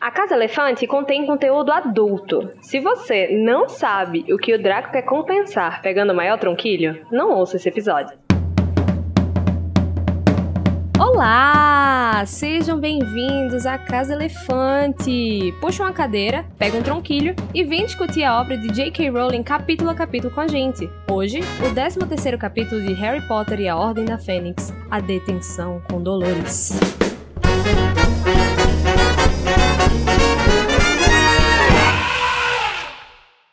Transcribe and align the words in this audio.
A 0.00 0.10
Casa 0.10 0.34
Elefante 0.34 0.86
contém 0.86 1.26
conteúdo 1.26 1.70
adulto. 1.70 2.54
Se 2.62 2.80
você 2.80 3.28
não 3.36 3.68
sabe 3.68 4.24
o 4.32 4.38
que 4.38 4.54
o 4.54 4.62
Draco 4.62 4.90
quer 4.90 5.02
compensar 5.02 5.82
pegando 5.82 6.14
o 6.14 6.16
maior 6.16 6.38
tronquilho, 6.38 7.04
não 7.12 7.32
ouça 7.32 7.56
esse 7.56 7.68
episódio. 7.68 8.16
Olá! 10.98 12.24
Sejam 12.24 12.80
bem-vindos 12.80 13.66
à 13.66 13.76
Casa 13.76 14.14
Elefante! 14.14 15.54
Puxa 15.60 15.82
uma 15.82 15.92
cadeira, 15.92 16.46
pega 16.58 16.78
um 16.78 16.82
tronquilho 16.82 17.36
e 17.54 17.62
vem 17.62 17.84
discutir 17.84 18.24
a 18.24 18.40
obra 18.40 18.56
de 18.56 18.68
J.K. 18.68 19.10
Rowling 19.10 19.42
capítulo 19.42 19.90
a 19.90 19.94
capítulo 19.94 20.32
com 20.32 20.40
a 20.40 20.48
gente. 20.48 20.88
Hoje, 21.10 21.40
o 21.40 21.74
13º 21.74 22.38
capítulo 22.38 22.80
de 22.80 22.94
Harry 22.94 23.20
Potter 23.28 23.60
e 23.60 23.68
a 23.68 23.76
Ordem 23.76 24.06
da 24.06 24.16
Fênix, 24.16 24.72
A 24.90 24.98
Detenção 24.98 25.82
com 25.90 26.02
Dolores. 26.02 26.80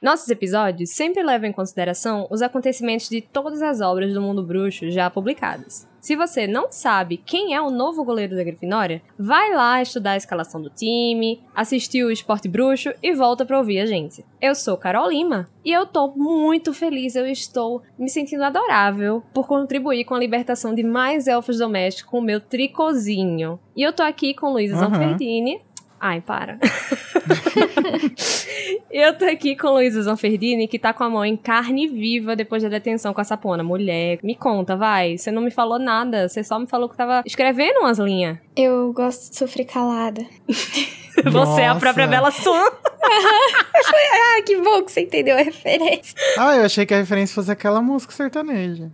Nossos 0.07 0.29
episódios 0.29 0.91
sempre 0.91 1.21
levam 1.21 1.49
em 1.49 1.51
consideração 1.51 2.27
os 2.31 2.41
acontecimentos 2.41 3.09
de 3.09 3.19
todas 3.19 3.61
as 3.61 3.81
obras 3.81 4.13
do 4.13 4.21
mundo 4.21 4.41
bruxo 4.41 4.89
já 4.89 5.09
publicadas. 5.09 5.85
Se 5.99 6.15
você 6.15 6.47
não 6.47 6.71
sabe 6.71 7.17
quem 7.17 7.53
é 7.53 7.61
o 7.61 7.69
novo 7.69 8.05
goleiro 8.05 8.33
da 8.33 8.41
Grifinória, 8.41 9.01
vai 9.19 9.53
lá 9.53 9.81
estudar 9.81 10.11
a 10.11 10.15
escalação 10.15 10.61
do 10.61 10.69
time, 10.69 11.43
assistir 11.53 12.05
o 12.05 12.09
Esporte 12.09 12.47
Bruxo 12.47 12.93
e 13.03 13.13
volta 13.13 13.45
para 13.45 13.57
ouvir 13.57 13.81
a 13.81 13.85
gente. 13.85 14.23
Eu 14.39 14.55
sou 14.55 14.77
Carol 14.77 15.09
Lima 15.09 15.49
e 15.65 15.73
eu 15.73 15.85
tô 15.85 16.07
muito 16.15 16.73
feliz, 16.73 17.17
eu 17.17 17.27
estou 17.27 17.81
me 17.99 18.09
sentindo 18.09 18.45
adorável 18.45 19.21
por 19.33 19.45
contribuir 19.45 20.05
com 20.05 20.15
a 20.15 20.19
libertação 20.19 20.73
de 20.73 20.83
mais 20.83 21.27
elfos 21.27 21.57
domésticos 21.57 22.09
com 22.09 22.19
o 22.19 22.23
meu 22.23 22.39
tricozinho. 22.39 23.59
E 23.75 23.83
eu 23.83 23.91
tô 23.91 24.03
aqui 24.03 24.33
com 24.33 24.53
Luísa 24.53 24.75
uhum. 24.75 24.93
Zanferdini, 24.93 25.59
Ai, 25.99 26.21
para. 26.21 26.59
eu 28.91 29.17
tô 29.17 29.25
aqui 29.25 29.55
com 29.55 29.69
Luísa 29.69 30.03
Zanferdini, 30.03 30.67
que 30.67 30.77
tá 30.77 30.93
com 30.93 31.03
a 31.03 31.09
mão 31.09 31.25
em 31.25 31.35
carne 31.35 31.87
viva 31.87 32.35
depois 32.35 32.61
da 32.61 32.69
detenção 32.69 33.13
com 33.13 33.21
a 33.21 33.23
sapona. 33.23 33.63
Mulher, 33.63 34.19
me 34.23 34.35
conta, 34.35 34.75
vai. 34.75 35.17
Você 35.17 35.31
não 35.31 35.41
me 35.41 35.49
falou 35.49 35.79
nada, 35.79 36.29
você 36.29 36.43
só 36.43 36.59
me 36.59 36.67
falou 36.67 36.87
que 36.87 36.95
tava 36.95 37.23
escrevendo 37.25 37.79
umas 37.79 37.97
linhas. 37.97 38.37
Eu 38.55 38.93
gosto 38.93 39.31
de 39.31 39.37
sofrer 39.37 39.65
calada. 39.65 40.23
você 40.47 41.29
Nossa. 41.29 41.61
é 41.61 41.67
a 41.67 41.75
própria 41.75 42.05
Bela 42.05 42.29
Swan. 42.29 42.69
ah, 43.03 44.41
que 44.45 44.55
bom 44.57 44.83
que 44.83 44.91
você 44.91 45.01
entendeu 45.01 45.35
a 45.35 45.41
referência. 45.41 46.13
Ah, 46.37 46.55
eu 46.55 46.65
achei 46.65 46.85
que 46.85 46.93
a 46.93 46.97
referência 46.97 47.33
fosse 47.33 47.51
aquela 47.51 47.81
música 47.81 48.13
sertaneja. 48.13 48.91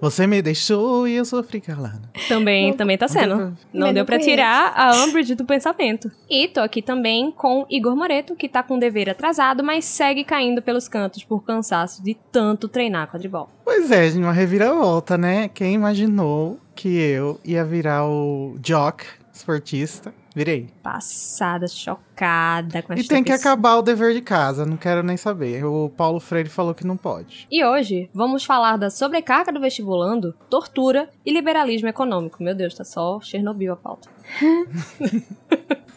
Você 0.00 0.26
me 0.26 0.42
deixou 0.42 1.06
e 1.06 1.14
eu 1.14 1.24
sofri 1.24 1.60
calada. 1.60 2.02
Também, 2.28 2.70
não, 2.70 2.76
também 2.76 2.98
tá 2.98 3.08
sendo. 3.08 3.36
Não, 3.36 3.56
não 3.72 3.92
deu 3.92 4.04
para 4.04 4.18
tirar 4.18 4.72
a 4.74 5.04
Umbridge 5.04 5.34
do 5.34 5.44
pensamento. 5.44 6.09
E 6.28 6.48
tô 6.48 6.60
aqui 6.60 6.80
também 6.80 7.30
com 7.30 7.66
Igor 7.68 7.96
Moreto, 7.96 8.34
que 8.34 8.48
tá 8.48 8.62
com 8.62 8.76
o 8.76 8.80
dever 8.80 9.10
atrasado, 9.10 9.62
mas 9.62 9.84
segue 9.84 10.24
caindo 10.24 10.62
pelos 10.62 10.88
cantos 10.88 11.24
por 11.24 11.44
cansaço 11.44 12.02
de 12.02 12.14
tanto 12.32 12.68
treinar 12.68 13.10
quadribol. 13.10 13.48
Pois 13.64 13.90
é, 13.90 14.08
uma 14.16 14.32
reviravolta, 14.32 15.16
né? 15.16 15.48
Quem 15.48 15.74
imaginou 15.74 16.58
que 16.74 16.88
eu 16.88 17.40
ia 17.44 17.64
virar 17.64 18.06
o 18.06 18.56
jock 18.60 19.04
esportista 19.32 20.12
Virei. 20.34 20.68
Passada, 20.82 21.66
chocada 21.66 22.82
com 22.82 22.92
essa 22.92 23.02
E 23.02 23.06
tem 23.06 23.22
que 23.22 23.32
acabar 23.32 23.76
o 23.76 23.82
dever 23.82 24.14
de 24.14 24.20
casa, 24.20 24.64
não 24.64 24.76
quero 24.76 25.02
nem 25.02 25.16
saber. 25.16 25.64
O 25.64 25.90
Paulo 25.90 26.20
Freire 26.20 26.48
falou 26.48 26.74
que 26.74 26.86
não 26.86 26.96
pode. 26.96 27.48
E 27.50 27.64
hoje 27.64 28.08
vamos 28.14 28.44
falar 28.44 28.76
da 28.76 28.90
sobrecarga 28.90 29.52
do 29.52 29.60
vestibulando, 29.60 30.34
tortura 30.48 31.10
e 31.26 31.32
liberalismo 31.32 31.88
econômico. 31.88 32.42
Meu 32.42 32.54
Deus, 32.54 32.74
tá 32.74 32.84
só 32.84 33.20
Chernobyl 33.20 33.72
a 33.72 33.76
pauta. 33.76 34.08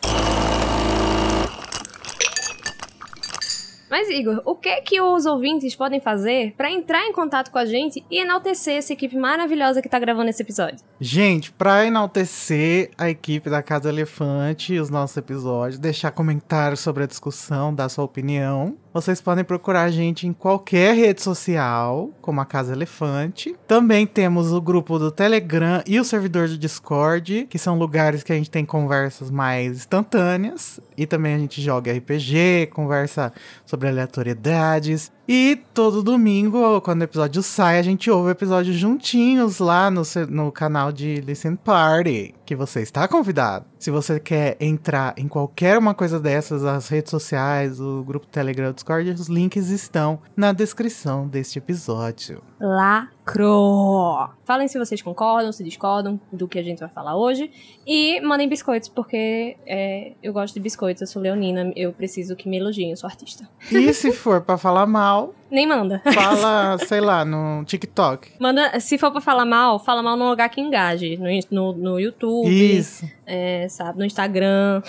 Mas, 3.94 4.10
Igor, 4.10 4.42
o 4.44 4.56
que 4.56 4.70
é 4.70 4.82
que 4.82 5.00
os 5.00 5.28
ouvintes 5.28 5.76
podem 5.76 6.02
fazer 6.02 6.56
para 6.58 6.72
entrar 6.72 7.06
em 7.06 7.14
contato 7.14 7.52
com 7.52 7.60
a 7.60 7.66
gente 7.66 8.04
e 8.10 8.22
enaltecer 8.22 8.78
essa 8.78 8.92
equipe 8.92 9.16
maravilhosa 9.16 9.84
que 9.84 9.88
tá 9.88 10.00
gravando 10.00 10.32
esse 10.32 10.42
episódio? 10.42 10.84
Gente, 11.00 11.52
para 11.52 11.86
enaltecer 11.86 12.90
a 12.98 13.08
equipe 13.08 13.52
da 13.52 13.62
Casa 13.62 13.90
Elefante 13.90 14.74
e 14.74 14.80
os 14.80 14.90
nossos 14.90 15.16
episódios, 15.16 15.78
deixar 15.78 16.10
comentários 16.10 16.80
sobre 16.80 17.04
a 17.04 17.06
discussão, 17.06 17.72
dar 17.72 17.88
sua 17.88 18.04
opinião, 18.04 18.76
vocês 18.94 19.20
podem 19.20 19.44
procurar 19.44 19.84
a 19.84 19.90
gente 19.90 20.28
em 20.28 20.34
qualquer 20.34 20.96
rede 20.96 21.22
social, 21.22 22.12
como 22.22 22.40
a 22.40 22.46
Casa 22.46 22.74
Elefante. 22.74 23.56
Também 23.68 24.06
temos 24.06 24.52
o 24.52 24.62
grupo 24.62 25.00
do 25.00 25.10
Telegram 25.10 25.82
e 25.88 26.00
o 26.00 26.04
servidor 26.04 26.48
do 26.48 26.58
Discord, 26.58 27.48
que 27.50 27.58
são 27.58 27.80
lugares 27.80 28.22
que 28.22 28.32
a 28.32 28.36
gente 28.36 28.52
tem 28.52 28.64
conversas 28.64 29.32
mais 29.32 29.78
instantâneas. 29.78 30.80
E 30.96 31.08
também 31.08 31.34
a 31.34 31.40
gente 31.40 31.60
joga 31.60 31.92
RPG, 31.92 32.70
conversa 32.72 33.34
sobre 33.66 33.88
aleatoriedades. 33.88 35.12
E 35.28 35.62
todo 35.74 36.04
domingo, 36.04 36.82
quando 36.82 37.00
o 37.00 37.06
episódio 37.06 37.42
sai, 37.42 37.80
a 37.80 37.82
gente 37.82 38.12
ouve 38.12 38.28
o 38.28 38.32
episódio 38.32 38.74
juntinhos 38.74 39.60
lá 39.60 39.90
no, 39.90 40.02
no 40.30 40.52
canal 40.52 40.92
de 40.92 41.22
Listen 41.22 41.56
Party, 41.56 42.36
que 42.46 42.56
você 42.56 42.82
está 42.82 43.08
convidado. 43.08 43.66
Se 43.80 43.90
você 43.90 44.20
quer 44.20 44.58
entrar 44.60 45.14
em 45.18 45.28
qualquer 45.30 45.78
uma 45.78 45.94
coisa 45.94 46.20
dessas, 46.20 46.66
as 46.66 46.90
redes 46.90 47.10
sociais, 47.10 47.80
o 47.80 48.04
grupo 48.04 48.28
Telegram, 48.28 48.70
o 48.70 48.74
Discord, 48.74 49.10
os 49.12 49.28
links 49.28 49.70
estão 49.70 50.20
na 50.36 50.52
descrição 50.52 51.26
deste 51.26 51.58
episódio. 51.58 52.42
Lacro! 52.66 54.30
Falem 54.46 54.70
se 54.70 54.80
vocês 54.80 55.02
concordam, 55.02 55.52
se 55.52 55.62
discordam 55.66 56.18
do 56.32 56.48
que 56.48 56.58
a 56.58 56.64
gente 56.64 56.80
vai 56.80 56.88
falar 56.88 57.18
hoje. 57.18 57.52
E 57.86 58.22
mandem 58.22 58.48
biscoitos, 58.48 58.88
porque 58.88 59.58
é, 59.68 60.14
eu 60.24 60.32
gosto 60.32 60.54
de 60.54 60.62
biscoitos, 60.62 61.02
eu 61.02 61.08
sou 61.08 61.22
leonina, 61.22 61.74
eu 61.76 61.92
preciso 61.92 62.38
que 62.38 62.48
me 62.48 62.58
elogiem, 62.58 62.92
eu 62.92 62.96
sou 62.96 63.10
artista. 63.10 63.50
E 63.70 63.94
se 63.94 64.14
for 64.14 64.40
para 64.40 64.58
falar 64.58 64.86
mal. 64.86 65.36
Nem 65.52 65.68
manda. 65.68 66.02
Fala, 66.14 66.78
sei 66.88 67.02
lá, 67.02 67.26
no 67.26 67.66
TikTok. 67.66 68.32
Manda, 68.40 68.80
se 68.80 68.98
for 68.98 69.12
pra 69.12 69.20
falar 69.20 69.46
mal, 69.46 69.78
fala 69.78 70.02
mal 70.02 70.16
num 70.16 70.30
lugar 70.30 70.48
que 70.48 70.62
engaje. 70.62 71.18
No, 71.18 71.28
no, 71.52 71.74
no 71.74 72.00
YouTube. 72.00 72.50
Isso. 72.50 73.06
É, 73.26 73.68
sabe, 73.68 74.00
no 74.00 74.06
Instagram. 74.06 74.82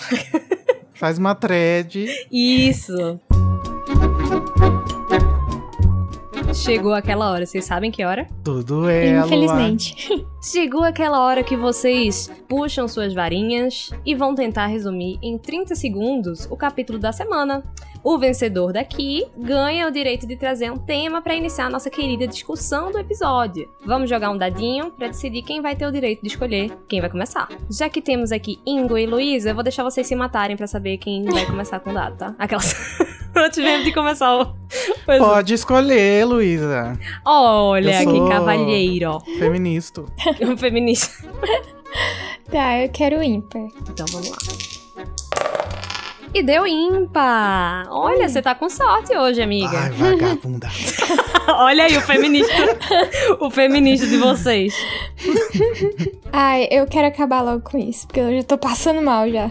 Faz 0.93 1.17
uma 1.17 1.35
thread. 1.35 2.07
Isso. 2.31 3.19
Chegou 6.55 6.93
aquela 6.93 7.29
hora, 7.29 7.45
vocês 7.45 7.65
sabem 7.65 7.91
que 7.91 8.03
hora? 8.03 8.27
Tudo 8.43 8.89
é. 8.89 9.19
Infelizmente. 9.19 10.25
Chegou 10.41 10.83
aquela 10.83 11.19
hora 11.19 11.43
que 11.43 11.57
vocês 11.57 12.31
puxam 12.47 12.87
suas 12.87 13.13
varinhas 13.13 13.89
e 14.05 14.15
vão 14.15 14.33
tentar 14.33 14.67
resumir 14.67 15.19
em 15.21 15.37
30 15.37 15.75
segundos 15.75 16.47
o 16.49 16.55
capítulo 16.55 16.97
da 16.97 17.11
semana. 17.11 17.63
O 18.03 18.17
vencedor 18.17 18.71
daqui 18.71 19.25
ganha 19.37 19.87
o 19.87 19.91
direito 19.91 20.25
de 20.25 20.37
trazer 20.37 20.71
um 20.71 20.77
tema 20.77 21.21
para 21.21 21.35
iniciar 21.35 21.65
a 21.65 21.69
nossa 21.69 21.89
querida 21.89 22.25
discussão 22.25 22.91
do 22.91 22.99
episódio. 22.99 23.67
Vamos 23.85 24.09
jogar 24.09 24.29
um 24.29 24.37
dadinho 24.37 24.91
para 24.91 25.07
decidir 25.07 25.41
quem 25.41 25.61
vai 25.61 25.75
ter 25.75 25.87
o 25.87 25.91
direito 25.91 26.21
de 26.21 26.27
escolher 26.27 26.71
quem 26.87 27.01
vai 27.01 27.09
começar. 27.09 27.49
Já 27.69 27.89
que 27.89 28.01
temos 28.01 28.31
aqui 28.31 28.59
Ingo 28.65 28.97
e 28.97 29.05
Luísa, 29.05 29.49
eu 29.49 29.55
vou 29.55 29.63
deixar 29.63 29.83
vocês 29.83 30.07
se 30.07 30.15
matarem 30.15 30.55
para 30.55 30.67
saber 30.67 30.97
quem 30.99 31.25
vai 31.25 31.45
começar 31.45 31.79
com 31.79 31.89
o 31.89 31.93
dado, 31.93 32.17
tá? 32.17 32.35
Aquelas. 32.39 32.73
Antes 33.35 33.57
mesmo 33.59 33.83
de 33.83 33.91
começar 33.91 34.35
o. 34.35 34.55
Pode 35.05 35.53
escolher, 35.53 36.25
Luísa. 36.25 36.97
Olha, 37.25 37.99
que 38.05 38.29
cavalheiro. 38.29 39.19
Feminista. 39.37 40.05
um 40.41 40.55
feminista. 40.57 41.27
tá, 42.51 42.79
eu 42.81 42.89
quero 42.89 43.21
ímpar. 43.21 43.67
Então 43.89 44.05
vamos 44.11 44.29
lá. 44.29 44.37
E 46.35 46.43
deu 46.43 46.67
ímpar. 46.67 47.87
Olha, 47.89 48.27
você 48.27 48.41
tá 48.41 48.53
com 48.53 48.69
sorte 48.69 49.15
hoje, 49.15 49.41
amiga. 49.41 49.69
Ai, 49.69 49.89
vagabunda. 49.91 50.67
Olha 51.47 51.85
aí 51.85 51.95
o 51.95 52.01
feminista. 52.01 52.53
o 53.39 53.49
feminista 53.49 54.05
de 54.05 54.17
vocês. 54.17 54.75
Ai, 56.33 56.67
eu 56.69 56.85
quero 56.87 57.07
acabar 57.07 57.41
logo 57.41 57.61
com 57.61 57.77
isso, 57.77 58.05
porque 58.05 58.19
eu 58.19 58.35
já 58.35 58.43
tô 58.43 58.57
passando 58.57 59.01
mal 59.01 59.31
já. 59.31 59.49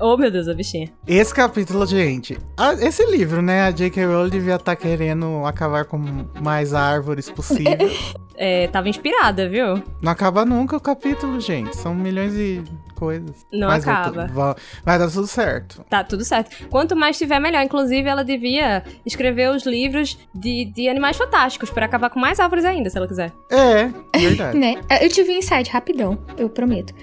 oh, 0.00 0.16
meu 0.16 0.28
Deus, 0.28 0.48
a 0.48 0.54
bichinha. 0.54 0.90
Esse 1.06 1.32
capítulo, 1.32 1.86
gente. 1.86 2.36
esse 2.80 3.06
livro, 3.06 3.40
né? 3.40 3.62
A 3.62 3.70
J.K. 3.70 4.06
Rowling 4.06 4.30
devia 4.30 4.56
estar 4.56 4.74
tá 4.74 4.76
querendo 4.76 5.46
acabar 5.46 5.84
com 5.84 6.26
mais 6.42 6.74
árvores 6.74 7.30
possível. 7.30 7.70
é, 8.34 8.66
tava 8.66 8.88
inspirada, 8.88 9.48
viu? 9.48 9.80
Não 10.02 10.10
acaba 10.10 10.44
nunca 10.44 10.76
o 10.76 10.80
capítulo, 10.80 11.40
gente. 11.40 11.76
São 11.76 11.94
milhões 11.94 12.34
de 12.34 12.64
coisas. 12.96 13.46
Não 13.52 13.68
Mas 13.68 13.86
acaba. 13.86 14.56
Vai 14.84 14.98
dar 14.98 15.10
tudo 15.10 15.26
certo. 15.26 15.84
Tá 15.88 16.02
tudo 16.02 16.15
certo. 16.24 16.68
Quanto 16.68 16.96
mais 16.96 17.18
tiver, 17.18 17.40
melhor. 17.40 17.62
Inclusive, 17.62 18.08
ela 18.08 18.24
devia 18.24 18.82
escrever 19.04 19.50
os 19.50 19.64
livros 19.64 20.18
de, 20.34 20.64
de 20.66 20.88
animais 20.88 21.16
fantásticos 21.16 21.70
para 21.70 21.86
acabar 21.86 22.10
com 22.10 22.18
mais 22.18 22.40
árvores 22.40 22.64
ainda, 22.64 22.90
se 22.90 22.96
ela 22.96 23.08
quiser. 23.08 23.32
É, 23.50 23.90
verdade. 24.18 24.56
né? 24.58 24.76
Eu 25.00 25.08
tive 25.08 25.32
um 25.32 25.38
insight 25.38 25.70
rapidão, 25.70 26.18
eu 26.36 26.48
prometo. 26.48 26.94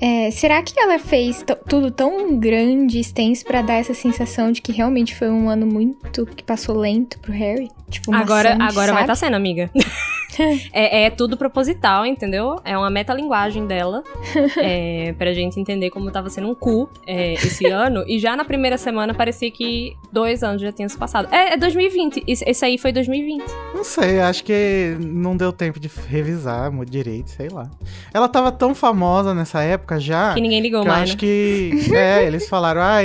É, 0.00 0.30
será 0.30 0.62
que 0.62 0.78
ela 0.78 0.98
fez 0.98 1.44
tudo 1.68 1.90
tão 1.90 2.38
grande, 2.38 2.98
extenso, 2.98 3.44
para 3.44 3.62
dar 3.62 3.74
essa 3.74 3.94
sensação 3.94 4.52
de 4.52 4.60
que 4.60 4.72
realmente 4.72 5.14
foi 5.14 5.30
um 5.30 5.48
ano 5.48 5.66
muito 5.66 6.26
que 6.26 6.42
passou 6.42 6.76
lento 6.76 7.18
pro 7.18 7.32
Harry? 7.32 7.70
Tipo, 7.88 8.12
agora, 8.14 8.56
agora 8.60 8.92
vai 8.92 9.02
estar 9.02 9.12
tá 9.12 9.14
sendo, 9.14 9.34
amiga. 9.34 9.70
é, 10.72 11.04
é, 11.04 11.10
tudo 11.10 11.36
proposital, 11.36 12.04
entendeu? 12.04 12.60
É 12.64 12.76
uma 12.76 12.90
metalinguagem 12.90 13.66
dela. 13.66 14.02
é, 14.58 15.14
pra 15.16 15.32
gente 15.32 15.58
entender 15.58 15.90
como 15.90 16.10
tava 16.10 16.28
sendo 16.28 16.48
um 16.48 16.54
cu 16.54 16.88
é, 17.06 17.34
esse 17.34 17.66
ano. 17.66 18.04
E 18.06 18.18
já 18.18 18.36
na 18.36 18.44
primeira 18.44 18.55
semana 18.78 19.14
parecia 19.14 19.50
que 19.50 19.96
dois 20.12 20.42
anos 20.42 20.62
já 20.62 20.72
tinham 20.72 20.88
se 20.88 20.96
passado. 20.96 21.28
É, 21.32 21.54
é 21.54 21.56
2020. 21.56 22.24
Esse 22.26 22.64
aí 22.64 22.78
foi 22.78 22.92
2020. 22.92 23.44
Não 23.74 23.84
sei, 23.84 24.20
acho 24.20 24.44
que 24.44 24.96
não 25.00 25.36
deu 25.36 25.52
tempo 25.52 25.78
de 25.78 25.90
revisar 26.08 26.70
direito, 26.84 27.30
sei 27.30 27.48
lá. 27.48 27.70
Ela 28.12 28.28
tava 28.28 28.50
tão 28.52 28.74
famosa 28.74 29.34
nessa 29.34 29.62
época 29.62 29.98
já. 29.98 30.34
Que 30.34 30.40
ninguém 30.40 30.60
ligou 30.60 30.82
que 30.82 30.88
mais. 30.88 30.98
Eu 30.98 31.04
acho 31.04 31.12
né? 31.14 31.18
que. 31.18 31.96
É, 31.96 32.26
eles 32.26 32.46
falaram, 32.48 32.82
ah, 32.82 32.98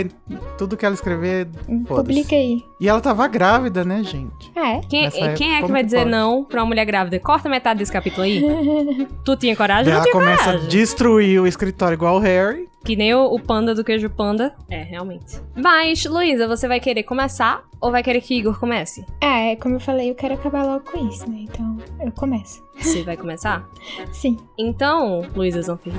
tudo 0.58 0.76
que 0.76 0.86
ela 0.86 0.94
escrever. 0.94 1.48
Publica 1.88 2.36
aí. 2.36 2.62
E 2.80 2.90
ela 2.90 3.00
tava 3.00 3.28
grávida, 3.28 3.86
né, 3.86 4.04
gente? 4.04 4.52
É? 4.56 4.82
Quem, 4.82 5.10
quem 5.36 5.56
é 5.56 5.62
que 5.62 5.72
vai 5.72 5.82
que 5.82 5.86
dizer 5.86 6.00
pode? 6.00 6.12
não 6.12 6.44
pra 6.44 6.62
uma 6.62 6.68
mulher 6.68 6.86
grávida? 6.86 7.20
Corta 7.20 7.48
metade 7.48 7.80
desse 7.80 7.92
capítulo 7.92 8.24
aí. 8.24 8.42
tu 9.24 9.36
tinha 9.38 9.56
coragem? 9.56 9.94
Ela 9.94 10.10
começa 10.12 10.44
coragem. 10.44 10.66
a 10.66 10.70
destruir 10.70 11.40
o 11.40 11.48
escritório 11.48 11.96
igual 11.96 12.18
o 12.18 12.20
Harry. 12.20 12.68
Que 12.84 12.96
nem 12.96 13.14
o, 13.14 13.26
o, 13.26 13.40
panda 13.40 13.76
do 13.76 13.84
queijo 13.84 14.10
panda. 14.10 14.54
É, 14.70 14.82
realmente. 14.82 15.40
Mas, 15.56 16.06
Luísa, 16.06 16.48
você 16.48 16.68
vai 16.68 16.80
querer 16.80 17.04
começar 17.04 17.64
ou 17.80 17.92
vai 17.92 18.04
querer 18.04 18.22
que 18.22 18.36
Igor 18.36 18.60
comece? 18.60 19.06
É, 19.20 19.56
como 19.56 19.76
eu 19.76 19.80
falei, 19.80 20.10
eu 20.10 20.16
quero 20.16 20.36
acabar 20.36 20.64
logo 20.64 20.86
com 20.92 21.08
isso, 21.08 21.30
né? 21.30 21.40
Então, 21.42 21.78
eu 22.00 22.12
começo. 22.12 22.64
Você 22.80 23.04
vai 23.04 23.18
começar? 23.18 23.68
Sim. 24.14 24.38
Então, 24.58 25.22
Luísa 25.36 25.62
Zanfirdi, 25.62 25.98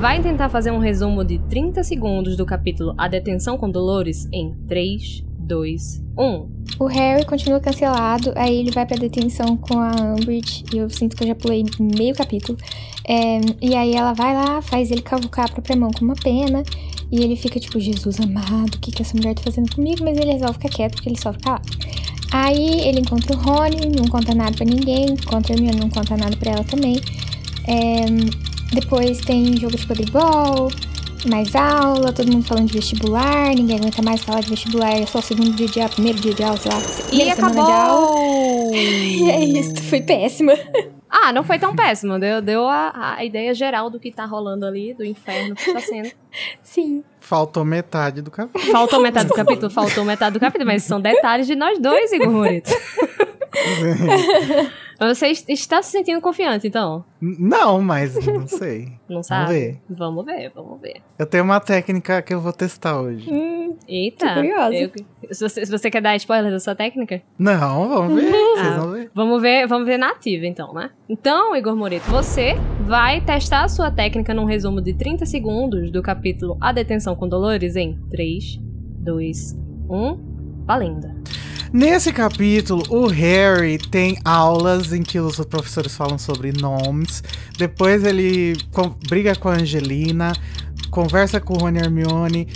vai 0.00 0.22
tentar 0.22 0.48
fazer 0.48 0.70
um 0.70 0.78
resumo 0.78 1.24
de 1.24 1.38
30 1.50 1.82
segundos 1.82 2.36
do 2.36 2.46
capítulo 2.46 2.94
A 2.96 3.08
Detenção 3.08 3.58
com 3.58 3.70
Dolores 3.70 4.28
em 4.32 4.54
3, 4.66 5.24
2, 5.44 6.02
1. 6.16 6.64
O 6.78 6.86
Harry 6.86 7.24
continua 7.26 7.60
cancelado, 7.60 8.32
aí 8.36 8.60
ele 8.60 8.70
vai 8.70 8.86
pra 8.86 8.96
detenção 8.96 9.56
com 9.56 9.78
a 9.78 9.90
Umbridge, 10.18 10.64
e 10.72 10.78
eu 10.78 10.88
sinto 10.88 11.16
que 11.16 11.22
eu 11.22 11.28
já 11.28 11.34
pulei 11.34 11.64
meio 11.78 12.14
capítulo. 12.14 12.58
É, 13.06 13.40
e 13.60 13.74
aí 13.76 13.94
ela 13.94 14.12
vai 14.12 14.34
lá, 14.34 14.62
faz 14.62 14.90
ele 14.90 15.02
cavucar 15.02 15.46
a 15.46 15.48
própria 15.48 15.76
mão 15.76 15.90
com 15.90 16.04
uma 16.04 16.14
pena, 16.14 16.62
e 17.14 17.22
ele 17.22 17.36
fica 17.36 17.60
tipo, 17.60 17.78
Jesus 17.78 18.18
amado, 18.18 18.74
o 18.74 18.78
que, 18.80 18.90
que 18.90 19.00
essa 19.00 19.16
mulher 19.16 19.36
tá 19.36 19.42
fazendo 19.44 19.72
comigo? 19.72 20.02
Mas 20.02 20.18
ele 20.18 20.32
resolve 20.32 20.54
ficar 20.54 20.68
quieto 20.68 20.94
porque 20.96 21.08
ele 21.08 21.20
só 21.20 21.32
fica 21.32 21.52
lá. 21.52 21.62
Aí 22.32 22.80
ele 22.88 23.02
encontra 23.02 23.36
o 23.36 23.38
Rony, 23.38 23.86
não 23.96 24.06
conta 24.06 24.34
nada 24.34 24.50
pra 24.50 24.66
ninguém, 24.66 25.10
encontra 25.10 25.52
a 25.52 25.56
Hermione, 25.56 25.78
não 25.78 25.88
conta 25.88 26.16
nada 26.16 26.36
pra 26.36 26.50
ela 26.50 26.64
também. 26.64 26.96
É, 27.68 28.04
depois 28.74 29.20
tem 29.20 29.56
jogo 29.56 29.76
de 29.76 29.86
quadribol, 29.86 30.72
mais 31.30 31.54
aula, 31.54 32.12
todo 32.12 32.32
mundo 32.32 32.44
falando 32.44 32.66
de 32.66 32.74
vestibular, 32.74 33.54
ninguém 33.54 33.76
aguenta 33.76 34.02
mais 34.02 34.20
falar 34.20 34.40
de 34.40 34.50
vestibular, 34.50 34.90
é 34.90 35.06
só 35.06 35.20
o 35.20 35.22
segundo 35.22 35.52
dia 35.52 35.68
de 35.68 35.78
aula, 35.78 35.92
primeiro 35.92 36.18
dia 36.18 36.34
de 36.34 36.42
aula, 36.42 36.56
sei 36.56 36.72
lá, 36.72 36.82
e 37.12 37.30
acabou! 37.30 37.64
de 37.64 37.70
aula. 37.70 38.14
E 38.74 39.30
é 39.30 39.44
isso, 39.44 39.80
foi 39.84 40.00
péssima. 40.00 40.52
Ah, 41.16 41.32
não 41.32 41.44
foi 41.44 41.60
tão 41.60 41.76
péssimo, 41.76 42.18
deu, 42.18 42.42
deu 42.42 42.66
a, 42.66 43.14
a 43.16 43.24
ideia 43.24 43.54
geral 43.54 43.88
do 43.88 44.00
que 44.00 44.10
tá 44.10 44.24
rolando 44.24 44.66
ali, 44.66 44.92
do 44.94 45.04
inferno 45.04 45.54
que 45.54 45.72
tá 45.72 45.78
sendo. 45.78 46.10
Sim. 46.60 47.04
Faltou 47.20 47.64
metade 47.64 48.20
do 48.20 48.32
capítulo. 48.32 48.72
Faltou 48.72 49.00
metade 49.00 49.28
do 49.28 49.34
capítulo, 49.34 49.70
faltou 49.70 50.04
metade 50.04 50.34
do 50.34 50.40
capítulo, 50.40 50.66
mas 50.66 50.82
são 50.82 51.00
detalhes 51.00 51.46
de 51.46 51.54
nós 51.54 51.78
dois, 51.78 52.10
Igor 52.12 52.32
Moreto. 52.32 52.68
Você 54.98 55.28
está 55.48 55.82
se 55.82 55.92
sentindo 55.92 56.20
confiante, 56.20 56.66
então? 56.66 57.04
Não, 57.20 57.80
mas 57.80 58.14
não 58.26 58.46
sei. 58.46 58.92
Não 59.08 59.22
sabe? 59.22 59.80
Vamos 59.88 60.24
ver. 60.24 60.24
Vamos 60.24 60.24
ver, 60.24 60.52
vamos 60.54 60.80
ver. 60.80 61.02
Eu 61.18 61.26
tenho 61.26 61.44
uma 61.44 61.60
técnica 61.60 62.22
que 62.22 62.34
eu 62.34 62.40
vou 62.40 62.52
testar 62.52 63.00
hoje. 63.00 63.28
Hum, 63.30 63.53
Eita. 63.88 64.28
Tô 64.28 64.34
curiosa. 64.34 64.74
Eu, 64.74 64.90
se, 65.32 65.48
você, 65.48 65.66
se 65.66 65.70
você 65.70 65.90
quer 65.90 66.00
dar 66.02 66.16
spoiler 66.16 66.50
da 66.50 66.58
sua 66.60 66.74
técnica? 66.74 67.22
Não, 67.38 67.88
vamos 67.88 68.14
ver. 68.22 68.30
Vocês 68.30 68.66
Ah, 68.66 68.76
vão 68.80 68.90
ver. 68.92 69.10
Vamos 69.14 69.42
ver, 69.42 69.66
vamos 69.66 69.86
ver 69.86 69.98
na 69.98 70.10
ativa, 70.10 70.46
então, 70.46 70.72
né? 70.72 70.90
Então, 71.08 71.54
Igor 71.56 71.76
Moreto, 71.76 72.04
você 72.10 72.54
vai 72.86 73.20
testar 73.20 73.64
a 73.64 73.68
sua 73.68 73.90
técnica 73.90 74.32
num 74.34 74.44
resumo 74.44 74.80
de 74.80 74.94
30 74.94 75.26
segundos 75.26 75.90
do 75.90 76.02
capítulo 76.02 76.56
A 76.60 76.72
Detenção 76.72 77.14
com 77.16 77.28
Dolores 77.28 77.76
em 77.76 77.98
3, 78.10 78.58
2, 79.04 79.56
1, 79.88 80.64
valendo. 80.66 81.08
Nesse 81.72 82.12
capítulo, 82.12 82.84
o 82.88 83.08
Harry 83.08 83.78
tem 83.78 84.16
aulas 84.24 84.92
em 84.92 85.02
que 85.02 85.18
os 85.18 85.36
professores 85.44 85.96
falam 85.96 86.16
sobre 86.18 86.52
nomes. 86.52 87.20
Depois 87.58 88.04
ele 88.04 88.54
com- 88.72 88.94
briga 89.08 89.34
com 89.34 89.48
a 89.48 89.54
Angelina, 89.54 90.32
conversa 90.90 91.40
com 91.40 91.54
o 91.54 91.58
Rony 91.58 91.80
e 91.80 91.82
Hermione, 91.82 92.46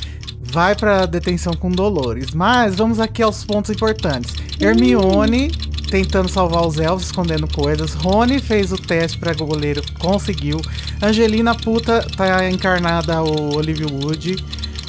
vai 0.50 0.75
pra 0.75 1.06
detenção 1.06 1.53
com 1.55 1.71
Dolores. 1.71 2.33
Mas 2.33 2.77
vamos 2.77 3.00
aqui 3.00 3.23
aos 3.23 3.45
pontos 3.45 3.71
importantes. 3.71 4.35
Hermione 4.61 5.50
tentando 5.91 6.29
salvar 6.29 6.67
os 6.67 6.79
elfos, 6.79 7.06
escondendo 7.06 7.49
coisas. 7.49 7.95
Rony 7.95 8.39
fez 8.39 8.73
o 8.73 8.77
teste 8.77 9.19
pra 9.19 9.33
goleiro, 9.33 9.83
conseguiu. 9.99 10.61
Angelina 11.03 11.55
puta 11.55 12.06
tá 12.17 12.49
encarnada 12.49 13.23
o 13.23 13.56
Olivia 13.56 13.87
Wood. 13.87 14.37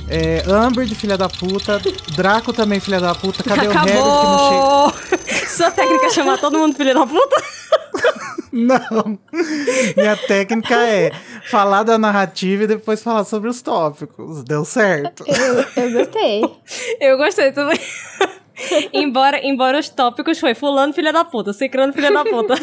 É, 0.10 0.42
Amber 0.52 0.86
de 0.86 0.96
filha 0.96 1.18
da 1.18 1.30
puta. 1.30 1.80
Draco 2.16 2.52
também 2.52 2.80
filha 2.80 3.00
da 3.00 3.14
puta. 3.14 3.44
Cadê 3.44 3.68
o 3.68 3.72
Harry 3.72 3.86
que 3.86 3.94
não 3.94 3.98
chega? 3.98 4.60
Acabou! 4.60 4.94
Sua 5.48 5.72
técnica 5.72 6.06
é 6.06 6.10
chamar 6.10 6.38
todo 6.40 6.58
mundo 6.58 6.76
filho 6.76 6.94
da 6.94 7.06
puta? 7.06 7.44
Não. 8.52 9.20
Minha 9.96 10.18
técnica 10.18 10.76
é 10.76 11.12
falar 11.50 11.84
da 11.84 12.00
narrativa 12.00 12.64
e 12.64 12.68
depois 12.68 13.04
falar 13.04 13.24
sobre 13.24 13.48
os 13.48 13.62
tópicos. 13.62 14.44
Deu 14.44 14.66
certo. 14.66 15.24
Eu, 15.28 15.84
eu 15.84 15.92
gostei. 15.92 16.42
Eu 17.00 17.18
gostei 17.18 17.52
também. 17.52 17.80
embora, 18.92 19.46
embora 19.46 19.80
os 19.80 19.90
tópicos 19.90 20.40
foi 20.40 20.56
fulano 20.56 20.94
filha 20.94 21.14
da 21.14 21.24
puta, 21.24 21.54
cicrano 21.54 21.94
filha 21.94 22.12
da 22.12 22.24
puta. 22.26 22.56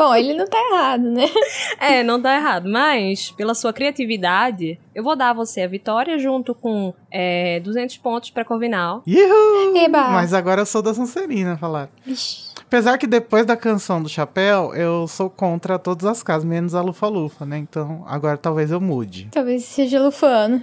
Bom, 0.00 0.14
ele 0.14 0.32
não 0.32 0.46
tá 0.46 0.56
errado, 0.72 1.02
né? 1.02 1.28
É, 1.78 2.02
não 2.02 2.20
tá 2.20 2.34
errado, 2.34 2.70
mas 2.70 3.30
pela 3.32 3.54
sua 3.54 3.70
criatividade, 3.70 4.80
eu 4.94 5.04
vou 5.04 5.14
dar 5.14 5.30
a 5.30 5.32
você 5.34 5.60
a 5.60 5.66
vitória 5.66 6.18
junto 6.18 6.54
com 6.54 6.94
é, 7.10 7.60
200 7.60 7.98
pontos 7.98 8.30
pra 8.30 8.42
Corvinal. 8.42 9.02
Yuhu! 9.06 9.76
Eba. 9.76 10.08
Mas 10.08 10.32
agora 10.32 10.62
eu 10.62 10.66
sou 10.66 10.80
da 10.80 10.94
Sonserina, 10.94 11.58
falar. 11.58 11.90
Ixi. 12.06 12.48
Apesar 12.62 12.96
que 12.96 13.06
depois 13.06 13.44
da 13.44 13.56
canção 13.58 14.02
do 14.02 14.08
Chapéu, 14.08 14.74
eu 14.74 15.06
sou 15.06 15.28
contra 15.28 15.78
todas 15.78 16.06
as 16.06 16.22
casas, 16.22 16.44
menos 16.44 16.74
a 16.74 16.80
Lufa-Lufa, 16.80 17.44
né? 17.44 17.58
Então 17.58 18.02
agora 18.06 18.38
talvez 18.38 18.70
eu 18.70 18.80
mude. 18.80 19.28
Talvez 19.30 19.64
seja 19.64 20.00
lufano. 20.02 20.62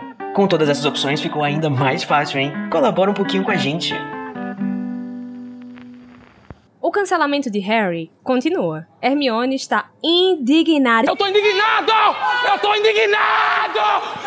Com 0.33 0.47
todas 0.47 0.69
essas 0.69 0.85
opções 0.85 1.19
ficou 1.19 1.43
ainda 1.43 1.69
mais 1.69 2.03
fácil, 2.03 2.39
hein? 2.39 2.53
Colabora 2.71 3.11
um 3.11 3.13
pouquinho 3.13 3.43
com 3.43 3.51
a 3.51 3.57
gente. 3.57 3.93
O 6.81 6.89
cancelamento 6.89 7.51
de 7.51 7.59
Harry 7.59 8.09
continua. 8.23 8.87
Hermione 9.01 9.55
está 9.55 9.89
indignada 10.01 11.09
Eu 11.09 11.17
tô 11.17 11.27
indignado! 11.27 11.91
Eu 12.49 12.59
tô 12.59 12.73
indignado! 12.75 13.79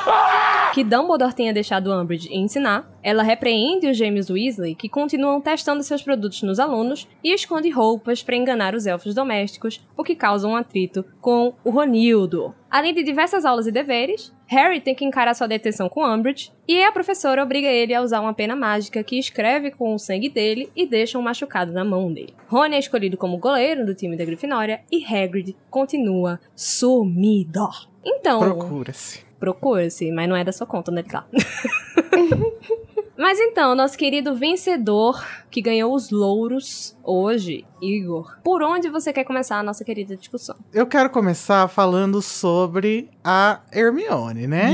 Ah! 0.06 0.54
que 0.74 0.82
Dumbledore 0.82 1.32
tenha 1.32 1.52
deixado 1.52 1.92
Umbridge 1.92 2.28
ensinar. 2.34 2.90
Ela 3.00 3.22
repreende 3.22 3.88
os 3.88 3.96
gêmeos 3.96 4.28
Weasley, 4.28 4.74
que 4.74 4.88
continuam 4.88 5.40
testando 5.40 5.84
seus 5.84 6.02
produtos 6.02 6.42
nos 6.42 6.58
alunos, 6.58 7.06
e 7.22 7.32
esconde 7.32 7.70
roupas 7.70 8.24
para 8.24 8.34
enganar 8.34 8.74
os 8.74 8.84
elfos 8.84 9.14
domésticos, 9.14 9.80
o 9.96 10.02
que 10.02 10.16
causa 10.16 10.48
um 10.48 10.56
atrito 10.56 11.04
com 11.20 11.54
o 11.62 11.70
Ronildo. 11.70 12.52
Além 12.74 12.92
de 12.92 13.04
diversas 13.04 13.44
aulas 13.44 13.68
e 13.68 13.70
deveres, 13.70 14.34
Harry 14.48 14.80
tem 14.80 14.96
que 14.96 15.04
encarar 15.04 15.32
sua 15.34 15.46
detenção 15.46 15.88
com 15.88 16.04
Umbridge, 16.04 16.50
e 16.66 16.82
a 16.82 16.90
professora 16.90 17.40
obriga 17.40 17.68
ele 17.68 17.94
a 17.94 18.02
usar 18.02 18.20
uma 18.20 18.34
pena 18.34 18.56
mágica 18.56 19.04
que 19.04 19.16
escreve 19.16 19.70
com 19.70 19.94
o 19.94 19.98
sangue 19.98 20.28
dele 20.28 20.68
e 20.74 20.84
deixa 20.84 21.16
um 21.16 21.22
machucado 21.22 21.72
na 21.72 21.84
mão 21.84 22.12
dele. 22.12 22.34
Rony 22.48 22.74
é 22.74 22.80
escolhido 22.80 23.16
como 23.16 23.38
goleiro 23.38 23.86
do 23.86 23.94
time 23.94 24.16
da 24.16 24.24
Grifinória 24.24 24.82
e 24.90 25.04
Hagrid 25.04 25.56
continua 25.70 26.40
sumido. 26.56 27.68
Então, 28.04 28.40
Procura-se. 28.40 29.24
Procura-se, 29.38 30.10
mas 30.10 30.28
não 30.28 30.34
é 30.34 30.42
da 30.42 30.50
sua 30.50 30.66
conta, 30.66 30.90
né? 30.90 31.04
Tá. 31.04 31.24
mas 33.16 33.38
então, 33.38 33.74
nosso 33.74 33.96
querido 33.96 34.34
vencedor 34.34 35.24
que 35.50 35.62
ganhou 35.62 35.94
os 35.94 36.10
louros 36.10 36.96
hoje, 37.02 37.64
Igor. 37.80 38.38
Por 38.42 38.62
onde 38.62 38.88
você 38.88 39.12
quer 39.12 39.24
começar 39.24 39.58
a 39.58 39.62
nossa 39.62 39.84
querida 39.84 40.16
discussão? 40.16 40.56
Eu 40.72 40.86
quero 40.86 41.10
começar 41.10 41.68
falando 41.68 42.20
sobre 42.20 43.08
a 43.22 43.60
Hermione, 43.72 44.46
né? 44.46 44.72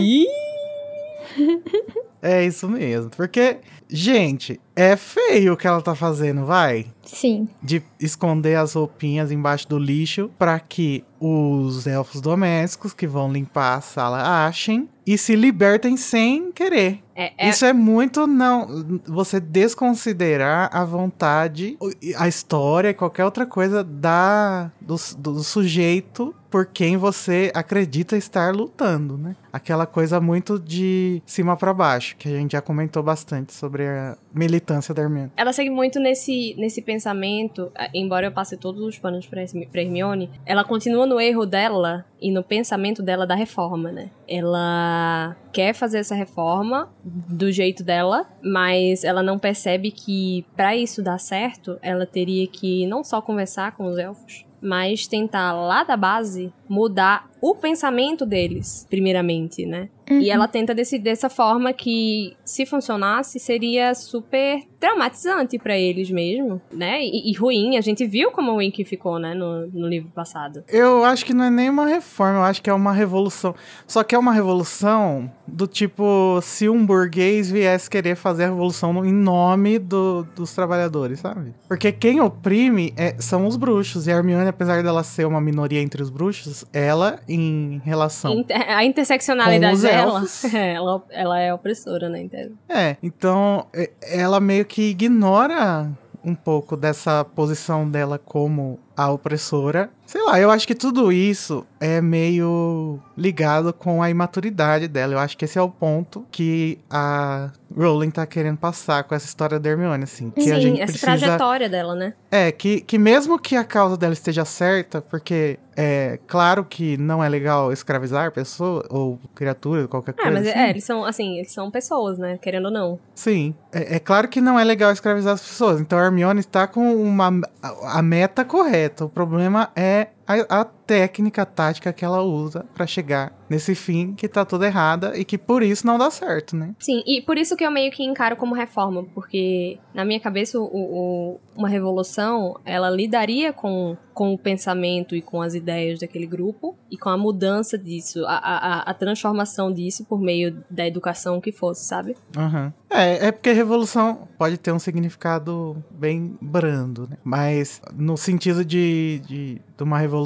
É 2.22 2.44
isso 2.44 2.68
mesmo. 2.68 3.10
Porque, 3.10 3.58
gente, 3.88 4.60
é 4.80 4.96
feio 4.96 5.52
o 5.52 5.56
que 5.56 5.66
ela 5.66 5.82
tá 5.82 5.94
fazendo, 5.94 6.44
vai. 6.46 6.86
Sim. 7.04 7.48
De 7.62 7.82
esconder 7.98 8.56
as 8.56 8.74
roupinhas 8.74 9.30
embaixo 9.32 9.68
do 9.68 9.78
lixo 9.78 10.30
para 10.38 10.58
que 10.60 11.04
os 11.20 11.86
elfos 11.86 12.20
domésticos 12.20 12.94
que 12.94 13.06
vão 13.06 13.30
limpar 13.32 13.76
a 13.76 13.80
sala 13.80 14.46
achem 14.46 14.88
e 15.06 15.18
se 15.18 15.34
libertem 15.34 15.96
sem 15.96 16.52
querer. 16.52 17.00
É, 17.16 17.32
é- 17.36 17.50
Isso 17.50 17.64
é 17.64 17.72
muito 17.72 18.26
não. 18.26 19.00
Você 19.06 19.40
desconsiderar 19.40 20.70
a 20.72 20.84
vontade, 20.84 21.76
a 22.16 22.28
história 22.28 22.90
e 22.90 22.94
qualquer 22.94 23.24
outra 23.24 23.44
coisa 23.44 23.82
da, 23.82 24.70
do, 24.80 24.94
do 25.18 25.42
sujeito 25.42 26.34
por 26.50 26.66
quem 26.66 26.96
você 26.96 27.50
acredita 27.54 28.16
estar 28.16 28.54
lutando, 28.54 29.16
né? 29.18 29.36
Aquela 29.52 29.86
coisa 29.86 30.20
muito 30.20 30.58
de 30.58 31.22
cima 31.26 31.56
pra 31.56 31.72
baixo, 31.74 32.16
que 32.16 32.28
a 32.28 32.36
gente 32.36 32.52
já 32.52 32.60
comentou 32.60 33.02
bastante 33.02 33.52
sobre 33.52 33.86
a 33.86 34.16
militância 34.34 34.69
da 34.94 35.02
Hermione. 35.02 35.30
ela 35.36 35.52
segue 35.52 35.70
muito 35.70 35.98
nesse, 35.98 36.54
nesse 36.56 36.82
pensamento, 36.82 37.72
embora 37.94 38.26
eu 38.26 38.32
passe 38.32 38.56
todos 38.56 38.82
os 38.82 38.98
panos 38.98 39.26
pra 39.26 39.40
pra 39.70 39.82
Hermione, 39.82 40.30
ela 40.44 40.62
continua 40.64 41.06
no 41.06 41.20
erro 41.20 41.46
dela 41.46 42.04
e 42.20 42.30
no 42.30 42.42
pensamento 42.42 43.02
dela 43.02 43.26
da 43.26 43.34
reforma, 43.34 43.90
né? 43.90 44.10
Ela 44.28 45.36
quer 45.52 45.72
fazer 45.72 45.98
essa 45.98 46.14
reforma 46.14 46.92
do 47.02 47.50
jeito 47.50 47.82
dela, 47.82 48.26
mas 48.42 49.02
ela 49.02 49.22
não 49.22 49.38
percebe 49.38 49.90
que 49.90 50.44
pra 50.54 50.76
isso 50.76 51.02
dar 51.02 51.18
certo, 51.18 51.78
ela 51.82 52.06
teria 52.06 52.46
que 52.46 52.86
não 52.86 53.02
só 53.02 53.20
conversar 53.22 53.72
com 53.76 53.86
os 53.86 53.98
elfos, 53.98 54.44
mas 54.60 55.06
tentar 55.06 55.52
lá 55.52 55.82
da 55.84 55.96
base 55.96 56.52
mudar 56.68 57.30
o 57.40 57.54
pensamento 57.54 58.26
deles, 58.26 58.86
primeiramente, 58.90 59.64
né? 59.64 59.88
E 60.18 60.30
ela 60.30 60.48
tenta 60.48 60.74
desse, 60.74 60.98
dessa 60.98 61.28
forma 61.28 61.72
que, 61.72 62.36
se 62.44 62.66
funcionasse, 62.66 63.38
seria 63.38 63.94
super 63.94 64.62
traumatizante 64.80 65.58
pra 65.58 65.78
eles 65.78 66.10
mesmo, 66.10 66.60
né? 66.72 67.00
E, 67.02 67.30
e 67.30 67.34
ruim. 67.36 67.76
A 67.76 67.80
gente 67.80 68.04
viu 68.06 68.30
como 68.30 68.52
o 68.52 68.56
Wink 68.56 68.82
ficou, 68.84 69.18
né? 69.18 69.34
No, 69.34 69.66
no 69.68 69.86
livro 69.86 70.10
passado. 70.10 70.64
Eu 70.68 71.04
acho 71.04 71.24
que 71.24 71.34
não 71.34 71.44
é 71.44 71.50
nem 71.50 71.68
uma 71.68 71.86
reforma, 71.86 72.38
eu 72.38 72.42
acho 72.44 72.62
que 72.62 72.70
é 72.70 72.74
uma 72.74 72.92
revolução. 72.92 73.54
Só 73.86 74.02
que 74.02 74.14
é 74.14 74.18
uma 74.18 74.32
revolução 74.32 75.30
do 75.46 75.66
tipo, 75.66 76.40
se 76.42 76.68
um 76.68 76.84
burguês 76.86 77.50
viesse 77.50 77.90
querer 77.90 78.14
fazer 78.16 78.44
a 78.44 78.48
revolução 78.48 78.92
no- 78.92 79.04
em 79.04 79.12
nome 79.12 79.78
do- 79.78 80.24
dos 80.34 80.54
trabalhadores, 80.54 81.20
sabe? 81.20 81.52
Porque 81.68 81.92
quem 81.92 82.20
oprime 82.20 82.94
é- 82.96 83.16
são 83.18 83.46
os 83.46 83.56
bruxos. 83.56 84.06
E 84.06 84.12
a 84.12 84.16
Hermione, 84.16 84.48
apesar 84.48 84.82
dela 84.82 85.02
ser 85.02 85.26
uma 85.26 85.40
minoria 85.40 85.80
entre 85.80 86.02
os 86.02 86.08
bruxos, 86.08 86.64
ela, 86.72 87.18
em 87.28 87.80
relação. 87.84 88.32
Inter- 88.32 88.64
a 88.70 88.84
interseccionalidade 88.84 89.82
dela, 89.82 90.20
elfos. 90.20 90.44
ela, 90.54 91.04
ela 91.10 91.38
é 91.40 91.52
opressora, 91.52 92.08
né? 92.08 92.22
Então, 92.22 92.50
É, 92.68 92.96
então 93.02 93.66
ela 94.02 94.40
meio 94.40 94.64
que 94.70 94.82
ignora 94.82 95.90
um 96.24 96.32
pouco 96.32 96.76
dessa 96.76 97.24
posição 97.24 97.90
dela 97.90 98.20
como 98.20 98.78
a 99.04 99.10
opressora. 99.10 99.90
Sei 100.06 100.20
lá, 100.22 100.40
eu 100.40 100.50
acho 100.50 100.66
que 100.66 100.74
tudo 100.74 101.12
isso 101.12 101.64
é 101.78 102.00
meio 102.00 102.98
ligado 103.16 103.72
com 103.72 104.02
a 104.02 104.10
imaturidade 104.10 104.88
dela. 104.88 105.14
Eu 105.14 105.18
acho 105.20 105.38
que 105.38 105.44
esse 105.44 105.56
é 105.56 105.62
o 105.62 105.68
ponto 105.70 106.26
que 106.32 106.78
a 106.90 107.50
Rowling 107.74 108.10
tá 108.10 108.26
querendo 108.26 108.58
passar 108.58 109.04
com 109.04 109.14
essa 109.14 109.26
história 109.26 109.60
da 109.60 109.70
Hermione, 109.70 110.02
assim. 110.02 110.30
Que 110.30 110.50
a 110.50 110.56
Sim, 110.56 110.60
gente 110.60 110.80
essa 110.80 110.92
precisa... 110.92 111.16
trajetória 111.18 111.68
dela, 111.68 111.94
né? 111.94 112.14
É, 112.28 112.50
que, 112.50 112.80
que 112.80 112.98
mesmo 112.98 113.38
que 113.38 113.54
a 113.54 113.62
causa 113.62 113.96
dela 113.96 114.12
esteja 114.12 114.44
certa, 114.44 115.00
porque 115.00 115.60
é 115.76 116.18
claro 116.26 116.64
que 116.64 116.96
não 116.96 117.22
é 117.22 117.28
legal 117.28 117.72
escravizar 117.72 118.32
pessoas 118.32 118.84
ou 118.90 119.16
criaturas, 119.36 119.86
qualquer 119.86 120.10
É, 120.18 120.22
coisa 120.22 120.30
mas 120.32 120.48
assim. 120.48 120.58
é, 120.58 120.70
eles 120.70 120.84
são, 120.84 121.04
assim, 121.04 121.36
eles 121.38 121.52
são 121.52 121.70
pessoas, 121.70 122.18
né? 122.18 122.36
Querendo 122.42 122.64
ou 122.64 122.72
não. 122.72 122.98
Sim, 123.14 123.54
é, 123.72 123.94
é 123.96 123.98
claro 124.00 124.26
que 124.26 124.40
não 124.40 124.58
é 124.58 124.64
legal 124.64 124.90
escravizar 124.90 125.34
as 125.34 125.40
pessoas. 125.40 125.80
Então 125.80 125.96
a 126.00 126.04
Hermione 126.04 126.40
está 126.40 126.66
com 126.66 126.92
uma, 127.00 127.30
a, 127.62 127.98
a 127.98 128.02
meta 128.02 128.44
correta. 128.44 128.89
O 129.00 129.08
problema 129.08 129.70
é 129.76 130.08
a, 130.38 130.60
a 130.60 130.64
técnica, 130.64 131.42
a 131.42 131.46
tática 131.46 131.92
que 131.92 132.04
ela 132.04 132.22
usa 132.22 132.64
pra 132.74 132.86
chegar 132.86 133.32
nesse 133.48 133.74
fim 133.74 134.12
que 134.14 134.28
tá 134.28 134.44
toda 134.44 134.66
errada 134.66 135.16
e 135.18 135.24
que 135.24 135.36
por 135.38 135.62
isso 135.62 135.86
não 135.86 135.96
dá 135.98 136.10
certo, 136.10 136.56
né? 136.56 136.74
Sim, 136.78 137.02
e 137.06 137.20
por 137.22 137.36
isso 137.38 137.56
que 137.56 137.64
eu 137.64 137.70
meio 137.70 137.90
que 137.92 138.02
encaro 138.04 138.36
como 138.36 138.54
reforma, 138.54 139.04
porque 139.14 139.78
na 139.94 140.04
minha 140.04 140.20
cabeça 140.20 140.58
o, 140.58 140.64
o- 140.64 141.40
uma 141.56 141.68
revolução, 141.68 142.58
ela 142.64 142.88
lidaria 142.90 143.52
com, 143.52 143.96
com 144.14 144.32
o 144.32 144.38
pensamento 144.38 145.14
e 145.16 145.22
com 145.22 145.42
as 145.42 145.54
ideias 145.54 145.98
daquele 146.00 146.26
grupo 146.26 146.76
e 146.90 146.96
com 146.96 147.08
a 147.08 147.16
mudança 147.18 147.76
disso, 147.78 148.24
a, 148.26 148.36
a, 148.36 148.80
a 148.90 148.94
transformação 148.94 149.72
disso 149.72 150.04
por 150.04 150.20
meio 150.20 150.62
da 150.70 150.86
educação 150.86 151.40
que 151.40 151.52
fosse, 151.52 151.84
sabe? 151.84 152.16
Aham. 152.36 152.72
É, 152.88 153.28
é 153.28 153.32
porque 153.32 153.52
revolução 153.52 154.28
pode 154.36 154.58
ter 154.58 154.72
um 154.72 154.78
significado 154.80 155.76
bem 155.90 156.36
brando, 156.40 157.06
né? 157.08 157.16
Mas 157.22 157.80
no 157.94 158.16
sentido 158.16 158.64
de, 158.64 159.20
de, 159.26 159.60
de 159.76 159.82
uma 159.84 159.98
revolução 159.98 160.19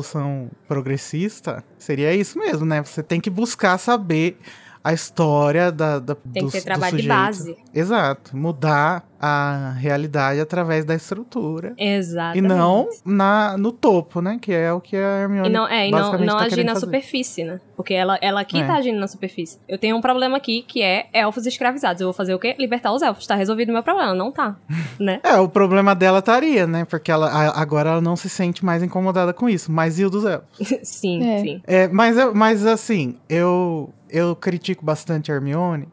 progressista, 0.67 1.63
seria 1.79 2.15
isso 2.15 2.39
mesmo, 2.39 2.65
né? 2.65 2.83
Você 2.83 3.03
tem 3.03 3.21
que 3.21 3.31
buscar 3.31 3.79
saber 3.79 4.39
a 4.83 4.93
história 4.93 5.73
da, 5.73 5.99
da 5.99 6.15
Tem 6.15 6.45
do, 6.45 6.51
que 6.51 6.59
ter 6.59 6.65
trabalho 6.65 6.97
de 6.97 7.09
base. 7.09 7.57
Exato. 7.73 8.37
Mudar 8.37 9.07
a 9.27 9.71
realidade 9.79 10.39
através 10.39 10.85
da 10.85 10.95
estrutura. 10.95 11.73
Exato. 11.79 12.37
E 12.37 12.41
não 12.43 12.89
na, 13.05 13.57
no 13.57 13.73
topo, 13.73 14.21
né? 14.21 14.39
Que 14.41 14.53
é 14.53 14.71
o 14.73 14.81
que 14.81 14.97
a 14.97 15.23
Hermione 15.23 15.49
E 15.49 15.53
não, 15.53 15.67
é, 15.67 15.89
e 15.89 15.91
não, 15.91 16.13
não 16.19 16.37
tá 16.39 16.45
agir 16.45 16.63
na 16.63 16.75
fazer. 16.75 16.85
superfície, 16.87 17.43
né? 17.45 17.59
Porque 17.75 17.95
ela, 17.95 18.19
ela 18.21 18.41
aqui 18.43 18.59
É. 18.61 18.67
tá 18.67 18.75
agindo 18.75 18.99
na 19.01 19.09
superfície. 19.09 19.59
Eu 19.67 19.79
tenho 19.79 19.97
um 19.97 20.01
problema 20.03 20.37
aqui 20.37 20.63
que 20.63 20.83
é 20.83 21.07
elfos 21.13 21.47
escravizados. 21.47 22.03
Eu 22.03 22.07
vou 22.09 22.13
fazer 22.13 22.35
o 22.35 22.39
quê? 22.39 22.55
Libertar 22.59 22.93
os 22.93 23.01
elfos. 23.01 23.27
Tá 23.27 23.35
resolvido 23.35 23.71
o 23.71 23.73
meu 23.73 23.83
problema. 23.83 24.13
Não 24.15 24.31
tá. 24.31 24.57
né? 25.01 25.21
É, 25.25 25.37
o 25.39 25.49
problema 25.49 25.95
dela 25.95 26.19
estaria, 26.19 26.67
né? 26.67 26.85
Porque 26.85 27.11
ela, 27.11 27.29
a- 27.29 27.61
agora 27.63 27.91
ela 27.91 28.01
não 28.03 28.17
se 28.17 28.29
sente 28.29 28.65
mais 28.65 28.83
incomodada 28.83 29.33
com 29.33 29.49
isso. 29.49 29.73
Mas 29.73 29.99
e 29.99 30.05
o 30.05 30.11
dos 30.11 30.25
elfos? 30.25 30.59
sim, 30.83 31.25
É. 31.27 31.39
sim. 31.41 31.63
É, 31.67 31.89
mas, 31.89 32.17
mas 32.35 32.67
assim, 32.67 33.17
eu, 33.29 33.91
eu 34.11 34.37
critico 34.37 34.85
bastante 34.85 35.33
a 35.33 35.35
Hermione. 35.35 35.89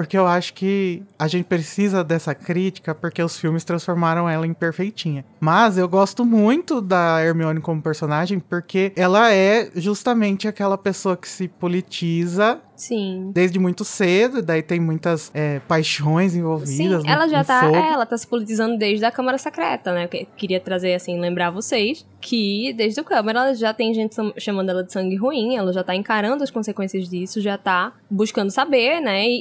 Porque 0.00 0.16
eu 0.16 0.26
acho 0.26 0.54
que 0.54 1.02
a 1.18 1.28
gente 1.28 1.44
precisa 1.44 2.02
dessa 2.02 2.34
crítica 2.34 2.94
porque 2.94 3.22
os 3.22 3.38
filmes 3.38 3.64
transformaram 3.64 4.26
ela 4.26 4.46
em 4.46 4.54
perfeitinha. 4.54 5.26
Mas 5.38 5.76
eu 5.76 5.86
gosto 5.86 6.24
muito 6.24 6.80
da 6.80 7.22
Hermione 7.22 7.60
como 7.60 7.82
personagem 7.82 8.40
porque 8.40 8.94
ela 8.96 9.30
é 9.30 9.70
justamente 9.76 10.48
aquela 10.48 10.78
pessoa 10.78 11.18
que 11.18 11.28
se 11.28 11.48
politiza 11.48 12.58
Sim. 12.80 13.30
desde 13.34 13.58
muito 13.58 13.84
cedo, 13.84 14.40
daí 14.40 14.62
tem 14.62 14.80
muitas 14.80 15.30
é, 15.34 15.60
paixões 15.60 16.34
envolvidas. 16.34 16.74
Sim, 16.76 16.88
no- 16.88 17.06
ela 17.06 17.28
já 17.28 17.40
no 17.40 17.44
tá, 17.44 17.60
fogo. 17.60 17.76
é, 17.76 17.92
ela 17.92 18.06
tá 18.06 18.16
se 18.16 18.26
politizando 18.26 18.78
desde 18.78 19.04
a 19.04 19.10
Câmara 19.10 19.36
Secreta, 19.36 19.92
né? 19.92 20.04
Eu 20.04 20.08
que- 20.08 20.26
queria 20.36 20.58
trazer, 20.58 20.94
assim, 20.94 21.20
lembrar 21.20 21.50
vocês 21.50 22.06
que 22.20 22.72
desde 22.74 23.00
o 23.00 23.04
Câmara 23.04 23.40
ela 23.40 23.54
já 23.54 23.72
tem 23.74 23.92
gente 23.92 24.16
chamando 24.38 24.70
ela 24.70 24.82
de 24.84 24.92
sangue 24.92 25.16
ruim, 25.16 25.56
ela 25.56 25.72
já 25.72 25.82
tá 25.84 25.94
encarando 25.94 26.42
as 26.42 26.50
consequências 26.50 27.08
disso, 27.08 27.40
já 27.40 27.58
tá 27.58 27.92
buscando 28.10 28.50
saber, 28.50 29.00
né? 29.00 29.26
E, 29.28 29.40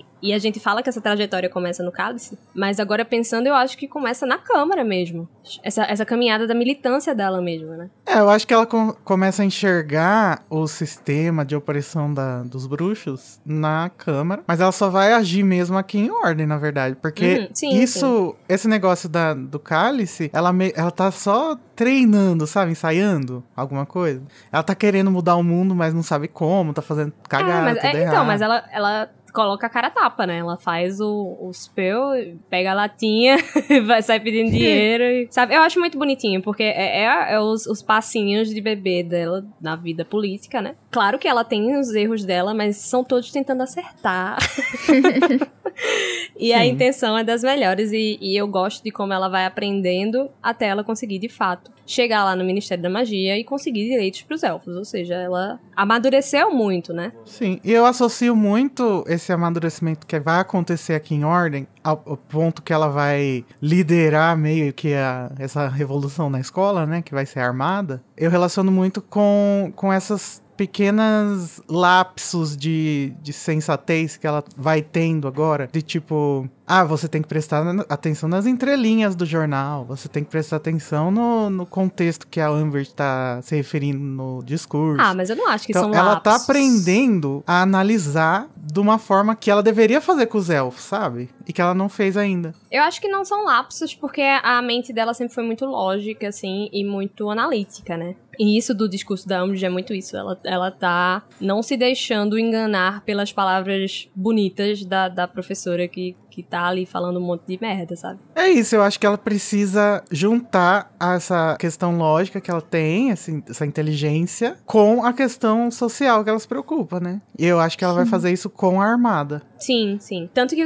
e, 0.00 0.04
e 0.22 0.32
a 0.32 0.38
gente 0.38 0.58
fala 0.60 0.82
que 0.82 0.88
essa 0.88 1.00
trajetória 1.00 1.48
começa 1.48 1.82
no 1.82 1.92
cálice, 1.92 2.36
mas 2.54 2.80
agora 2.80 3.04
pensando, 3.04 3.46
eu 3.46 3.54
acho 3.54 3.76
que 3.78 3.86
começa 3.86 4.26
na 4.26 4.36
Câmara 4.38 4.84
mesmo. 4.84 5.28
Essa, 5.62 5.84
essa 5.84 6.04
caminhada 6.04 6.46
da 6.46 6.54
militância 6.54 7.14
dela 7.14 7.40
mesmo, 7.40 7.68
né? 7.70 7.88
É, 8.06 8.18
eu 8.18 8.28
acho 8.28 8.46
que 8.46 8.52
ela 8.52 8.66
com- 8.66 8.92
começa 9.04 9.42
a 9.42 9.44
enxergar 9.46 10.44
o 10.50 10.66
sistema 10.66 11.44
de 11.44 11.56
opressão 11.56 12.12
da- 12.12 12.37
dos 12.44 12.66
bruxos 12.66 13.40
na 13.44 13.90
Câmara, 13.96 14.42
mas 14.46 14.60
ela 14.60 14.72
só 14.72 14.88
vai 14.90 15.12
agir 15.12 15.42
mesmo 15.42 15.76
aqui 15.76 15.98
em 15.98 16.10
ordem, 16.10 16.46
na 16.46 16.56
verdade, 16.58 16.96
porque 16.96 17.38
Uhum, 17.40 17.48
sim, 17.54 17.80
isso, 17.80 18.34
esse 18.48 18.66
negócio 18.68 19.08
da, 19.08 19.34
do 19.34 19.58
cálice, 19.58 20.30
ela, 20.32 20.52
me- 20.52 20.72
ela 20.74 20.90
tá 20.90 21.10
só 21.10 21.56
treinando, 21.76 22.46
sabe, 22.46 22.72
ensaiando 22.72 23.42
alguma 23.54 23.86
coisa. 23.86 24.22
Ela 24.52 24.62
tá 24.62 24.74
querendo 24.74 25.10
mudar 25.10 25.36
o 25.36 25.42
mundo, 25.42 25.74
mas 25.74 25.94
não 25.94 26.02
sabe 26.02 26.28
como, 26.28 26.72
tá 26.72 26.82
fazendo 26.82 27.12
cagada, 27.28 27.58
Ah, 27.58 27.62
mas, 27.74 27.76
é, 27.84 28.02
então, 28.04 28.24
mas 28.24 28.40
ela, 28.40 28.64
ela 28.72 29.10
coloca 29.32 29.66
a 29.66 29.70
cara 29.70 29.86
a 29.88 29.90
tapa, 29.90 30.26
né? 30.26 30.38
Ela 30.38 30.56
faz 30.56 31.00
o, 31.00 31.36
o 31.40 31.50
spell, 31.52 32.10
pega 32.50 32.72
a 32.72 32.74
latinha, 32.74 33.36
vai 33.86 34.02
sair 34.02 34.20
pedindo 34.20 34.50
dinheiro. 34.50 35.04
e- 35.04 35.28
sabe? 35.30 35.54
Eu 35.54 35.62
acho 35.62 35.78
muito 35.78 35.98
bonitinho, 35.98 36.42
porque 36.42 36.62
é, 36.62 37.02
é- 37.04 37.34
é 37.34 37.40
os, 37.40 37.66
os 37.66 37.82
passinhos 37.82 38.48
de 38.48 38.60
bebê 38.60 39.02
dela 39.02 39.44
na 39.60 39.76
vida 39.76 40.04
política, 40.04 40.60
né? 40.60 40.74
Claro 40.90 41.18
que 41.18 41.28
ela 41.28 41.44
tem 41.44 41.76
os 41.78 41.94
erros 41.94 42.24
dela, 42.24 42.54
mas 42.54 42.76
são 42.76 43.04
todos 43.04 43.30
tentando 43.30 43.62
acertar. 43.62 44.38
e 46.38 46.52
a 46.52 46.60
Sim. 46.62 46.70
intenção 46.70 47.16
é 47.16 47.24
das 47.24 47.42
melhores, 47.42 47.92
e, 47.92 48.18
e 48.20 48.36
eu 48.36 48.46
gosto 48.46 48.82
de 48.82 48.90
como 48.90 49.12
ela 49.12 49.28
vai 49.28 49.44
aprendendo 49.44 50.28
até 50.42 50.66
ela 50.66 50.82
conseguir, 50.84 51.18
de 51.18 51.28
fato, 51.28 51.70
chegar 51.86 52.24
lá 52.24 52.36
no 52.36 52.44
Ministério 52.44 52.82
da 52.82 52.90
Magia 52.90 53.38
e 53.38 53.44
conseguir 53.44 53.88
direitos 53.88 54.22
pros 54.22 54.42
elfos. 54.42 54.76
Ou 54.76 54.84
seja, 54.84 55.14
ela 55.14 55.58
amadureceu 55.74 56.52
muito, 56.54 56.92
né? 56.92 57.12
Sim, 57.24 57.58
e 57.64 57.72
eu 57.72 57.86
associo 57.86 58.34
muito 58.36 59.04
esse 59.18 59.32
amadurecimento 59.32 60.06
que 60.06 60.18
vai 60.18 60.40
acontecer 60.40 60.94
aqui 60.94 61.14
em 61.14 61.24
Ordem 61.24 61.66
ao, 61.84 62.02
ao 62.06 62.16
ponto 62.16 62.62
que 62.62 62.72
ela 62.72 62.88
vai 62.88 63.44
liderar 63.60 64.36
meio 64.36 64.72
que 64.72 64.94
a- 64.94 65.30
essa 65.38 65.68
revolução 65.68 66.30
na 66.30 66.40
escola, 66.40 66.86
né, 66.86 67.02
que 67.02 67.12
vai 67.14 67.26
ser 67.26 67.40
armada. 67.40 68.02
Eu 68.16 68.30
relaciono 68.30 68.72
muito 68.72 69.02
com, 69.02 69.72
com 69.76 69.92
essas 69.92 70.42
pequenas 70.58 71.62
lapsos 71.68 72.56
de, 72.56 73.14
de 73.22 73.32
sensatez 73.32 74.16
que 74.16 74.26
ela 74.26 74.42
vai 74.56 74.82
tendo 74.82 75.28
agora. 75.28 75.70
De 75.72 75.80
tipo, 75.80 76.50
ah, 76.66 76.84
você 76.84 77.06
tem 77.06 77.22
que 77.22 77.28
prestar 77.28 77.64
atenção 77.88 78.28
nas 78.28 78.44
entrelinhas 78.44 79.14
do 79.14 79.24
jornal. 79.24 79.84
Você 79.84 80.08
tem 80.08 80.24
que 80.24 80.30
prestar 80.30 80.56
atenção 80.56 81.12
no, 81.12 81.48
no 81.48 81.64
contexto 81.64 82.26
que 82.26 82.40
a 82.40 82.48
Amber 82.48 82.82
está 82.82 83.40
se 83.40 83.54
referindo 83.54 84.00
no 84.00 84.42
discurso. 84.44 85.00
Ah, 85.00 85.14
mas 85.14 85.30
eu 85.30 85.36
não 85.36 85.48
acho 85.48 85.64
que 85.64 85.72
então, 85.72 85.84
são 85.84 85.94
ela 85.94 86.14
lapsos. 86.14 86.24
tá 86.24 86.34
aprendendo 86.34 87.44
a 87.46 87.62
analisar 87.62 88.48
de 88.56 88.80
uma 88.80 88.98
forma 88.98 89.36
que 89.36 89.50
ela 89.50 89.62
deveria 89.62 90.00
fazer 90.00 90.26
com 90.26 90.38
os 90.38 90.50
elfos, 90.50 90.82
sabe? 90.82 91.30
E 91.46 91.52
que 91.52 91.62
ela 91.62 91.72
não 91.72 91.88
fez 91.88 92.16
ainda. 92.16 92.52
Eu 92.70 92.82
acho 92.82 93.00
que 93.00 93.06
não 93.06 93.24
são 93.24 93.44
lapsos, 93.44 93.94
porque 93.94 94.20
a 94.20 94.60
mente 94.60 94.92
dela 94.92 95.14
sempre 95.14 95.34
foi 95.34 95.44
muito 95.44 95.64
lógica, 95.64 96.28
assim, 96.28 96.68
e 96.72 96.84
muito 96.84 97.30
analítica, 97.30 97.96
né? 97.96 98.16
E 98.38 98.56
isso 98.56 98.72
do 98.72 98.88
discurso 98.88 99.26
da 99.26 99.42
Umbridge 99.42 99.66
é 99.66 99.68
muito 99.68 99.92
isso. 99.92 100.16
Ela, 100.16 100.38
ela 100.44 100.70
tá 100.70 101.24
não 101.40 101.62
se 101.62 101.76
deixando 101.76 102.38
enganar 102.38 103.02
pelas 103.04 103.32
palavras 103.32 104.08
bonitas 104.14 104.84
da, 104.84 105.08
da 105.08 105.26
professora 105.26 105.88
que, 105.88 106.14
que 106.38 106.42
tá 106.44 106.66
ali 106.66 106.86
falando 106.86 107.18
um 107.18 107.22
monte 107.22 107.42
de 107.48 107.58
merda, 107.60 107.96
sabe? 107.96 108.20
É 108.34 108.48
isso, 108.48 108.76
eu 108.76 108.82
acho 108.82 108.98
que 109.00 109.04
ela 109.04 109.18
precisa 109.18 110.04
juntar 110.10 110.92
essa 111.00 111.56
questão 111.58 111.98
lógica 111.98 112.40
que 112.40 112.48
ela 112.48 112.62
tem, 112.62 113.10
essa, 113.10 113.32
essa 113.48 113.66
inteligência, 113.66 114.56
com 114.64 115.04
a 115.04 115.12
questão 115.12 115.68
social 115.68 116.22
que 116.22 116.30
ela 116.30 116.38
se 116.38 116.46
preocupa, 116.46 117.00
né? 117.00 117.20
E 117.36 117.44
eu 117.44 117.58
acho 117.58 117.76
que 117.76 117.84
ela 117.84 117.94
vai 117.94 118.06
fazer 118.06 118.32
isso 118.32 118.48
com 118.48 118.80
a 118.80 118.86
armada. 118.86 119.42
Sim, 119.58 119.98
sim. 120.00 120.28
Tanto 120.32 120.54
que 120.54 120.64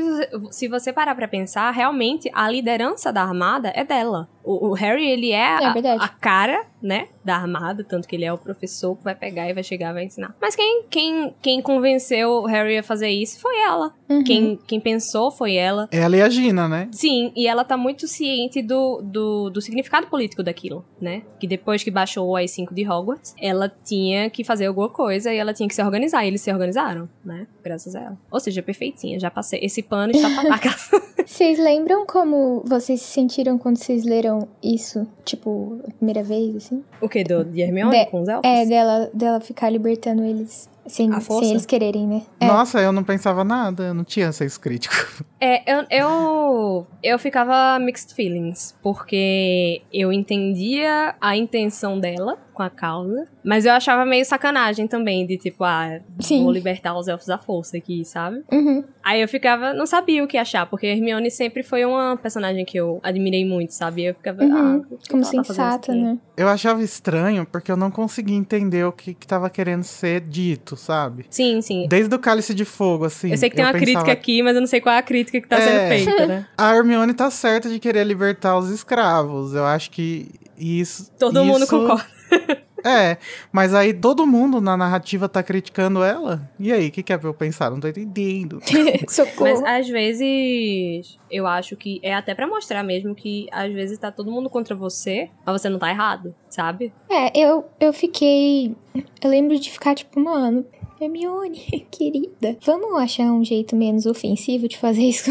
se 0.51 0.69
você 0.69 0.93
parar 0.93 1.15
pra 1.15 1.27
pensar, 1.27 1.71
realmente 1.71 2.31
a 2.35 2.51
liderança 2.51 3.11
da 3.11 3.23
armada 3.23 3.73
é 3.75 3.85
dela. 3.85 4.29
O, 4.45 4.69
o 4.71 4.73
Harry, 4.75 5.09
ele 5.09 5.33
é, 5.33 5.57
É 5.63 6.05
a 6.05 6.09
cara, 6.09 6.67
né, 6.83 7.09
da 7.25 7.37
armada, 7.37 7.85
tanto 7.85 8.09
que 8.09 8.17
ele 8.17 8.25
é 8.25 8.33
o 8.33 8.37
professor 8.37 8.97
que 8.97 9.05
vai 9.05 9.15
pegar 9.15 9.49
e 9.49 9.55
vai 9.55 9.63
chegar 9.63 9.91
e 9.91 9.95
vai 9.95 10.05
ensinar. 10.05 10.35
Mas 10.41 10.57
quem, 10.57 10.85
quem, 10.91 11.35
quem 11.41 11.63
convenceu 11.63 12.29
o 12.43 12.47
Harry 12.47 12.77
a 12.77 12.83
fazer 12.83 13.09
isso 13.09 13.41
foi 13.41 13.57
ela. 13.61 13.95
Uhum. 14.09 14.25
Quem, 14.25 14.59
quem 14.67 14.81
pensou 14.81 15.31
foi 15.31 15.55
ela. 15.55 15.62
Ela 15.91 16.17
e 16.17 16.23
a 16.23 16.29
Gina, 16.29 16.69
né? 16.69 16.89
Sim, 16.93 17.33
e 17.37 17.47
ela 17.47 17.65
tá 17.65 17.77
muito 17.77 18.07
ciente 18.09 18.63
do, 18.63 19.01
do, 19.03 19.51
do 19.51 19.61
significado 19.61 20.07
político 20.09 20.43
daquilo, 20.43 20.85
né? 21.01 21.23
Que 21.41 21.47
depois 21.47 21.83
que 21.83 21.91
baixou 21.91 22.29
o 22.29 22.37
AI-5 22.37 22.73
de 22.73 22.89
Hogwarts, 22.89 23.35
ela 23.41 23.73
tinha 23.85 24.29
que 24.31 24.45
fazer 24.45 24.67
alguma 24.67 24.89
coisa 24.89 25.33
e 25.33 25.37
ela 25.39 25.53
tinha 25.53 25.69
que 25.69 25.75
se 25.75 25.83
organizar. 25.83 26.25
E 26.25 26.29
eles 26.29 26.41
se 26.41 26.53
organizaram, 26.53 27.09
né? 27.25 27.47
Graças 27.63 27.95
a 27.95 28.01
ela. 28.01 28.19
Ou 28.31 28.41
seja, 28.41 28.63
perfeitinha. 28.63 29.19
Já 29.19 29.31
passei. 29.31 29.61
Esse 29.63 29.83
pano 29.83 30.13
está 30.13 30.29
pra 30.43 30.59
casa. 30.61 31.03
Vocês 31.25 31.59
lembram 31.59 32.05
como 32.05 32.63
vocês 32.67 33.01
se 33.01 33.13
sentiram 33.13 33.57
quando 33.57 33.77
vocês 33.77 34.05
leram 34.05 34.49
isso? 34.63 35.07
Tipo, 35.25 35.79
a 35.87 35.91
primeira 35.93 36.23
vez, 36.23 36.57
assim? 36.57 36.83
o 37.01 37.09
que? 37.09 37.23
Do, 37.23 37.45
de 37.45 37.61
Hermione 37.61 37.97
De- 38.05 38.07
com 38.11 38.23
os 38.23 38.29
elfos? 38.29 38.45
É, 38.51 38.67
dela, 38.67 39.11
dela 39.15 39.41
ficar 39.41 39.71
libertando 39.71 40.25
eles 40.25 40.69
sem, 40.87 41.13
A 41.13 41.21
força? 41.21 41.43
sem 41.45 41.51
eles 41.53 41.67
quererem, 41.67 42.07
né? 42.07 42.23
É. 42.41 42.47
Nossa, 42.47 42.81
eu 42.81 42.93
não 42.93 43.05
pensava 43.05 43.45
nada, 43.45 43.85
eu 43.85 43.95
não 43.95 44.05
tinha 44.05 44.33
senso 44.33 44.61
crítico. 44.61 44.95
É, 45.45 45.61
eu, 45.67 45.85
eu, 45.91 46.87
eu 47.03 47.19
ficava 47.19 47.77
mixed 47.81 48.15
feelings, 48.15 48.77
porque 48.81 49.83
eu 49.93 50.13
entendia 50.13 51.17
a 51.21 51.37
intenção 51.37 51.99
dela 51.99 52.39
com 52.53 52.63
a 52.63 52.71
causa, 52.71 53.27
mas 53.45 53.65
eu 53.65 53.73
achava 53.73 54.05
meio 54.05 54.25
sacanagem 54.25 54.87
também, 54.87 55.27
de 55.27 55.37
tipo, 55.37 55.65
ah, 55.65 56.01
Sim. 56.21 56.43
vou 56.43 56.53
libertar 56.53 56.97
os 56.97 57.09
elfos 57.09 57.29
à 57.31 57.39
força 57.39 57.77
aqui, 57.77 58.05
sabe? 58.05 58.43
Uhum. 58.53 58.85
Aí 59.03 59.21
eu 59.21 59.29
ficava, 59.29 59.73
não 59.73 59.87
sabia 59.87 60.23
o 60.23 60.27
que 60.29 60.37
achar, 60.39 60.67
porque 60.67 60.87
a 60.87 60.91
Hermione 60.91 61.31
sempre 61.31 61.63
foi 61.63 61.85
uma 61.85 62.17
personagem 62.17 62.65
que 62.65 62.77
eu 62.79 63.01
admirei 63.03 63.45
muito, 63.45 63.71
sabe? 63.73 64.05
Eu 64.05 64.15
ficava, 64.15 64.43
Uhum. 64.45 64.83
ah, 64.93 64.97
Como 65.11 65.23
tá 65.23 65.29
sensata, 65.29 65.93
aqui? 65.93 66.01
né? 66.01 66.19
Eu 66.37 66.49
achava 66.49 66.83
estranho 66.83 67.45
porque 67.51 67.71
eu 67.73 67.77
não 67.77 67.91
conseguia 67.91 68.37
entender 68.37 68.85
o 68.85 68.93
que, 68.93 69.15
que 69.15 69.27
tava 69.27 69.49
querendo 69.51 69.83
ser 69.83 70.21
dito, 70.21 70.77
sabe? 70.77 71.27
Sim, 71.31 71.61
sim. 71.61 71.87
Desde 71.89 72.15
o 72.15 72.19
Cálice 72.19 72.55
de 72.55 72.65
Fogo, 72.65 73.05
assim. 73.07 73.31
eu 73.31 73.37
sei 73.37 73.51
que 73.51 73.57
tem 73.57 73.65
uma 73.65 73.73
pensava, 73.73 73.85
crítica 73.93 74.13
aqui, 74.13 74.43
mas 74.43 74.55
eu 74.55 74.61
não 74.61 74.69
sei 74.69 74.81
qual 74.81 74.95
é 74.95 74.99
a 74.99 75.03
crítica 75.03 75.41
que 75.41 75.49
tá 75.49 75.61
sendo 75.61 75.77
É. 75.79 75.89
feita, 75.89 76.27
né? 76.27 76.47
A 76.57 76.75
Hermione 76.77 77.13
tá 77.15 77.31
certa 77.31 77.69
de 77.69 77.79
querer 77.79 78.05
libertar 78.05 78.57
os 78.57 78.71
escravos. 78.71 79.55
Eu 79.55 79.65
acho 79.65 79.91
que 79.91 80.29
isso. 80.57 81.11
Todo 81.19 81.45
mundo 81.45 81.65
isso- 81.65 81.79
concorda. 81.79 82.07
É, 82.85 83.17
mas 83.53 83.75
aí 83.75 83.95
todo 83.95 84.27
mundo 84.27 84.61
na 84.61 84.77
narrativa 84.77 85.29
tá 85.29 85.43
criticando 85.43 86.03
ela. 86.03 86.43
E 86.59 86.73
aí, 86.73 86.89
o 86.89 86.91
que, 86.91 87.03
que 87.03 87.13
é 87.13 87.19
pra 87.19 87.29
eu 87.29 87.35
pensar? 87.35 87.71
Não 87.71 87.79
tô 87.79 87.87
entendendo. 87.87 88.61
Socorro. 89.09 89.51
Mas 89.51 89.63
às 89.63 89.89
vezes 89.89 91.17
eu 91.31 91.47
acho 91.47 91.77
que 91.77 92.01
é 92.03 92.13
até 92.13 92.35
pra 92.35 92.47
mostrar 92.47 92.83
mesmo 92.83 93.15
que 93.15 93.47
às 93.53 93.73
vezes 93.73 93.99
tá 93.99 94.11
todo 94.11 94.33
mundo 94.33 94.51
contra 94.51 94.75
você, 94.75 95.31
mas 95.47 95.61
você 95.61 95.69
não 95.69 95.79
tá 95.79 95.91
errado, 95.91 96.35
sabe? 96.51 96.93
É, 97.09 97.31
eu, 97.39 97.65
eu 97.79 97.93
fiquei. 97.93 98.75
Eu 99.23 99.31
lembro 99.31 99.59
de 99.59 99.71
ficar 99.71 99.95
tipo, 99.95 100.19
mano, 100.19 100.67
Hermione, 101.01 101.87
querida, 101.91 102.57
vamos 102.65 103.01
achar 103.01 103.25
um 103.25 103.45
jeito 103.45 103.77
menos 103.77 104.07
ofensivo 104.07 104.69
de 104.69 104.77
fazer 104.77 105.03
isso 105.03 105.31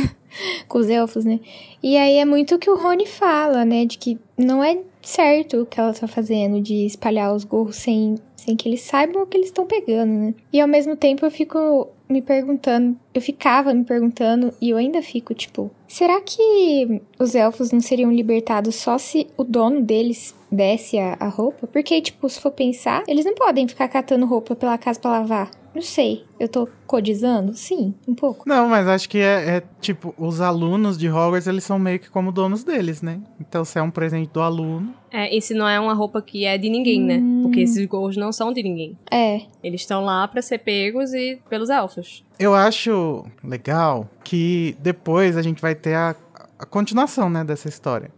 com 0.67 0.79
os 0.79 0.89
elfos, 0.89 1.25
né? 1.25 1.39
E 1.83 1.97
aí 1.97 2.17
é 2.17 2.25
muito 2.25 2.55
o 2.55 2.59
que 2.59 2.69
o 2.69 2.77
Rony 2.77 3.05
fala, 3.05 3.65
né? 3.65 3.85
De 3.85 3.97
que 3.97 4.17
não 4.37 4.63
é 4.63 4.77
certo 5.01 5.61
o 5.61 5.65
que 5.65 5.79
ela 5.79 5.93
tá 5.93 6.07
fazendo, 6.07 6.61
de 6.61 6.85
espalhar 6.85 7.33
os 7.33 7.43
gorros 7.43 7.77
sem, 7.77 8.15
sem 8.35 8.55
que 8.55 8.67
eles 8.67 8.81
saibam 8.81 9.23
o 9.23 9.25
que 9.25 9.37
eles 9.37 9.47
estão 9.47 9.65
pegando, 9.65 10.11
né? 10.11 10.33
E 10.51 10.59
ao 10.59 10.67
mesmo 10.67 10.95
tempo 10.95 11.25
eu 11.25 11.31
fico 11.31 11.89
me 12.11 12.21
perguntando, 12.21 12.97
eu 13.13 13.21
ficava 13.21 13.73
me 13.73 13.85
perguntando, 13.85 14.53
e 14.61 14.69
eu 14.69 14.77
ainda 14.77 15.01
fico, 15.01 15.33
tipo, 15.33 15.71
será 15.87 16.19
que 16.21 17.01
os 17.17 17.33
elfos 17.33 17.71
não 17.71 17.79
seriam 17.79 18.11
libertados 18.11 18.75
só 18.75 18.97
se 18.97 19.27
o 19.37 19.43
dono 19.43 19.81
deles 19.81 20.35
desse 20.51 20.99
a, 20.99 21.15
a 21.19 21.27
roupa? 21.27 21.67
Porque, 21.67 22.01
tipo, 22.01 22.27
se 22.29 22.39
for 22.39 22.51
pensar, 22.51 23.03
eles 23.07 23.25
não 23.25 23.33
podem 23.33 23.67
ficar 23.67 23.87
catando 23.87 24.25
roupa 24.25 24.55
pela 24.55 24.77
casa 24.77 24.99
pra 24.99 25.11
lavar. 25.11 25.60
Não 25.73 25.81
sei, 25.81 26.25
eu 26.39 26.49
tô 26.49 26.67
codizando? 26.85 27.53
Sim, 27.55 27.93
um 28.07 28.13
pouco. 28.13 28.47
Não, 28.47 28.67
mas 28.67 28.87
acho 28.87 29.07
que 29.07 29.19
é, 29.19 29.57
é, 29.57 29.63
tipo, 29.79 30.13
os 30.17 30.41
alunos 30.41 30.97
de 30.97 31.09
Hogwarts, 31.09 31.47
eles 31.47 31.63
são 31.63 31.79
meio 31.79 31.99
que 31.99 32.09
como 32.09 32.31
donos 32.31 32.63
deles, 32.63 33.01
né? 33.01 33.21
Então, 33.39 33.63
se 33.63 33.79
é 33.79 33.81
um 33.81 33.89
presente 33.89 34.29
do 34.33 34.41
aluno. 34.41 34.93
É, 35.09 35.33
e 35.35 35.41
se 35.41 35.53
não 35.53 35.67
é 35.67 35.79
uma 35.79 35.93
roupa 35.93 36.21
que 36.21 36.45
é 36.45 36.57
de 36.57 36.69
ninguém, 36.69 37.01
né? 37.01 37.17
Hum. 37.17 37.43
Porque 37.43 37.61
esses 37.61 37.85
gorros 37.85 38.17
não 38.17 38.31
são 38.31 38.51
de 38.51 38.61
ninguém. 38.61 38.97
É, 39.09 39.41
Eles 39.63 39.81
estão 39.81 40.03
lá 40.03 40.27
pra 40.27 40.41
ser 40.41 40.59
pegos 40.59 41.13
e 41.13 41.39
pelos 41.49 41.69
elfos. 41.69 42.23
Eu 42.37 42.53
acho 42.53 43.25
legal 43.43 44.09
que 44.23 44.75
depois 44.79 45.37
a 45.37 45.41
gente 45.41 45.61
vai 45.61 45.75
ter 45.75 45.93
a, 45.93 46.15
a 46.59 46.65
continuação, 46.65 47.29
né, 47.29 47.43
dessa 47.43 47.69
história. 47.69 48.11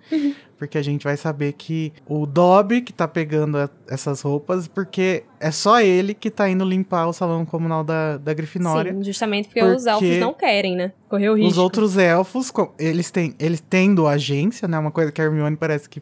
Porque 0.57 0.77
a 0.77 0.81
gente 0.81 1.03
vai 1.03 1.17
saber 1.17 1.53
que 1.53 1.91
o 2.07 2.25
Dobby 2.25 2.81
que 2.81 2.93
tá 2.93 3.07
pegando 3.07 3.57
a- 3.57 3.69
essas 3.87 4.21
roupas, 4.21 4.67
porque 4.67 5.23
é 5.39 5.51
só 5.51 5.81
ele 5.81 6.13
que 6.13 6.29
tá 6.31 6.49
indo 6.49 6.63
limpar 6.63 7.07
o 7.07 7.13
salão 7.13 7.45
comunal 7.45 7.83
da, 7.83 8.17
da 8.17 8.33
Grifinória. 8.33 8.93
Sim, 8.93 9.03
justamente 9.03 9.47
porque, 9.47 9.61
os 9.63 9.83
Porque 9.83 9.89
elfos 10.05 10.19
não 10.19 10.33
querem, 10.33 10.75
né? 10.75 10.91
Correr 11.09 11.29
o 11.29 11.35
risco. 11.35 11.51
Os 11.51 11.57
outros 11.57 11.97
elfos, 11.97 12.51
eles 12.79 13.11
têm, 13.11 13.35
eles 13.39 13.61
tendo 13.67 14.07
agência, 14.07 14.67
né? 14.67 14.77
Uma 14.79 14.91
coisa 14.91 15.11
que 15.11 15.21
a 15.21 15.25
Hermione 15.25 15.55
parece 15.57 15.89
que 15.89 16.01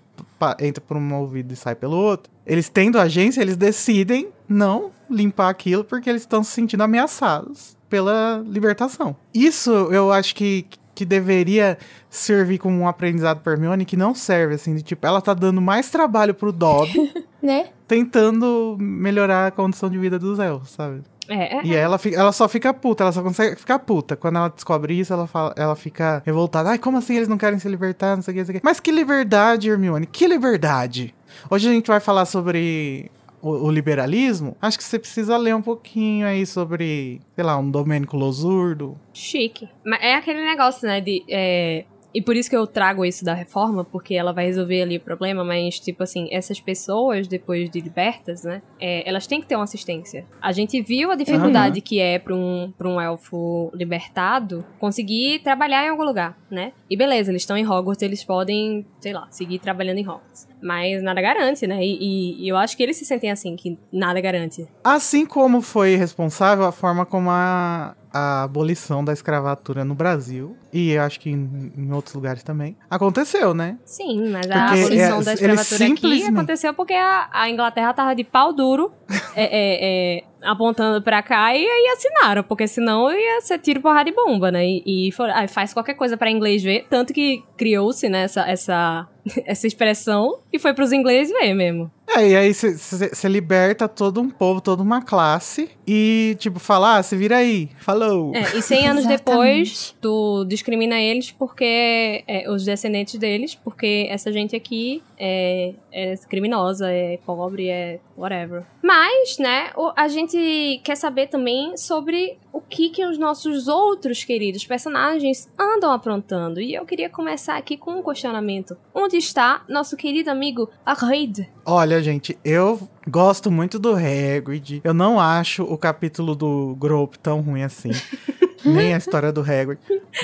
entra 0.60 0.82
por 0.82 0.98
um 0.98 1.14
ouvido 1.16 1.52
e 1.54 1.56
sai 1.56 1.76
pelo 1.76 1.96
outro. 1.98 2.32
Eles 2.46 2.70
tendo 2.70 3.00
agência, 3.00 3.42
eles 3.42 3.56
decidem 3.58 4.30
não 4.48 4.92
limpar 5.10 5.50
aquilo 5.50 5.84
porque 5.84 6.10
eles 6.10 6.22
estão 6.24 6.44
se 6.44 6.52
sentindo 6.52 6.82
ameaçados 6.84 7.76
pela 7.90 8.42
libertação. 8.46 9.16
Isso 9.34 9.70
eu 9.70 10.12
acho 10.12 10.34
que, 10.34 10.66
que 10.94 11.06
deveria 11.06 11.78
servir 12.10 12.58
como 12.58 12.78
um 12.80 12.88
aprendizado 12.88 13.40
pra 13.42 13.54
Hermione 13.54 13.86
que 13.86 13.96
não 13.98 14.14
serve, 14.14 14.56
assim, 14.56 14.76
de 14.76 14.82
tipo, 14.82 15.06
ela 15.08 15.22
tá 15.22 15.34
dando 15.34 15.62
mais 15.62 15.90
trabalho 15.90 16.34
pro 16.34 16.52
Dobby 16.52 17.14
né? 17.42 17.68
tentando 17.88 18.76
melhorar 18.80 19.48
a 19.48 19.52
condição 19.52 19.90
de 19.90 19.98
vida 19.98 20.18
dos 20.20 20.40
elfos, 20.40 20.72
sabe? 20.72 21.02
É, 21.30 21.58
é. 21.58 21.62
E 21.64 21.72
aí 21.72 21.78
ela, 21.82 21.98
fica- 21.98 22.18
ela 22.20 22.32
só 22.34 22.48
fica 22.50 22.74
puta, 22.74 23.04
ela 23.04 23.12
só 23.14 23.22
consegue 23.24 23.56
ficar 23.56 23.80
puta. 23.80 24.18
Quando 24.18 24.36
ela 24.38 24.50
descobre 24.50 24.94
isso, 25.00 25.14
ela, 25.14 25.28
fala, 25.28 25.54
ela 25.56 25.76
fica 25.78 26.22
revoltada. 26.26 26.70
Ai, 26.72 26.78
como 26.78 26.98
assim 26.98 27.16
eles 27.16 27.28
não 27.30 27.38
querem 27.38 27.58
se 27.58 27.70
libertar? 27.70 28.16
Não 28.18 28.24
sei 28.24 28.32
o 28.32 28.36
que, 28.36 28.40
não 28.42 28.46
sei 28.48 28.56
o 28.56 28.60
que. 28.60 28.66
Mas 28.66 28.80
que 28.82 28.92
liberdade, 28.92 29.70
Hermione, 29.70 30.06
que 30.08 30.28
liberdade. 30.28 31.16
Hoje 31.50 31.70
a 31.70 31.72
gente 31.72 31.88
vai 31.88 32.02
falar 32.02 32.26
sobre 32.26 33.10
o, 33.42 33.72
liberalismo. 33.72 34.56
Acho 34.62 34.78
que 34.78 34.84
você 34.84 35.00
precisa 35.00 35.38
ler 35.38 35.56
um 35.56 35.62
pouquinho 35.62 36.26
aí 36.28 36.46
sobre, 36.46 37.22
sei 37.36 37.44
lá, 37.44 37.58
um 37.58 37.70
Domênico 37.70 38.16
Losurdo. 38.18 38.98
Chique. 39.14 39.68
Mas 39.86 40.02
é 40.02 40.16
aquele 40.16 40.44
negócio, 40.44 40.88
né, 40.88 41.02
de... 41.02 41.24
é, 41.30 41.86
E 42.14 42.22
por 42.22 42.36
isso 42.36 42.50
que 42.50 42.56
eu 42.56 42.68
trago 42.68 43.06
isso 43.06 43.24
da 43.24 43.34
reforma, 43.34 43.84
porque 43.86 44.14
ela 44.16 44.34
vai 44.34 44.46
resolver 44.46 44.82
ali 44.82 44.98
o 44.98 45.02
problema, 45.02 45.44
mas, 45.44 45.80
tipo 45.80 46.04
assim, 46.04 46.28
essas 46.32 46.60
pessoas, 46.60 47.28
depois 47.28 47.70
de 47.70 47.80
libertas, 47.80 48.44
né, 48.44 48.62
é, 48.80 49.08
elas 49.08 49.26
têm 49.28 49.40
que 49.42 49.48
ter 49.48 49.56
uma 49.56 49.64
assistência. 49.64 50.26
A 50.42 50.52
gente 50.52 50.82
viu 50.82 51.10
a 51.12 51.16
dificuldade 51.16 51.80
que 51.82 52.00
é 52.00 52.20
pra 52.20 52.36
um, 52.36 52.74
pra 52.78 52.88
um 52.90 53.00
elfo 53.00 53.72
libertado 53.74 54.66
conseguir 54.80 55.40
trabalhar 55.40 55.86
em 55.86 55.90
algum 55.90 56.04
lugar, 56.04 56.38
né? 56.50 56.74
E 56.90 56.98
beleza, 56.98 57.32
eles 57.32 57.44
estão 57.44 57.56
em 57.58 57.66
Hogwarts, 57.66 58.02
eles 58.02 58.24
podem, 58.24 58.86
sei 59.00 59.14
lá, 59.14 59.28
seguir 59.32 59.60
trabalhando 59.60 59.98
em 60.00 60.08
Hogwarts. 60.08 60.48
Mas 60.62 61.02
nada 61.02 61.22
garante, 61.22 61.66
né? 61.66 61.84
E, 61.84 61.98
e- 62.02 62.46
e 62.46 62.50
eu 62.50 62.58
acho 62.58 62.76
que 62.76 62.84
eles 62.84 62.98
se 62.98 63.06
sentem 63.06 63.32
assim, 63.32 63.56
que 63.56 63.78
nada 63.92 64.20
garante. 64.22 64.68
Assim 64.84 65.26
como 65.26 65.62
foi 65.62 65.96
responsável 65.96 66.66
a 66.66 66.72
forma 66.72 67.06
como 67.06 67.30
a, 67.30 67.96
a 68.14 68.44
abolição 68.44 69.04
da 69.04 69.14
escravatura 69.14 69.86
no 69.86 69.96
Brasil, 69.96 70.58
e 70.74 70.92
eu 70.92 71.02
acho 71.02 71.20
que 71.20 71.30
em, 71.30 71.72
em 71.78 71.92
outros 71.94 72.14
lugares 72.16 72.44
também, 72.44 72.76
aconteceu, 72.90 73.54
né? 73.54 73.78
Sim, 73.86 74.30
mas 74.32 74.50
a 74.52 74.66
Porque, 74.68 74.80
abolição 74.82 75.22
é, 75.22 75.24
da 75.24 75.34
escravatura 75.34 75.76
aqui 75.86 75.96
simplesmente- 75.96 76.30
aconteceu 76.38 76.74
porque 76.74 76.94
a, 76.94 77.30
a 77.32 77.50
Inglaterra 77.50 77.94
tava 77.94 78.14
de 78.16 78.24
pau 78.24 78.54
duro 78.54 78.92
é, 79.36 79.44
é, 79.46 80.18
é, 80.20 80.24
apontando 80.44 81.02
pra 81.02 81.22
cá 81.24 81.56
e 81.56 81.66
aí 81.66 81.88
assinaram, 81.96 82.44
porque 82.44 82.68
senão 82.68 83.12
ia 83.12 83.42
ser 83.42 83.60
tiro, 83.60 83.80
porrada 83.82 84.10
e 84.10 84.14
bomba, 84.14 84.52
né? 84.52 84.66
E, 84.66 85.08
e 85.08 85.12
for, 85.12 85.30
faz 85.50 85.74
qualquer 85.74 85.94
coisa 85.94 86.18
pra 86.18 86.30
inglês 86.32 86.62
ver, 86.64 86.86
tanto 86.90 87.14
que 87.14 87.44
criou-se, 87.58 88.10
né, 88.10 88.24
essa, 88.24 88.42
essa, 88.50 89.08
essa 89.46 89.68
expressão 89.68 90.40
e 90.52 90.60
foi 90.60 90.74
pros 90.74 90.92
ingleses 90.92 91.34
ver 91.34 91.54
mesmo. 91.54 91.92
É, 92.14 92.28
e 92.28 92.36
aí 92.36 92.54
você 92.54 93.30
liberta 93.30 93.88
todo 93.88 94.20
um 94.20 94.30
povo, 94.30 94.60
toda 94.60 94.84
uma 94.84 95.02
classe 95.02 95.70
e, 95.88 96.36
tipo, 96.40 96.60
fala, 96.60 96.98
ah, 96.98 97.04
se 97.04 97.16
vira 97.16 97.38
aí, 97.38 97.70
falou. 97.80 98.36
É, 98.36 98.58
e 98.58 98.62
100 98.62 98.88
anos 98.88 99.06
depois, 99.06 99.96
tu 100.02 100.44
discrimina 100.46 101.00
eles 101.00 101.32
porque, 101.32 102.24
é, 102.28 102.50
os 102.50 102.66
descendentes 102.66 103.18
deles, 103.18 103.56
porque 103.56 104.08
essa 104.10 104.30
gente 104.32 104.58
aqui 104.58 105.02
é, 105.18 105.74
é 105.92 106.16
criminosa, 106.30 106.92
é 106.92 107.18
pobre, 107.26 107.70
é 107.70 108.00
whatever. 108.18 108.64
Mas, 108.84 109.38
né, 109.38 109.72
a 109.96 110.08
gente 110.10 110.82
quer 110.84 110.98
saber 110.98 111.28
também 111.28 111.78
sobre 111.78 112.38
o 112.54 112.62
que 112.62 112.90
que 112.90 113.06
os 113.06 113.18
nossos 113.18 113.68
outros 113.68 114.24
queridos 114.24 114.66
personagens 114.66 115.50
andam 115.60 115.92
aprontando. 115.92 116.60
E 116.60 116.74
eu 116.74 116.86
queria 116.86 117.10
começar 117.10 117.58
aqui 117.58 117.78
com 117.78 118.00
um 118.00 118.04
questionamento. 118.04 118.78
Onde 118.94 119.18
está 119.18 119.64
nosso 119.68 119.96
querido 119.96 120.30
amigo 120.30 120.70
Arreid? 120.86 121.50
Olha, 121.66 122.02
gente, 122.02 122.38
eu 122.44 122.80
gosto 123.08 123.52
muito 123.52 123.80
do 123.80 123.94
Hagrid. 123.96 124.82
Eu 124.84 124.94
não 124.94 125.20
acho 125.20 125.64
o 125.64 125.78
capítulo 125.78 126.36
do 126.36 126.76
Grope 126.80 127.20
tão 127.20 127.42
ruim 127.42 127.64
assim. 127.64 127.92
nem 128.64 128.94
a 128.94 128.98
história 128.98 129.32
do 129.32 129.42
Hagrid. 129.42 129.80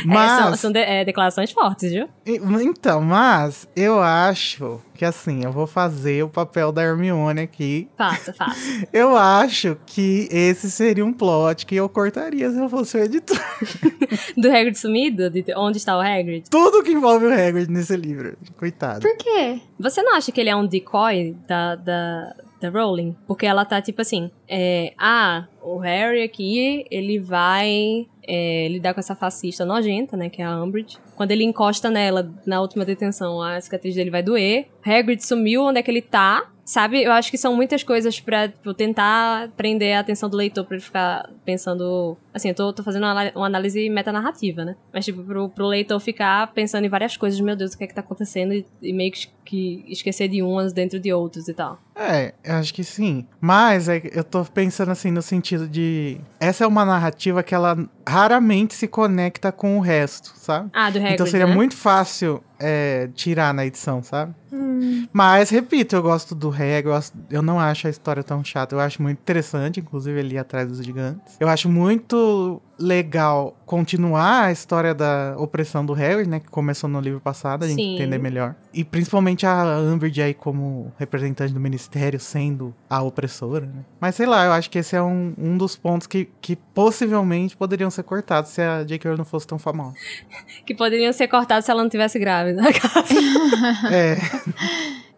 Mas... 0.06 0.28
É, 0.38 0.44
são, 0.44 0.56
são 0.56 0.72
de, 0.72 0.80
é, 0.80 1.06
declarações 1.06 1.52
fortes, 1.52 1.92
viu? 1.92 2.08
Então, 2.26 3.02
mas 3.02 3.68
eu 3.76 4.00
acho 4.00 4.82
que 4.98 5.06
assim, 5.06 5.44
eu 5.44 5.52
vou 5.52 5.68
fazer 5.68 6.24
o 6.24 6.30
papel 6.30 6.72
da 6.72 6.84
Hermione 6.84 7.42
aqui. 7.42 7.88
Faça, 7.96 8.34
faça. 8.34 8.60
Eu 8.92 9.16
acho 9.16 9.78
que 9.86 10.28
esse 10.32 10.72
seria 10.72 11.06
um 11.06 11.14
plot 11.14 11.66
que 11.66 11.76
eu 11.76 11.88
cortaria 11.88 12.50
se 12.50 12.58
eu 12.58 12.68
fosse 12.68 12.98
o 12.98 13.02
editor. 13.02 13.38
do 14.36 14.48
Hagrid 14.48 14.78
sumido? 14.78 15.30
De 15.30 15.44
onde 15.56 15.78
está 15.78 15.96
o 15.96 16.02
Hagrid? 16.02 16.50
Tudo 16.50 16.84
que 16.84 16.92
envolve 16.92 17.28
o 17.28 17.34
Hagrid 17.34 17.70
nesse 17.72 17.96
livro. 17.96 18.36
Coitado. 18.58 19.02
Por 19.02 19.16
quê? 19.18 19.60
Você 19.80 20.02
não 20.02 20.16
acha 20.16 20.32
que 20.32 20.42
ele 20.42 20.50
é 20.50 20.56
um 20.56 20.66
decoy 20.66 21.36
da, 21.48 21.76
da, 21.76 22.34
da 22.60 22.70
Rowling? 22.70 23.16
Porque 23.28 23.46
ela 23.46 23.66
tá 23.66 23.82
tipo 23.82 24.02
assim, 24.02 24.32
é, 24.48 24.94
ah, 24.98 25.46
o 25.62 25.78
Harry 25.78 26.24
aqui, 26.24 26.86
ele 26.90 27.20
vai 27.20 28.08
é, 28.28 28.68
lidar 28.68 28.94
com 28.94 29.00
essa 29.00 29.16
fascista 29.16 29.66
nojenta, 29.66 30.18
né, 30.18 30.30
que 30.30 30.42
é 30.42 30.46
a 30.46 30.62
Umbridge. 30.62 30.98
Quando 31.16 31.32
ele 31.32 31.44
encosta 31.44 31.90
nela 31.90 32.32
na 32.46 32.62
última 32.62 32.84
detenção, 32.84 33.42
a 33.42 33.60
cicatriz 33.62 33.96
dele 33.96 34.12
vai 34.12 34.22
doer. 34.22 34.68
Hagrid 34.86 35.24
sumiu, 35.24 35.64
onde 35.64 35.80
é 35.80 35.84
que 35.84 35.90
ele 35.90 36.02
tá? 36.02 36.50
Sabe? 36.68 37.02
Eu 37.02 37.14
acho 37.14 37.32
que 37.32 37.38
são 37.38 37.56
muitas 37.56 37.82
coisas 37.82 38.20
pra 38.20 38.50
tipo, 38.50 38.74
tentar 38.74 39.48
prender 39.56 39.96
a 39.96 40.02
atenção 40.02 40.30
do 40.30 40.36
leitor 40.36 40.66
pra 40.66 40.76
ele 40.76 40.84
ficar 40.84 41.30
pensando. 41.46 42.18
Assim, 42.34 42.50
eu 42.50 42.56
tô, 42.56 42.74
tô 42.74 42.84
fazendo 42.84 43.04
uma, 43.04 43.32
uma 43.34 43.46
análise 43.46 43.90
metanarrativa, 43.90 44.66
né? 44.66 44.76
Mas, 44.94 45.06
tipo, 45.06 45.24
pro, 45.24 45.48
pro 45.48 45.66
leitor 45.66 45.98
ficar 46.02 46.52
pensando 46.52 46.84
em 46.84 46.90
várias 46.90 47.16
coisas, 47.16 47.40
meu 47.40 47.56
Deus, 47.56 47.72
o 47.72 47.78
que 47.78 47.86
é 47.86 47.88
que 47.88 47.94
tá 47.94 48.02
acontecendo? 48.02 48.54
E, 48.54 48.66
e 48.82 48.92
meio 48.92 49.14
que, 49.14 49.30
que, 49.46 49.86
esquecer 49.88 50.28
de 50.28 50.42
umas 50.44 50.74
dentro 50.74 51.00
de 51.00 51.14
outras 51.14 51.48
e 51.48 51.54
tal. 51.54 51.80
É, 51.96 52.34
acho 52.44 52.74
que 52.74 52.84
sim. 52.84 53.26
Mas 53.40 53.88
é, 53.88 54.02
eu 54.14 54.26
tô 54.26 54.44
pensando 54.44 54.92
assim 54.92 55.10
no 55.10 55.22
sentido 55.22 55.70
de. 55.70 56.18
Essa 56.38 56.66
é 56.66 56.68
uma 56.68 56.84
narrativa 56.84 57.42
que 57.44 57.56
ela 57.56 57.78
raramente 58.08 58.74
se 58.74 58.88
conecta 58.88 59.52
com 59.52 59.78
o 59.78 59.82
resto, 59.82 60.32
sabe? 60.36 60.70
Ah, 60.74 60.90
do 60.90 60.98
Hagrid, 60.98 61.14
Então 61.16 61.28
seria 61.28 61.46
né? 61.46 61.54
muito 61.54 61.76
fácil 61.76 62.42
é, 62.58 63.10
tirar 63.14 63.54
na 63.54 63.66
edição, 63.66 64.02
sabe? 64.02 64.34
Hum. 64.52 65.08
Mas, 65.12 65.50
repito, 65.50 65.96
eu 65.96 66.02
gosto 66.02 66.34
do 66.34 66.50
Hagrid, 66.50 66.86
eu, 66.86 66.92
gosto, 66.94 67.18
eu 67.30 67.42
não 67.42 67.60
acho 67.60 67.88
a 67.88 67.90
história 67.90 68.24
tão 68.24 68.44
chata, 68.44 68.74
eu 68.76 68.80
acho 68.80 69.02
muito 69.02 69.20
interessante, 69.20 69.80
inclusive 69.80 70.20
ali 70.20 70.38
atrás 70.38 70.68
dos 70.68 70.84
gigantes. 70.84 71.36
Eu 71.40 71.50
acho 71.50 71.70
muito 71.70 72.62
legal 72.80 73.58
continuar 73.66 74.46
a 74.46 74.52
história 74.52 74.94
da 74.94 75.36
opressão 75.38 75.86
do 75.86 75.94
Harry, 75.94 76.28
né? 76.28 76.40
Que 76.40 76.48
começou 76.48 76.90
no 76.90 77.00
livro 77.00 77.20
passado, 77.20 77.66
a 77.66 77.68
gente 77.68 77.82
Sim. 77.82 77.96
entender 77.96 78.18
melhor. 78.18 78.56
E 78.74 78.84
principalmente 78.84 79.46
a 79.46 79.80
Umbridge 79.80 80.22
aí 80.22 80.34
como 80.34 80.92
representante 80.98 81.54
do 81.54 81.60
ministério, 81.60 82.20
sendo 82.20 82.74
a 82.90 83.02
opressora, 83.02 83.66
né? 83.66 83.84
Mas 84.00 84.16
sei 84.16 84.26
lá, 84.26 84.46
eu 84.46 84.52
acho 84.52 84.70
que 84.70 84.80
esse 84.80 84.96
é 84.96 85.02
um, 85.02 85.34
um 85.38 85.58
dos 85.58 85.76
pontos 85.76 86.08
que, 86.08 86.30
que 86.40 86.56
possivelmente 86.56 87.58
poderiam 87.58 87.90
ser 87.90 88.04
cortados 88.04 88.52
se 88.52 88.62
a 88.62 88.84
J.K. 88.84 89.10
Rowling 89.10 89.18
não 89.18 89.26
fosse 89.26 89.48
tão 89.48 89.60
famosa. 89.60 89.96
Que 90.66 90.76
poderiam 90.76 91.14
ser 91.14 91.28
cortados 91.28 91.66
se 91.66 91.72
ela 91.72 91.82
não 91.82 91.90
tivesse 91.90 92.20
grávida. 92.20 92.62
é. 93.92 94.18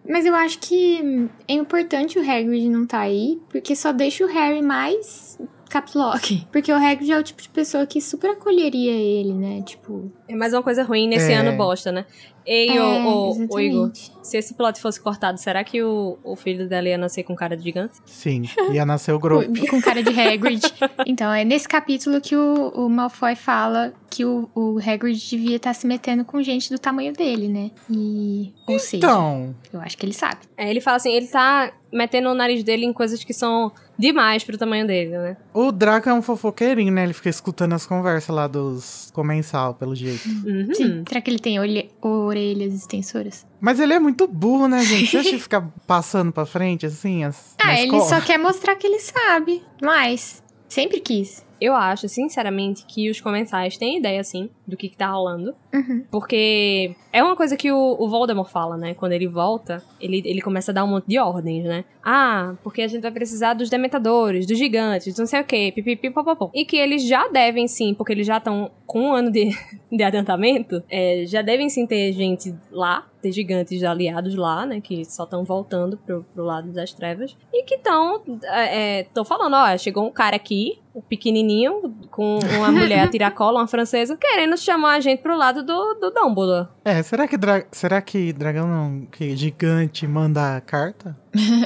Mas 0.08 0.26
eu 0.26 0.36
acho 0.36 0.60
que 0.60 1.30
é 1.48 1.54
importante 1.54 2.18
o 2.18 2.22
Hagrid 2.22 2.70
não 2.70 2.86
tá 2.86 3.00
aí, 3.00 3.40
porque 3.50 3.76
só 3.76 3.92
deixa 3.92 4.24
o 4.24 4.28
Harry 4.28 4.62
mais 4.62 5.38
caps 5.70 5.94
lock. 5.94 6.46
Porque 6.52 6.72
o 6.72 6.76
Hagrid 6.76 7.12
é 7.12 7.18
o 7.18 7.24
tipo 7.24 7.42
de 7.42 7.50
pessoa 7.50 7.86
que 7.86 8.02
super 8.02 8.32
acolheria 8.32 8.92
ele, 8.92 9.34
né? 9.34 9.62
Tipo. 9.62 10.12
É 10.28 10.36
mais 10.36 10.54
uma 10.54 10.62
coisa 10.64 10.84
ruim 10.84 11.08
nesse 11.08 11.32
É. 11.32 11.36
ano 11.36 11.56
bosta, 11.58 11.92
né? 11.92 12.06
Ei, 12.46 12.70
é, 12.78 12.82
ô, 12.82 13.30
exatamente. 13.32 13.62
Igor, 13.68 13.92
se 14.24 14.38
esse 14.38 14.56
plot 14.56 14.80
fosse 14.82 15.00
cortado, 15.00 15.38
será 15.38 15.64
que 15.64 15.84
o, 15.84 16.18
o 16.24 16.36
filho 16.36 16.68
dela 16.68 16.88
ia 16.90 16.98
nascer 16.98 17.22
com 17.24 17.36
cara 17.36 17.56
de 17.56 17.64
gigante? 17.64 17.94
Sim, 18.06 18.44
ia 18.72 18.84
nascer 18.86 19.12
o 19.14 19.20
grupo. 19.20 19.46
Com, 19.46 19.68
com 19.70 19.82
cara 19.82 20.02
de 20.02 20.20
Hagrid. 20.20 20.62
então, 21.06 21.32
é 21.32 21.44
nesse 21.46 21.68
capítulo 21.68 22.20
que 22.20 22.36
o, 22.36 22.70
o 22.70 22.90
Malfoy 22.90 23.36
fala 23.36 23.94
que 24.10 24.26
o, 24.26 24.50
o 24.56 24.80
Hagrid 24.80 25.20
devia 25.30 25.58
estar 25.58 25.74
se 25.76 25.86
metendo 25.86 26.26
com 26.26 26.42
gente 26.42 26.72
do 26.72 26.80
tamanho 26.80 27.14
dele, 27.14 27.48
né? 27.48 27.70
E. 27.92 28.52
Ou 28.68 28.80
seja, 28.80 28.98
Então, 29.06 29.56
eu 29.72 29.80
acho 29.82 29.96
que 29.96 30.06
ele 30.06 30.14
sabe. 30.14 30.40
É, 30.58 30.68
ele 30.72 30.82
fala 30.82 30.98
assim, 30.98 31.12
ele 31.14 31.28
tá 31.28 31.72
metendo 31.94 32.30
o 32.30 32.34
nariz 32.34 32.64
dele 32.64 32.84
em 32.86 32.94
coisas 32.94 33.24
que 33.24 33.34
são 33.34 33.72
demais 34.00 34.44
pro 34.44 34.58
tamanho 34.58 34.88
dele, 34.88 35.12
né? 35.18 35.38
o 35.54 35.72
Draco 35.72 36.08
é 36.10 36.14
um 36.14 36.22
fofoqueirinho, 36.22 36.92
né? 36.94 37.04
Ele 37.04 37.14
fica 37.14 37.30
escutando 37.30 37.74
as 37.74 37.86
conversas 37.86 38.34
lá 38.34 38.48
dos 38.48 39.12
comensal, 39.14 39.74
pelo 39.76 39.94
jeito. 39.94 40.28
Uhum. 40.28 40.74
Sim. 40.74 41.04
Será 41.08 41.20
que 41.22 41.30
ele 41.30 41.40
tem 41.40 41.60
olhe- 41.60 41.92
orelhas 42.02 42.74
extensoras? 42.74 43.46
Mas 43.60 43.80
ele 43.80 43.94
é 43.94 44.00
muito 44.00 44.26
burro, 44.28 44.68
né, 44.68 44.82
gente? 44.86 45.08
Você 45.12 45.18
acha 45.20 45.30
que 45.32 45.40
ficar 45.40 45.70
passando 45.86 46.32
pra 46.32 46.46
frente, 46.46 46.86
assim, 46.86 47.24
as, 47.26 47.56
Ah, 47.62 47.74
ele 47.74 47.96
escola? 47.98 48.06
só 48.06 48.22
quer 48.22 48.38
mostrar 48.40 48.76
que 48.76 48.88
ele 48.88 49.00
sabe. 49.00 49.62
Mas, 49.82 50.42
sempre 50.70 51.00
quis. 51.02 51.46
Eu 51.60 51.76
acho, 51.76 52.08
sinceramente, 52.08 52.86
que 52.86 53.10
os 53.10 53.20
comensais 53.20 53.78
têm 53.78 53.98
ideia, 53.98 54.22
assim, 54.22 54.50
do 54.68 54.78
que, 54.78 54.90
que 54.90 54.98
tá 54.98 55.08
rolando. 55.08 55.56
Uhum. 55.74 56.04
Porque 56.10 56.96
é 57.12 57.24
uma 57.24 57.36
coisa 57.36 57.58
que 57.58 57.72
o, 57.72 57.98
o 58.00 58.10
Voldemort 58.10 58.50
fala, 58.50 58.78
né? 58.78 58.94
Quando 58.94 59.14
ele 59.14 59.28
volta, 59.28 59.84
ele, 60.00 60.22
ele 60.26 60.42
começa 60.42 60.72
a 60.72 60.74
dar 60.74 60.84
um 60.84 60.88
monte 60.88 61.08
de 61.08 61.20
ordens, 61.20 61.66
né? 61.66 61.84
Ah, 62.04 62.56
porque 62.64 62.82
a 62.82 62.88
gente 62.88 63.02
vai 63.02 63.12
precisar 63.12 63.54
dos 63.54 63.70
dementadores, 63.70 64.46
dos 64.46 64.58
gigantes, 64.58 65.18
não 65.18 65.26
sei 65.26 65.42
o 65.42 65.44
quê, 65.44 65.72
pipipi. 65.74 66.12
E 66.54 66.66
que 66.66 66.78
eles 66.78 67.06
já 67.06 67.28
devem 67.28 67.68
sim, 67.68 67.94
porque 67.94 68.14
eles 68.14 68.26
já 68.26 68.38
estão 68.38 68.72
com 68.86 69.02
um 69.02 69.14
ano 69.14 69.32
de, 69.32 69.50
de 69.92 70.04
adiantamento, 70.04 70.84
é, 70.90 71.24
já 71.26 71.42
devem 71.42 71.70
sim 71.70 71.86
ter 71.86 72.12
gente 72.14 72.56
lá, 72.72 73.08
ter 73.22 73.32
gigantes 73.32 73.84
aliados 73.84 74.36
lá, 74.36 74.66
né? 74.66 74.82
Que 74.82 75.04
só 75.06 75.24
estão 75.24 75.44
voltando 75.44 75.98
pro, 75.98 76.26
pro 76.34 76.44
lado 76.44 76.72
das 76.72 76.94
trevas. 76.94 77.36
E 77.54 77.64
que 77.64 77.76
estão, 77.76 78.22
é, 78.52 79.04
tô 79.14 79.26
falando, 79.26 79.54
ó, 79.54 79.78
chegou 79.78 80.08
um 80.08 80.12
cara 80.12 80.36
aqui, 80.36 80.80
pequenininho, 81.08 81.94
com 82.10 82.40
uma 82.58 82.72
mulher 82.72 83.02
a 83.02 83.08
tiracola, 83.10 83.60
uma 83.60 83.68
francesa, 83.68 84.18
querendo 84.18 84.58
chamar 84.58 84.96
a 84.96 85.00
gente 85.00 85.22
pro 85.22 85.38
lado 85.38 85.64
do, 85.64 85.96
do 85.96 86.12
Dumbledore. 86.12 86.68
É, 86.84 87.02
será 87.04 87.28
que, 87.28 87.38
dra... 87.38 87.66
será 87.72 88.02
que 88.02 88.34
dragão 88.34 88.68
não... 88.68 89.06
Que 89.06 89.36
gigante 89.36 90.08
manda 90.08 90.62
carta? 90.62 91.18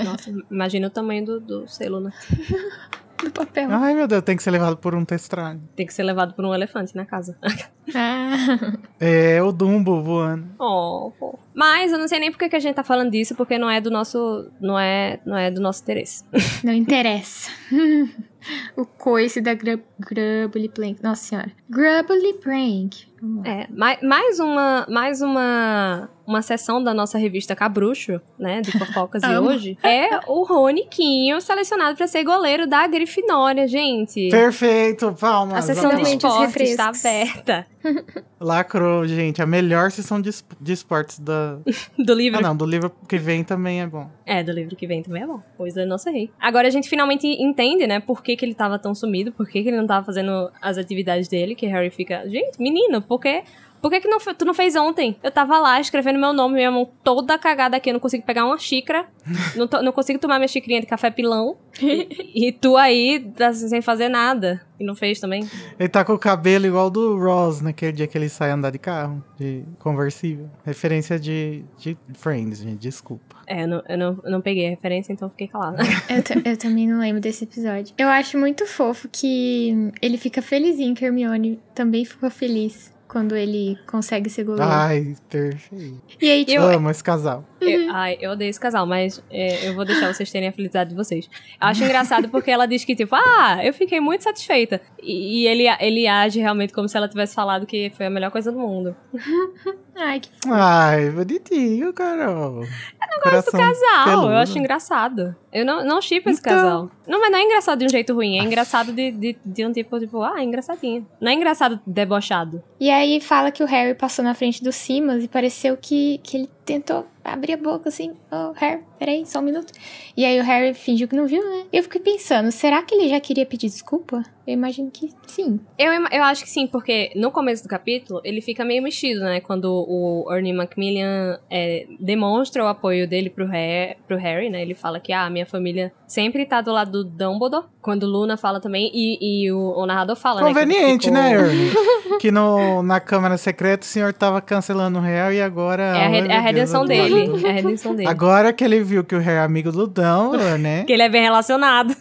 Nossa, 0.04 0.34
imagina 0.52 0.88
o 0.88 0.90
tamanho 0.90 1.26
do, 1.26 1.40
do 1.40 1.68
selo, 1.68 2.00
né? 2.00 2.12
Do 3.24 3.32
papel. 3.32 3.70
Ai, 3.72 3.94
meu 3.94 4.08
Deus, 4.08 4.22
tem 4.24 4.36
que 4.36 4.44
ser 4.44 4.52
levado 4.52 4.78
por 4.78 4.94
um 4.94 5.06
testralho. 5.06 5.62
Tem 5.76 5.86
que 5.86 5.94
ser 5.94 6.04
levado 6.04 6.34
por 6.34 6.44
um 6.46 6.54
elefante 6.54 6.96
na 6.96 7.06
casa. 7.06 7.38
Ah. 7.94 8.78
É, 8.98 9.44
o 9.44 9.52
Dumbo 9.52 10.02
voando. 10.02 10.48
oh, 10.58 11.12
pô. 11.20 11.38
Mas 11.54 11.92
eu 11.92 12.00
não 12.00 12.08
sei 12.08 12.18
nem 12.18 12.32
por 12.32 12.38
que 12.38 12.56
a 12.56 12.60
gente 12.60 12.76
tá 12.76 12.84
falando 12.84 13.12
disso, 13.12 13.36
porque 13.36 13.58
não 13.58 13.70
é 13.70 13.82
do 13.82 13.92
nosso. 13.92 14.50
Não 14.62 14.80
é, 14.80 15.20
não 15.26 15.36
é 15.36 15.52
do 15.52 15.60
nosso 15.60 15.82
interesse. 15.82 16.24
Não 16.64 16.72
interessa. 16.72 17.52
o 18.78 18.86
coice 18.86 19.42
da 19.42 19.54
Grub 19.54 19.82
Grubbly 20.00 20.70
Prank. 20.70 21.04
Nossa 21.04 21.24
senhora. 21.24 21.52
Grubbly 21.70 22.36
Prank. 22.36 23.06
Lá. 23.24 23.48
É, 23.48 23.68
mais, 23.72 24.02
mais 24.02 24.40
uma. 24.40 24.86
Mais 24.90 25.22
uma. 25.22 26.10
Uma 26.26 26.42
sessão 26.42 26.82
da 26.82 26.94
nossa 26.94 27.18
revista 27.18 27.54
Cabrucho, 27.54 28.22
né? 28.40 28.62
De 28.62 28.72
fofocas 28.72 29.22
Amo. 29.24 29.50
hoje. 29.50 29.78
É 29.84 30.22
o 30.26 30.44
Roniquinho 30.46 31.42
selecionado 31.42 31.98
pra 31.98 32.08
ser 32.08 32.24
goleiro 32.24 32.66
da 32.66 32.88
Grifinória, 32.88 33.68
gente. 33.68 34.30
Perfeito, 34.30 35.14
palmas. 35.20 35.58
A 35.58 35.62
sessão 35.62 35.94
de 35.94 36.02
esportes 36.04 36.70
está 36.70 36.88
aberta. 36.88 37.68
Lacrou, 38.40 39.06
gente. 39.06 39.42
A 39.42 39.46
melhor 39.46 39.92
sessão 39.92 40.22
de, 40.22 40.30
de 40.62 40.72
esportes 40.72 41.20
da... 41.20 41.58
Do 42.00 42.14
livro 42.14 42.40
Ah, 42.40 42.42
não, 42.42 42.56
do 42.56 42.66
livro 42.66 42.90
que 43.08 43.18
vem 43.18 43.44
também 43.44 43.82
é 43.82 43.88
bom. 43.88 44.10
É, 44.26 44.42
do 44.44 44.52
livro 44.52 44.76
que 44.78 44.88
vem 44.88 45.04
também 45.04 45.24
é 45.24 45.28
bom. 45.28 45.42
Coisa 45.58 45.82
da 45.82 45.86
nossa 45.86 46.10
rei. 46.10 46.32
Agora 46.40 46.68
a 46.68 46.72
gente 46.72 46.88
finalmente 46.90 47.28
entende, 47.28 47.86
né, 47.86 48.00
por 48.00 48.24
que, 48.24 48.36
que 48.36 48.46
ele 48.46 48.54
tava 48.54 48.80
tão 48.80 48.96
sumido, 48.96 49.32
por 49.32 49.46
que, 49.48 49.62
que 49.62 49.70
ele 49.70 49.78
não 49.78 49.88
tava 49.88 50.06
fazendo 50.06 50.50
as 50.62 50.78
atividades 50.78 51.28
dele, 51.28 51.56
que 51.56 51.66
Harry 51.68 51.90
fica, 51.90 52.28
gente, 52.30 52.58
menino, 52.62 53.02
porque 53.18 53.44
Por 53.82 53.92
que, 53.92 54.00
que 54.00 54.08
não, 54.08 54.18
tu 54.18 54.46
não 54.46 54.54
fez 54.54 54.78
ontem? 54.78 55.18
Eu 55.22 55.30
tava 55.30 55.60
lá 55.60 55.78
escrevendo 55.78 56.18
meu 56.18 56.32
nome, 56.32 56.56
minha 56.56 56.72
mão 56.72 56.90
toda 57.04 57.38
cagada 57.38 57.76
aqui, 57.76 57.90
eu 57.90 57.94
não 57.94 58.00
consigo 58.00 58.24
pegar 58.26 58.46
uma 58.46 58.58
xícara, 58.58 59.06
não, 59.58 59.68
to- 59.68 59.82
não 59.82 59.92
consigo 59.92 60.18
tomar 60.20 60.38
minha 60.40 60.48
xicrinha 60.48 60.80
de 60.80 60.88
café 60.88 61.12
pilão. 61.12 61.58
E, 61.82 62.48
e 62.48 62.52
tu 62.54 62.78
aí, 62.78 63.20
tá 63.36 63.52
sem 63.52 63.82
fazer 63.82 64.08
nada. 64.08 64.62
E 64.80 64.86
não 64.86 64.96
fez 64.96 65.20
também? 65.20 65.46
Ele 65.78 65.90
tá 65.90 66.06
com 66.06 66.14
o 66.14 66.18
cabelo 66.18 66.66
igual 66.66 66.90
do 66.90 67.18
Ross 67.20 67.60
naquele 67.60 67.92
dia 67.92 68.08
que 68.08 68.18
ele 68.18 68.30
sai 68.30 68.52
andar 68.52 68.70
de 68.72 68.80
carro, 68.80 69.22
de 69.38 69.66
conversível. 69.80 70.50
Referência 70.66 71.20
de, 71.20 71.66
de 71.78 71.98
Friends, 72.14 72.60
gente, 72.60 72.78
desculpa. 72.80 73.36
É, 73.46 73.64
eu 73.64 73.68
não, 73.68 73.84
eu 73.90 73.98
não, 73.98 74.20
eu 74.24 74.32
não 74.32 74.40
peguei 74.42 74.68
a 74.68 74.70
referência, 74.70 75.12
então 75.12 75.30
fiquei 75.30 75.50
calada. 75.50 75.84
Eu, 76.10 76.52
eu 76.54 76.56
também 76.58 76.88
não 76.88 77.00
lembro 77.00 77.20
desse 77.20 77.44
episódio. 77.44 77.94
Eu 77.98 78.08
acho 78.08 78.38
muito 78.38 78.66
fofo 78.66 79.10
que 79.12 79.92
ele 80.02 80.18
fica 80.18 80.42
felizinho 80.42 80.96
que 80.96 81.04
a 81.04 81.08
Hermione 81.10 81.60
também 81.76 82.06
ficou 82.06 82.30
feliz 82.32 82.94
quando 83.14 83.36
ele 83.38 83.78
consegue 83.88 84.28
ser 84.30 84.44
goleiro. 84.44 84.70
Ai, 84.70 85.16
perfeito. 85.30 86.02
E 86.20 86.30
aí, 86.32 86.44
tipo, 86.44 86.60
Eu- 86.60 86.72
Amo 86.78 86.90
esse 86.90 87.04
casal. 87.04 87.46
Eu, 87.70 87.92
ai, 87.94 88.18
eu 88.22 88.32
odeio 88.32 88.50
esse 88.50 88.60
casal, 88.60 88.86
mas 88.86 89.24
é, 89.30 89.68
eu 89.68 89.74
vou 89.76 89.86
deixar 89.86 90.14
vocês 90.14 90.30
terem 90.32 90.50
a 90.50 90.52
felicidade 90.52 90.90
de 90.92 90.96
vocês. 90.96 91.30
Eu 91.62 91.68
acho 91.68 91.84
engraçado 91.84 92.30
porque 92.30 92.52
ela 92.52 92.66
diz 92.66 92.84
que, 92.86 92.96
tipo, 92.96 93.16
ah, 93.16 93.60
eu 93.64 93.74
fiquei 93.74 94.00
muito 94.00 94.24
satisfeita. 94.24 94.82
E, 95.02 95.44
e 95.44 95.48
ele, 95.48 95.66
ele 95.80 96.08
age 96.08 96.40
realmente 96.40 96.74
como 96.74 96.88
se 96.88 96.96
ela 96.98 97.08
tivesse 97.08 97.36
falado 97.36 97.66
que 97.66 97.92
foi 97.96 98.06
a 98.06 98.10
melhor 98.10 98.32
coisa 98.32 98.52
do 98.52 98.60
mundo. 98.60 98.96
ai, 99.96 100.20
que 100.20 100.30
Ai, 100.50 101.10
bonitinho, 101.10 101.94
Carol. 101.94 102.64
Eu 102.64 103.32
gosto 103.32 103.52
do 103.52 103.58
Casal, 103.58 104.30
eu 104.32 104.38
acho 104.38 104.58
engraçado. 104.58 105.36
Eu 105.52 105.66
não, 105.66 105.86
não 105.86 106.02
chipo 106.02 106.30
esse 106.30 106.40
Então. 106.42 106.54
casal. 106.54 106.92
Não, 107.08 107.20
mas 107.20 107.32
não 107.32 107.38
é 107.38 107.44
engraçado 107.44 107.80
de 107.80 107.86
um 107.86 107.90
jeito 107.90 108.14
ruim, 108.14 108.40
é 108.40 108.44
engraçado 108.44 108.92
de, 108.92 109.12
de, 109.12 109.38
de 109.46 109.66
um 109.66 109.72
tipo, 109.72 110.00
tipo, 110.00 110.22
ah, 110.24 110.36
é 110.40 110.44
engraçadinho. 110.44 111.06
Não 111.22 111.32
é 111.32 111.36
engraçado 111.36 111.80
debochado. 111.86 112.64
E 112.80 112.90
aí 112.90 113.22
fala 113.22 113.52
que 113.52 113.64
o 113.64 113.68
Harry 113.68 113.94
passou 113.94 114.26
na 114.26 114.34
frente 114.34 114.64
do 114.64 114.72
Simas 114.72 115.24
e 115.24 115.28
pareceu 115.28 115.78
que, 115.78 116.20
que 116.24 116.38
ele 116.38 116.50
tentou 116.66 117.06
abrir 117.24 117.54
a 117.54 117.58
boca 117.58 117.90
assim. 117.90 118.16
Oh, 118.32 118.54
Harry, 118.56 118.84
peraí, 119.04 119.26
só 119.26 119.40
um 119.40 119.42
minuto. 119.42 119.74
E 120.16 120.24
aí 120.24 120.40
o 120.40 120.44
Harry 120.44 120.74
fingiu 120.74 121.10
que 121.10 121.16
não 121.16 121.28
viu, 121.28 121.44
né? 121.44 121.64
Eu 121.74 121.84
fiquei 121.84 122.00
pensando, 122.00 122.50
será 122.52 122.82
que 122.84 122.96
ele 122.96 123.10
já 123.10 123.20
queria 123.20 123.46
pedir 123.46 123.68
desculpa? 123.68 124.24
Eu 124.48 124.54
imagino 124.54 124.90
que 124.92 125.10
sim. 125.28 125.60
Eu, 125.78 125.92
eu 126.12 126.24
acho 126.24 126.44
que 126.44 126.50
sim, 126.50 126.68
porque 126.68 127.12
no 127.16 127.32
começo 127.32 127.64
do 127.64 127.70
capítulo 127.70 128.22
ele 128.24 128.42
fica 128.42 128.64
meio 128.66 128.84
mexido, 128.84 129.22
né? 129.22 129.40
Quando 129.42 129.66
o 129.66 130.26
Ernie 130.34 130.54
Macmillan 130.54 131.40
é, 131.50 131.86
demonstra 132.00 132.64
o 132.64 132.68
apoio 132.68 133.08
dele 133.08 133.30
pro, 133.30 133.46
Harry, 133.48 133.96
pro 134.08 134.18
Harry, 134.18 134.50
né? 134.50 134.62
Ele 134.62 134.74
fala 134.74 135.00
que 135.00 135.12
ah, 135.14 135.30
minha 135.30 135.46
família 135.46 135.92
sempre 136.08 136.46
tá 136.46 136.60
do 136.62 136.72
lado 136.74 136.92
do 136.92 137.10
Dumbledore. 137.10 137.66
Quando 137.82 138.06
Luna 138.06 138.38
fala 138.38 138.60
também, 138.62 138.90
e, 138.94 139.46
e 139.46 139.52
o, 139.52 139.60
o 139.78 139.86
narrador 139.86 140.16
fala, 140.16 140.42
né? 140.42 140.48
que 140.48 140.54
Conveniente, 140.54 141.06
ficou- 141.08 141.22
né, 141.22 141.34
Ernie? 141.34 141.72
que 142.20 142.32
no, 142.32 142.82
na 142.84 143.00
Câmara 143.00 143.38
Secreta 143.38 143.84
o 143.84 143.90
senhor 143.90 144.14
tava 144.14 144.42
cancelando 144.42 145.00
o 145.00 145.02
Harry 145.02 145.38
e 145.38 145.42
agora. 145.42 145.84
É 145.84 146.06
a, 146.06 146.08
re- 146.08 146.18
é 146.18 146.22
a 146.22 146.26
Deus, 146.28 146.44
redenção 146.44 146.82
eu 146.82 146.88
dele. 146.88 147.46
É 147.46 147.50
a 147.50 147.54
redenção 147.54 147.96
dele. 147.96 148.08
Agora 148.10 148.52
que 148.54 148.64
ele 148.64 148.82
viu 148.94 149.04
que 149.04 149.16
o 149.16 149.20
Harry 149.20 149.38
é 149.38 149.40
amigo 149.40 149.72
do 149.72 149.88
Dumbledore, 149.88 150.60
né? 150.60 150.84
Que 150.88 150.94
ele 150.94 151.04
é 151.04 151.10
bem 151.10 151.24
relacionado. 151.24 151.96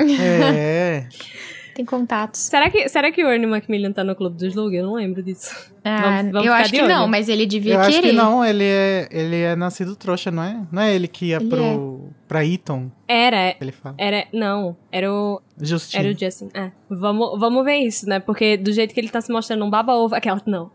É. 0.00 1.06
Tem 1.74 1.84
contatos. 1.84 2.40
será, 2.40 2.70
que, 2.70 2.88
será 2.88 3.10
que 3.10 3.24
o 3.24 3.28
Ernie 3.28 3.46
Macmillan 3.46 3.92
tá 3.92 4.04
no 4.04 4.14
Clube 4.14 4.36
dos 4.36 4.44
Slug? 4.48 4.74
Eu 4.76 4.86
não 4.86 4.94
lembro 4.94 5.22
disso. 5.22 5.72
Ah, 5.84 6.00
Vamos- 6.18 6.32
vamos 6.32 6.46
eu 6.46 6.52
acho 6.54 6.72
que 6.72 6.78
olho. 6.80 6.88
não, 6.88 7.06
mas 7.08 7.28
ele 7.28 7.44
devia 7.46 7.74
Eu 7.74 7.80
acho 7.80 7.90
querer. 7.90 8.10
que 8.10 8.12
não, 8.16 8.44
ele 8.44 8.64
é, 8.64 9.08
ele 9.10 9.36
é 9.42 9.54
nascido 9.56 9.94
trouxa, 9.96 10.30
não 10.30 10.42
é? 10.42 10.60
Não 10.72 10.80
é 10.82 10.94
ele 10.94 11.06
que 11.08 11.26
ia 11.26 11.36
Ele 11.36 11.48
pro. 11.50 12.08
pra 12.26 12.42
Eton, 12.44 12.90
Era, 13.06 13.54
ele 13.60 13.70
fala. 13.70 13.94
era, 13.98 14.26
não, 14.32 14.74
era 14.90 15.12
o, 15.12 15.42
Justinho. 15.60 16.00
Era 16.00 16.08
o 16.14 16.18
Justin. 16.18 16.48
É. 16.54 16.70
Vamos, 16.88 17.38
vamos 17.38 17.64
ver 17.64 17.76
isso, 17.76 18.08
né? 18.08 18.18
Porque 18.18 18.56
do 18.56 18.72
jeito 18.72 18.94
que 18.94 19.00
ele 19.00 19.10
tá 19.10 19.20
se 19.20 19.30
mostrando 19.30 19.62
um 19.64 19.68
baba-ovo, 19.68 20.14
aquela. 20.14 20.40
Não. 20.46 20.70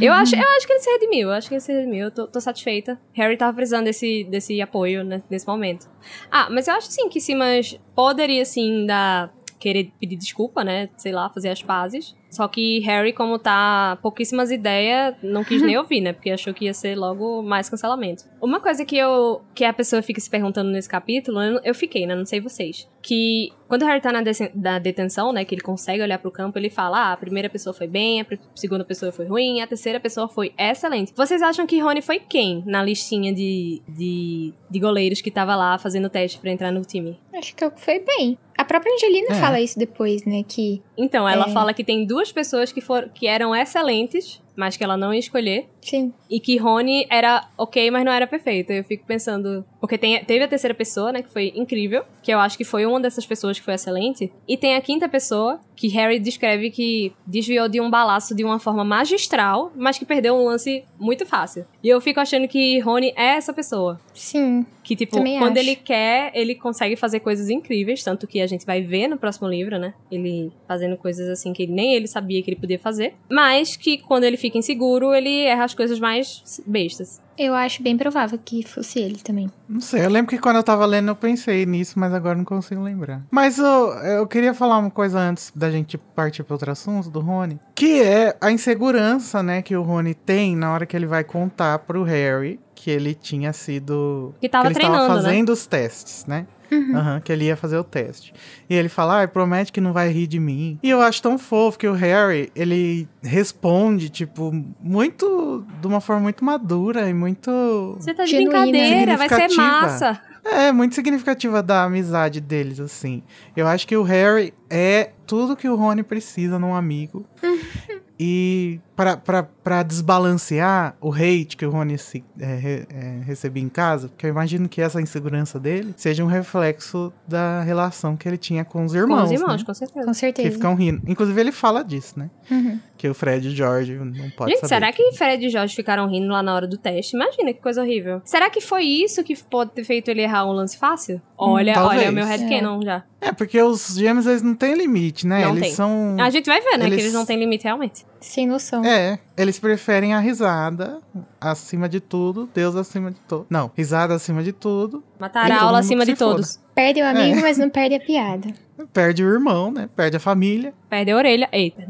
Eu 0.00 0.12
acho, 0.14 0.34
eu 0.34 0.42
acho 0.56 0.66
que 0.66 0.72
ele 0.72 0.80
se 0.80 0.90
redimiu. 0.90 1.28
Eu 1.28 1.34
acho 1.34 1.48
que 1.48 1.54
ele 1.54 1.60
se 1.60 1.72
redimiu. 1.72 2.04
Eu 2.06 2.10
tô, 2.10 2.26
tô 2.26 2.40
satisfeita. 2.40 2.98
Harry 3.12 3.36
tava 3.36 3.52
precisando 3.54 3.84
desse, 3.84 4.24
desse 4.30 4.60
apoio 4.62 5.04
né, 5.04 5.22
nesse 5.28 5.46
momento. 5.46 5.88
Ah, 6.30 6.48
mas 6.50 6.68
eu 6.68 6.74
acho 6.74 6.90
sim 6.90 7.08
que 7.10 7.20
Simas 7.20 7.78
poderia 7.94 8.44
sim 8.46 8.86
dar. 8.86 9.30
Querer 9.64 9.90
pedir 9.98 10.16
desculpa, 10.16 10.62
né? 10.62 10.90
Sei 10.94 11.10
lá, 11.10 11.30
fazer 11.30 11.48
as 11.48 11.62
pazes. 11.62 12.14
Só 12.30 12.46
que 12.48 12.80
Harry, 12.80 13.14
como 13.14 13.38
tá 13.38 13.96
pouquíssimas 14.02 14.50
ideias, 14.50 15.14
não 15.22 15.42
quis 15.42 15.62
nem 15.62 15.76
ouvir, 15.78 16.02
né? 16.02 16.12
Porque 16.12 16.30
achou 16.30 16.52
que 16.52 16.66
ia 16.66 16.74
ser 16.74 16.94
logo 16.96 17.42
mais 17.42 17.70
cancelamento. 17.70 18.24
Uma 18.42 18.60
coisa 18.60 18.84
que 18.84 18.94
eu. 18.94 19.40
que 19.54 19.64
a 19.64 19.72
pessoa 19.72 20.02
fica 20.02 20.20
se 20.20 20.28
perguntando 20.28 20.70
nesse 20.70 20.88
capítulo, 20.88 21.40
eu, 21.40 21.60
eu 21.64 21.74
fiquei, 21.74 22.06
né? 22.06 22.14
Não 22.14 22.26
sei 22.26 22.40
vocês. 22.40 22.86
Que 23.00 23.52
quando 23.66 23.82
o 23.82 23.86
Harry 23.86 24.02
tá 24.02 24.12
na, 24.12 24.20
na 24.54 24.78
detenção, 24.78 25.32
né? 25.32 25.44
Que 25.44 25.54
ele 25.54 25.62
consegue 25.62 26.02
olhar 26.02 26.18
pro 26.18 26.30
campo, 26.30 26.58
ele 26.58 26.68
fala: 26.68 26.98
ah, 26.98 27.12
a 27.12 27.16
primeira 27.16 27.48
pessoa 27.48 27.72
foi 27.72 27.86
bem, 27.86 28.20
a 28.20 28.26
segunda 28.54 28.84
pessoa 28.84 29.12
foi 29.12 29.26
ruim, 29.26 29.62
a 29.62 29.66
terceira 29.66 29.98
pessoa 29.98 30.28
foi 30.28 30.52
excelente. 30.58 31.14
Vocês 31.16 31.40
acham 31.40 31.66
que 31.66 31.78
Rony 31.78 32.02
foi 32.02 32.18
quem 32.18 32.62
na 32.66 32.82
listinha 32.82 33.32
de, 33.32 33.80
de, 33.88 34.52
de 34.68 34.78
goleiros 34.78 35.22
que 35.22 35.30
tava 35.30 35.56
lá 35.56 35.78
fazendo 35.78 36.10
teste 36.10 36.38
pra 36.38 36.50
entrar 36.50 36.70
no 36.70 36.82
time? 36.82 37.18
Acho 37.32 37.54
que 37.54 37.70
foi 37.76 38.00
bem. 38.00 38.36
A 38.56 38.64
própria 38.64 38.92
Angelina 38.94 39.28
É. 39.30 39.34
fala 39.40 39.60
isso 39.60 39.78
depois, 39.78 40.24
né? 40.24 40.44
Que 40.46 40.80
Então, 40.96 41.28
ela 41.28 41.46
É. 41.48 41.52
fala 41.52 41.74
que 41.74 41.82
tem 41.84 42.06
duas 42.06 42.30
pessoas 42.32 42.70
que, 42.72 42.80
for, 42.80 43.08
que 43.12 43.26
eram 43.26 43.54
excelentes, 43.54 44.40
mas 44.56 44.76
que 44.76 44.84
ela 44.84 44.96
não 44.96 45.12
ia 45.12 45.18
escolher. 45.20 45.66
Sim. 45.80 46.12
E 46.30 46.38
que 46.38 46.56
Rony 46.56 47.06
era 47.10 47.48
ok, 47.58 47.90
mas 47.90 48.04
não 48.04 48.12
era 48.12 48.26
perfeito. 48.26 48.72
Eu 48.72 48.84
fico 48.84 49.04
pensando. 49.04 49.64
Porque 49.80 49.98
tem, 49.98 50.24
teve 50.24 50.44
a 50.44 50.48
terceira 50.48 50.74
pessoa, 50.74 51.10
né? 51.12 51.22
Que 51.22 51.30
foi 51.30 51.52
incrível. 51.56 52.04
Que 52.24 52.32
eu 52.32 52.40
acho 52.40 52.56
que 52.56 52.64
foi 52.64 52.86
uma 52.86 52.98
dessas 52.98 53.26
pessoas 53.26 53.58
que 53.58 53.64
foi 53.64 53.74
excelente. 53.74 54.32
E 54.48 54.56
tem 54.56 54.76
a 54.76 54.80
quinta 54.80 55.06
pessoa, 55.06 55.60
que 55.76 55.88
Harry 55.88 56.18
descreve 56.18 56.70
que 56.70 57.12
desviou 57.26 57.68
de 57.68 57.82
um 57.82 57.90
balaço 57.90 58.34
de 58.34 58.42
uma 58.42 58.58
forma 58.58 58.82
magistral, 58.82 59.70
mas 59.76 59.98
que 59.98 60.06
perdeu 60.06 60.34
um 60.34 60.46
lance 60.46 60.84
muito 60.98 61.26
fácil. 61.26 61.66
E 61.82 61.88
eu 61.88 62.00
fico 62.00 62.18
achando 62.18 62.48
que 62.48 62.78
Rony 62.78 63.12
é 63.14 63.36
essa 63.36 63.52
pessoa. 63.52 64.00
Sim. 64.14 64.64
Que, 64.82 64.96
tipo, 64.96 65.16
quando 65.16 65.58
acho. 65.58 65.66
ele 65.66 65.76
quer, 65.76 66.30
ele 66.34 66.54
consegue 66.54 66.96
fazer 66.96 67.20
coisas 67.20 67.50
incríveis. 67.50 68.02
Tanto 68.02 68.26
que 68.26 68.40
a 68.40 68.46
gente 68.46 68.64
vai 68.64 68.80
ver 68.80 69.06
no 69.06 69.18
próximo 69.18 69.46
livro, 69.46 69.78
né? 69.78 69.92
Ele 70.10 70.50
fazendo 70.66 70.96
coisas 70.96 71.28
assim 71.28 71.52
que 71.52 71.66
nem 71.66 71.94
ele 71.94 72.06
sabia 72.06 72.42
que 72.42 72.50
ele 72.50 72.60
podia 72.60 72.78
fazer. 72.78 73.14
Mas 73.30 73.76
que 73.76 73.98
quando 73.98 74.24
ele 74.24 74.38
fica 74.38 74.56
inseguro, 74.56 75.14
ele 75.14 75.44
erra 75.44 75.64
as 75.64 75.74
coisas 75.74 76.00
mais 76.00 76.62
bestas. 76.66 77.22
Eu 77.38 77.54
acho 77.54 77.82
bem 77.82 77.96
provável 77.96 78.38
que 78.42 78.62
fosse 78.62 78.98
ele 78.98 79.16
também. 79.16 79.50
Não 79.68 79.80
sei, 79.80 80.04
eu 80.04 80.10
lembro 80.10 80.30
que 80.30 80.38
quando 80.38 80.56
eu 80.56 80.62
tava 80.62 80.86
lendo 80.86 81.08
eu 81.08 81.16
pensei 81.16 81.66
nisso, 81.66 81.98
mas 81.98 82.12
agora 82.12 82.36
não 82.36 82.44
consigo 82.44 82.82
lembrar. 82.82 83.22
Mas 83.30 83.58
eu, 83.58 83.64
eu 83.64 84.26
queria 84.26 84.54
falar 84.54 84.78
uma 84.78 84.90
coisa 84.90 85.18
antes 85.18 85.52
da 85.54 85.70
gente 85.70 85.98
partir 85.98 86.42
para 86.44 86.54
outro 86.54 86.70
assunto 86.70 87.10
do 87.10 87.20
Rony, 87.20 87.58
que 87.74 88.02
é 88.02 88.36
a 88.40 88.50
insegurança, 88.50 89.42
né, 89.42 89.62
que 89.62 89.76
o 89.76 89.82
Rony 89.82 90.14
tem 90.14 90.56
na 90.56 90.72
hora 90.72 90.86
que 90.86 90.96
ele 90.96 91.06
vai 91.06 91.24
contar 91.24 91.78
pro 91.80 92.02
Harry 92.02 92.60
que 92.74 92.90
ele 92.90 93.14
tinha 93.14 93.52
sido 93.52 94.34
Que 94.40 94.48
tava 94.48 94.66
ele 94.66 94.74
treinando, 94.74 95.02
estava 95.02 95.20
né? 95.20 95.22
fazendo 95.28 95.48
os 95.50 95.66
testes, 95.66 96.26
né? 96.26 96.46
Aham, 96.72 97.20
que 97.20 97.32
ele 97.32 97.44
ia 97.46 97.56
fazer 97.56 97.76
o 97.76 97.84
teste. 97.84 98.32
E 98.68 98.74
ele 98.74 98.88
fala, 98.88 99.22
ah, 99.22 99.28
promete 99.28 99.72
que 99.72 99.80
não 99.80 99.92
vai 99.92 100.08
rir 100.10 100.26
de 100.26 100.38
mim. 100.38 100.78
E 100.82 100.90
eu 100.90 101.00
acho 101.00 101.22
tão 101.22 101.38
fofo 101.38 101.78
que 101.78 101.86
o 101.86 101.92
Harry, 101.92 102.50
ele 102.54 103.08
responde, 103.22 104.08
tipo, 104.08 104.52
muito. 104.80 105.64
de 105.80 105.86
uma 105.86 106.00
forma 106.00 106.22
muito 106.22 106.44
madura 106.44 107.08
e 107.08 107.14
muito. 107.14 107.96
Você 107.98 108.14
tá 108.14 108.24
de 108.24 108.30
Genuína. 108.30 108.60
brincadeira, 108.60 109.16
vai 109.16 109.28
ser 109.28 109.56
massa. 109.56 110.20
É, 110.44 110.70
muito 110.70 110.94
significativa 110.94 111.62
da 111.62 111.84
amizade 111.84 112.40
deles, 112.40 112.78
assim. 112.78 113.22
Eu 113.56 113.66
acho 113.66 113.86
que 113.88 113.96
o 113.96 114.02
Harry 114.02 114.52
é 114.68 115.10
tudo 115.26 115.56
que 115.56 115.68
o 115.68 115.76
Rony 115.76 116.02
precisa 116.02 116.58
num 116.58 116.74
amigo. 116.74 117.24
e 118.18 118.78
pra 118.94 119.82
desbalancear 119.82 120.96
o 121.00 121.12
hate 121.12 121.56
que 121.56 121.66
o 121.66 121.70
Rony 121.70 121.98
se, 121.98 122.24
é, 122.38 122.54
re- 122.54 122.86
é, 122.88 123.20
recebia 123.24 123.62
em 123.62 123.68
casa, 123.68 124.08
porque 124.08 124.24
eu 124.24 124.30
imagino 124.30 124.68
que 124.68 124.80
essa 124.80 125.00
insegurança 125.00 125.58
dele 125.58 125.92
seja 125.96 126.22
um 126.22 126.28
reflexo 126.28 127.12
da 127.26 127.60
relação 127.62 128.16
que 128.16 128.28
ele 128.28 128.36
tinha 128.38 128.64
com 128.64 128.84
os 128.84 128.94
irmãos. 128.94 129.18
Com 129.18 129.24
os 129.24 129.32
irmãos, 129.32 129.60
né? 129.60 129.66
com 129.66 129.74
certeza. 129.74 130.04
Com 130.06 130.12
Que 130.12 130.16
certeza. 130.18 130.50
ficam 130.52 130.74
rindo. 130.76 131.02
Inclusive, 131.08 131.40
ele 131.40 131.50
fala 131.52 131.82
disso, 131.82 132.16
né? 132.18 132.30
Uhum. 132.50 132.78
Que 132.96 133.08
o 133.08 133.14
Fred 133.14 133.48
e 133.48 133.50
o 133.50 133.54
George 133.54 133.92
não 133.94 134.30
pode 134.30 134.52
Gente, 134.52 134.60
saber. 134.60 134.68
será 134.68 134.92
que 134.92 135.12
Fred 135.14 135.44
e 135.46 135.50
Jorge 135.50 135.74
ficaram 135.74 136.08
rindo 136.08 136.28
lá 136.28 136.42
na 136.42 136.54
hora 136.54 136.66
do 136.68 136.78
teste? 136.78 137.16
Imagina 137.16 137.52
que 137.52 137.60
coisa 137.60 137.82
horrível. 137.82 138.22
Será 138.24 138.48
que 138.48 138.60
foi 138.60 138.84
isso 138.84 139.24
que 139.24 139.36
pode 139.36 139.72
ter 139.72 139.82
feito 139.82 140.08
ele 140.08 140.22
errar 140.22 140.46
um 140.46 140.52
lance 140.52 140.78
fácil? 140.78 141.20
Olha, 141.36 141.74
talvez. 141.74 142.02
olha 142.02 142.10
o 142.10 142.14
meu 142.14 142.24
headcanon 142.24 142.80
já. 142.82 143.02
É, 143.24 143.32
porque 143.32 143.60
os 143.62 143.94
gêmeos, 143.96 144.26
eles 144.26 144.42
não 144.42 144.54
têm 144.54 144.74
limite, 144.74 145.26
né? 145.26 145.42
Não 145.44 145.50
eles 145.52 145.62
tem. 145.62 145.72
são... 145.72 146.16
A 146.20 146.28
gente 146.30 146.46
vai 146.46 146.60
ver, 146.60 146.76
né? 146.78 146.84
Que 146.86 146.92
Eles- 146.92 147.00
eles 147.04 147.12
não 147.14 147.24
têm 147.24 147.38
limite 147.38 147.64
realmente. 147.64 148.04
Sem 148.20 148.46
noção. 148.46 148.84
É, 148.84 149.18
eles 149.36 149.58
preferem 149.58 150.12
a 150.14 150.18
risada 150.20 150.98
acima 151.40 151.88
de 151.88 152.00
tudo, 152.00 152.48
Deus 152.54 152.76
acima 152.76 153.10
de 153.10 153.18
todo. 153.28 153.46
Não, 153.50 153.70
risada 153.76 154.14
acima 154.14 154.42
de 154.42 154.52
tudo. 154.52 155.02
Matar 155.18 155.50
a 155.50 155.60
aula 155.62 155.78
acima 155.78 156.04
de 156.04 156.12
se 156.12 156.16
foda. 156.18 156.34
todos. 156.36 156.60
Perde 156.74 157.00
o 157.00 157.06
amigo, 157.06 157.38
É. 157.38 157.42
mas 157.42 157.58
não 157.58 157.68
perde 157.70 157.94
a 157.94 158.00
piada. 158.00 158.48
Perde 158.92 159.24
o 159.24 159.28
irmão, 159.32 159.70
né? 159.70 159.88
Perde 159.94 160.16
a 160.16 160.20
família. 160.20 160.74
Perde 160.90 161.10
a 161.12 161.16
orelha. 161.16 161.48
Eita. 161.52 161.86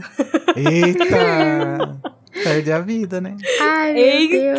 Eita! 0.56 2.00
Perde 2.44 2.72
a 2.72 2.80
vida, 2.80 3.20
né? 3.20 3.36
Ai, 3.60 3.92
meu 3.92 4.28
Deus. 4.28 4.58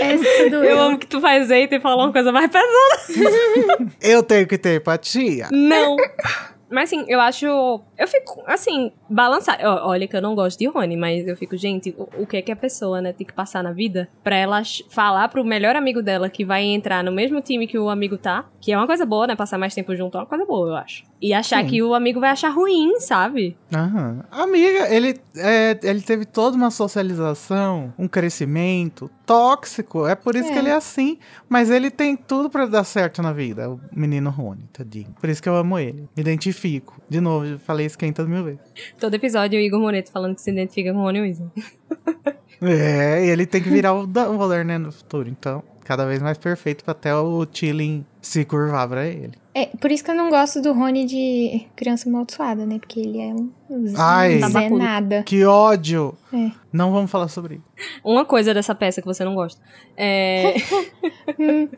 Essa 0.00 0.50
doeu. 0.50 0.64
Eu 0.64 0.80
amo 0.80 0.98
que 0.98 1.06
tu 1.06 1.20
faz 1.20 1.50
eita 1.50 1.76
e 1.76 1.80
fala 1.80 2.04
uma 2.04 2.12
coisa 2.12 2.32
mais 2.32 2.50
pesada. 2.50 3.92
Eu 4.00 4.22
tenho 4.22 4.46
que 4.46 4.58
ter 4.58 4.76
empatia. 4.80 5.48
Não. 5.52 5.96
Mas 6.70 6.92
assim, 6.92 7.04
eu 7.08 7.20
acho. 7.20 7.80
Eu 7.98 8.06
fico, 8.06 8.44
assim, 8.46 8.92
balançar. 9.10 9.58
Olha 9.62 10.06
que 10.06 10.16
eu 10.16 10.22
não 10.22 10.34
gosto 10.36 10.56
de 10.56 10.66
Rony, 10.66 10.96
mas 10.96 11.26
eu 11.26 11.36
fico, 11.36 11.56
gente, 11.56 11.92
o, 11.98 12.22
o 12.22 12.26
que 12.26 12.36
é 12.36 12.42
que 12.42 12.52
a 12.52 12.56
pessoa, 12.56 13.00
né, 13.00 13.12
tem 13.12 13.26
que 13.26 13.32
passar 13.32 13.62
na 13.62 13.72
vida 13.72 14.08
pra 14.22 14.36
ela 14.36 14.62
falar 14.88 15.28
pro 15.28 15.44
melhor 15.44 15.74
amigo 15.74 16.00
dela 16.00 16.30
que 16.30 16.44
vai 16.44 16.62
entrar 16.62 17.02
no 17.02 17.10
mesmo 17.10 17.40
time 17.40 17.66
que 17.66 17.76
o 17.76 17.88
amigo 17.88 18.16
tá? 18.16 18.46
Que 18.60 18.70
é 18.70 18.76
uma 18.76 18.86
coisa 18.86 19.04
boa, 19.04 19.26
né? 19.26 19.34
Passar 19.34 19.58
mais 19.58 19.74
tempo 19.74 19.96
junto 19.96 20.16
é 20.16 20.20
uma 20.20 20.26
coisa 20.26 20.46
boa, 20.46 20.68
eu 20.68 20.76
acho. 20.76 21.04
E 21.20 21.34
achar 21.34 21.62
Sim. 21.64 21.70
que 21.70 21.82
o 21.82 21.94
amigo 21.94 22.20
vai 22.20 22.30
achar 22.30 22.50
ruim, 22.50 23.00
sabe? 23.00 23.56
Aham. 23.74 24.24
Amiga, 24.30 24.94
ele, 24.94 25.18
é, 25.36 25.76
ele 25.82 26.00
teve 26.00 26.24
toda 26.24 26.56
uma 26.56 26.70
socialização, 26.70 27.92
um 27.98 28.06
crescimento 28.06 29.10
tóxico. 29.26 30.06
É 30.06 30.14
por 30.14 30.36
isso 30.36 30.48
é. 30.48 30.52
que 30.52 30.58
ele 30.58 30.68
é 30.68 30.74
assim. 30.74 31.18
Mas 31.48 31.70
ele 31.70 31.90
tem 31.90 32.16
tudo 32.16 32.48
para 32.48 32.66
dar 32.66 32.84
certo 32.84 33.20
na 33.20 33.32
vida, 33.32 33.68
o 33.68 33.80
menino 33.92 34.30
Rony, 34.30 34.62
tadinho. 34.72 35.12
Por 35.20 35.28
isso 35.28 35.42
que 35.42 35.48
eu 35.48 35.56
amo 35.56 35.76
ele. 35.76 36.08
Me 36.16 36.20
identifico. 36.20 37.00
De 37.08 37.20
novo, 37.20 37.58
falei 37.58 37.87
500 37.96 38.26
mil 38.26 38.44
vezes. 38.44 38.60
Todo 38.98 39.14
episódio 39.14 39.58
o 39.58 39.62
Igor 39.62 39.80
Moreto 39.80 40.10
falando 40.10 40.34
que 40.34 40.42
se 40.42 40.50
identifica 40.50 40.92
com 40.92 40.98
o 40.98 41.02
Rony 41.02 41.20
Weasley. 41.20 41.50
é, 42.62 43.26
e 43.26 43.30
ele 43.30 43.46
tem 43.46 43.62
que 43.62 43.68
virar 43.68 43.94
o 43.94 44.06
Dumbledore, 44.06 44.64
né, 44.64 44.78
no 44.78 44.92
futuro. 44.92 45.28
Então, 45.28 45.62
cada 45.88 46.04
vez 46.04 46.20
mais 46.20 46.36
perfeito 46.36 46.84
pra 46.84 46.92
até 46.92 47.14
o 47.14 47.46
Chilling 47.50 48.04
se 48.20 48.44
curvar 48.44 48.86
pra 48.88 49.06
ele. 49.06 49.32
É, 49.54 49.66
por 49.66 49.90
isso 49.90 50.04
que 50.04 50.10
eu 50.10 50.14
não 50.14 50.28
gosto 50.28 50.60
do 50.60 50.72
Rony 50.74 51.06
de 51.06 51.66
criança 51.74 52.08
amaldiçoada, 52.08 52.66
né? 52.66 52.78
Porque 52.78 53.00
ele 53.00 53.20
é 53.20 53.34
um 53.34 53.50
Ai, 53.96 54.38
Zé 54.38 54.68
nada. 54.68 55.22
Que 55.22 55.44
ódio! 55.44 56.14
É. 56.32 56.50
Não 56.70 56.92
vamos 56.92 57.10
falar 57.10 57.28
sobre 57.28 57.54
isso. 57.54 57.90
Uma 58.04 58.24
coisa 58.24 58.52
dessa 58.52 58.74
peça 58.74 59.00
que 59.00 59.06
você 59.06 59.24
não 59.24 59.34
gosta. 59.34 59.60
É... 59.96 60.54
hum, 61.40 61.68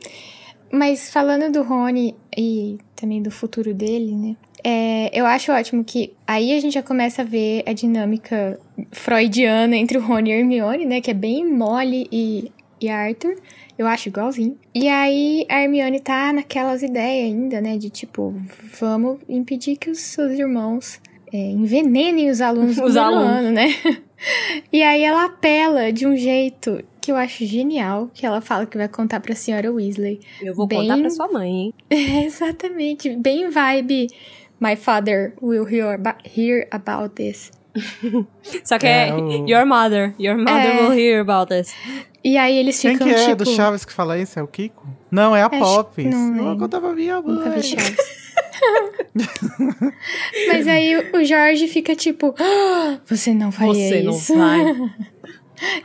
mas 0.73 1.11
falando 1.13 1.53
do 1.53 1.63
Rony 1.63 2.17
e 2.37 2.79
também 2.97 3.23
do 3.23 3.31
futuro 3.31 3.73
dele, 3.73 4.15
né? 4.15 4.37
É, 4.65 5.11
eu 5.19 5.25
acho 5.27 5.53
ótimo 5.53 5.85
que 5.85 6.13
aí 6.27 6.53
a 6.53 6.61
gente 6.61 6.75
já 6.75 6.83
começa 6.83 7.23
a 7.23 7.25
ver 7.25 7.63
a 7.67 7.73
dinâmica 7.73 8.59
freudiana 8.91 9.77
entre 9.77 9.99
o 9.99 10.01
Rony 10.01 10.31
e 10.31 10.33
a 10.33 10.37
Hermione, 10.39 10.87
né? 10.87 11.01
Que 11.01 11.11
é 11.11 11.15
bem 11.15 11.45
mole 11.45 12.09
e, 12.11 12.51
e 12.81 12.89
Arthur. 12.89 13.37
Eu 13.79 13.87
acho 13.87 14.09
igualzinho. 14.09 14.59
E 14.75 14.89
aí 14.89 15.47
a 15.49 15.63
Hermione 15.63 16.01
tá 16.01 16.33
naquelas 16.33 16.83
ideias 16.83 17.27
ainda, 17.27 17.61
né? 17.61 17.79
De 17.79 17.89
tipo, 17.89 18.35
vamos 18.79 19.19
impedir 19.29 19.77
que 19.77 19.91
os 19.91 19.99
seus 19.99 20.39
irmãos 20.39 21.01
é, 21.33 21.39
envenenem 21.39 22.29
os 22.29 22.41
alunos 22.41 22.77
do 22.77 22.83
alunos. 22.83 23.27
ano, 23.27 23.51
né? 23.53 23.69
e 24.73 24.83
aí 24.83 25.03
ela 25.03 25.25
apela 25.25 25.93
de 25.93 26.07
um 26.07 26.17
jeito 26.17 26.85
que 27.01 27.11
eu 27.11 27.17
acho 27.17 27.47
genial, 27.47 28.11
que 28.13 28.27
ela 28.27 28.43
fala 28.43 28.67
que 28.67 28.77
vai 28.77 28.89
contar 28.89 29.21
pra 29.21 29.35
senhora 29.35 29.73
Weasley. 29.73 30.21
Eu 30.43 30.55
vou 30.55 30.67
bem... 30.67 30.81
contar 30.81 30.99
pra 30.99 31.11
sua 31.11 31.29
mãe, 31.29 31.51
hein? 31.51 31.75
exatamente, 32.27 33.17
bem 33.17 33.49
vibe 33.49 34.09
My 34.61 34.77
father 34.77 35.35
will 35.41 35.65
hear, 35.65 35.99
hear 36.25 36.69
about 36.71 37.15
this. 37.15 37.51
Só 38.65 38.79
que 38.79 38.87
é, 38.87 39.09
é 39.09 39.15
o... 39.15 39.49
Your 39.49 39.65
mother. 39.65 40.15
Your 40.19 40.37
mother 40.37 40.77
é... 40.77 40.83
will 40.83 40.93
hear 40.93 41.21
about 41.21 41.49
this. 41.49 41.75
E 42.23 42.37
aí 42.37 42.57
eles 42.57 42.81
ficam, 42.81 43.07
Quem 43.07 43.15
que 43.15 43.21
é 43.21 43.27
tipo... 43.27 43.45
do 43.45 43.51
Chaves 43.51 43.85
que 43.85 43.93
fala 43.93 44.19
isso? 44.19 44.39
É 44.39 44.43
o 44.43 44.47
Kiko? 44.47 44.87
Não, 45.11 45.35
é 45.35 45.43
a 45.43 45.49
Pop. 45.49 46.03
Eu 46.05 46.59
contava 46.59 46.93
minha 46.93 47.21
mãe. 47.23 47.35
Nunca 47.35 47.51
vi 47.51 47.63
Chaves. 47.63 48.21
Mas 50.49 50.69
aí 50.69 50.97
o 51.15 51.25
Jorge 51.25 51.67
fica 51.67 51.97
tipo, 51.97 52.35
ah, 52.39 52.99
você 53.07 53.33
não 53.33 53.51
faria 53.51 53.73
você 53.73 54.01
isso. 54.01 54.13
Você 54.13 54.35
não 54.35 54.47
vai. 54.47 54.95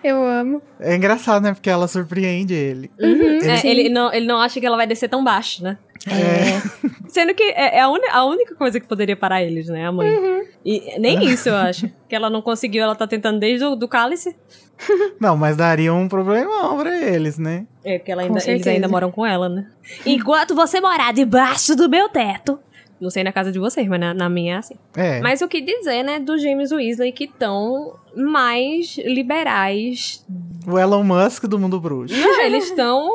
Eu 0.04 0.24
amo. 0.24 0.62
É 0.80 0.96
engraçado, 0.96 1.44
né? 1.44 1.54
Porque 1.54 1.70
ela 1.70 1.88
surpreende 1.88 2.54
ele. 2.54 2.92
Uhum. 3.00 3.10
Ele, 3.10 3.50
é, 3.50 3.68
ele, 3.68 3.90
não, 3.90 4.14
ele 4.14 4.26
não 4.26 4.40
acha 4.40 4.60
que 4.60 4.66
ela 4.66 4.78
vai 4.78 4.88
descer 4.88 5.10
tão 5.10 5.24
baixo, 5.24 5.64
né? 5.64 5.78
É. 6.08 6.62
Sendo 7.08 7.34
que 7.34 7.44
é, 7.44 7.78
é 7.78 7.82
a, 7.82 7.88
a, 7.88 8.26
única 8.26 8.56
coisa 8.56 8.80
que 8.80 8.88
poderia 8.88 9.16
parar 9.16 9.42
eles, 9.42 9.68
né? 9.68 9.88
A 9.88 9.92
mãe. 9.92 10.10
Uhum. 10.10 10.44
E 10.64 11.00
nem 11.00 11.24
isso, 11.26 11.50
eu 11.50 11.56
acho. 11.56 11.90
Que 12.08 12.16
ela 12.16 12.30
não 12.30 12.42
conseguiu, 12.42 12.84
ela 12.84 12.96
tá 12.96 13.08
tentando 13.08 13.40
desde 13.40 13.66
o 13.66 13.76
do 13.76 13.88
cálice. 13.88 14.36
Não, 15.22 15.38
mas 15.38 15.56
daria 15.56 15.94
um 15.94 16.08
problemão 16.08 16.78
pra 16.78 16.98
eles, 16.98 17.38
né? 17.38 17.66
É, 17.84 17.98
porque 17.98 18.12
ela 18.12 18.24
ainda, 18.24 18.40
eles 18.46 18.68
ainda 18.68 18.90
moram 18.90 19.10
com 19.10 19.26
ela, 19.26 19.48
né? 19.48 19.68
Enquanto 20.06 20.54
você 20.54 20.82
morar 20.82 21.14
debaixo 21.14 21.76
do 21.76 21.88
meu 21.88 22.10
teto, 22.10 22.60
não 23.00 23.10
sei 23.10 23.24
na 23.24 23.32
casa 23.32 23.52
de 23.52 23.60
vocês, 23.60 23.88
mas 23.88 24.00
na, 24.00 24.14
na 24.14 24.30
minha 24.30 24.56
é 24.56 24.58
assim. 24.58 24.76
É. 24.95 25.19
Mas 25.19 25.41
o 25.41 25.47
que 25.47 25.62
dizer, 25.62 26.03
né, 26.03 26.19
dos 26.19 26.41
James 26.41 26.71
Weasley 26.71 27.12
que 27.12 27.25
estão 27.25 27.99
mais 28.15 28.97
liberais. 28.97 30.25
O 30.65 30.79
Elon 30.79 31.03
Musk 31.03 31.45
do 31.45 31.60
mundo 31.60 31.79
bruxo. 31.79 32.15
Não, 32.15 32.41
eles 32.41 32.69
estão. 32.69 33.10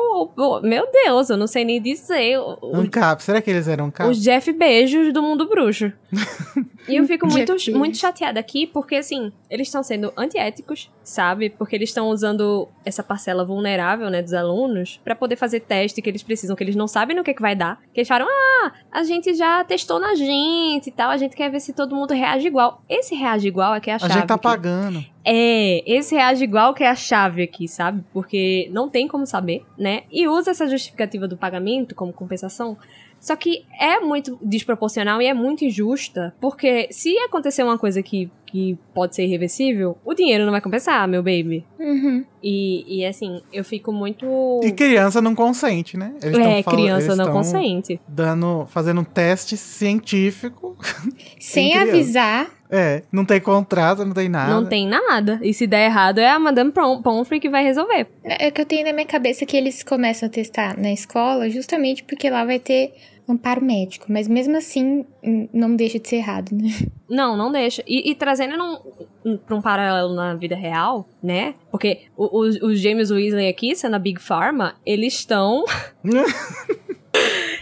Meu 0.63 0.89
Deus, 0.91 1.29
eu 1.29 1.35
não 1.35 1.47
sei 1.47 1.65
nem 1.65 1.81
dizer. 1.81 2.39
Um 2.61 2.85
cap. 2.85 3.21
Será 3.21 3.41
que 3.41 3.49
eles 3.49 3.67
eram 3.67 3.91
cap? 3.91 4.09
Os 4.09 4.21
Jeff 4.21 4.53
Beijos 4.53 5.11
do 5.11 5.21
mundo 5.21 5.49
bruxo. 5.49 5.91
e 6.87 6.95
eu 6.95 7.05
fico 7.05 7.27
muito, 7.27 7.55
muito 7.73 7.97
chateada 7.97 8.39
aqui, 8.39 8.67
porque 8.67 8.95
assim, 8.95 9.33
eles 9.49 9.67
estão 9.67 9.83
sendo 9.83 10.13
antiéticos, 10.15 10.89
sabe? 11.03 11.49
Porque 11.49 11.75
eles 11.75 11.89
estão 11.89 12.09
usando 12.09 12.69
essa 12.85 13.03
parcela 13.03 13.43
vulnerável, 13.43 14.09
né, 14.09 14.21
dos 14.21 14.33
alunos, 14.33 14.99
para 15.03 15.15
poder 15.15 15.35
fazer 15.35 15.61
teste 15.61 16.01
que 16.01 16.09
eles 16.09 16.23
precisam, 16.23 16.55
que 16.55 16.63
eles 16.63 16.75
não 16.75 16.87
sabem 16.87 17.15
no 17.15 17.23
que, 17.23 17.33
que 17.33 17.41
vai 17.41 17.55
dar. 17.55 17.81
Que 17.93 18.01
eles 18.01 18.07
falam, 18.07 18.27
ah, 18.29 18.71
a 18.91 19.03
gente 19.03 19.33
já 19.33 19.63
testou 19.63 19.99
na 19.99 20.15
gente 20.15 20.87
e 20.87 20.91
tal, 20.91 21.09
a 21.09 21.17
gente 21.17 21.35
quer 21.35 21.49
ver 21.49 21.59
se 21.59 21.70
todo 21.73 21.95
mundo 21.95 22.13
reage 22.13 22.47
igual. 22.47 22.81
Esse 22.89 23.15
reage 23.15 23.47
igual 23.47 23.73
é 23.73 23.79
que 23.79 23.89
é 23.89 23.93
a, 23.93 23.99
chave. 23.99 24.13
A 24.13 24.15
gente 24.17 24.27
tá 24.27 24.37
pagando. 24.37 25.03
É, 25.23 25.83
esse 25.85 26.15
reage 26.15 26.43
igual 26.43 26.73
que 26.73 26.83
é 26.83 26.89
a 26.89 26.95
chave 26.95 27.43
aqui, 27.43 27.67
sabe? 27.67 28.03
Porque 28.13 28.69
não 28.71 28.89
tem 28.89 29.07
como 29.07 29.25
saber, 29.25 29.65
né? 29.77 30.03
E 30.11 30.27
usa 30.27 30.51
essa 30.51 30.67
justificativa 30.67 31.27
do 31.27 31.37
pagamento 31.37 31.93
como 31.95 32.11
compensação. 32.11 32.77
Só 33.21 33.35
que 33.35 33.63
é 33.79 33.99
muito 33.99 34.37
desproporcional 34.41 35.21
e 35.21 35.27
é 35.27 35.33
muito 35.33 35.63
injusta, 35.63 36.33
porque 36.41 36.87
se 36.91 37.15
acontecer 37.19 37.61
uma 37.61 37.77
coisa 37.77 38.01
que, 38.01 38.31
que 38.47 38.75
pode 38.95 39.15
ser 39.15 39.25
irreversível, 39.25 39.95
o 40.03 40.15
dinheiro 40.15 40.43
não 40.43 40.51
vai 40.51 40.59
compensar, 40.59 41.07
meu 41.07 41.21
baby. 41.21 41.63
Uhum. 41.79 42.25
E, 42.41 42.97
e 42.99 43.05
assim, 43.05 43.43
eu 43.53 43.63
fico 43.63 43.93
muito. 43.93 44.25
E 44.63 44.71
criança 44.71 45.21
não 45.21 45.35
consente, 45.35 45.95
né? 45.95 46.15
Eles 46.21 46.35
é, 46.39 46.63
criança 46.63 47.15
não 47.15 47.31
consente. 47.31 48.01
Dando, 48.07 48.65
fazendo 48.65 49.01
um 49.01 49.05
teste 49.05 49.55
científico. 49.55 50.75
Sem 51.39 51.77
avisar 51.77 52.49
é, 52.71 53.03
não 53.11 53.25
tem 53.25 53.41
contrato, 53.41 54.05
não 54.05 54.13
tem 54.13 54.29
nada. 54.29 54.53
Não 54.53 54.65
tem 54.65 54.87
nada. 54.87 55.39
E 55.43 55.53
se 55.53 55.67
der 55.67 55.87
errado, 55.87 56.19
é 56.19 56.29
a 56.29 56.39
Madame 56.39 56.71
Pomfrey 56.71 57.39
que 57.39 57.49
vai 57.49 57.63
resolver. 57.63 58.07
É, 58.23 58.47
é 58.47 58.51
que 58.51 58.61
eu 58.61 58.65
tenho 58.65 58.85
na 58.85 58.93
minha 58.93 59.05
cabeça 59.05 59.45
que 59.45 59.57
eles 59.57 59.83
começam 59.83 60.27
a 60.27 60.31
testar 60.31 60.79
na 60.79 60.91
escola 60.91 61.49
justamente 61.49 62.01
porque 62.03 62.29
lá 62.29 62.45
vai 62.45 62.59
ter 62.59 62.93
amparo 63.27 63.61
médico. 63.61 64.05
Mas 64.09 64.27
mesmo 64.27 64.55
assim, 64.55 65.05
não 65.53 65.75
deixa 65.75 65.99
de 65.99 66.07
ser 66.07 66.17
errado, 66.17 66.51
né? 66.53 66.69
Não, 67.11 67.35
não 67.35 67.51
deixa. 67.51 67.83
E, 67.85 68.09
e 68.09 68.15
trazendo 68.15 68.55
num, 68.57 69.37
pra 69.39 69.53
um 69.53 69.61
paralelo 69.61 70.15
na 70.15 70.33
vida 70.33 70.55
real, 70.55 71.09
né? 71.21 71.55
Porque 71.69 72.03
os, 72.15 72.55
os 72.61 72.79
James 72.79 73.11
Weasley 73.11 73.49
aqui, 73.49 73.75
sendo 73.75 73.97
a 73.97 73.99
Big 73.99 74.21
Pharma, 74.21 74.75
eles 74.85 75.15
estão... 75.15 75.65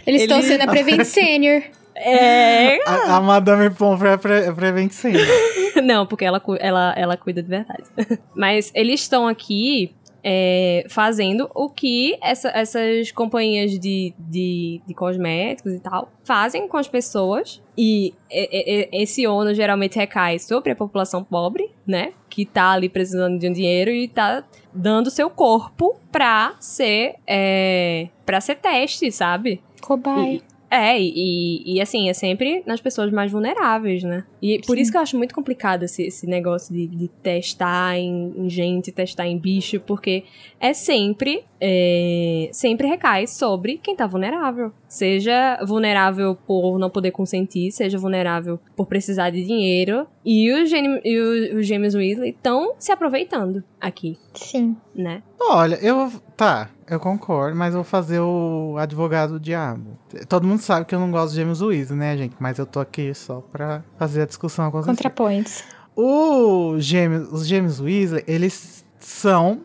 eles 0.05 0.21
estão 0.21 0.39
sendo 0.43 0.61
a 0.61 0.67
Prevent 0.67 1.01
Senior. 1.03 1.63
É. 1.99 2.79
A, 2.87 3.17
a 3.17 3.21
Madame 3.21 3.69
Pomfrey 3.69 4.13
é, 4.13 4.17
pre, 4.17 4.33
é 4.33 4.51
Prevent 4.51 4.91
Senior. 4.91 5.25
Não, 5.83 6.05
porque 6.05 6.25
ela, 6.25 6.41
ela, 6.59 6.93
ela 6.95 7.17
cuida 7.17 7.43
de 7.43 7.49
verdade. 7.49 7.83
Mas 8.35 8.71
eles 8.73 9.01
estão 9.01 9.27
aqui 9.27 9.93
é, 10.23 10.85
fazendo 10.89 11.49
o 11.53 11.69
que 11.69 12.17
essa, 12.21 12.49
essas 12.49 13.11
companhias 13.11 13.71
de, 13.71 14.13
de, 14.17 14.81
de, 14.85 14.93
cosméticos 14.93 15.73
e 15.73 15.79
tal 15.79 16.11
fazem 16.23 16.67
com 16.67 16.77
as 16.77 16.87
pessoas. 16.87 17.61
E 17.77 18.13
esse 18.29 19.25
ônus 19.25 19.55
geralmente 19.55 19.97
recai 19.97 20.37
sobre 20.39 20.71
a 20.71 20.75
população 20.75 21.23
pobre, 21.23 21.71
né? 21.87 22.13
Que 22.29 22.45
tá 22.45 22.71
ali 22.71 22.89
precisando 22.89 23.39
de 23.39 23.47
um 23.47 23.53
dinheiro 23.53 23.89
e 23.91 24.07
tá 24.07 24.43
dando 24.73 25.09
seu 25.09 25.29
corpo 25.29 25.97
pra 26.11 26.55
ser. 26.59 27.15
É, 27.25 28.09
pra 28.25 28.41
ser 28.41 28.55
teste, 28.55 29.11
sabe? 29.11 29.61
Cobaia. 29.81 30.41
É, 30.71 30.99
e, 30.99 31.63
e 31.65 31.81
assim, 31.81 32.09
é 32.09 32.13
sempre 32.13 32.63
nas 32.65 32.79
pessoas 32.79 33.11
mais 33.11 33.31
vulneráveis, 33.31 34.03
né? 34.03 34.23
E 34.41 34.59
por 34.65 34.75
Sim. 34.75 34.81
isso 34.81 34.91
que 34.91 34.97
eu 34.97 35.01
acho 35.01 35.17
muito 35.17 35.35
complicado 35.35 35.83
esse, 35.83 36.03
esse 36.03 36.25
negócio 36.25 36.73
de, 36.73 36.87
de 36.87 37.07
testar 37.07 37.97
em, 37.97 38.33
em, 38.37 38.49
gente, 38.49 38.91
testar 38.91 39.27
em 39.27 39.37
bicho, 39.37 39.79
porque 39.81 40.23
é 40.59 40.73
sempre, 40.73 41.43
é, 41.59 42.49
sempre 42.51 42.87
recai 42.87 43.27
sobre 43.27 43.77
quem 43.77 43.95
tá 43.95 44.07
vulnerável. 44.07 44.71
Seja 44.87 45.59
vulnerável 45.65 46.35
por 46.47 46.79
não 46.79 46.89
poder 46.89 47.11
consentir, 47.11 47.71
seja 47.71 47.97
vulnerável 47.97 48.59
por 48.75 48.87
precisar 48.87 49.29
de 49.29 49.43
dinheiro. 49.45 50.07
E 50.25 50.51
os, 50.51 50.71
e 50.71 51.53
os 51.53 51.67
James 51.67 51.95
Weasley 51.95 52.31
estão 52.31 52.73
se 52.77 52.91
aproveitando 52.91 53.63
aqui. 53.79 54.17
Sim. 54.33 54.75
Né? 54.95 55.23
Olha, 55.39 55.75
eu. 55.75 56.11
Tá, 56.35 56.69
eu 56.87 56.99
concordo, 56.99 57.55
mas 57.55 57.73
eu 57.73 57.81
vou 57.81 57.83
fazer 57.83 58.19
o 58.19 58.75
advogado 58.77 59.33
do 59.33 59.39
diabo. 59.39 59.97
Todo 60.27 60.47
mundo 60.47 60.61
sabe 60.61 60.85
que 60.85 60.95
eu 60.95 60.99
não 60.99 61.11
gosto 61.11 61.33
de 61.33 61.41
James 61.41 61.61
Weasley, 61.61 61.99
né, 61.99 62.17
gente? 62.17 62.35
Mas 62.39 62.57
eu 62.57 62.65
tô 62.65 62.79
aqui 62.79 63.13
só 63.13 63.41
pra 63.41 63.83
fazer 63.97 64.21
a 64.21 64.25
discussão 64.29 64.65
acontecer. 64.67 64.91
Contrapoints. 64.95 65.63
O 65.95 66.75
James, 66.79 67.27
os 67.31 67.45
James 67.45 67.81
Weasley, 67.81 68.23
eles 68.25 68.85
são 68.99 69.61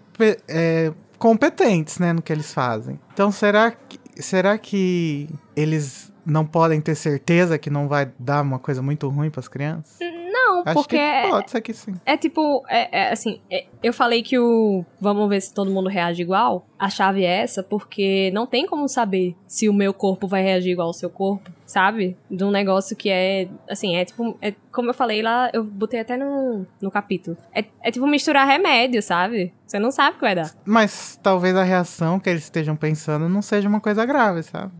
é, 0.48 0.92
competentes, 1.18 1.98
né, 1.98 2.12
no 2.12 2.20
que 2.20 2.32
eles 2.32 2.52
fazem. 2.52 2.98
Então, 3.12 3.30
será 3.30 3.70
que, 3.70 3.98
será 4.16 4.58
que 4.58 5.28
eles 5.54 6.12
não 6.26 6.44
podem 6.44 6.80
ter 6.80 6.94
certeza 6.94 7.56
que 7.58 7.70
não 7.70 7.86
vai 7.86 8.10
dar 8.18 8.42
uma 8.42 8.58
coisa 8.58 8.82
muito 8.82 9.08
ruim 9.08 9.30
pras 9.30 9.46
crianças? 9.46 9.96
Não, 10.32 10.62
Acho 10.64 10.74
porque 10.74 10.96
que 10.96 11.28
pode 11.30 11.50
ser 11.50 11.60
que 11.60 11.72
sim. 11.72 11.94
é 12.04 12.16
tipo, 12.16 12.62
é, 12.68 12.98
é, 13.00 13.12
assim, 13.12 13.40
é- 13.50 13.66
eu 13.82 13.92
falei 13.92 14.22
que 14.22 14.38
o 14.38 14.84
vamos 15.00 15.28
ver 15.28 15.40
se 15.40 15.54
todo 15.54 15.70
mundo 15.70 15.88
reage 15.88 16.20
igual. 16.22 16.66
A 16.84 16.90
chave 16.90 17.24
é 17.24 17.40
essa, 17.42 17.62
porque 17.62 18.30
não 18.34 18.46
tem 18.46 18.66
como 18.66 18.86
saber 18.88 19.34
se 19.46 19.70
o 19.70 19.72
meu 19.72 19.94
corpo 19.94 20.26
vai 20.28 20.42
reagir 20.42 20.72
igual 20.72 20.88
ao 20.88 20.92
seu 20.92 21.08
corpo, 21.08 21.50
sabe? 21.64 22.14
De 22.30 22.44
um 22.44 22.50
negócio 22.50 22.94
que 22.94 23.08
é, 23.08 23.48
assim, 23.70 23.96
é 23.96 24.04
tipo, 24.04 24.36
é, 24.42 24.52
como 24.70 24.90
eu 24.90 24.94
falei 24.94 25.22
lá, 25.22 25.48
eu 25.54 25.64
botei 25.64 26.00
até 26.00 26.16
no, 26.18 26.66
no 26.82 26.90
capítulo. 26.90 27.38
É, 27.54 27.64
é 27.82 27.90
tipo 27.90 28.06
misturar 28.06 28.46
remédio, 28.46 29.00
sabe? 29.02 29.54
Você 29.66 29.78
não 29.78 29.90
sabe 29.90 30.10
o 30.10 30.14
que 30.16 30.20
vai 30.20 30.34
dar. 30.34 30.52
Mas 30.64 31.18
talvez 31.22 31.56
a 31.56 31.62
reação 31.62 32.20
que 32.20 32.28
eles 32.28 32.42
estejam 32.44 32.76
pensando 32.76 33.28
não 33.30 33.40
seja 33.40 33.66
uma 33.66 33.80
coisa 33.80 34.04
grave, 34.04 34.42
sabe? 34.42 34.70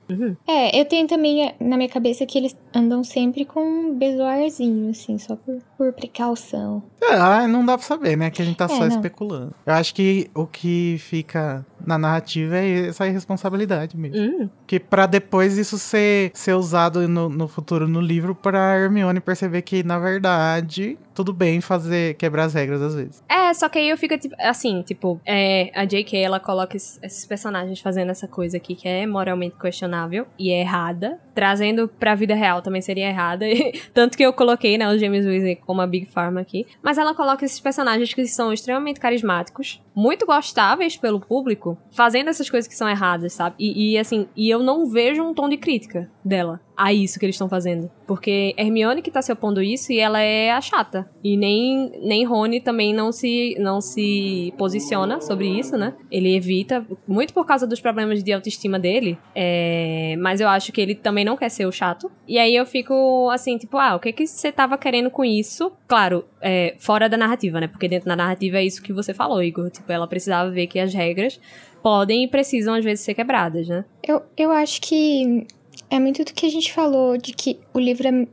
É, 0.47 0.79
eu 0.79 0.85
tenho 0.85 1.09
também 1.09 1.55
na 1.59 1.77
minha 1.79 1.89
cabeça 1.89 2.27
que 2.27 2.37
eles 2.37 2.55
andam 2.75 3.03
sempre 3.03 3.47
com 3.47 3.61
um 3.61 3.95
besoarzinho, 3.95 4.91
assim, 4.91 5.17
só 5.19 5.37
por, 5.37 5.59
por 5.79 5.93
precaução. 5.95 6.83
Ah, 7.03 7.49
não 7.49 7.65
dá 7.65 7.79
pra 7.79 7.87
saber, 7.87 8.17
né? 8.17 8.31
Que 8.31 8.43
a 8.43 8.45
gente 8.45 8.57
tá 8.57 8.67
É, 8.67 8.69
só 8.69 8.81
não. 8.81 8.89
especulando. 8.89 9.55
Eu 9.65 9.73
acho 9.75 9.95
que 9.95 10.31
o 10.35 10.47
que 10.47 10.97
fica 10.99 11.65
na 11.85 11.94
narrativa 11.99 12.57
é 12.57 12.89
essa 12.89 13.07
irresponsabilidade 13.07 13.97
mesmo. 13.97 14.17
Hum, 14.45 14.49
Que 14.67 14.79
pra 14.81 15.07
depois 15.07 15.57
isso 15.59 15.79
ser, 15.79 16.31
ser 16.35 16.55
usado 16.55 17.07
no, 17.09 17.29
no 17.29 17.49
futuro 17.49 17.87
no 17.89 18.01
livro 18.01 18.35
pra 18.35 18.77
Hermione 18.77 19.21
perceber 19.21 19.63
que, 19.63 19.83
na 19.83 19.99
verdade, 19.99 20.99
tudo 21.15 21.33
bem 21.33 21.61
fazer 21.61 22.15
quebrar 22.15 22.45
as 22.45 22.55
regras 22.55 22.83
às 22.83 22.95
vezes. 22.95 23.23
É, 23.29 23.53
só 23.55 23.69
que 23.69 23.79
aí 23.79 23.89
eu 23.89 23.97
fico, 23.97 24.17
tipo, 24.19 24.35
assim, 24.39 24.83
tipo, 24.83 25.21
é, 25.25 25.71
a 25.75 25.85
J.K., 25.85 26.19
ela 26.19 26.41
coloca 26.41 26.77
es- 26.77 26.99
esses 27.03 27.25
personagens 27.25 27.81
fazendo 27.81 28.11
essa 28.11 28.27
coisa 28.27 28.57
aqui 28.57 28.75
que 28.75 28.89
é 28.89 29.07
moralmente 29.07 29.57
questionável 29.59 30.27
e 30.39 30.51
é 30.51 30.61
errada. 30.61 31.19
Trazendo 31.35 31.89
pra 31.89 32.15
vida 32.15 32.35
real 32.35 32.63
também 32.63 32.81
seria 32.83 33.09
errada. 33.09 33.45
Tanto 33.95 34.17
que 34.17 34.23
eu 34.25 34.33
coloquei, 34.33 34.77
né, 34.79 34.93
os 34.93 35.01
James 35.01 35.25
Weasley 35.25 35.57
como 35.57 35.81
a 35.81 35.87
Big 35.87 36.07
Pharma 36.07 36.41
aqui. 36.41 36.67
Mas 36.83 36.99
ela 36.99 37.15
coloca 37.15 37.45
esses 37.45 37.61
personagens 37.61 38.13
que 38.13 38.27
são 38.27 38.53
extremamente 38.53 39.01
carismáticos, 39.01 39.81
muito 39.95 40.27
gostáveis 40.27 40.97
pelo 40.97 41.21
público, 41.21 41.79
fazendo 41.93 42.29
essas 42.29 42.51
coisas 42.51 42.67
que 42.69 42.75
são 42.77 42.89
erradas, 42.89 43.33
sabe? 43.33 43.57
E, 43.59 43.93
e, 43.93 43.99
assim, 43.99 44.27
e 44.37 44.51
eu 44.51 44.61
não 44.61 44.87
vejo 44.91 45.23
um 45.23 45.33
tom 45.35 45.49
de 45.49 45.57
crítica 45.57 46.11
dela 46.25 46.61
a 46.77 46.93
isso 46.93 47.19
que 47.19 47.27
eles 47.27 47.35
estão 47.35 47.49
fazendo. 47.49 47.91
Porque 48.07 48.55
Hermione 48.57 49.03
que 49.03 49.11
tá 49.11 49.23
se 49.23 49.33
opondo 49.33 49.63
isso 49.63 49.93
e 49.93 49.99
ela 49.99 50.21
é 50.21 50.51
a 50.51 50.61
chata. 50.61 51.09
E 51.23 51.37
nem, 51.37 51.93
nem 52.03 52.25
Rony 52.25 52.61
também 52.61 52.93
não 52.93 53.13
se, 53.13 53.57
não 53.59 53.81
se 53.81 54.53
posiciona 54.59 55.21
sobre 55.21 55.47
isso, 55.47 55.77
né? 55.77 55.95
Ele 56.11 56.35
evita, 56.35 56.87
muito 57.07 57.33
por 57.33 57.47
causa 57.47 57.67
dos 57.67 57.81
problemas 57.81 58.23
de 58.23 58.33
autoestima 58.33 58.79
dele. 58.79 59.19
é, 59.35 60.17
mas 60.19 60.41
eu 60.41 60.49
acho 60.49 60.73
que 60.73 60.81
ele 60.81 60.95
também 60.95 61.25
não 61.25 61.37
quer 61.37 61.49
ser 61.49 61.67
o 61.67 61.73
chato. 61.73 62.11
E 62.27 62.39
aí 62.39 62.55
eu 62.55 62.67
fico 62.67 63.29
assim, 63.31 63.57
tipo, 63.59 63.77
ah, 63.79 63.97
o 63.97 64.01
que 64.01 64.13
que 64.13 64.27
você 64.27 64.51
tava 64.51 64.77
querendo 64.79 65.11
com 65.11 65.25
isso? 65.25 65.73
Claro, 65.87 66.25
é, 66.41 66.75
fora 66.79 67.09
da 67.09 67.17
narrativa, 67.17 67.61
né? 67.61 67.69
Porque 67.69 67.89
dentro 67.89 68.09
da 68.09 68.17
narrativa 68.17 68.59
é 68.59 68.65
isso 68.65 68.83
que 68.83 68.93
você 68.93 69.13
falou, 69.15 69.43
Igor. 69.43 69.71
Tipo, 69.71 69.91
ela 69.93 70.07
precisava 70.07 70.51
ver 70.51 70.67
que 70.67 70.79
as 70.79 70.93
regras 70.93 71.41
podem 71.83 72.25
e 72.25 72.29
precisam 72.29 72.75
às 72.75 72.83
vezes 72.83 73.05
ser 73.05 73.13
quebradas, 73.13 73.69
né? 73.69 73.85
Eu, 74.03 74.23
eu 74.39 74.51
acho 74.51 74.81
que 74.81 75.47
é 75.91 75.99
muito 75.99 76.25
do 76.25 76.33
que 76.33 76.47
a 76.47 76.51
gente 76.51 76.73
falou, 76.73 77.17
de 77.17 77.33
que 77.33 77.59
o 77.73 77.79
livro 77.79 78.07
é- 78.09 78.27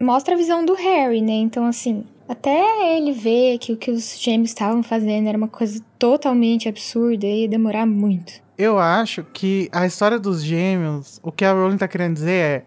mostra 0.00 0.34
a 0.34 0.36
visão 0.36 0.64
do 0.64 0.74
Harry, 0.74 1.20
né? 1.20 1.32
Então, 1.32 1.64
assim, 1.66 2.04
até 2.28 2.96
ele 2.96 3.12
ver 3.12 3.58
que 3.58 3.72
o 3.72 3.76
que 3.76 3.90
os 3.90 4.18
gêmeos 4.20 4.50
estavam 4.50 4.82
fazendo 4.82 5.28
era 5.28 5.38
uma 5.38 5.48
coisa 5.48 5.82
totalmente 5.98 6.68
absurda, 6.68 7.26
ia 7.26 7.48
demorar 7.48 7.86
muito. 7.86 8.32
Eu 8.56 8.78
acho 8.78 9.24
que 9.32 9.68
a 9.72 9.86
história 9.86 10.18
dos 10.18 10.42
gêmeos, 10.42 11.20
o 11.22 11.30
que 11.30 11.44
a 11.44 11.52
Rowling 11.52 11.78
tá 11.78 11.86
querendo 11.88 12.14
dizer 12.14 12.30
é: 12.32 12.64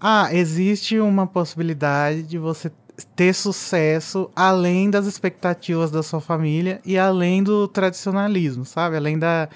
ah, 0.00 0.28
existe 0.32 0.98
uma 0.98 1.26
possibilidade 1.26 2.22
de 2.22 2.38
você 2.38 2.72
ter 3.16 3.34
sucesso 3.34 4.30
além 4.34 4.88
das 4.88 5.06
expectativas 5.06 5.90
da 5.90 6.02
sua 6.02 6.20
família 6.20 6.80
e 6.84 6.96
além 6.96 7.42
do 7.42 7.66
tradicionalismo, 7.68 8.64
sabe? 8.64 8.96
Além 8.96 9.18
da, 9.18 9.48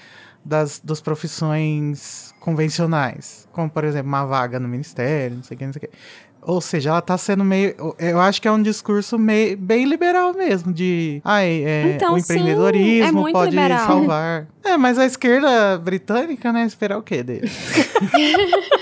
das, 0.43 0.79
das 0.83 1.01
profissões 1.01 2.33
convencionais, 2.39 3.47
como 3.51 3.69
por 3.69 3.83
exemplo 3.83 4.07
uma 4.07 4.25
vaga 4.25 4.59
no 4.59 4.67
ministério, 4.67 5.37
não 5.37 5.43
sei 5.43 5.55
o 5.55 5.57
que, 5.57 5.65
não 5.65 5.73
sei 5.73 5.79
o 5.79 5.81
que. 5.89 5.89
Ou 6.41 6.61
seja, 6.61 6.91
ela 6.91 7.01
tá 7.01 7.17
sendo 7.17 7.43
meio. 7.43 7.75
Eu 7.99 8.19
acho 8.19 8.41
que 8.41 8.47
é 8.47 8.51
um 8.51 8.61
discurso 8.63 9.19
meio, 9.19 9.57
bem 9.57 9.83
liberal 9.85 10.33
mesmo, 10.33 10.71
de. 10.71 11.21
Ai, 11.23 11.63
é, 11.65 11.93
Então, 11.95 12.13
o 12.13 12.15
sim, 12.17 12.21
empreendedorismo 12.23 13.07
é 13.07 13.11
muito 13.11 13.33
pode 13.33 13.51
liberal. 13.51 13.85
salvar. 13.85 14.47
É, 14.63 14.77
mas 14.77 14.97
a 14.97 15.05
esquerda 15.05 15.77
britânica, 15.77 16.53
né? 16.53 16.63
Esperar 16.63 16.97
o 16.97 17.01
quê 17.03 17.21
dele? 17.23 17.49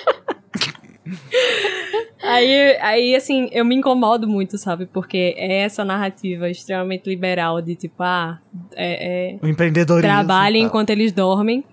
Aí, 2.23 2.77
aí, 2.81 3.15
assim, 3.15 3.47
eu 3.51 3.63
me 3.63 3.75
incomodo 3.75 4.27
muito, 4.27 4.57
sabe? 4.57 4.85
Porque 4.87 5.35
é 5.37 5.59
essa 5.59 5.85
narrativa 5.85 6.49
extremamente 6.49 7.07
liberal 7.07 7.61
de 7.61 7.75
tipo, 7.75 8.01
ah, 8.01 8.39
é, 8.75 9.35
é, 9.35 9.39
O 9.41 9.47
empreendedorismo. 9.47 10.09
trabalhem 10.11 10.61
e 10.61 10.63
tal. 10.63 10.67
enquanto 10.69 10.89
eles 10.89 11.11
dormem. 11.11 11.63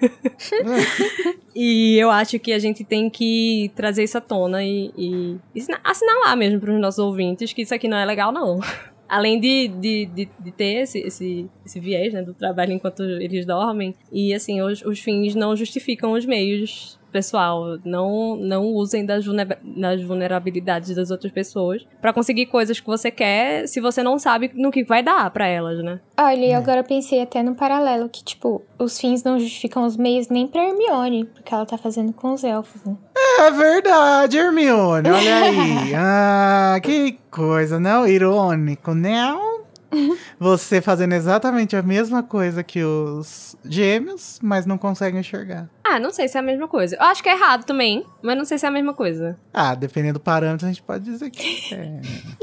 e 1.54 1.96
eu 1.98 2.10
acho 2.10 2.38
que 2.38 2.52
a 2.52 2.58
gente 2.58 2.84
tem 2.84 3.08
que 3.08 3.70
trazer 3.74 4.04
isso 4.04 4.18
à 4.18 4.20
tona 4.20 4.62
e, 4.62 4.90
e 4.96 5.36
ensina- 5.54 5.80
assinalar 5.82 6.36
mesmo 6.36 6.60
para 6.60 6.72
os 6.72 6.80
nossos 6.80 6.98
ouvintes 6.98 7.52
que 7.52 7.62
isso 7.62 7.74
aqui 7.74 7.88
não 7.88 7.96
é 7.96 8.04
legal, 8.04 8.30
não. 8.32 8.60
Além 9.08 9.38
de, 9.38 9.68
de, 9.68 10.06
de, 10.06 10.28
de 10.38 10.52
ter 10.52 10.82
esse, 10.82 10.98
esse, 11.00 11.46
esse 11.64 11.78
viés, 11.78 12.12
né, 12.12 12.22
do 12.22 12.34
trabalho 12.34 12.72
enquanto 12.72 13.02
eles 13.02 13.44
dormem. 13.46 13.94
E, 14.12 14.32
assim, 14.34 14.60
os, 14.62 14.82
os 14.82 14.98
fins 15.00 15.34
não 15.34 15.54
justificam 15.54 16.12
os 16.12 16.24
meios, 16.24 16.98
pessoal. 17.14 17.78
Não, 17.84 18.36
não 18.36 18.64
usem 18.66 19.06
das, 19.06 19.24
vulner- 19.24 19.58
das 19.62 20.02
vulnerabilidades 20.02 20.94
das 20.94 21.10
outras 21.10 21.32
pessoas 21.32 21.86
para 22.00 22.12
conseguir 22.12 22.46
coisas 22.46 22.80
que 22.80 22.86
você 22.86 23.10
quer 23.10 23.66
se 23.68 23.80
você 23.80 24.02
não 24.02 24.18
sabe 24.18 24.50
no 24.54 24.70
que 24.72 24.82
vai 24.84 25.02
dar 25.02 25.30
para 25.30 25.46
elas, 25.46 25.82
né? 25.82 26.00
Olha, 26.18 26.44
e 26.46 26.52
agora 26.52 26.80
eu 26.80 26.84
pensei 26.84 27.22
até 27.22 27.42
no 27.42 27.54
paralelo, 27.54 28.08
que, 28.08 28.22
tipo, 28.24 28.62
os 28.78 28.98
fins 28.98 29.22
não 29.22 29.38
justificam 29.38 29.84
os 29.86 29.96
meios 29.96 30.28
nem 30.28 30.46
pra 30.48 30.64
Hermione, 30.68 31.24
porque 31.24 31.54
ela 31.54 31.64
tá 31.64 31.78
fazendo 31.78 32.12
com 32.12 32.32
os 32.32 32.42
elfos, 32.42 32.82
né? 32.84 32.96
É 33.38 33.50
verdade, 33.52 34.36
Hermione. 34.36 35.08
Olha 35.10 35.36
aí. 35.36 35.94
Ah, 35.96 36.78
que 36.82 37.18
coisa, 37.30 37.78
não? 37.78 38.06
Irônico, 38.06 38.94
não? 38.94 39.62
Você 40.38 40.80
fazendo 40.80 41.12
exatamente 41.12 41.76
a 41.76 41.82
mesma 41.82 42.22
coisa 42.22 42.62
que 42.62 42.82
os 42.82 43.56
gêmeos, 43.64 44.38
mas 44.42 44.66
não 44.66 44.76
consegue 44.78 45.18
enxergar. 45.18 45.68
Ah, 45.84 45.98
não 46.00 46.10
sei 46.10 46.28
se 46.28 46.36
é 46.36 46.40
a 46.40 46.42
mesma 46.42 46.66
coisa. 46.66 46.96
Eu 46.96 47.02
acho 47.02 47.22
que 47.22 47.28
é 47.28 47.32
errado 47.32 47.64
também, 47.64 48.04
mas 48.22 48.36
não 48.36 48.44
sei 48.44 48.58
se 48.58 48.66
é 48.66 48.68
a 48.68 48.72
mesma 48.72 48.94
coisa. 48.94 49.38
Ah, 49.52 49.74
dependendo 49.74 50.14
do 50.14 50.20
parâmetro, 50.20 50.66
a 50.66 50.70
gente 50.70 50.82
pode 50.82 51.04
dizer 51.04 51.30
que 51.30 51.72
é. 51.74 52.00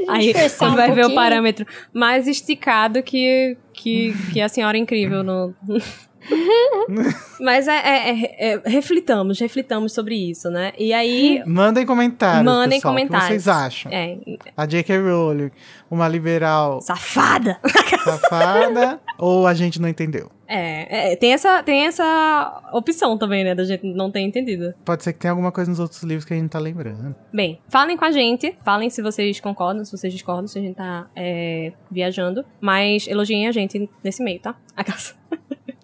Aí 0.08 0.32
você 0.32 0.64
um 0.64 0.74
vai 0.74 0.88
ver 0.88 0.92
o 0.92 0.94
pouquinho. 1.02 1.14
parâmetro 1.14 1.66
mais 1.92 2.26
esticado 2.26 3.02
que, 3.02 3.56
que, 3.72 4.14
que 4.32 4.40
a 4.40 4.48
senhora 4.48 4.78
incrível 4.78 5.22
no. 5.22 5.54
Mas 7.40 7.66
é, 7.68 7.76
é- 7.76 8.10
é- 8.10 8.54
é- 8.54 8.62
reflitamos, 8.64 9.38
reflitamos 9.40 9.92
sobre 9.92 10.14
isso, 10.14 10.50
né? 10.50 10.72
E 10.78 10.92
aí. 10.92 11.42
Mandem 11.46 11.84
comentários. 11.84 12.44
Mandem 12.44 12.78
pessoal, 12.78 12.94
comentários. 12.94 13.24
O 13.24 13.28
que 13.28 13.34
vocês 13.42 13.48
acham? 13.48 13.92
É, 13.92 14.18
A 14.56 14.66
J.K. 14.66 14.98
Rowling, 14.98 15.50
uma 15.90 16.08
liberal 16.08 16.80
safada! 16.80 17.58
safada 18.04 19.00
ou 19.18 19.46
a 19.46 19.54
gente 19.54 19.80
não 19.80 19.88
entendeu? 19.88 20.30
É, 20.54 21.12
é, 21.12 21.16
tem, 21.16 21.32
essa, 21.32 21.62
tem 21.62 21.86
essa 21.86 22.62
opção 22.74 23.16
também, 23.16 23.42
né? 23.42 23.54
Da 23.54 23.64
gente 23.64 23.86
não 23.86 24.10
ter 24.10 24.20
entendido. 24.20 24.74
Pode 24.84 25.02
ser 25.02 25.14
que 25.14 25.20
tenha 25.20 25.32
alguma 25.32 25.50
coisa 25.50 25.70
nos 25.70 25.80
outros 25.80 26.02
livros 26.02 26.26
que 26.26 26.34
a 26.34 26.36
gente 26.36 26.50
tá 26.50 26.58
lembrando. 26.58 27.14
Bem, 27.32 27.58
falem 27.70 27.96
com 27.96 28.04
a 28.04 28.10
gente. 28.10 28.54
Falem 28.62 28.90
se 28.90 29.00
vocês 29.00 29.40
concordam, 29.40 29.82
se 29.82 29.96
vocês 29.96 30.12
discordam, 30.12 30.46
se 30.46 30.58
a 30.58 30.62
gente 30.62 30.76
tá 30.76 31.06
é, 31.16 31.72
viajando. 31.90 32.44
Mas 32.60 33.08
elogiem 33.08 33.48
a 33.48 33.52
gente 33.52 33.88
nesse 34.04 34.22
meio, 34.22 34.40
tá? 34.40 34.54
A 34.76 34.84
casa. 34.84 35.14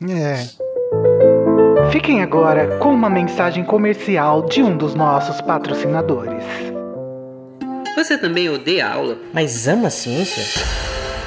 É. 0.07 0.47
Fiquem 1.91 2.23
agora 2.23 2.79
com 2.79 2.91
uma 2.93 3.11
mensagem 3.11 3.65
comercial 3.65 4.43
de 4.43 4.63
um 4.63 4.77
dos 4.77 4.95
nossos 4.95 5.41
patrocinadores. 5.41 6.45
Você 7.97 8.17
também 8.17 8.49
odeia 8.49 8.89
aula? 8.89 9.19
Mas 9.33 9.67
ama 9.67 9.89
a 9.89 9.91
ciência? 9.91 10.63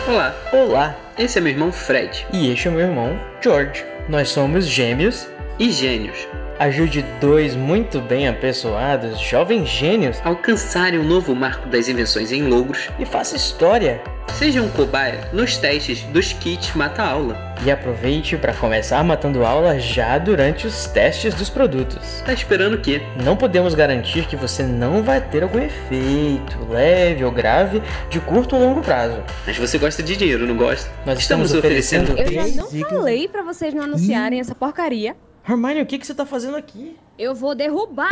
Olá, 0.08 0.34
Olá, 0.54 0.96
esse 1.18 1.38
é 1.38 1.42
meu 1.42 1.52
irmão 1.52 1.72
Fred. 1.72 2.26
e 2.32 2.52
este 2.52 2.68
é 2.70 2.72
meu 2.72 2.80
irmão, 2.80 3.20
George. 3.42 3.86
Nós 4.08 4.30
somos 4.30 4.66
gêmeos. 4.66 5.28
E 5.60 5.70
gênios. 5.70 6.28
Ajude 6.62 7.04
dois 7.20 7.56
muito 7.56 8.00
bem 8.00 8.28
apessoados, 8.28 9.20
jovens 9.20 9.68
gênios 9.68 10.20
a 10.24 10.30
Alcançarem 10.30 11.00
o 11.00 11.04
novo 11.04 11.34
marco 11.36 11.68
das 11.68 11.88
invenções 11.88 12.32
em 12.32 12.44
logros, 12.44 12.88
e 13.00 13.04
faça 13.06 13.36
história. 13.36 14.00
seja 14.38 14.62
um 14.62 14.70
cobaia 14.70 15.28
nos 15.34 15.58
testes 15.58 16.04
dos 16.04 16.34
kits 16.34 16.76
mata-aula. 16.76 17.36
E 17.66 17.72
aproveite 17.72 18.38
para 18.38 18.54
começar 18.54 19.04
matando 19.04 19.44
aula 19.44 19.80
já 19.80 20.20
durante 20.20 20.68
os 20.68 20.86
testes 20.86 21.34
dos 21.34 21.50
produtos. 21.50 22.22
Tá 22.24 22.32
esperando 22.32 22.76
o 22.76 22.80
quê? 22.80 23.02
Não 23.24 23.36
podemos 23.36 23.74
garantir 23.74 24.28
que 24.28 24.36
você 24.36 24.62
não 24.62 25.02
vai 25.02 25.20
ter 25.20 25.42
algum 25.42 25.58
efeito, 25.64 26.60
leve 26.70 27.24
ou 27.24 27.32
grave, 27.32 27.82
de 28.12 28.20
curto 28.20 28.56
ou 28.56 28.62
longo 28.62 28.82
prazo. 28.82 29.18
Mas 29.48 29.58
você 29.58 29.80
gosta 29.80 30.04
de 30.04 30.16
dinheiro, 30.16 30.46
não 30.46 30.56
gosta? 30.56 30.92
Nós 31.08 31.18
Estamos 31.18 31.48
estamos 31.48 31.54
oferecendo. 31.66 32.14
oferecendo- 32.14 32.48
Eu 32.48 32.54
já 32.54 32.62
não 32.62 32.88
falei 32.88 33.28
pra 33.28 33.42
vocês 33.42 33.74
não 33.74 33.84
anunciarem 33.86 34.40
essa 34.40 34.54
porcaria. 34.54 35.16
Hermione, 35.48 35.82
o 35.82 35.86
que, 35.86 35.98
que 35.98 36.06
você 36.06 36.14
tá 36.14 36.26
fazendo 36.26 36.56
aqui? 36.56 36.96
Eu 37.18 37.34
vou 37.34 37.56
derrubar. 37.56 38.12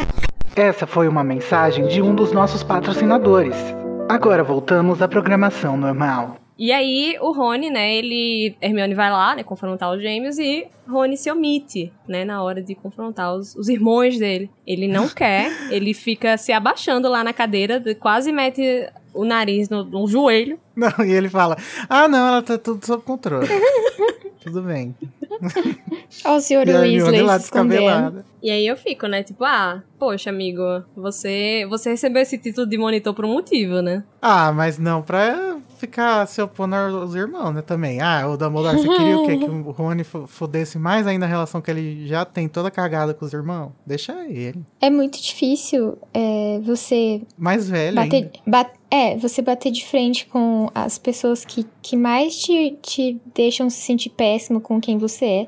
Essa 0.56 0.88
foi 0.88 1.08
uma 1.08 1.24
mensagem 1.24 1.88
de 1.88 2.02
um 2.02 2.14
dos 2.14 2.32
nossos 2.32 2.64
patrocinadores. 2.64 3.56
Agora 4.10 4.44
voltamos 4.44 5.02
à 5.02 5.08
programação 5.08 5.78
normal. 5.78 6.38
E 6.58 6.74
aí, 6.74 7.18
o 7.22 7.32
Rony, 7.32 7.70
né, 7.70 7.96
ele... 7.96 8.54
Hermione 8.60 8.94
vai 8.94 9.10
lá, 9.10 9.36
né, 9.36 9.44
confrontar 9.44 9.94
os 9.94 10.02
gêmeos 10.02 10.38
e 10.38 10.68
Rony 10.90 11.16
se 11.16 11.32
omite, 11.32 11.94
né, 12.06 12.26
na 12.26 12.44
hora 12.44 12.62
de 12.62 12.76
confrontar 12.76 13.34
os, 13.34 13.56
os 13.56 13.70
irmãos 13.70 14.18
dele. 14.18 14.50
Ele 14.68 14.88
não 14.88 15.08
quer, 15.14 15.52
ele 15.72 15.94
fica 15.94 16.36
se 16.36 16.52
abaixando 16.52 17.08
lá 17.08 17.24
na 17.24 17.32
cadeira, 17.32 17.82
quase 17.98 18.34
mete 18.34 18.90
o 19.14 19.24
nariz 19.24 19.70
no, 19.70 19.86
no 19.86 20.06
joelho. 20.08 20.60
Não, 20.76 21.06
e 21.06 21.12
ele 21.12 21.30
fala, 21.30 21.56
ah 21.88 22.08
não, 22.08 22.28
ela 22.28 22.42
tá 22.42 22.58
tudo 22.58 22.86
sob 22.86 23.04
controle. 23.04 23.48
tudo 24.50 24.64
bem. 24.64 24.95
Olha 26.26 26.36
o 26.36 26.41
senhor 26.41 26.68
E 26.68 26.74
Weasley 26.74 27.28
se 27.30 27.45
escondendo. 27.45 28.24
E 28.41 28.50
aí 28.50 28.66
eu 28.66 28.76
fico, 28.76 29.08
né, 29.08 29.24
tipo, 29.24 29.43
ah, 29.45 29.84
poxa, 29.97 30.30
amigo, 30.30 30.62
você, 30.95 31.66
você 31.70 31.91
recebeu 31.91 32.22
esse 32.22 32.38
título 32.38 32.68
de 32.68 32.78
monitor 32.78 33.14
por 33.14 33.26
um 33.26 33.34
motivo, 33.34 33.82
né? 33.82 34.04
Ah, 34.22 34.52
mas 34.52 34.78
não 34.78 35.02
pra 35.02 35.59
ficar 35.80 36.26
se 36.28 36.42
opondo 36.42 36.76
aos 36.76 37.16
irmãos, 37.16 37.52
né, 37.54 37.62
também. 37.62 38.02
Ah, 38.02 38.28
o 38.28 38.38
Dumbledore, 38.38 38.78
você 38.78 38.88
queria 38.88 39.18
o 39.18 39.26
quê? 39.26 39.38
Que 39.38 39.50
o 39.50 39.72
Rony 39.72 40.04
fodesse 40.04 40.78
mais 40.78 41.08
ainda 41.08 41.26
a 41.26 41.30
relação 41.30 41.62
que 41.62 41.72
ele 41.72 42.06
já 42.08 42.26
tem 42.26 42.48
toda 42.48 42.70
cagada 42.70 43.14
com 43.14 43.26
os 43.26 43.34
irmãos? 43.34 43.72
Deixa 43.86 44.14
ele. 44.28 44.62
É 44.82 44.90
muito 44.90 45.22
difícil 45.22 45.98
é, 46.14 46.60
você 46.64 47.22
Mais 47.38 47.70
velho 47.70 47.96
bater, 47.96 48.32
bat- 48.46 48.74
é, 48.92 49.16
você 49.18 49.42
bater 49.42 49.72
de 49.72 49.86
frente 49.86 50.26
com 50.28 50.70
as 50.76 50.98
pessoas 50.98 51.46
que, 51.46 51.66
que 51.82 51.96
mais 51.96 52.36
te, 52.38 52.78
te 52.82 53.22
deixam 53.34 53.70
se 53.70 53.78
sentir 53.82 54.10
péssimo 54.10 54.60
com 54.60 54.80
quem 54.82 54.98
você 54.98 55.26
é. 55.26 55.48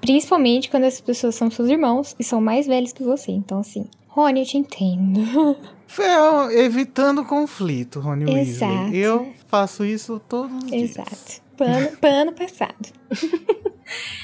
Principalmente 0.00 0.70
quando 0.70 0.84
essas 0.84 1.00
pessoas 1.00 1.34
são 1.34 1.50
seus 1.50 1.68
irmãos 1.68 2.14
e 2.18 2.24
são 2.24 2.40
mais 2.40 2.66
velhos 2.66 2.92
que 2.92 3.02
você. 3.02 3.32
Então, 3.32 3.58
assim, 3.60 3.84
Rony, 4.08 4.40
eu 4.40 4.46
te 4.46 4.56
entendo. 4.58 5.20
É, 5.98 6.64
evitando 6.64 7.24
conflito, 7.24 8.00
Rony 8.00 8.24
Weasley. 8.24 8.48
Exato. 8.50 8.94
Eu 8.94 9.34
faço 9.46 9.84
isso 9.84 10.20
todos 10.28 10.64
os 10.64 10.70
dias. 10.70 10.90
Exato. 10.90 11.42
Pano, 11.56 11.96
pano 12.00 12.32
passado. 12.32 12.92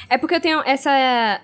É 0.09 0.19
porque 0.19 0.35
eu 0.35 0.41
tenho 0.41 0.61
essa 0.65 0.91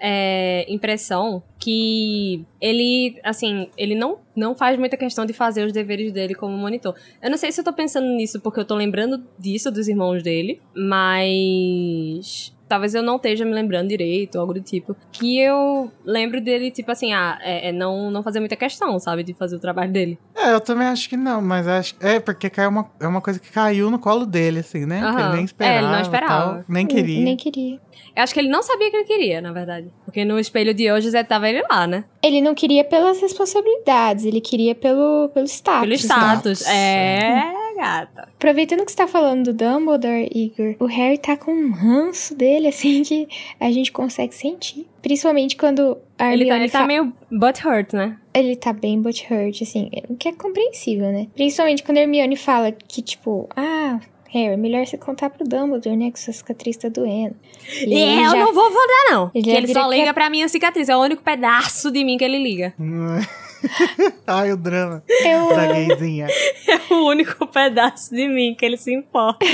é, 0.00 0.66
impressão 0.68 1.42
que 1.58 2.44
ele, 2.60 3.18
assim, 3.24 3.70
ele 3.76 3.94
não, 3.94 4.18
não 4.36 4.54
faz 4.54 4.78
muita 4.78 4.96
questão 4.96 5.24
de 5.24 5.32
fazer 5.32 5.64
os 5.64 5.72
deveres 5.72 6.12
dele 6.12 6.34
como 6.34 6.56
monitor. 6.56 6.94
Eu 7.22 7.30
não 7.30 7.38
sei 7.38 7.50
se 7.50 7.60
eu 7.60 7.64
tô 7.64 7.72
pensando 7.72 8.06
nisso 8.08 8.40
porque 8.40 8.60
eu 8.60 8.64
tô 8.64 8.74
lembrando 8.74 9.24
disso 9.38 9.70
dos 9.70 9.88
irmãos 9.88 10.22
dele, 10.22 10.60
mas. 10.74 12.54
Talvez 12.70 12.94
eu 12.94 13.02
não 13.02 13.16
esteja 13.16 13.44
me 13.44 13.52
lembrando 13.52 13.88
direito, 13.88 14.38
algo 14.38 14.54
do 14.54 14.60
tipo. 14.60 14.94
Que 15.10 15.40
eu 15.40 15.90
lembro 16.04 16.40
dele, 16.40 16.70
tipo 16.70 16.88
assim, 16.92 17.12
ah, 17.12 17.36
é, 17.42 17.70
é 17.70 17.72
não, 17.72 18.12
não 18.12 18.22
fazer 18.22 18.38
muita 18.38 18.54
questão, 18.54 18.96
sabe? 19.00 19.24
De 19.24 19.34
fazer 19.34 19.56
o 19.56 19.58
trabalho 19.58 19.90
dele. 19.90 20.16
É, 20.36 20.52
eu 20.52 20.60
também 20.60 20.86
acho 20.86 21.08
que 21.08 21.16
não, 21.16 21.42
mas 21.42 21.66
acho. 21.66 21.96
É, 21.98 22.20
porque 22.20 22.48
caiu 22.48 22.68
uma, 22.70 22.88
é 23.00 23.08
uma 23.08 23.20
coisa 23.20 23.40
que 23.40 23.50
caiu 23.50 23.90
no 23.90 23.98
colo 23.98 24.24
dele, 24.24 24.60
assim, 24.60 24.86
né? 24.86 25.00
Que 25.00 25.20
ele 25.20 25.32
nem 25.34 25.44
esperava. 25.44 25.74
É, 25.74 25.78
ele 25.78 25.92
não 25.92 26.00
esperava. 26.00 26.52
tal, 26.52 26.64
nem 26.68 26.86
queria. 26.86 27.24
Nem 27.24 27.36
queria. 27.36 27.80
Eu 28.14 28.22
acho 28.22 28.32
que 28.32 28.38
ele 28.38 28.48
não 28.48 28.62
sabia 28.62 28.88
que 28.88 28.98
ele 28.98 29.04
queria, 29.04 29.40
na 29.40 29.50
verdade. 29.50 29.90
Porque 30.04 30.24
no 30.24 30.38
espelho 30.38 30.72
de 30.72 30.92
hoje, 30.92 31.10
Zé 31.10 31.24
tava 31.24 31.48
ele 31.48 31.64
lá, 31.68 31.88
né? 31.88 32.04
Ele 32.22 32.40
não 32.40 32.54
queria 32.54 32.84
pelas 32.84 33.20
responsabilidades, 33.20 34.24
ele 34.24 34.40
queria 34.40 34.76
pelo, 34.76 35.28
pelo 35.34 35.46
status. 35.46 35.80
Pelo 35.80 35.94
status. 35.94 36.60
status. 36.60 36.66
É, 36.68 37.52
gata. 37.80 38.22
Aproveitando 38.36 38.84
que 38.84 38.90
você 38.92 38.96
tá 38.98 39.06
falando 39.08 39.52
do 39.52 39.54
Dumbledore, 39.54 40.30
Igor, 40.34 40.76
o 40.78 40.86
Harry 40.86 41.18
tá 41.18 41.36
com 41.36 41.52
um 41.52 41.70
ranço 41.72 42.34
dele, 42.34 42.68
assim, 42.68 43.02
que 43.02 43.26
a 43.58 43.70
gente 43.72 43.90
consegue 43.90 44.34
sentir. 44.34 44.86
Principalmente 45.02 45.56
quando 45.56 45.96
a 46.18 46.32
Ele 46.32 46.44
tá, 46.44 46.54
Hermione 46.54 46.62
ele 46.64 46.70
tá 46.72 46.78
fa- 46.80 46.86
meio 46.86 47.12
butthurt, 47.30 47.92
né? 47.94 48.16
Ele 48.34 48.54
tá 48.54 48.72
bem 48.72 49.00
butthurt, 49.00 49.62
assim, 49.62 49.90
o 50.08 50.14
que 50.16 50.28
é 50.28 50.32
compreensível, 50.32 51.10
né? 51.10 51.26
Principalmente 51.34 51.82
quando 51.82 51.98
a 51.98 52.02
Hermione 52.02 52.36
fala 52.36 52.70
que, 52.70 53.00
tipo, 53.02 53.48
ah, 53.56 53.98
Harry, 54.32 54.56
melhor 54.56 54.86
você 54.86 54.96
contar 54.96 55.28
pro 55.30 55.44
Dumbledore, 55.48 55.96
né, 55.96 56.10
que 56.12 56.20
sua 56.20 56.32
cicatriz 56.32 56.76
tá 56.76 56.88
doendo. 56.88 57.34
E 57.84 57.92
aí 57.94 58.22
eu 58.22 58.30
já- 58.30 58.36
não 58.44 58.54
vou 58.54 58.70
falar, 58.70 59.10
não. 59.10 59.30
Ele 59.34 59.42
Que 59.44 59.50
ele 59.50 59.72
só 59.72 59.88
que 59.88 59.96
liga 59.96 60.10
é- 60.10 60.12
pra 60.12 60.30
minha 60.30 60.46
cicatriz. 60.48 60.88
É 60.88 60.96
o 60.96 61.00
único 61.00 61.20
pedaço 61.22 61.90
de 61.90 62.04
mim 62.04 62.16
que 62.16 62.22
ele 62.24 62.38
liga. 62.38 62.72
Ai, 64.26 64.52
o 64.52 64.56
drama 64.56 65.02
Eu 65.24 65.48
da 65.54 65.66
gayzinha. 65.66 66.26
É 66.68 66.94
o 66.94 67.06
único 67.06 67.46
pedaço 67.46 68.14
de 68.14 68.28
mim 68.28 68.54
que 68.54 68.64
ele 68.64 68.76
se 68.76 68.92
importa. 68.92 69.46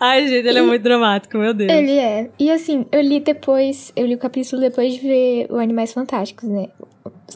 Ai, 0.00 0.26
gente, 0.26 0.48
ele 0.48 0.58
é 0.58 0.62
muito 0.62 0.82
dramático, 0.82 1.38
meu 1.38 1.54
Deus. 1.54 1.70
Ele 1.70 1.96
é. 1.96 2.30
E 2.38 2.50
assim, 2.50 2.84
eu 2.90 3.00
li 3.00 3.20
depois, 3.20 3.92
eu 3.94 4.06
li 4.06 4.14
o 4.14 4.18
capítulo 4.18 4.60
depois 4.60 4.94
de 4.94 5.00
ver 5.00 5.46
o 5.50 5.56
Animais 5.56 5.92
Fantásticos, 5.92 6.48
né? 6.48 6.68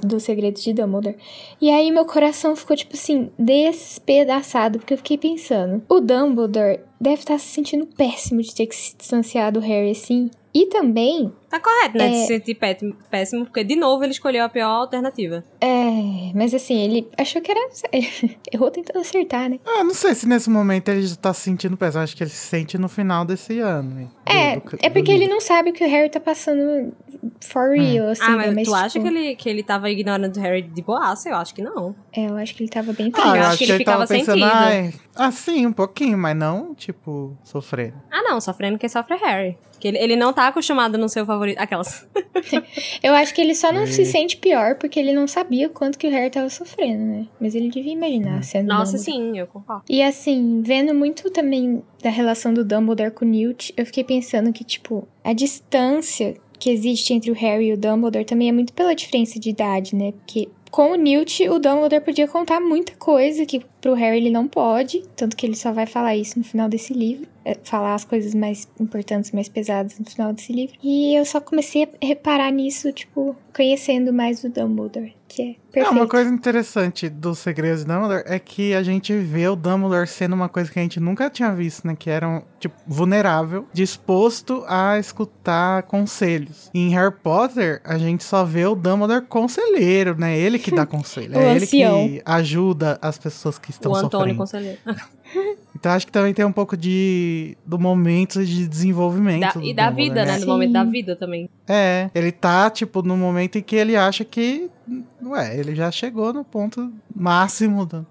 Dos 0.02 0.24
Segredos 0.24 0.62
de 0.62 0.72
Dumbledore. 0.72 1.16
E 1.60 1.70
aí 1.70 1.90
meu 1.90 2.04
coração 2.04 2.56
ficou, 2.56 2.76
tipo 2.76 2.94
assim, 2.94 3.30
despedaçado, 3.38 4.78
porque 4.78 4.94
eu 4.94 4.98
fiquei 4.98 5.18
pensando, 5.18 5.82
o 5.88 6.00
Dumbledore 6.00 6.80
deve 7.00 7.20
estar 7.20 7.38
se 7.38 7.46
sentindo 7.46 7.86
péssimo 7.86 8.42
de 8.42 8.54
ter 8.54 8.66
que 8.66 8.74
se 8.74 8.96
distanciar 8.96 9.52
do 9.52 9.60
Harry 9.60 9.90
assim. 9.90 10.30
E 10.52 10.66
também, 10.66 11.32
Tá 11.48 11.58
correto, 11.58 11.98
né? 11.98 12.08
De 12.08 12.14
É. 12.14 12.20
se 12.20 12.26
sentir 12.28 12.54
pé- 12.54 12.78
péssimo, 13.10 13.44
porque 13.44 13.64
de 13.64 13.74
novo 13.74 14.04
ele 14.04 14.12
escolheu 14.12 14.44
a 14.44 14.48
pior 14.48 14.68
alternativa. 14.68 15.42
é. 15.60 16.30
Mas 16.34 16.54
assim, 16.54 16.76
ele 16.78 17.08
achou 17.18 17.42
que 17.42 17.50
era. 17.50 17.60
Errou 18.52 18.70
tentando 18.70 19.00
acertar, 19.00 19.50
né? 19.50 19.58
Ah, 19.66 19.82
não 19.82 19.92
sei 19.94 20.14
se 20.14 20.28
nesse 20.28 20.48
momento 20.48 20.88
ele 20.90 21.02
já 21.02 21.16
tá 21.16 21.32
se 21.34 21.40
sentindo 21.42 21.76
pesado. 21.76 22.04
Acho 22.04 22.16
que 22.16 22.22
ele 22.22 22.30
se 22.30 22.36
sente 22.36 22.78
no 22.78 22.88
final 22.88 23.24
desse 23.24 23.58
ano. 23.58 24.00
hein, 24.00 24.06
do- 24.26 24.32
É, 24.32 24.56
do- 24.60 24.78
é 24.80 24.90
porque 24.90 25.10
ele 25.10 25.26
não 25.26 25.40
sabe 25.40 25.70
o 25.70 25.72
que 25.72 25.84
o 25.84 25.88
Harry 25.88 26.08
tá 26.08 26.20
passando 26.20 26.92
for 27.40 27.70
real, 27.76 28.08
assim, 28.08 28.22
ah, 28.24 28.36
né? 28.36 28.50
mas, 28.50 28.66
tu 28.68 28.74
acha 28.74 28.88
tipo, 28.98 29.04
que 29.04 29.08
ele, 29.16 29.36
que 29.36 29.48
ele 29.48 29.62
tava 29.62 29.90
ignorando 29.90 30.36
o 30.36 30.40
Harry 30.40 30.62
de 30.62 30.82
boaça? 30.82 31.28
Eu 31.28 31.36
acho 31.36 31.54
que 31.54 31.62
não. 31.62 31.94
É, 32.12 32.26
eu 32.26 32.36
acho 32.36 32.54
que 32.54 32.62
ele 32.62 32.70
tava 32.70 32.92
bem 32.92 33.10
Ah, 33.14 33.20
eu 33.20 33.32
acho 33.32 33.40
acho 33.48 33.58
que 33.58 33.66
que 33.66 33.72
ele 33.72 33.78
ele 33.78 33.84
tava 33.84 34.06
ficava 34.06 34.18
pensando, 34.20 34.38
sentido. 34.40 34.52
ai, 34.52 34.94
ah, 35.16 35.30
sim, 35.30 35.66
um 35.66 35.72
pouquinho, 35.72 36.16
mas 36.16 36.36
não, 36.36 36.74
tipo, 36.74 37.36
sofrendo. 37.44 37.94
Ah, 38.10 38.22
não, 38.22 38.40
sofrendo 38.40 38.78
quem 38.78 38.88
sofre 38.88 39.14
é 39.16 39.18
Harry. 39.18 39.58
Que 39.78 39.88
ele, 39.88 39.98
ele 39.98 40.16
não 40.16 40.30
tá 40.32 40.48
acostumado 40.48 40.98
no 40.98 41.08
seu 41.08 41.24
favorito. 41.24 41.58
Aquelas. 41.58 42.06
Eu 43.02 43.14
acho 43.14 43.34
que 43.34 43.40
ele 43.40 43.54
só 43.54 43.72
não 43.72 43.82
É. 43.82 43.86
se 43.86 44.04
sente 44.04 44.36
pior 44.36 44.74
porque 44.76 45.00
ele 45.00 45.12
não 45.12 45.26
sabia 45.26 45.66
o 45.68 45.70
quanto 45.70 45.98
que 45.98 46.06
o 46.06 46.10
Harry 46.10 46.28
tava 46.30 46.50
sofrendo, 46.50 47.02
né? 47.02 47.26
Mas 47.40 47.54
ele 47.54 47.70
devia 47.70 47.92
imaginar 47.92 48.42
sendo 48.44 48.66
Nossa, 48.68 48.98
Dumbledore. 48.98 49.32
sim, 49.32 49.38
eu 49.38 49.46
concordo. 49.46 49.82
E 49.88 50.02
assim, 50.02 50.60
vendo 50.62 50.94
muito 50.94 51.30
também 51.30 51.82
da 52.02 52.10
relação 52.10 52.52
do 52.52 52.62
Dumbledore 52.64 53.10
com 53.10 53.24
o 53.24 53.28
Newt, 53.28 53.72
eu 53.76 53.86
fiquei 53.86 54.04
pensando 54.04 54.52
que, 54.52 54.64
tipo, 54.64 55.08
a 55.24 55.32
distância 55.32 56.34
que 56.60 56.70
existe 56.70 57.12
entre 57.12 57.30
o 57.30 57.34
Harry 57.34 57.68
e 57.68 57.72
o 57.72 57.76
Dumbledore 57.76 58.24
também 58.24 58.50
é 58.50 58.52
muito 58.52 58.72
pela 58.72 58.94
diferença 58.94 59.40
de 59.40 59.50
idade, 59.50 59.96
né? 59.96 60.12
Porque 60.12 60.48
com 60.70 60.92
o 60.92 60.94
Newt, 60.94 61.48
o 61.48 61.58
Dumbledore 61.58 62.04
podia 62.04 62.28
contar 62.28 62.60
muita 62.60 62.92
coisa 62.94 63.44
que 63.44 63.60
pro 63.80 63.94
Harry 63.94 64.18
ele 64.18 64.30
não 64.30 64.46
pode, 64.46 65.02
tanto 65.16 65.36
que 65.36 65.44
ele 65.44 65.56
só 65.56 65.72
vai 65.72 65.84
falar 65.84 66.14
isso 66.14 66.38
no 66.38 66.44
final 66.44 66.68
desse 66.68 66.92
livro, 66.92 67.26
é, 67.44 67.56
falar 67.64 67.94
as 67.94 68.04
coisas 68.04 68.34
mais 68.34 68.68
importantes, 68.78 69.32
mais 69.32 69.48
pesadas 69.48 69.98
no 69.98 70.04
final 70.04 70.32
desse 70.32 70.52
livro. 70.52 70.76
E 70.80 71.16
eu 71.16 71.24
só 71.24 71.40
comecei 71.40 71.84
a 71.84 72.06
reparar 72.06 72.52
nisso, 72.52 72.92
tipo, 72.92 73.34
conhecendo 73.52 74.12
mais 74.12 74.44
o 74.44 74.48
Dumbledore, 74.48 75.14
que 75.32 75.42
é 75.42 75.50
É, 75.50 75.54
perfeito. 75.72 75.90
uma 75.96 76.08
coisa 76.08 76.28
interessante 76.28 77.08
dos 77.08 77.38
segredos 77.38 77.84
de 77.84 77.86
Dumbledore 77.86 78.24
é 78.26 78.38
que 78.40 78.74
a 78.74 78.82
gente 78.82 79.16
vê 79.16 79.46
o 79.46 79.54
Dumbledore 79.54 80.06
sendo 80.08 80.34
uma 80.34 80.48
coisa 80.48 80.68
que 80.70 80.78
a 80.78 80.82
gente 80.82 80.98
nunca 80.98 81.30
tinha 81.30 81.54
visto, 81.54 81.86
né? 81.86 81.94
Que 81.96 82.10
era 82.10 82.28
um, 82.28 82.42
tipo, 82.58 82.74
vulnerável, 82.86 83.66
disposto 83.72 84.64
a 84.66 84.98
escutar 84.98 85.84
conselhos. 85.84 86.68
E 86.74 86.80
em 86.80 86.90
Harry 86.90 87.14
Potter, 87.22 87.80
a 87.84 87.96
gente 87.96 88.24
só 88.24 88.44
vê 88.44 88.66
o 88.66 88.74
Dumbledore 88.74 89.24
conselheiro, 89.26 90.16
né? 90.18 90.36
Ele 90.36 90.58
que 90.58 90.72
dá 90.74 90.84
conselho. 90.86 91.36
O 91.36 91.40
é 91.40 91.54
ele 91.54 91.64
ancião. 91.64 92.08
que 92.08 92.22
ajuda 92.24 92.98
as 93.00 93.16
pessoas 93.16 93.56
que 93.58 93.70
estão 93.70 93.92
o 93.92 93.94
Antônio 93.96 94.34
sofrendo. 94.34 94.38
Conselheiro. 94.38 94.78
Então 95.80 95.92
acho 95.92 96.04
que 96.06 96.12
também 96.12 96.34
tem 96.34 96.44
um 96.44 96.52
pouco 96.52 96.76
de 96.76 97.56
do 97.64 97.78
momento 97.78 98.44
de 98.44 98.68
desenvolvimento. 98.68 99.40
Da- 99.40 99.52
do 99.52 99.62
e 99.64 99.72
da 99.72 99.88
Dumbledore, 99.88 100.08
vida, 100.10 100.24
né? 100.26 100.34
Sim. 100.34 100.40
No 100.40 100.52
momento 100.52 100.72
da 100.72 100.84
vida 100.84 101.16
também. 101.16 101.48
É, 101.66 102.10
ele 102.14 102.30
tá, 102.30 102.68
tipo, 102.68 103.02
no 103.02 103.16
momento 103.16 103.56
em 103.56 103.62
que 103.62 103.76
ele 103.76 103.96
acha 103.96 104.22
que. 104.22 104.70
Ué, 105.22 105.58
ele 105.58 105.74
já 105.74 105.90
chegou 105.90 106.32
no 106.34 106.44
ponto 106.44 106.92
máximo 107.16 107.86
do. 107.86 108.06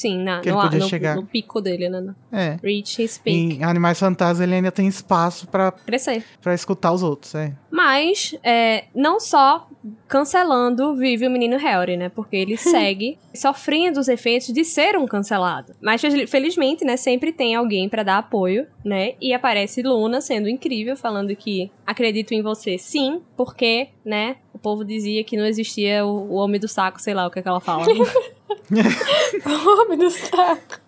Sim, 0.00 0.22
na, 0.22 0.40
no, 0.42 0.70
no- 0.78 0.88
chegar. 0.88 1.14
no 1.16 1.26
pico 1.26 1.60
dele, 1.60 1.88
né? 1.90 2.14
É. 2.32 2.56
reach 2.62 3.02
his 3.02 3.18
peak. 3.18 3.36
Em 3.58 3.62
Animais 3.64 3.98
Fantásticos 3.98 4.40
ele 4.40 4.54
ainda 4.54 4.72
tem 4.72 4.86
espaço 4.88 5.46
pra, 5.46 5.70
Crescer. 5.72 6.24
pra 6.40 6.54
escutar 6.54 6.90
os 6.92 7.02
outros, 7.02 7.34
é. 7.34 7.52
Mas, 7.70 8.34
é, 8.42 8.84
não 8.94 9.20
só 9.20 9.68
cancelando 10.08 10.94
vive 10.96 11.26
o 11.26 11.30
menino 11.30 11.56
Harry, 11.56 11.96
né? 11.96 12.08
Porque 12.08 12.36
ele 12.36 12.56
segue 12.58 13.18
sofrendo 13.34 14.00
os 14.00 14.08
efeitos 14.08 14.48
de 14.52 14.64
ser 14.64 14.96
um 14.96 15.06
cancelado. 15.06 15.74
Mas, 15.80 16.00
fel- 16.00 16.26
felizmente, 16.26 16.84
né? 16.84 16.96
Sempre 16.96 17.32
tem 17.32 17.54
alguém 17.54 17.88
pra 17.88 18.02
dar 18.02 18.18
apoio, 18.18 18.66
né? 18.84 19.14
E 19.20 19.32
aparece 19.34 19.82
Luna 19.82 20.20
sendo 20.20 20.48
incrível, 20.48 20.96
falando 20.96 21.34
que 21.36 21.70
acredito 21.86 22.32
em 22.32 22.42
você 22.42 22.76
sim, 22.78 23.20
porque, 23.36 23.88
né? 24.04 24.36
O 24.52 24.58
povo 24.58 24.84
dizia 24.84 25.22
que 25.24 25.36
não 25.36 25.46
existia 25.46 26.04
o, 26.04 26.32
o 26.32 26.34
homem 26.34 26.60
do 26.60 26.68
saco, 26.68 27.00
sei 27.00 27.14
lá 27.14 27.26
o 27.26 27.30
que, 27.30 27.38
é 27.38 27.42
que 27.42 27.48
ela 27.48 27.60
fala. 27.60 27.84
Homem 29.46 29.98
do 29.98 30.10
saco. 30.10 30.80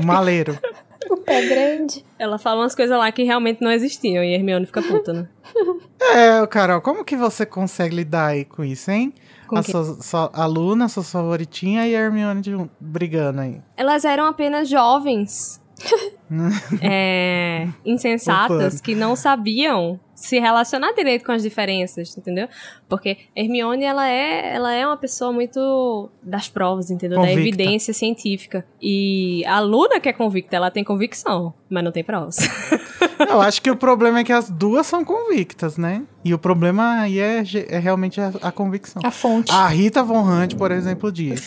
O 0.00 0.06
maleiro. 0.06 0.58
O 1.08 1.16
pé 1.16 1.46
grande. 1.46 2.04
ela 2.18 2.38
fala 2.38 2.62
umas 2.62 2.74
coisas 2.74 2.96
lá 2.96 3.10
que 3.10 3.22
realmente 3.22 3.62
não 3.62 3.70
existiam 3.70 4.22
e 4.22 4.34
Hermione 4.34 4.66
fica 4.66 4.82
puta, 4.82 5.12
né? 5.12 5.28
é, 6.00 6.46
Carol, 6.46 6.80
como 6.80 7.04
que 7.04 7.16
você 7.16 7.46
consegue 7.46 7.96
lidar 7.96 8.26
aí 8.26 8.44
com 8.44 8.64
isso, 8.64 8.90
hein? 8.90 9.12
Com 9.46 9.58
a, 9.58 9.62
sua, 9.62 9.84
sua, 10.00 10.30
a 10.32 10.46
Luna, 10.46 10.88
sua 10.88 11.02
favoritinha, 11.02 11.86
e 11.88 11.96
a 11.96 12.00
Hermione 12.00 12.40
de, 12.40 12.56
brigando 12.78 13.40
aí. 13.40 13.60
Elas 13.76 14.04
eram 14.04 14.26
apenas 14.26 14.68
jovens. 14.68 15.59
é, 16.82 17.68
insensatas 17.84 18.74
Opa. 18.74 18.82
que 18.84 18.94
não 18.94 19.16
sabiam 19.16 19.98
se 20.14 20.38
relacionar 20.38 20.92
direito 20.92 21.24
com 21.24 21.32
as 21.32 21.42
diferenças, 21.42 22.16
entendeu? 22.16 22.46
Porque 22.88 23.16
Hermione, 23.34 23.84
ela 23.84 24.06
é, 24.06 24.54
ela 24.54 24.72
é 24.72 24.86
uma 24.86 24.96
pessoa 24.96 25.32
muito 25.32 26.10
das 26.22 26.46
provas, 26.48 26.90
entendeu? 26.90 27.18
Da 27.18 27.26
Convicta. 27.26 27.40
evidência 27.40 27.94
científica. 27.94 28.66
E 28.80 29.44
a 29.46 29.60
Luna 29.60 29.98
que 29.98 30.08
é 30.08 30.12
convicta, 30.12 30.56
ela 30.56 30.70
tem 30.70 30.84
convicção, 30.84 31.54
mas 31.70 31.82
não 31.82 31.90
tem 31.90 32.04
provas. 32.04 32.36
Eu 33.28 33.40
acho 33.40 33.60
que 33.62 33.70
o 33.70 33.76
problema 33.76 34.20
é 34.20 34.24
que 34.24 34.32
as 34.32 34.50
duas 34.50 34.86
são 34.86 35.04
convictas, 35.04 35.76
né? 35.76 36.02
E 36.24 36.32
o 36.34 36.38
problema 36.38 37.00
aí 37.00 37.18
é, 37.18 37.42
é 37.68 37.78
realmente 37.78 38.20
a, 38.20 38.32
a 38.42 38.52
convicção. 38.52 39.00
A 39.04 39.10
fonte. 39.10 39.50
A 39.52 39.68
Rita 39.68 40.02
Von 40.02 40.22
Hunt, 40.22 40.54
por 40.56 40.70
exemplo, 40.70 41.12
disse: 41.12 41.46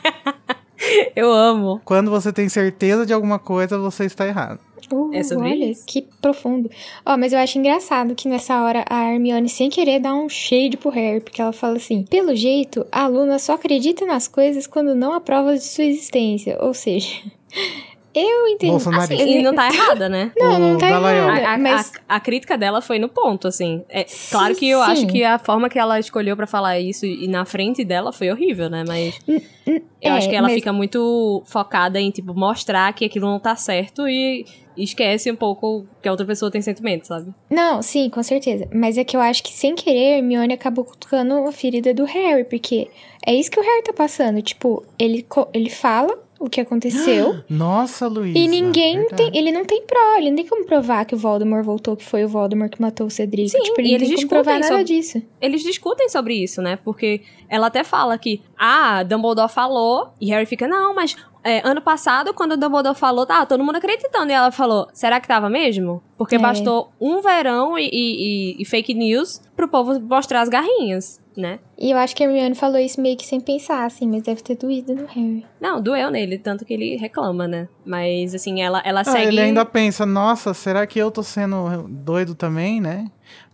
Eu 1.14 1.32
amo. 1.32 1.80
quando 1.84 2.10
você 2.10 2.32
tem 2.32 2.48
certeza 2.48 3.04
de 3.06 3.12
alguma 3.12 3.38
coisa, 3.38 3.78
você 3.78 4.04
está 4.04 4.26
errado. 4.26 4.58
Uh, 4.92 5.10
É 5.14 5.22
sobre 5.22 5.50
olha, 5.50 5.66
isso. 5.66 5.84
que 5.86 6.02
profundo. 6.20 6.68
Ó, 7.06 7.16
mas 7.16 7.32
eu 7.32 7.38
acho 7.38 7.58
engraçado 7.58 8.14
que 8.14 8.28
nessa 8.28 8.60
hora 8.62 8.84
a 8.90 9.12
Hermione, 9.12 9.48
sem 9.48 9.70
querer, 9.70 10.00
dá 10.00 10.12
um 10.12 10.28
shade 10.28 10.76
pro 10.76 10.90
Harry, 10.90 11.20
porque 11.20 11.40
ela 11.40 11.52
fala 11.52 11.76
assim: 11.76 12.02
pelo 12.02 12.34
jeito, 12.34 12.84
a 12.90 13.04
aluna 13.04 13.38
só 13.38 13.52
acredita 13.52 14.04
nas 14.04 14.26
coisas 14.26 14.66
quando 14.66 14.94
não 14.94 15.12
há 15.12 15.20
provas 15.20 15.60
de 15.60 15.66
sua 15.66 15.84
existência. 15.84 16.58
Ou 16.60 16.74
seja, 16.74 17.08
eu 18.14 18.48
entendo. 18.48 18.70
Bolsonarista. 18.72 19.14
Assim, 19.14 19.38
e 19.38 19.42
não 19.42 19.54
tá 19.54 19.68
errada, 19.72 20.08
né? 20.08 20.32
Não, 20.38 20.58
não 20.58 20.78
tá 20.78 20.88
errado. 20.88 21.04
A, 21.46 21.54
a- 21.54 21.58
mas 21.58 21.92
a- 22.08 22.16
a 22.16 22.20
crítica 22.20 22.58
dela 22.58 22.80
foi 22.80 22.98
no 22.98 23.08
ponto, 23.08 23.46
assim. 23.46 23.84
É, 23.88 24.04
claro 24.30 24.54
que 24.54 24.68
eu 24.68 24.80
acho 24.82 25.02
sim. 25.02 25.06
que 25.06 25.22
a 25.24 25.38
forma 25.38 25.68
que 25.68 25.78
ela 25.78 25.98
escolheu 25.98 26.36
pra 26.36 26.46
falar 26.46 26.78
isso 26.80 27.06
e 27.06 27.28
na 27.28 27.44
frente 27.44 27.84
dela 27.84 28.12
foi 28.12 28.30
horrível, 28.30 28.68
né? 28.68 28.84
Mas 28.86 29.18
eu 29.66 29.80
é, 30.00 30.08
acho 30.10 30.28
que 30.28 30.34
ela 30.34 30.48
mas- 30.48 30.54
fica 30.56 30.72
muito 30.72 31.42
focada 31.46 32.00
em, 32.00 32.10
tipo, 32.10 32.34
mostrar 32.34 32.92
que 32.92 33.04
aquilo 33.04 33.26
não 33.26 33.38
tá 33.38 33.54
certo 33.56 34.08
e 34.08 34.44
esquece 34.76 35.30
um 35.30 35.36
pouco 35.36 35.86
que 36.02 36.08
a 36.08 36.10
outra 36.10 36.24
pessoa 36.26 36.50
tem 36.50 36.62
sentimento, 36.62 37.06
sabe? 37.06 37.32
Não, 37.50 37.82
sim, 37.82 38.08
com 38.08 38.22
certeza. 38.22 38.66
Mas 38.72 38.96
é 38.96 39.04
que 39.04 39.16
eu 39.16 39.20
acho 39.20 39.42
que 39.42 39.52
sem 39.52 39.74
querer, 39.74 40.18
Hermione 40.18 40.54
acabou 40.54 40.84
cutucando 40.84 41.34
a 41.46 41.52
ferida 41.52 41.92
do 41.92 42.04
Harry, 42.04 42.44
porque 42.44 42.88
é 43.26 43.34
isso 43.34 43.50
que 43.50 43.60
o 43.60 43.62
Harry 43.62 43.82
tá 43.82 43.92
passando. 43.92 44.40
Tipo, 44.40 44.84
ele, 44.98 45.26
ele 45.52 45.68
fala 45.70 46.18
o 46.40 46.48
que 46.48 46.60
aconteceu. 46.60 47.36
Nossa, 47.48 48.08
Luísa. 48.08 48.38
E 48.38 48.48
ninguém 48.48 48.96
verdade. 49.00 49.30
tem. 49.30 49.36
Ele 49.38 49.52
não 49.52 49.64
tem 49.64 49.82
prova, 49.82 50.16
ele 50.18 50.30
não 50.30 50.36
tem 50.36 50.46
como 50.46 50.64
provar 50.64 51.04
que 51.04 51.14
o 51.14 51.18
Voldemort 51.18 51.62
voltou, 51.64 51.94
que 51.94 52.04
foi 52.04 52.24
o 52.24 52.28
Voldemort 52.28 52.70
que 52.72 52.80
matou 52.80 53.06
o 53.06 53.10
Cedric. 53.10 53.50
Sim, 53.50 53.60
tipo, 53.60 53.80
ele 53.80 53.88
e 53.88 53.90
não 53.92 53.96
eles 53.98 54.08
tem 54.08 54.16
como 54.16 54.28
discutem 54.28 54.42
provar 54.42 54.58
nada 54.60 54.68
sobre- 54.68 54.84
disso. 54.84 55.22
Eles 55.40 55.62
discutem 55.62 56.08
sobre 56.08 56.34
isso, 56.42 56.62
né? 56.62 56.76
Porque 56.82 57.20
ela 57.48 57.66
até 57.66 57.84
fala 57.84 58.16
que, 58.16 58.40
ah, 58.58 59.02
Dumbledore 59.02 59.52
falou, 59.52 60.08
e 60.20 60.30
Harry 60.30 60.46
fica, 60.46 60.66
não, 60.66 60.94
mas 60.94 61.14
é, 61.44 61.60
ano 61.66 61.80
passado, 61.82 62.32
quando 62.34 62.52
o 62.52 62.56
Dumbledore 62.56 62.96
falou, 62.96 63.26
tá, 63.26 63.44
todo 63.46 63.62
mundo 63.62 63.76
acreditando. 63.76 64.30
E 64.30 64.34
ela 64.34 64.50
falou, 64.50 64.88
será 64.94 65.20
que 65.20 65.28
tava 65.28 65.48
mesmo? 65.50 66.02
Porque 66.16 66.36
É. 66.36 66.38
bastou 66.38 66.90
um 67.00 67.20
verão 67.20 67.78
e, 67.78 67.84
e- 67.84 67.90
e- 67.92 68.62
e 68.62 68.64
fake 68.64 68.94
news 68.94 69.40
pro 69.54 69.68
povo 69.68 70.00
mostrar 70.00 70.40
as 70.40 70.48
garrinhas, 70.48 71.19
né? 71.36 71.58
E 71.78 71.90
eu 71.90 71.96
acho 71.98 72.14
que 72.14 72.22
a 72.22 72.26
Hermione 72.26 72.54
falou 72.54 72.78
isso 72.78 73.00
meio 73.00 73.16
que 73.16 73.26
sem 73.26 73.40
pensar, 73.40 73.84
assim, 73.84 74.08
mas 74.08 74.22
deve 74.22 74.42
ter 74.42 74.56
doído 74.56 74.94
no 74.94 75.06
Harry. 75.06 75.44
Não, 75.60 75.80
doeu 75.80 76.10
nele, 76.10 76.38
tanto 76.38 76.64
que 76.64 76.74
ele 76.74 76.96
reclama, 76.96 77.46
né? 77.48 77.68
Mas, 77.84 78.34
assim, 78.34 78.60
ela, 78.62 78.82
ela 78.84 79.00
Ah, 79.00 79.04
segue... 79.04 79.26
ele 79.28 79.40
ainda 79.40 79.64
pensa, 79.64 80.04
nossa, 80.04 80.52
será 80.52 80.86
que 80.86 80.98
eu 80.98 81.10
tô 81.10 81.22
sendo 81.22 81.86
doido 81.88 82.34
também, 82.34 82.80
né? 82.80 83.06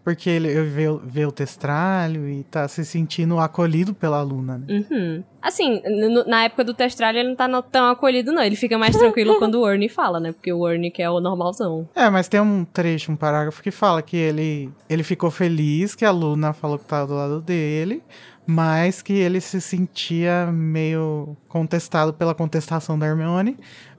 Porque 0.07 0.31
ele 0.31 0.63
vê, 0.63 0.85
vê 1.03 1.27
o 1.27 1.33
testralho 1.33 2.29
e 2.29 2.45
tá 2.45 2.69
se 2.69 2.85
sentindo 2.85 3.41
acolhido 3.41 3.93
pela 3.93 4.21
aluna, 4.21 4.57
né? 4.57 4.67
Uhum. 4.89 5.25
Assim, 5.43 5.83
na 6.29 6.45
época 6.45 6.63
do 6.63 6.73
testralho 6.73 7.19
ele 7.19 7.31
não 7.31 7.35
tá 7.35 7.49
tão 7.61 7.89
acolhido, 7.89 8.31
não. 8.31 8.41
Ele 8.41 8.55
fica 8.55 8.79
mais 8.79 8.95
tranquilo 8.95 9.35
quando 9.41 9.61
o 9.61 9.69
Ernie 9.69 9.89
fala, 9.89 10.21
né? 10.21 10.31
Porque 10.31 10.53
o 10.53 10.69
Ernie 10.69 10.93
que 10.93 11.03
é 11.03 11.11
o 11.11 11.19
normalzão. 11.19 11.89
É, 11.93 12.09
mas 12.09 12.29
tem 12.29 12.39
um 12.39 12.65
trecho, 12.65 13.11
um 13.11 13.17
parágrafo 13.17 13.61
que 13.61 13.73
fala 13.73 14.01
que 14.01 14.17
ele, 14.17 14.71
ele 14.89 15.03
ficou 15.03 15.29
feliz 15.29 15.97
que 15.97 16.05
a 16.05 16.13
Luna 16.13 16.53
falou 16.53 16.79
que 16.79 16.85
tava 16.85 17.09
do 17.09 17.15
lado 17.15 17.41
dele, 17.41 18.01
mas 18.47 19.03
que 19.03 19.13
ele 19.13 19.41
se 19.41 19.61
sentia 19.61 20.47
meio 20.53 21.37
contestado 21.49 22.15
pela 22.15 22.33
contestação 22.33 22.97
da 22.97 23.07
Hermione, 23.07 23.57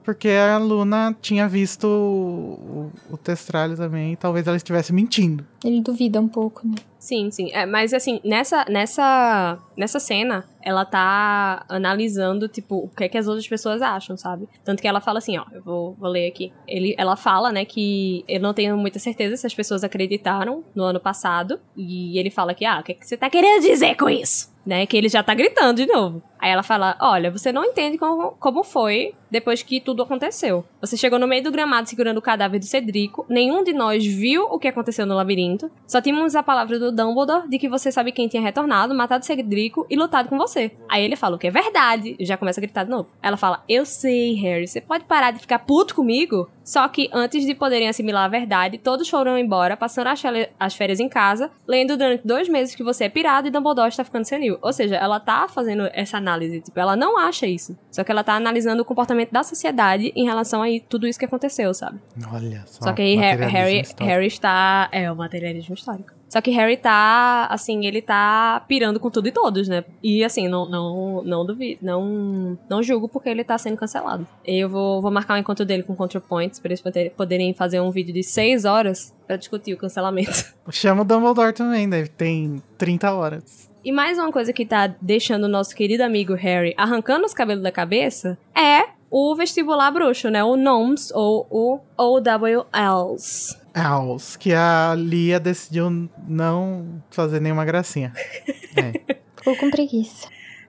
porque 0.08 0.30
a 0.30 0.56
Luna 0.56 1.14
tinha 1.20 1.46
visto 1.46 1.86
o, 1.86 2.90
o, 3.10 3.14
o 3.14 3.16
testralho 3.18 3.76
também 3.76 4.14
e 4.14 4.16
talvez 4.16 4.46
ela 4.46 4.56
estivesse 4.56 4.90
mentindo. 4.90 5.44
Ele 5.62 5.82
duvida 5.82 6.18
um 6.18 6.26
pouco, 6.26 6.66
né? 6.66 6.76
Sim, 6.98 7.30
sim. 7.30 7.50
É, 7.52 7.66
mas 7.66 7.92
assim, 7.92 8.18
nessa, 8.24 8.64
nessa, 8.70 9.58
nessa 9.76 10.00
cena, 10.00 10.44
ela 10.62 10.84
tá 10.84 11.64
analisando, 11.68 12.48
tipo, 12.48 12.76
o 12.76 12.88
que 12.88 13.04
é 13.04 13.08
que 13.08 13.18
as 13.18 13.28
outras 13.28 13.46
pessoas 13.46 13.82
acham, 13.82 14.16
sabe? 14.16 14.48
Tanto 14.64 14.80
que 14.80 14.88
ela 14.88 15.00
fala 15.00 15.18
assim, 15.18 15.36
ó, 15.38 15.44
eu 15.52 15.62
vou, 15.62 15.94
vou 15.98 16.10
ler 16.10 16.26
aqui. 16.26 16.52
Ele, 16.66 16.94
ela 16.98 17.14
fala, 17.14 17.52
né, 17.52 17.64
que 17.64 18.24
eu 18.26 18.40
não 18.40 18.54
tenho 18.54 18.76
muita 18.76 18.98
certeza 18.98 19.36
se 19.36 19.46
as 19.46 19.54
pessoas 19.54 19.84
acreditaram 19.84 20.64
no 20.74 20.84
ano 20.84 20.98
passado. 20.98 21.60
E 21.76 22.18
ele 22.18 22.30
fala 22.30 22.54
que, 22.54 22.64
ah, 22.64 22.80
o 22.80 22.82
que, 22.82 22.92
é 22.92 22.94
que 22.94 23.06
você 23.06 23.16
tá 23.16 23.28
querendo 23.28 23.62
dizer 23.62 23.94
com 23.94 24.08
isso? 24.08 24.50
Né, 24.66 24.84
que 24.84 24.96
ele 24.96 25.08
já 25.08 25.22
tá 25.22 25.34
gritando 25.34 25.76
de 25.76 25.86
novo. 25.86 26.22
Aí 26.38 26.50
ela 26.50 26.62
fala: 26.62 26.96
Olha, 27.00 27.30
você 27.30 27.52
não 27.52 27.64
entende 27.64 27.98
como, 27.98 28.32
como 28.38 28.62
foi 28.62 29.14
depois 29.30 29.62
que 29.62 29.80
tudo 29.80 30.02
aconteceu. 30.02 30.64
Você 30.80 30.96
chegou 30.96 31.18
no 31.18 31.26
meio 31.26 31.42
do 31.42 31.50
gramado 31.50 31.88
segurando 31.88 32.18
o 32.18 32.22
cadáver 32.22 32.58
do 32.58 32.64
Cedrico. 32.64 33.26
Nenhum 33.28 33.62
de 33.62 33.72
nós 33.72 34.04
viu 34.06 34.44
o 34.44 34.58
que 34.58 34.68
aconteceu 34.68 35.04
no 35.04 35.14
labirinto. 35.14 35.70
Só 35.86 36.00
tínhamos 36.00 36.34
a 36.34 36.42
palavra 36.42 36.78
do 36.78 36.90
Dumbledore 36.90 37.48
de 37.48 37.58
que 37.58 37.68
você 37.68 37.92
sabe 37.92 38.12
quem 38.12 38.28
tinha 38.28 38.42
retornado, 38.42 38.94
matado 38.94 39.26
Cedrico 39.26 39.86
e 39.90 39.96
lutado 39.96 40.28
com 40.28 40.38
você. 40.38 40.72
Aí 40.88 41.04
ele 41.04 41.16
fala 41.16 41.36
o 41.36 41.38
que 41.38 41.46
é 41.46 41.50
verdade. 41.50 42.16
E 42.18 42.24
já 42.24 42.36
começa 42.36 42.60
a 42.60 42.62
gritar 42.62 42.84
de 42.84 42.90
novo. 42.90 43.08
Ela 43.22 43.36
fala: 43.36 43.62
Eu 43.68 43.84
sei, 43.84 44.34
Harry, 44.34 44.66
você 44.66 44.80
pode 44.80 45.04
parar 45.04 45.30
de 45.32 45.40
ficar 45.40 45.58
puto 45.60 45.94
comigo? 45.94 46.48
Só 46.64 46.86
que 46.88 47.08
antes 47.12 47.46
de 47.46 47.54
poderem 47.54 47.88
assimilar 47.88 48.24
a 48.24 48.28
verdade, 48.28 48.76
todos 48.78 49.08
foram 49.08 49.38
embora, 49.38 49.74
passando 49.76 50.08
as 50.08 50.20
férias- 50.20 50.48
as 50.60 50.74
férias 50.74 51.00
em 51.00 51.08
casa, 51.08 51.50
lendo 51.66 51.96
durante 51.96 52.26
dois 52.26 52.46
meses 52.46 52.74
que 52.74 52.82
você 52.84 53.04
é 53.04 53.08
pirado 53.08 53.48
e 53.48 53.50
Dumbledore 53.50 53.88
está 53.88 54.04
ficando 54.04 54.24
senil. 54.26 54.58
Ou 54.60 54.72
seja, 54.72 54.96
ela 54.96 55.18
tá 55.18 55.48
fazendo 55.48 55.88
essa 55.94 56.20
análise, 56.28 56.60
tipo, 56.60 56.78
ela 56.78 56.94
não 56.96 57.18
acha 57.18 57.46
isso. 57.46 57.76
Só 57.90 58.04
que 58.04 58.10
ela 58.12 58.22
tá 58.22 58.34
analisando 58.34 58.82
o 58.82 58.84
comportamento 58.84 59.30
da 59.30 59.42
sociedade 59.42 60.12
em 60.14 60.24
relação 60.24 60.62
a 60.62 60.66
tudo 60.88 61.06
isso 61.06 61.18
que 61.18 61.24
aconteceu, 61.24 61.72
sabe? 61.74 61.98
Olha 62.32 62.62
só. 62.66 62.84
Só 62.84 62.92
que 62.92 63.02
aí 63.02 63.16
Harry, 63.16 63.80
histórico. 63.80 64.04
Harry 64.04 64.26
está. 64.26 64.88
É, 64.92 65.10
o 65.10 65.16
materialismo 65.16 65.74
histórico. 65.74 66.12
Só 66.28 66.42
que 66.42 66.50
Harry 66.50 66.76
tá, 66.76 67.46
assim, 67.50 67.86
ele 67.86 68.02
tá 68.02 68.62
pirando 68.68 69.00
com 69.00 69.10
tudo 69.10 69.28
e 69.28 69.32
todos, 69.32 69.66
né? 69.66 69.82
E 70.02 70.22
assim, 70.22 70.46
não, 70.46 70.68
não, 70.68 71.22
não 71.24 71.46
duvido, 71.46 71.78
não, 71.82 72.58
não 72.68 72.82
julgo 72.82 73.08
porque 73.08 73.30
ele 73.30 73.42
tá 73.42 73.56
sendo 73.56 73.78
cancelado. 73.78 74.26
Eu 74.44 74.68
vou, 74.68 75.00
vou 75.00 75.10
marcar 75.10 75.34
um 75.34 75.38
encontro 75.38 75.64
dele 75.64 75.82
com 75.82 75.96
ContraPoints 75.96 76.60
pra 76.60 76.68
eles 76.68 76.82
poder- 76.82 77.10
poderem 77.16 77.54
fazer 77.54 77.80
um 77.80 77.90
vídeo 77.90 78.12
de 78.12 78.22
seis 78.22 78.66
horas 78.66 79.14
pra 79.26 79.36
discutir 79.36 79.72
o 79.72 79.78
cancelamento. 79.78 80.52
Chama 80.70 81.00
o 81.00 81.04
Dumbledore 81.06 81.54
também, 81.54 81.88
deve 81.88 82.08
tem 82.10 82.62
30 82.76 83.10
horas. 83.10 83.67
E 83.84 83.92
mais 83.92 84.18
uma 84.18 84.32
coisa 84.32 84.52
que 84.52 84.66
tá 84.66 84.92
deixando 85.00 85.44
o 85.44 85.48
nosso 85.48 85.74
querido 85.74 86.02
amigo 86.02 86.34
Harry 86.34 86.74
arrancando 86.76 87.24
os 87.24 87.32
cabelos 87.32 87.62
da 87.62 87.70
cabeça 87.72 88.36
é 88.54 88.88
o 89.10 89.34
vestibular 89.34 89.90
bruxo, 89.90 90.28
né? 90.28 90.42
O 90.44 90.56
NOMS 90.56 91.10
ou 91.14 91.46
o 91.50 91.80
OWLs. 91.96 93.56
Owls, 93.74 94.36
que 94.36 94.52
a 94.52 94.94
Lia 94.96 95.38
decidiu 95.40 96.08
não 96.26 97.02
fazer 97.10 97.40
nenhuma 97.40 97.64
gracinha. 97.64 98.12
É. 98.76 98.92
Ficou 99.36 99.56
com 99.56 99.70
preguiça. 99.72 100.28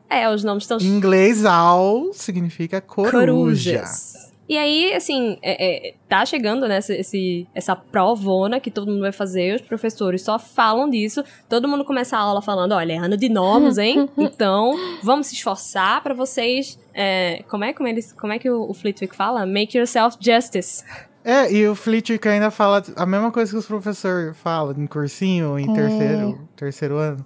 É, 0.10 0.28
os 0.28 0.44
nomes 0.44 0.64
estão 0.64 0.80
Em 0.80 0.86
inglês, 0.86 1.46
owl 1.46 2.12
significa 2.12 2.82
coruja. 2.82 3.12
corujas. 3.20 4.29
E 4.50 4.58
aí, 4.58 4.94
assim, 4.96 5.38
é- 5.44 5.90
é, 5.90 5.94
tá 6.10 6.26
chegando, 6.26 6.68
né, 6.68 6.80
esse, 6.80 7.48
essa 7.54 7.76
provona 7.76 8.60
que 8.60 8.72
todo 8.72 8.88
mundo 8.88 9.02
vai 9.02 9.12
fazer, 9.12 9.54
os 9.56 9.62
professores 9.62 10.24
só 10.24 10.40
falam 10.40 10.90
disso, 10.90 11.24
todo 11.48 11.68
mundo 11.68 11.86
começa 11.86 12.18
a 12.18 12.20
aula 12.20 12.42
falando, 12.42 12.72
olha, 12.72 12.94
é 12.94 12.98
ano 12.98 13.16
de 13.16 13.30
nomes, 13.30 13.78
hein? 13.78 14.10
Então, 14.18 14.74
vamos 15.04 15.28
se 15.28 15.36
esforçar 15.36 16.02
pra 16.02 16.16
vocês... 16.16 16.80
é, 16.94 17.44
como, 17.48 17.64
é, 17.64 17.74
como, 17.74 17.88
eles, 17.88 18.12
como 18.12 18.34
é 18.34 18.40
que 18.40 18.50
o, 18.50 18.70
o 18.70 18.74
Flitwick 18.74 19.16
fala? 19.16 19.46
Make 19.46 19.78
yourself 19.78 20.18
justice. 20.20 20.84
É, 21.24 21.52
e 21.52 21.68
o 21.68 21.76
Flitwick 21.76 22.28
ainda 22.28 22.50
fala 22.50 22.82
a 22.96 23.06
mesma 23.06 23.32
coisa 23.32 23.52
que 23.52 23.58
os 23.58 23.66
professores 23.68 24.36
falam 24.38 24.74
em 24.78 24.88
cursinho, 24.88 25.60
em 25.60 25.72
terceiro, 25.74 26.50
terceiro 26.56 26.96
ano. 26.98 27.26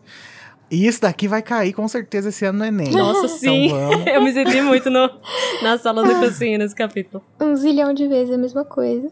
E 0.74 0.88
isso 0.88 1.02
daqui 1.02 1.28
vai 1.28 1.44
cair 1.44 1.72
com 1.72 1.88
certeza 1.88 2.30
esse 2.30 2.44
ano 2.46 2.58
no 2.60 2.66
Enem. 2.66 2.90
Nossa, 2.92 3.28
sim. 3.28 3.68
Então 3.68 3.90
vamos. 3.92 4.08
Eu 4.08 4.22
me 4.24 4.34
senti 4.34 4.60
muito 4.60 4.90
no, 4.90 5.08
na 5.62 5.78
sala 5.78 6.04
do 6.04 6.16
cursinho 6.20 6.58
nesse 6.58 6.74
capítulo. 6.74 7.24
Um 7.40 7.56
zilhão 7.56 7.94
de 7.94 8.08
vezes 8.08 8.34
a 8.34 8.38
mesma 8.40 8.66
coisa. 8.66 9.08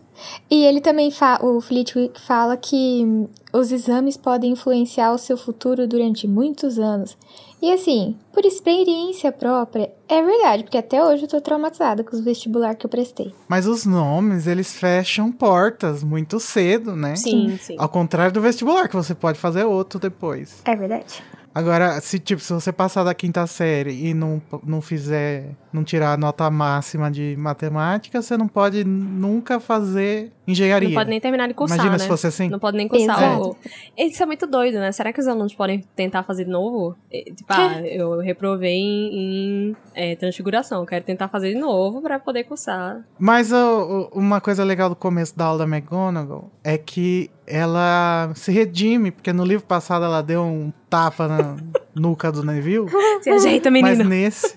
E 0.50 0.66
ele 0.66 0.82
também 0.82 1.12
fala, 1.12 1.46
o 1.46 1.62
Flitwick 1.62 2.20
fala 2.20 2.58
que 2.58 3.28
os 3.54 3.72
exames 3.72 4.18
podem 4.18 4.54
influenciar 4.54 5.14
o 5.14 5.20
seu 5.20 5.38
futuro 5.38 5.88
durante 5.88 6.28
muitos 6.28 6.80
anos. 6.80 7.16
E 7.62 7.72
assim, 7.72 8.16
por 8.34 8.44
experiência 8.44 9.32
própria, 9.32 9.92
é 10.10 10.20
verdade, 10.20 10.64
porque 10.64 10.80
até 10.80 11.04
hoje 11.04 11.26
eu 11.26 11.28
tô 11.28 11.40
traumatizada 11.40 12.04
com 12.04 12.16
os 12.16 12.24
vestibular 12.24 12.74
que 12.74 12.88
eu 12.88 12.90
prestei. 12.90 13.32
Mas 13.48 13.68
os 13.68 13.86
nomes, 13.86 14.48
eles 14.48 14.74
fecham 14.74 15.32
portas 15.32 16.04
muito 16.04 16.40
cedo, 16.40 16.96
né? 16.96 17.16
Sim, 17.16 17.60
sim. 17.62 17.76
Ao 17.78 17.88
contrário 17.88 18.34
do 18.34 18.42
vestibular, 18.42 18.88
que 18.88 18.96
você 18.96 19.14
pode 19.14 19.38
fazer 19.38 19.64
outro 19.64 20.00
depois. 20.00 20.60
É 20.66 20.76
verdade. 20.76 21.22
Agora, 21.54 22.00
se 22.00 22.18
tipo, 22.18 22.42
se 22.42 22.54
você 22.54 22.72
passar 22.72 23.04
da 23.04 23.14
quinta 23.14 23.46
série 23.46 24.08
e 24.08 24.14
não, 24.14 24.42
não 24.64 24.82
fizer, 24.82 25.54
não 25.74 25.84
tirar 25.84 26.14
a 26.14 26.18
nota 26.18 26.50
máxima 26.50 27.10
de 27.10 27.36
matemática, 27.38 28.22
você 28.22 28.38
não 28.38 28.48
pode 28.48 28.84
nunca 28.84 29.60
fazer 29.60 30.32
engenharia. 30.48 30.90
Não 30.90 30.96
pode 30.96 31.10
nem 31.10 31.20
terminar 31.20 31.48
de 31.48 31.54
cursar, 31.54 31.78
Imagina 31.78 31.94
né? 31.98 32.00
se 32.00 32.08
fosse 32.08 32.28
assim. 32.28 32.50
Não 32.50 32.60
pode 32.60 32.76
nem 32.78 32.88
cursar. 32.88 33.40
O... 33.42 33.56
Isso 33.98 34.22
é 34.22 34.26
muito 34.26 34.46
doido, 34.46 34.80
né? 34.80 34.92
Será 34.92 35.14
que 35.14 35.20
os 35.20 35.28
alunos 35.28 35.54
podem 35.56 35.84
tentar 35.96 36.24
fazer 36.24 36.46
de 36.46 36.52
novo? 36.52 36.96
Tipo, 37.12 37.46
ah, 37.50 37.82
eu 37.88 38.20
reprovei 38.20 38.74
em, 38.78 39.70
em, 39.72 39.76
é, 39.96 40.16
transfiguração. 40.16 40.86
Quero 40.86 41.06
tentar 41.06 41.28
fazer 41.30 41.54
de 41.54 41.60
novo 41.60 42.02
pra 42.02 42.20
poder 42.20 42.44
cursar. 42.44 43.02
Mas 43.18 43.52
o- 43.52 44.10
o- 44.14 44.20
uma 44.20 44.42
coisa 44.42 44.64
legal 44.64 44.90
do 44.90 44.96
começo 44.96 45.38
da 45.38 45.46
aula 45.46 45.60
da 45.60 45.64
McGonagall 45.78 46.52
é 46.64 46.78
que 46.78 47.30
ela 47.48 48.32
se 48.36 48.52
redime, 48.52 49.12
porque 49.12 49.32
no 49.34 49.44
livro 49.44 49.66
passado 49.66 50.06
ela 50.06 50.22
deu 50.22 50.42
um 50.44 50.72
tapa 50.90 51.28
na 51.28 51.58
nuca 51.96 52.32
do 52.32 52.44
Neville. 52.44 52.86
Se 53.22 53.30
ajeita, 53.30 53.70
Mas 53.70 53.84
menino. 53.98 54.10
nesse, 54.10 54.56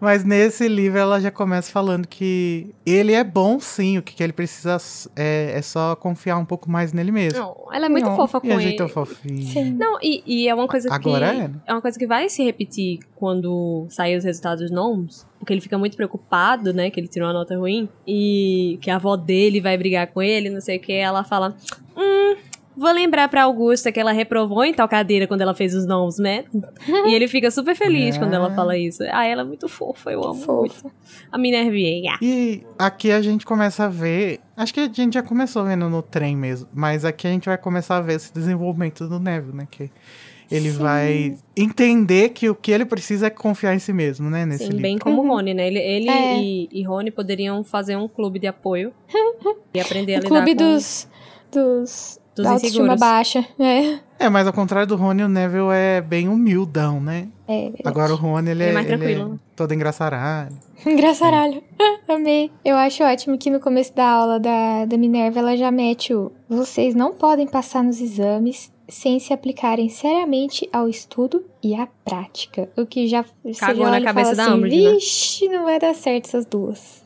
mas 0.00 0.24
nesse 0.24 0.68
livro 0.68 0.98
ela 0.98 1.20
já 1.20 1.30
começa 1.30 1.70
falando 1.70 2.06
que 2.06 2.74
ele 2.84 3.12
é 3.12 3.24
bom 3.24 3.58
sim, 3.60 3.98
o 3.98 4.02
que, 4.02 4.14
que 4.14 4.22
ele 4.22 4.32
precisa 4.32 4.76
é, 5.14 5.52
é 5.56 5.62
só 5.62 5.94
confiar 5.96 6.36
um 6.38 6.44
pouco 6.44 6.70
mais 6.70 6.92
nele 6.92 7.12
mesmo. 7.12 7.38
Não, 7.38 7.56
ela 7.72 7.86
é 7.86 7.88
muito 7.88 8.08
Não. 8.08 8.16
fofa 8.16 8.40
com 8.40 8.48
é 8.48 8.64
ele. 8.64 8.88
fofinho. 8.88 9.42
Sim. 9.42 9.72
Não, 9.72 9.98
e, 10.02 10.22
e 10.26 10.48
é 10.48 10.54
uma 10.54 10.68
coisa 10.68 10.92
Agora 10.92 11.30
que. 11.30 11.36
é, 11.36 11.48
né? 11.48 11.54
É 11.66 11.72
uma 11.72 11.82
coisa 11.82 11.98
que 11.98 12.06
vai 12.06 12.28
se 12.28 12.42
repetir 12.42 13.00
quando 13.14 13.86
sair 13.88 14.16
os 14.16 14.24
resultados 14.24 14.62
dos 14.62 14.70
nomes. 14.70 15.26
Porque 15.38 15.52
ele 15.52 15.60
fica 15.60 15.78
muito 15.78 15.96
preocupado, 15.96 16.72
né? 16.72 16.90
Que 16.90 16.98
ele 16.98 17.08
tirou 17.08 17.28
uma 17.28 17.34
nota 17.34 17.56
ruim. 17.56 17.88
E 18.06 18.78
que 18.80 18.90
a 18.90 18.96
avó 18.96 19.16
dele 19.16 19.60
vai 19.60 19.76
brigar 19.76 20.06
com 20.08 20.22
ele, 20.22 20.50
não 20.50 20.60
sei 20.60 20.78
o 20.78 20.80
que. 20.80 20.92
Ela 20.92 21.22
fala. 21.24 21.54
Hum. 21.96 22.36
Vou 22.76 22.92
lembrar 22.92 23.28
pra 23.28 23.44
Augusta 23.44 23.90
que 23.90 23.98
ela 23.98 24.12
reprovou 24.12 24.62
em 24.64 24.74
tal 24.74 24.86
cadeira 24.88 25.26
quando 25.26 25.40
ela 25.40 25.54
fez 25.54 25.74
os 25.74 25.86
nomes, 25.86 26.18
né? 26.18 26.44
e 27.06 27.14
ele 27.14 27.26
fica 27.26 27.50
super 27.50 27.74
feliz 27.74 28.18
quando 28.18 28.34
ela 28.34 28.48
Ah. 28.48 28.54
fala 28.54 28.76
isso. 28.76 29.02
Ah, 29.10 29.24
ela 29.26 29.42
é 29.42 29.44
muito 29.44 29.66
fofa, 29.68 30.10
eu 30.12 30.22
amo 30.22 30.34
muito. 30.34 30.44
Fofa. 30.74 30.90
A 31.32 31.38
Minervinha. 31.38 32.18
E 32.20 32.62
aqui 32.78 33.10
a 33.10 33.22
gente 33.22 33.46
começa 33.46 33.84
a 33.84 33.88
ver. 33.88 34.40
Acho 34.56 34.74
que 34.74 34.80
a 34.80 34.92
gente 34.92 35.14
já 35.14 35.22
começou 35.22 35.64
vendo 35.64 35.88
no 35.88 36.02
trem 36.02 36.36
mesmo. 36.36 36.68
Mas 36.74 37.04
aqui 37.04 37.26
a 37.26 37.30
gente 37.30 37.46
vai 37.46 37.56
começar 37.58 37.96
a 37.96 38.00
ver 38.00 38.14
esse 38.16 38.32
desenvolvimento 38.32 39.08
do 39.08 39.18
Neville, 39.18 39.56
né? 39.56 39.68
Que 39.70 39.90
ele 40.50 40.70
Sim. 40.70 40.78
vai 40.78 41.36
entender 41.56 42.28
que 42.28 42.48
o 42.48 42.54
que 42.54 42.70
ele 42.70 42.84
precisa 42.84 43.26
é 43.26 43.30
confiar 43.30 43.74
em 43.74 43.78
si 43.78 43.92
mesmo, 43.92 44.30
né? 44.30 44.44
Nesse 44.46 44.64
Sim, 44.64 44.70
livro. 44.70 44.82
bem 44.82 44.98
como 44.98 45.22
Uhum. 45.22 45.28
Rony, 45.28 45.54
né? 45.54 45.66
Ele, 45.66 45.78
ele 45.78 46.08
É. 46.08 46.38
e, 46.40 46.68
e 46.70 46.82
Rony 46.84 47.10
poderiam 47.10 47.64
fazer 47.64 47.96
um 47.96 48.06
clube 48.06 48.38
de 48.38 48.46
apoio 48.46 48.92
e 49.74 49.80
aprender 49.80 50.14
a 50.14 50.18
O 50.18 50.22
lidar 50.22 50.28
clube 50.44 50.54
com... 50.54 50.62
dos. 50.74 51.08
dos. 51.50 52.20
Dos 52.36 52.44
da 52.44 52.52
autoestima 52.52 52.84
inseguros. 52.94 53.00
baixa. 53.00 53.44
É. 53.58 53.98
É, 54.18 54.28
mas 54.28 54.46
ao 54.46 54.52
contrário 54.52 54.86
do 54.86 54.96
Rony, 54.96 55.24
o 55.24 55.28
Neville 55.28 55.68
é 55.72 56.00
bem 56.00 56.28
humildão, 56.28 57.00
né? 57.00 57.28
É 57.48 57.62
verdade. 57.64 57.82
Agora 57.84 58.12
o 58.12 58.16
Rony, 58.16 58.50
ele, 58.50 58.62
Ele 58.62 58.68
é 58.68 58.70
é, 58.70 58.74
mais 58.74 58.86
ele 58.86 58.96
tranquilo, 58.96 59.28
né? 59.30 59.34
é 59.34 59.56
todo 59.56 59.72
engraçaralho. 59.74 60.56
Engraçaralho. 60.86 61.62
Amei. 62.08 62.50
Eu 62.64 62.76
acho 62.76 63.02
ótimo 63.02 63.36
que 63.38 63.50
no 63.50 63.58
começo 63.60 63.94
da 63.94 64.06
aula 64.08 64.38
da, 64.38 64.84
da 64.84 64.96
Minerva 64.96 65.40
ela 65.40 65.56
já 65.56 65.70
mete 65.70 66.14
o. 66.14 66.30
Vocês 66.48 66.94
não 66.94 67.12
podem 67.12 67.46
passar 67.46 67.82
nos 67.82 68.00
exames 68.00 68.70
sem 68.88 69.18
se 69.18 69.32
aplicarem 69.32 69.88
seriamente 69.88 70.68
ao 70.72 70.88
estudo 70.88 71.44
e 71.62 71.74
à 71.74 71.88
prática. 72.04 72.68
O 72.76 72.86
que 72.86 73.06
já. 73.08 73.24
Cagou 73.58 73.84
já 73.84 73.90
na 73.90 74.00
cabeça 74.02 74.34
da 74.36 74.44
assim, 74.44 74.54
Umbridge, 74.54 74.82
né? 74.84 74.92
Vixe, 74.92 75.48
não 75.48 75.64
vai 75.64 75.78
dar 75.78 75.94
certo 75.94 76.26
essas 76.26 76.46
duas. 76.46 77.04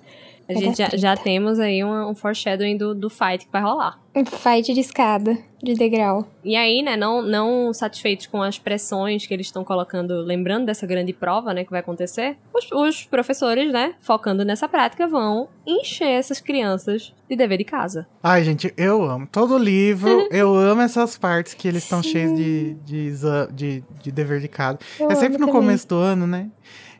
A 0.51 0.59
gente 0.59 0.79
já, 0.79 0.89
já 0.95 1.17
temos 1.17 1.59
aí 1.59 1.83
uma- 1.85 2.09
um 2.09 2.15
foreshadowing 2.15 2.77
do, 2.77 2.95
do 2.95 3.09
fight 3.09 3.47
que 3.47 3.53
vai 3.53 3.63
rolar. 3.63 3.99
Um 4.15 4.25
fight 4.25 4.75
de 4.75 4.81
escada, 4.81 5.39
de 5.63 5.75
degrau. 5.75 6.27
E 6.43 6.57
aí, 6.57 6.83
né, 6.83 6.97
não, 6.97 7.23
não 7.23 7.73
satisfeitos 7.73 8.27
com 8.27 8.43
as 8.43 8.59
pressões 8.59 9.25
que 9.25 9.33
eles 9.33 9.47
estão 9.47 9.63
colocando, 9.63 10.21
lembrando 10.23 10.67
dessa 10.67 10.85
grande 10.85 11.13
prova, 11.13 11.55
né, 11.55 11.63
que 11.63 11.71
vai 11.71 11.79
acontecer, 11.79 12.37
os, 12.53 12.73
os 12.73 13.05
professores, 13.05 13.73
né, 13.73 13.95
focando 14.01 14.45
nessa 14.45 14.69
prática, 14.69 15.07
vão 15.07 15.49
encher 15.65 16.09
essas 16.09 16.41
crianças 16.41 17.15
de 17.29 17.37
dever 17.37 17.59
de 17.59 17.65
casa. 17.65 18.05
Ai, 18.21 18.43
gente, 18.43 18.75
eu 18.77 19.05
amo. 19.05 19.29
Todo 19.31 19.57
livro, 19.57 20.27
eu 20.33 20.53
amo 20.57 20.81
essas 20.81 21.17
partes 21.17 21.55
que 21.55 21.69
eles 21.69 21.85
estão 21.85 22.03
cheios 22.03 22.35
de, 22.37 22.75
de, 22.85 23.13
de, 23.53 23.85
de 24.03 24.11
dever 24.11 24.41
de 24.41 24.49
casa. 24.49 24.81
Eu 24.99 25.09
é 25.09 25.15
sempre 25.15 25.39
no 25.39 25.47
também. 25.47 25.55
começo 25.63 25.87
do 25.87 25.95
ano, 25.95 26.27
né? 26.27 26.51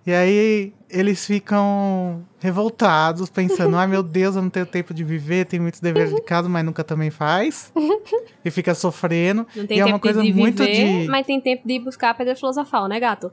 E 0.07 0.13
aí 0.13 0.73
eles 0.89 1.25
ficam 1.25 2.25
revoltados, 2.39 3.29
pensando: 3.29 3.77
ai 3.77 3.87
meu 3.87 4.03
Deus, 4.03 4.35
eu 4.37 4.43
não 4.43 4.51
tenho 4.51 4.67
tempo 4.67 4.93
de 4.93 5.05
viver, 5.05 5.47
tenho 5.47 5.63
muitos 5.63 5.81
deveres 5.81 6.15
de 6.15 6.21
casa, 6.23 6.49
mas 6.49 6.65
nunca 6.65 6.83
também 6.83 7.11
faz. 7.11 7.73
e 8.45 8.51
fica 8.51 8.75
sofrendo. 8.75 9.47
Não 9.55 9.67
tem 9.67 9.79
e 9.79 9.81
é 9.81 9.85
tempo 9.85 9.95
uma 9.97 10.01
coisa 10.01 10.23
de 10.23 10.33
muito 10.33 10.63
viver, 10.63 11.03
de. 11.03 11.09
mas 11.09 11.27
tem 11.27 11.41
tempo 11.41 11.67
de 11.67 11.79
buscar 11.79 12.11
a 12.11 12.15
pedra 12.15 12.35
filosofal, 12.35 12.89
né, 12.89 12.99
gato? 12.99 13.31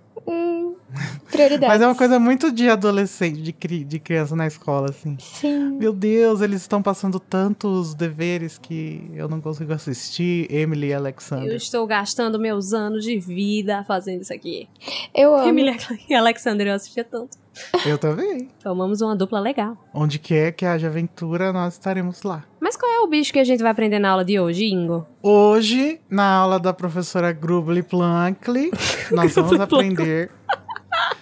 Prioridades. 1.31 1.67
Mas 1.67 1.81
é 1.81 1.85
uma 1.87 1.95
coisa 1.95 2.19
muito 2.19 2.51
de 2.51 2.69
adolescente, 2.69 3.41
de, 3.41 3.51
cri- 3.51 3.83
de 3.83 3.99
criança 3.99 4.35
na 4.35 4.47
escola, 4.47 4.89
assim. 4.89 5.17
Sim. 5.19 5.77
Meu 5.77 5.91
Deus, 5.93 6.41
eles 6.41 6.61
estão 6.61 6.81
passando 6.81 7.19
tantos 7.19 7.93
deveres 7.93 8.57
que 8.57 9.09
eu 9.13 9.27
não 9.27 9.41
consigo 9.41 9.73
assistir. 9.73 10.47
Emily 10.49 10.87
e 10.87 10.91
Eu 10.91 10.97
Alexander. 10.99 11.53
estou 11.55 11.85
gastando 11.85 12.39
meus 12.39 12.73
anos 12.73 13.03
de 13.03 13.19
vida 13.19 13.83
fazendo 13.87 14.21
isso 14.21 14.33
aqui. 14.33 14.67
Eu 15.13 15.35
amo. 15.35 15.47
Emily 15.49 15.75
e 16.09 16.13
Alexander 16.15 16.67
eu 16.67 16.73
assistia 16.75 17.03
tanto. 17.03 17.37
Eu 17.85 17.97
também. 17.97 18.49
Formamos 18.61 19.01
uma 19.01 19.15
dupla 19.15 19.39
legal. 19.39 19.75
Onde 19.93 20.19
quer 20.19 20.51
que 20.51 20.63
haja 20.65 20.87
aventura, 20.87 21.51
nós 21.51 21.73
estaremos 21.73 22.21
lá. 22.21 22.43
Mas 22.61 22.77
qual 22.77 22.91
é 22.91 22.99
o 22.99 23.07
bicho 23.07 23.33
que 23.33 23.39
a 23.39 23.43
gente 23.43 23.61
vai 23.63 23.71
aprender 23.71 23.97
na 23.99 24.11
aula 24.11 24.23
de 24.23 24.39
hoje, 24.39 24.65
Ingo? 24.65 25.05
Hoje, 25.23 25.99
na 26.09 26.23
aula 26.35 26.59
da 26.59 26.71
professora 26.71 27.31
Grubly 27.31 27.81
Plankley, 27.81 28.71
nós 29.11 29.33
vamos 29.33 29.59
aprender 29.59 30.29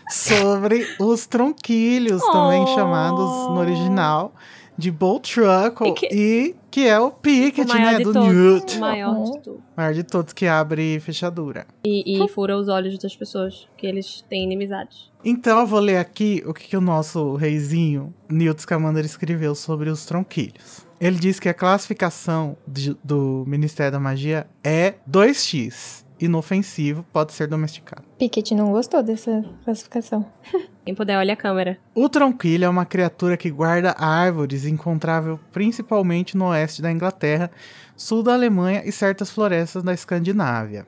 sobre 0.10 0.88
os 1.00 1.26
tronquilhos, 1.26 2.22
também 2.32 2.64
Oh. 2.64 2.68
chamados 2.76 3.30
no 3.50 3.58
original 3.60 4.34
de 4.78 4.92
Bolt 4.92 5.34
Truckle, 5.34 5.88
E 5.90 5.94
que- 5.94 6.08
e 6.12 6.56
que 6.70 6.86
é 6.88 7.00
o 7.00 7.10
Pickett, 7.10 7.66
maior 7.68 7.94
né, 7.94 8.00
do 8.00 8.12
todos. 8.12 8.28
Newt. 8.34 8.78
O 8.78 8.80
maior 8.82 9.16
Uhum. 9.16 9.24
de 9.32 9.40
todos. 9.42 9.62
maior 9.78 9.94
de 9.94 10.04
todos 10.04 10.34
que 10.34 10.46
abre 10.48 11.00
fechadura. 11.00 11.66
E, 11.86 12.22
e 12.22 12.28
fura 12.28 12.58
os 12.58 12.68
olhos 12.68 12.98
das 13.00 13.16
pessoas, 13.16 13.68
que 13.78 13.88
eles 13.88 14.24
têm 14.30 14.44
inimizades. 14.44 15.10
Então 15.24 15.60
eu 15.62 15.66
vou 15.66 15.80
ler 15.80 15.98
aqui 15.98 16.44
o 16.46 16.54
que, 16.54 16.68
que 16.68 16.76
o 16.78 16.82
nosso 16.82 17.36
reizinho 17.36 18.14
Newt 18.30 18.62
Scamander 18.62 19.06
escreveu 19.06 19.56
sobre 19.56 19.90
os 19.90 20.06
tronquilhos. 20.06 20.86
Ele 21.00 21.18
diz 21.18 21.40
que 21.40 21.50
a 21.50 21.54
classificação 21.54 22.58
de- 22.68 22.96
do 23.04 23.44
Ministério 23.48 23.92
da 23.94 24.00
Magia 24.00 24.46
é 24.64 24.96
2x. 25.08 26.05
Inofensivo, 26.20 27.06
pode 27.12 27.34
ser 27.34 27.48
domesticado. 27.48 28.04
Pickett 28.18 28.56
não 28.56 28.72
gostou 28.72 29.04
dessa 29.04 29.44
classificação. 29.64 30.26
Quem 30.86 30.94
puder, 30.94 31.18
olha 31.18 31.34
a 31.34 31.38
câmera. 31.38 31.80
O 31.96 32.08
tronquilho 32.08 32.66
é 32.66 32.70
uma 32.70 32.86
criatura 32.86 33.36
que 33.36 33.50
guarda 33.50 33.96
árvores, 33.98 34.66
encontrável 34.66 35.40
principalmente 35.52 36.38
no 36.38 36.46
oeste 36.46 36.82
da 36.82 36.92
Inglaterra, 36.92 37.50
sul 37.98 38.22
da 38.22 38.34
Alemanha 38.34 38.84
e 38.86 38.92
certas 38.92 39.32
florestas 39.32 39.82
da 39.82 39.94
Escandinávia. 39.94 40.88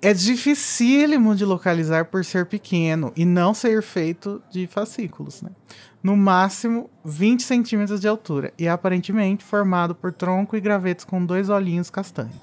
É 0.00 0.12
dificílimo 0.12 1.34
de 1.34 1.44
localizar 1.44 2.06
por 2.06 2.24
ser 2.24 2.46
pequeno 2.46 3.12
e 3.16 3.24
não 3.24 3.52
ser 3.52 3.82
feito 3.82 4.42
de 4.50 4.66
fascículos, 4.66 5.42
né? 5.42 5.50
No 6.02 6.16
máximo 6.16 6.88
20 7.04 7.42
centímetros 7.42 8.00
de 8.00 8.08
altura 8.08 8.52
e 8.58 8.68
aparentemente 8.68 9.44
formado 9.44 9.94
por 9.94 10.12
tronco 10.12 10.56
e 10.56 10.60
gravetos 10.60 11.04
com 11.04 11.24
dois 11.24 11.48
olhinhos 11.48 11.90
castanhos. 11.90 12.34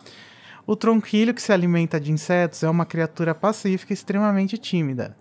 O 0.65 0.75
tronquilho 0.75 1.33
que 1.33 1.41
se 1.41 1.51
alimenta 1.51 1.99
de 1.99 2.11
insetos 2.11 2.63
é 2.63 2.69
uma 2.69 2.85
criatura 2.85 3.35
pacífica 3.35 3.91
e 3.91 3.95
extremamente 3.95 4.57
tímida. 4.57 5.15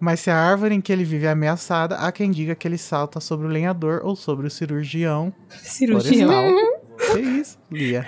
Mas 0.00 0.20
se 0.20 0.30
a 0.30 0.36
árvore 0.36 0.74
em 0.74 0.80
que 0.80 0.90
ele 0.92 1.04
vive 1.04 1.26
é 1.26 1.30
ameaçada, 1.30 1.96
há 1.96 2.10
quem 2.10 2.30
diga 2.30 2.54
que 2.54 2.66
ele 2.66 2.78
salta 2.78 3.20
sobre 3.20 3.46
o 3.46 3.50
lenhador 3.50 4.00
ou 4.04 4.16
sobre 4.16 4.46
o 4.46 4.50
cirurgião 4.50 5.32
Cirurgião. 5.50 6.28
florestal. 6.30 6.78
Que 7.12 7.20
isso, 7.20 7.56
Lia? 7.70 8.04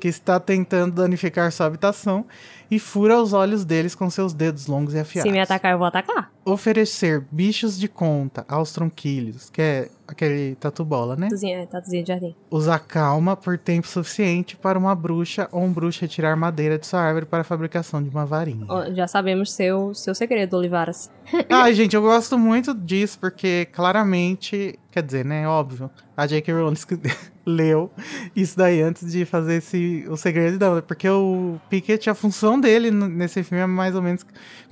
que 0.00 0.06
está 0.06 0.38
tentando 0.38 0.94
danificar 0.94 1.50
sua 1.50 1.66
habitação 1.66 2.24
e 2.70 2.78
fura 2.78 3.20
os 3.20 3.32
olhos 3.32 3.64
deles 3.64 3.96
com 3.96 4.08
seus 4.08 4.32
dedos 4.32 4.68
longos 4.68 4.94
e 4.94 5.00
afiados. 5.00 5.28
Se 5.28 5.32
me 5.32 5.40
atacar, 5.40 5.72
eu 5.72 5.78
vou 5.78 5.88
atacar. 5.88 6.30
Oferecer 6.44 7.26
bichos 7.32 7.76
de 7.76 7.88
conta 7.88 8.44
aos 8.48 8.72
tronquilhos, 8.72 9.50
que 9.50 9.60
é 9.60 9.88
aquele 10.12 10.54
tatu-bola, 10.56 11.16
né? 11.16 11.26
Tatuzinha, 11.26 11.66
tatuzinha 11.66 12.02
de 12.02 12.08
jardim. 12.08 12.36
Os 12.50 12.68
acalma 12.68 13.36
por 13.36 13.58
tempo 13.58 13.86
suficiente 13.86 14.56
para 14.56 14.78
uma 14.78 14.94
bruxa 14.94 15.48
ou 15.52 15.62
um 15.62 15.72
bruxo 15.72 16.00
retirar 16.00 16.36
madeira 16.36 16.78
de 16.78 16.86
sua 16.86 17.00
árvore 17.00 17.26
para 17.26 17.40
a 17.40 17.44
fabricação 17.44 18.02
de 18.02 18.08
uma 18.08 18.24
varinha. 18.24 18.66
Já 18.94 19.06
sabemos 19.06 19.52
seu, 19.52 19.94
seu 19.94 20.14
segredo, 20.14 20.56
Olivaras. 20.56 21.10
Ai, 21.50 21.74
gente, 21.74 21.94
eu 21.96 22.02
gosto 22.02 22.38
muito 22.38 22.74
disso 22.74 23.18
porque 23.18 23.66
claramente, 23.72 24.78
quer 24.92 25.02
dizer, 25.02 25.24
né, 25.24 25.48
óbvio, 25.48 25.90
a 26.16 26.26
J.K. 26.26 26.52
Rowling 26.54 26.76
leu 27.44 27.90
isso 28.36 28.56
daí 28.56 28.80
antes 28.80 29.10
de 29.10 29.24
fazer 29.24 29.54
esse 29.56 30.04
o 30.08 30.16
segredo 30.16 30.52
de 30.52 30.58
Dumbledore, 30.58 30.86
porque 30.86 31.08
o 31.08 31.58
Pickett 31.68 32.08
a 32.08 32.14
função 32.14 32.60
dele 32.60 32.90
nesse 32.90 33.42
filme 33.42 33.62
é 33.64 33.66
mais 33.66 33.96
ou 33.96 34.02
menos 34.02 34.24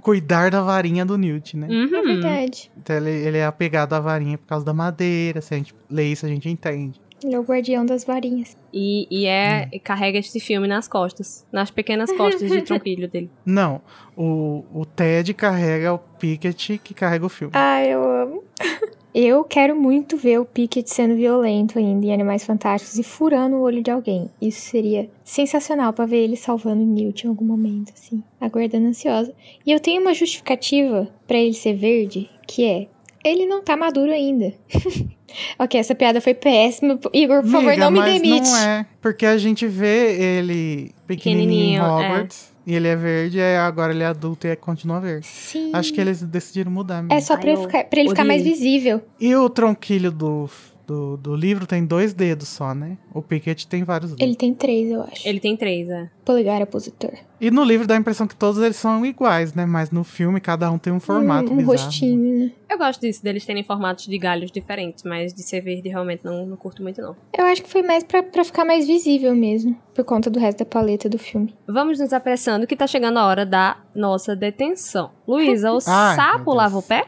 cuidar 0.02 0.50
da 0.52 0.62
varinha 0.62 1.04
do 1.04 1.18
Newt, 1.18 1.56
né? 1.56 1.66
É 1.68 1.72
Uhum. 1.72 1.88
verdade. 2.04 2.70
Então 2.76 2.96
ele, 2.96 3.10
ele 3.10 3.38
é 3.38 3.44
apegado 3.46 3.94
à 3.94 4.00
varinha 4.00 4.38
por 4.38 4.46
causa 4.46 4.64
da 4.64 4.72
madeira, 4.74 5.40
se 5.40 5.54
a 5.54 5.56
gente 5.56 5.74
lê 5.90 6.04
isso 6.12 6.26
a 6.26 6.28
gente 6.28 6.48
entende. 6.48 7.00
Ele 7.22 7.34
é 7.34 7.38
o 7.38 7.42
guardião 7.42 7.84
das 7.84 8.02
varinhas. 8.02 8.56
E, 8.72 9.06
e 9.10 9.26
é 9.26 9.68
Hum. 9.74 9.78
carrega 9.84 10.18
este 10.18 10.40
filme 10.40 10.66
nas 10.66 10.88
costas, 10.88 11.44
nas 11.52 11.70
pequenas 11.70 12.10
costas 12.12 12.50
de 12.50 12.62
tronquilho 12.64 13.08
dele. 13.10 13.30
Não, 13.44 13.82
o, 14.16 14.64
o 14.72 14.86
Ted 14.86 15.34
carrega 15.34 15.92
o 15.92 15.98
Pickett 15.98 16.78
que 16.78 16.94
carrega 16.94 17.26
o 17.26 17.28
filme. 17.28 17.52
Ah, 17.54 17.84
eu 17.84 18.02
amo. 18.22 18.44
Eu 19.14 19.42
quero 19.42 19.74
muito 19.74 20.16
ver 20.16 20.38
o 20.38 20.44
Pickett 20.44 20.88
sendo 20.88 21.16
violento 21.16 21.78
ainda 21.78 22.06
em 22.06 22.12
Animais 22.12 22.44
Fantásticos 22.44 22.96
e 22.96 23.02
furando 23.02 23.56
o 23.56 23.60
olho 23.60 23.82
de 23.82 23.90
alguém. 23.90 24.30
Isso 24.40 24.60
seria 24.60 25.10
sensacional 25.24 25.92
pra 25.92 26.06
ver 26.06 26.18
ele 26.18 26.36
salvando 26.36 26.82
o 26.82 26.86
Newt 26.86 27.24
em 27.24 27.28
algum 27.28 27.44
momento, 27.44 27.92
assim. 27.92 28.22
Aguardando 28.40 28.86
ansiosa. 28.86 29.34
E 29.66 29.72
eu 29.72 29.80
tenho 29.80 30.00
uma 30.00 30.14
justificativa 30.14 31.08
pra 31.26 31.38
ele 31.38 31.54
ser 31.54 31.74
verde, 31.74 32.30
que 32.46 32.64
é... 32.64 32.86
Ele 33.22 33.44
não 33.44 33.62
tá 33.62 33.76
maduro 33.76 34.12
ainda. 34.12 34.54
ok, 35.58 35.78
essa 35.78 35.94
piada 35.94 36.22
foi 36.22 36.32
péssima. 36.32 36.98
Igor, 37.12 37.42
por 37.42 37.50
favor, 37.50 37.72
Amiga, 37.72 37.84
não 37.84 37.90
me 37.90 38.02
demite. 38.02 38.48
não 38.48 38.56
é, 38.56 38.86
porque 38.98 39.26
a 39.26 39.36
gente 39.36 39.66
vê 39.66 40.38
ele 40.38 40.92
pequenininho 41.06 41.82
em 41.82 41.82
Pequenininho, 41.82 41.82
é. 41.82 42.28
E 42.70 42.74
ele 42.76 42.86
é 42.86 42.94
verde, 42.94 43.38
e 43.38 43.56
agora 43.56 43.92
ele 43.92 44.04
é 44.04 44.06
adulto 44.06 44.46
e 44.46 44.54
continua 44.54 45.00
verde. 45.00 45.26
Sim. 45.26 45.72
Acho 45.72 45.92
que 45.92 46.00
eles 46.00 46.22
decidiram 46.22 46.70
mudar 46.70 47.02
mesmo. 47.02 47.12
É 47.12 47.20
só 47.20 47.36
pra 47.36 47.50
Ai, 47.50 47.56
ele 47.56 47.62
ficar, 47.66 47.84
pra 47.84 47.98
ele 47.98 48.08
ficar 48.10 48.24
mais 48.24 48.44
visível. 48.44 49.02
E 49.18 49.34
o 49.34 49.50
tronquilho 49.50 50.12
do, 50.12 50.48
do, 50.90 51.16
do 51.16 51.36
livro 51.36 51.68
tem 51.68 51.86
dois 51.86 52.12
dedos 52.12 52.48
só, 52.48 52.74
né? 52.74 52.98
O 53.14 53.22
Pickett 53.22 53.64
tem 53.68 53.84
vários 53.84 54.10
dedos. 54.10 54.26
Ele 54.26 54.34
tem 54.34 54.52
três, 54.52 54.90
eu 54.90 55.02
acho. 55.02 55.28
Ele 55.28 55.38
tem 55.38 55.56
três, 55.56 55.88
é. 55.88 56.10
Polegar 56.24 56.60
opositor. 56.62 57.12
E 57.40 57.48
no 57.48 57.62
livro 57.62 57.86
dá 57.86 57.94
a 57.94 57.96
impressão 57.96 58.26
que 58.26 58.34
todos 58.34 58.60
eles 58.60 58.74
são 58.74 59.06
iguais, 59.06 59.54
né? 59.54 59.64
Mas 59.64 59.92
no 59.92 60.02
filme 60.02 60.40
cada 60.40 60.68
um 60.68 60.78
tem 60.78 60.92
um 60.92 60.98
formato 60.98 61.48
um, 61.48 61.54
um 61.54 61.56
bizarro. 61.58 61.78
rostinho, 61.78 62.38
né? 62.40 62.50
Eu 62.68 62.76
gosto 62.76 63.00
disso, 63.02 63.22
deles 63.22 63.46
terem 63.46 63.62
formatos 63.62 64.08
de 64.08 64.18
galhos 64.18 64.50
diferentes, 64.50 65.04
mas 65.04 65.32
de 65.32 65.44
ser 65.44 65.60
verde 65.60 65.88
realmente 65.88 66.24
não, 66.24 66.44
não 66.44 66.56
curto 66.56 66.82
muito, 66.82 67.00
não. 67.00 67.14
Eu 67.38 67.44
acho 67.44 67.62
que 67.62 67.70
foi 67.70 67.82
mais 67.82 68.02
pra, 68.02 68.20
pra 68.24 68.42
ficar 68.42 68.64
mais 68.64 68.84
visível 68.84 69.32
mesmo. 69.36 69.76
Por 69.94 70.02
conta 70.04 70.28
do 70.28 70.40
resto 70.40 70.58
da 70.58 70.64
paleta 70.64 71.08
do 71.08 71.18
filme. 71.18 71.54
Vamos 71.68 72.00
nos 72.00 72.12
apressando 72.12 72.66
que 72.66 72.74
tá 72.74 72.88
chegando 72.88 73.18
a 73.18 73.26
hora 73.26 73.46
da 73.46 73.76
nossa 73.94 74.34
detenção. 74.34 75.12
Luísa, 75.26 75.70
o 75.72 75.78
Ai, 75.86 76.16
sapo 76.16 76.52
lava 76.52 76.78
o 76.78 76.82
pé? 76.82 77.06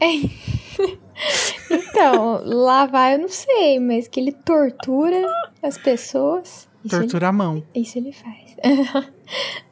Então, 1.70 2.42
lavar 2.44 3.12
eu 3.12 3.18
não 3.18 3.28
sei, 3.28 3.78
mas 3.80 4.08
que 4.08 4.20
ele 4.20 4.32
tortura 4.32 5.22
as 5.62 5.76
pessoas. 5.78 6.68
Isso 6.84 6.94
ele, 6.94 7.02
Tortura 7.02 7.28
a 7.28 7.32
mão. 7.32 7.62
isso 7.74 7.98
ele 7.98 8.12
faz. 8.12 8.56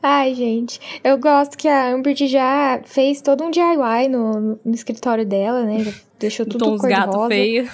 Ai, 0.02 0.34
gente. 0.34 0.80
Eu 1.02 1.16
gosto 1.16 1.56
que 1.56 1.68
a 1.68 1.94
Umbridge 1.94 2.26
já 2.26 2.80
fez 2.84 3.22
todo 3.22 3.44
um 3.44 3.50
DIY 3.50 4.08
no, 4.10 4.58
no 4.64 4.74
escritório 4.74 5.24
dela, 5.24 5.62
né? 5.64 5.84
Já 5.84 5.92
deixou 6.18 6.44
tudo 6.44 6.64
Tons 6.64 6.80
cor 6.80 6.90
de 6.90 6.96
gato 6.96 7.16
rosa. 7.16 7.28
feio. 7.28 7.70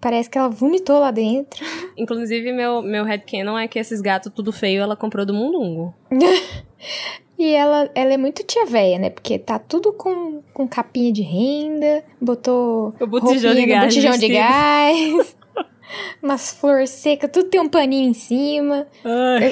Parece 0.00 0.28
que 0.30 0.38
ela 0.38 0.48
vomitou 0.48 1.00
lá 1.00 1.10
dentro. 1.10 1.64
Inclusive, 1.98 2.52
meu, 2.52 2.82
meu 2.82 3.04
headcanon 3.04 3.58
é 3.58 3.66
que 3.66 3.78
esses 3.78 4.00
gatos 4.00 4.30
tudo 4.34 4.52
feio 4.52 4.82
ela 4.82 4.94
comprou 4.94 5.26
do 5.26 5.34
Mundungo. 5.34 5.94
E 7.38 7.52
ela, 7.52 7.90
ela 7.94 8.12
é 8.12 8.16
muito 8.16 8.42
tia 8.44 8.64
véia, 8.64 8.98
né? 8.98 9.10
Porque 9.10 9.38
tá 9.38 9.58
tudo 9.58 9.92
com, 9.92 10.40
com 10.52 10.68
capinha 10.68 11.12
de 11.12 11.22
renda, 11.22 12.04
botou 12.20 12.94
O 13.00 13.06
botijão 13.06 13.54
de 13.54 13.66
gás 13.66 13.84
botijão 13.84 14.16
de 14.18 14.28
gás, 14.28 15.36
umas 16.22 16.52
flores 16.52 16.90
secas, 16.90 17.30
tudo 17.32 17.48
tem 17.48 17.60
um 17.60 17.68
paninho 17.68 18.08
em 18.08 18.14
cima. 18.14 18.86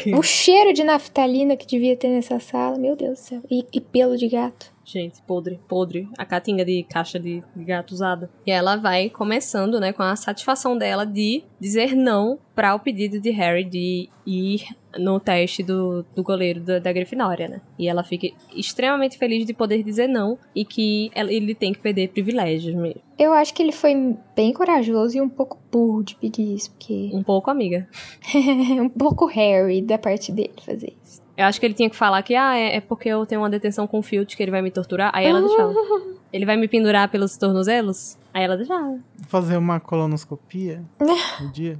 Eu- 0.07 0.19
O 0.19 0.23
cheiro 0.23 0.73
de 0.73 0.83
naftalina 0.85 1.57
que 1.57 1.67
devia 1.67 1.97
ter 1.97 2.09
nessa 2.09 2.39
sala, 2.41 2.79
meu 2.79 2.97
Deus 2.97 3.19
do 3.19 3.23
céu. 3.23 3.41
E, 3.51 3.65
e 3.73 3.81
pelo 3.81 4.17
de 4.17 4.29
gato. 4.29 4.72
Gente, 4.93 5.23
podre, 5.23 5.59
podre. 5.67 6.07
A 6.19 6.25
catinga 6.27 6.65
de 6.67 6.83
caixa 6.83 7.19
de, 7.19 7.43
de 7.57 7.65
gato 7.65 7.93
usada. 7.93 8.29
E 8.47 8.51
ela 8.51 8.77
vai 8.77 9.09
começando, 9.09 9.81
né, 9.81 9.91
com 9.91 10.03
a 10.03 10.15
satisfação 10.17 10.77
dela 10.77 11.07
de 11.07 11.43
dizer 11.59 11.95
não 11.97 12.39
para 12.55 12.75
o 12.75 12.79
pedido 12.79 13.19
de 13.19 13.31
Harry 13.31 13.65
de 13.65 14.11
ir 14.27 14.65
no 14.99 15.19
teste 15.19 15.63
do, 15.63 16.05
do 16.15 16.23
goleiro 16.23 16.61
da, 16.61 16.79
da 16.79 16.93
Grifinória, 16.93 17.49
né? 17.49 17.63
E 17.79 17.89
ela 17.89 18.05
fica 18.05 18.29
extremamente 18.55 19.17
feliz 19.17 19.47
de 19.47 19.55
poder 19.55 19.83
dizer 19.83 20.07
não 20.07 20.39
e 20.55 20.63
que 20.67 21.11
ela- 21.15 21.33
ele 21.33 21.55
tem 21.55 21.73
que 21.73 21.79
perder 21.79 22.09
privilégios 22.11 22.75
mesmo. 22.75 23.01
Eu 23.19 23.33
acho 23.33 23.55
que 23.55 23.63
ele 23.63 23.73
foi 23.73 24.15
bem 24.37 24.53
corajoso 24.53 25.17
e 25.17 25.21
um 25.23 25.29
pouco 25.31 25.59
burro 25.73 26.03
de 26.05 26.15
pedir 26.17 26.55
isso, 26.55 26.71
porque 26.73 27.11
Um 27.15 27.23
pouco, 27.23 27.51
amiga. 27.51 27.89
um 28.79 28.91
pouco 28.91 29.25
Harry 29.25 29.81
da 29.81 29.97
parte 29.97 30.31
dele 30.31 30.53
fazer 30.61 30.93
isso. 31.03 31.22
Eu 31.43 31.49
acho 31.49 31.59
que 31.59 31.67
ele 31.67 31.75
tinha 31.75 31.91
que 31.91 31.97
falar 31.97 32.23
que, 32.23 32.37
ah, 32.37 32.57
é, 32.57 32.77
é 32.77 32.81
porque 32.81 33.09
eu 33.09 33.27
tenho 33.27 33.41
uma 33.41 33.51
detenção 33.51 33.85
com 33.85 33.99
o 33.99 34.03
Filt 34.03 34.37
que 34.37 34.43
ele 34.43 34.53
vai 34.53 34.63
me 34.63 34.71
torturar. 34.71 35.11
Aí 35.13 35.27
ela 35.27 35.41
deixava. 35.41 35.75
Ele 36.33 36.47
vai 36.47 36.57
me 36.57 36.67
pendurar 36.67 37.11
pelos 37.11 37.37
tornozelos? 37.37 38.17
Aí 38.33 38.43
ela 38.43 38.57
deixava. 38.57 38.99
Fazer 39.29 39.59
uma 39.59 39.79
colonoscopia 39.79 40.83
no 40.99 41.53
dia. 41.53 41.79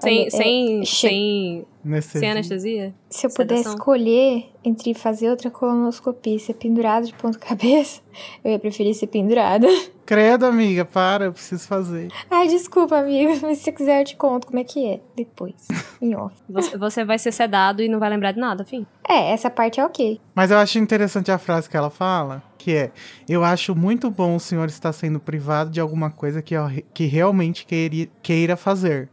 Sem, 0.00 0.26
é, 0.26 0.30
sem, 0.30 0.84
sem, 0.84 1.66
Nesse 1.84 2.18
sem 2.18 2.30
anestesia? 2.30 2.94
Se 3.08 3.26
eu 3.26 3.30
pudesse 3.30 3.62
Sedação. 3.62 3.78
escolher 3.78 4.46
entre 4.64 4.92
fazer 4.94 5.30
outra 5.30 5.50
colonoscopia 5.50 6.36
e 6.36 6.38
ser 6.38 6.54
pendurado 6.54 7.06
de 7.06 7.14
ponta 7.14 7.38
cabeça, 7.40 8.00
eu 8.44 8.50
ia 8.52 8.58
preferir 8.58 8.94
ser 8.94 9.06
pendurada. 9.06 9.66
Credo, 10.04 10.46
amiga, 10.46 10.84
para, 10.84 11.26
eu 11.26 11.32
preciso 11.32 11.66
fazer. 11.66 12.08
Ai, 12.30 12.48
desculpa, 12.48 12.98
amigo, 12.98 13.38
mas 13.42 13.58
se 13.58 13.64
você 13.64 13.72
quiser 13.72 14.00
eu 14.00 14.04
te 14.04 14.16
conto 14.16 14.46
como 14.46 14.58
é 14.58 14.64
que 14.64 14.86
é 14.86 15.00
depois, 15.16 15.54
em 16.00 16.14
off. 16.14 16.34
Você, 16.48 16.78
você 16.78 17.04
vai 17.04 17.18
ser 17.18 17.32
sedado 17.32 17.82
e 17.82 17.88
não 17.88 17.98
vai 17.98 18.10
lembrar 18.10 18.32
de 18.32 18.40
nada, 18.40 18.64
fim. 18.64 18.86
É, 19.08 19.32
essa 19.32 19.50
parte 19.50 19.80
é 19.80 19.84
ok. 19.84 20.20
Mas 20.34 20.50
eu 20.50 20.58
acho 20.58 20.78
interessante 20.78 21.30
a 21.30 21.38
frase 21.38 21.68
que 21.68 21.76
ela 21.76 21.90
fala, 21.90 22.42
que 22.58 22.74
é: 22.74 22.90
Eu 23.28 23.44
acho 23.44 23.74
muito 23.74 24.10
bom 24.10 24.36
o 24.36 24.40
senhor 24.40 24.68
estar 24.68 24.92
sendo 24.92 25.20
privado 25.20 25.70
de 25.70 25.80
alguma 25.80 26.10
coisa 26.10 26.42
que, 26.42 26.54
que 26.92 27.06
realmente 27.06 27.64
queira, 27.64 28.10
queira 28.22 28.56
fazer. 28.56 29.08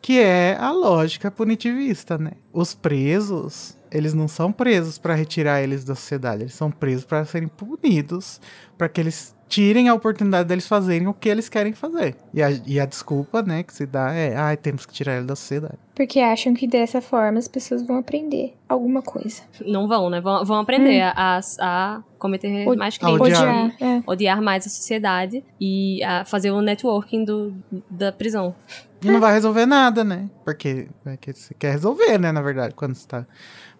Que 0.00 0.20
é 0.20 0.56
a 0.58 0.70
lógica 0.70 1.30
punitivista, 1.30 2.16
né? 2.16 2.32
Os 2.52 2.74
presos, 2.74 3.76
eles 3.90 4.14
não 4.14 4.28
são 4.28 4.52
presos 4.52 4.98
para 4.98 5.14
retirar 5.14 5.62
eles 5.62 5.84
da 5.84 5.94
sociedade, 5.94 6.42
eles 6.42 6.54
são 6.54 6.70
presos 6.70 7.04
para 7.04 7.24
serem 7.24 7.48
punidos, 7.48 8.40
para 8.76 8.88
que 8.88 9.00
eles 9.00 9.34
tirem 9.48 9.88
a 9.88 9.94
oportunidade 9.94 10.48
deles 10.48 10.66
fazerem 10.66 11.06
o 11.08 11.14
que 11.14 11.28
eles 11.28 11.48
querem 11.48 11.72
fazer. 11.72 12.14
E 12.34 12.42
a, 12.42 12.50
e 12.66 12.78
a 12.78 12.84
desculpa, 12.86 13.42
né, 13.42 13.62
que 13.62 13.72
se 13.72 13.86
dá 13.86 14.12
é: 14.12 14.36
ai, 14.36 14.56
temos 14.56 14.84
que 14.86 14.92
tirar 14.92 15.16
ele 15.16 15.26
da 15.26 15.34
sociedade. 15.34 15.78
Porque 15.94 16.20
acham 16.20 16.54
que 16.54 16.66
dessa 16.68 17.00
forma 17.00 17.38
as 17.38 17.48
pessoas 17.48 17.82
vão 17.84 17.96
aprender 17.98 18.54
alguma 18.68 19.02
coisa. 19.02 19.42
Não 19.66 19.88
vão, 19.88 20.08
né? 20.10 20.20
Vão, 20.20 20.44
vão 20.44 20.60
aprender 20.60 21.00
a, 21.02 21.40
a 21.60 22.02
cometer 22.18 22.68
Od- 22.68 22.78
mais 22.78 22.94
a 22.94 22.98
crimes. 22.98 23.20
odiar. 23.20 23.74
é. 23.80 24.02
odiar 24.06 24.40
mais 24.42 24.66
a 24.66 24.70
sociedade 24.70 25.42
e 25.60 26.02
a 26.04 26.24
fazer 26.24 26.50
o 26.52 26.60
networking 26.60 27.24
do, 27.24 27.52
da 27.90 28.12
prisão. 28.12 28.54
E 29.02 29.06
não 29.10 29.20
vai 29.20 29.32
resolver 29.32 29.64
nada, 29.66 30.02
né? 30.04 30.28
Porque, 30.44 30.88
porque 31.04 31.32
você 31.32 31.54
quer 31.54 31.70
resolver, 31.72 32.18
né, 32.18 32.32
na 32.32 32.42
verdade, 32.42 32.74
quando 32.74 32.94
você 32.94 33.06
tá 33.06 33.24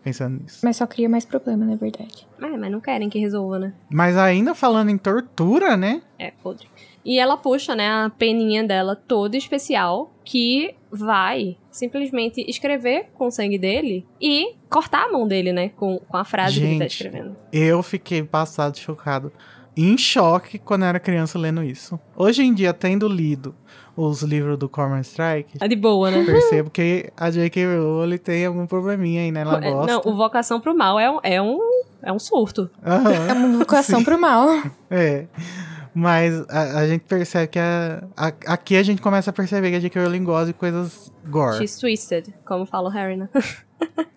pensando 0.02 0.40
nisso. 0.40 0.60
Mas 0.62 0.76
só 0.76 0.86
cria 0.86 1.08
mais 1.08 1.24
problema, 1.24 1.64
na 1.64 1.76
verdade. 1.76 2.26
É, 2.40 2.56
mas 2.56 2.70
não 2.70 2.80
querem 2.80 3.08
que 3.08 3.18
resolva, 3.18 3.58
né? 3.58 3.74
Mas 3.90 4.16
ainda 4.16 4.54
falando 4.54 4.90
em 4.90 4.98
tortura, 4.98 5.76
né? 5.76 6.02
É, 6.18 6.30
podre. 6.30 6.66
E 7.04 7.18
ela 7.18 7.36
puxa, 7.36 7.74
né, 7.74 7.88
a 7.88 8.10
peninha 8.10 8.62
dela 8.62 8.94
toda 8.94 9.36
especial, 9.36 10.12
que 10.24 10.74
vai 10.90 11.56
simplesmente 11.70 12.44
escrever 12.48 13.08
com 13.14 13.28
o 13.28 13.30
sangue 13.30 13.56
dele 13.56 14.06
e 14.20 14.54
cortar 14.68 15.04
a 15.04 15.12
mão 15.12 15.26
dele, 15.26 15.52
né, 15.52 15.70
com, 15.70 15.98
com 15.98 16.16
a 16.16 16.24
frase 16.24 16.60
que 16.60 16.66
ele 16.66 16.78
tá 16.78 16.84
Gente. 16.84 16.92
escrevendo. 16.92 17.36
Eu 17.52 17.82
fiquei 17.82 18.22
passado, 18.22 18.76
chocado, 18.76 19.32
em 19.76 19.96
choque 19.96 20.58
quando 20.58 20.82
eu 20.82 20.88
era 20.88 21.00
criança 21.00 21.38
lendo 21.38 21.62
isso. 21.62 21.98
Hoje 22.16 22.42
em 22.42 22.52
dia, 22.52 22.74
tendo 22.74 23.08
lido 23.08 23.54
os 24.00 24.22
livros 24.22 24.56
do 24.56 24.68
Corman 24.68 25.00
Strike, 25.00 25.58
É 25.60 25.66
de 25.66 25.74
boa, 25.74 26.08
né? 26.10 26.24
percebo 26.24 26.70
que 26.70 27.10
a 27.16 27.30
J.K. 27.30 27.66
Rowling 27.78 28.18
tem 28.18 28.46
algum 28.46 28.64
probleminha 28.66 29.22
aí, 29.22 29.32
né? 29.32 29.40
Ela 29.40 29.58
É, 29.64 29.70
gosta. 29.72 29.92
Não, 29.92 30.02
o 30.04 30.16
Vocação 30.16 30.60
pro 30.60 30.76
Mal 30.76 31.00
é 31.00 31.10
um, 31.10 31.18
é 31.22 31.42
um, 31.42 31.58
é 32.02 32.12
um 32.12 32.18
surto. 32.18 32.70
Aham, 32.86 33.12
É 33.12 33.32
uma 33.32 33.58
vocação 33.58 34.04
pro 34.04 34.16
mal. 34.18 34.46
é. 34.88 35.26
Mas 35.92 36.40
a, 36.48 36.78
a 36.80 36.86
gente 36.86 37.00
percebe 37.08 37.48
que 37.48 37.58
a, 37.58 38.04
a- 38.16 38.32
aqui 38.46 38.76
a 38.76 38.82
gente 38.84 39.02
começa 39.02 39.30
a 39.30 39.32
perceber 39.32 39.70
que 39.70 39.76
a 39.76 39.80
J.K. 39.80 40.00
Rowling 40.04 40.22
gosta 40.22 40.46
de 40.46 40.52
coisas 40.52 41.12
gore. 41.28 41.56
She's 41.58 41.76
twisted, 41.76 42.32
como 42.46 42.64
fala 42.66 42.88
o 42.88 42.92
Harry, 42.92 43.16
né? 43.16 43.28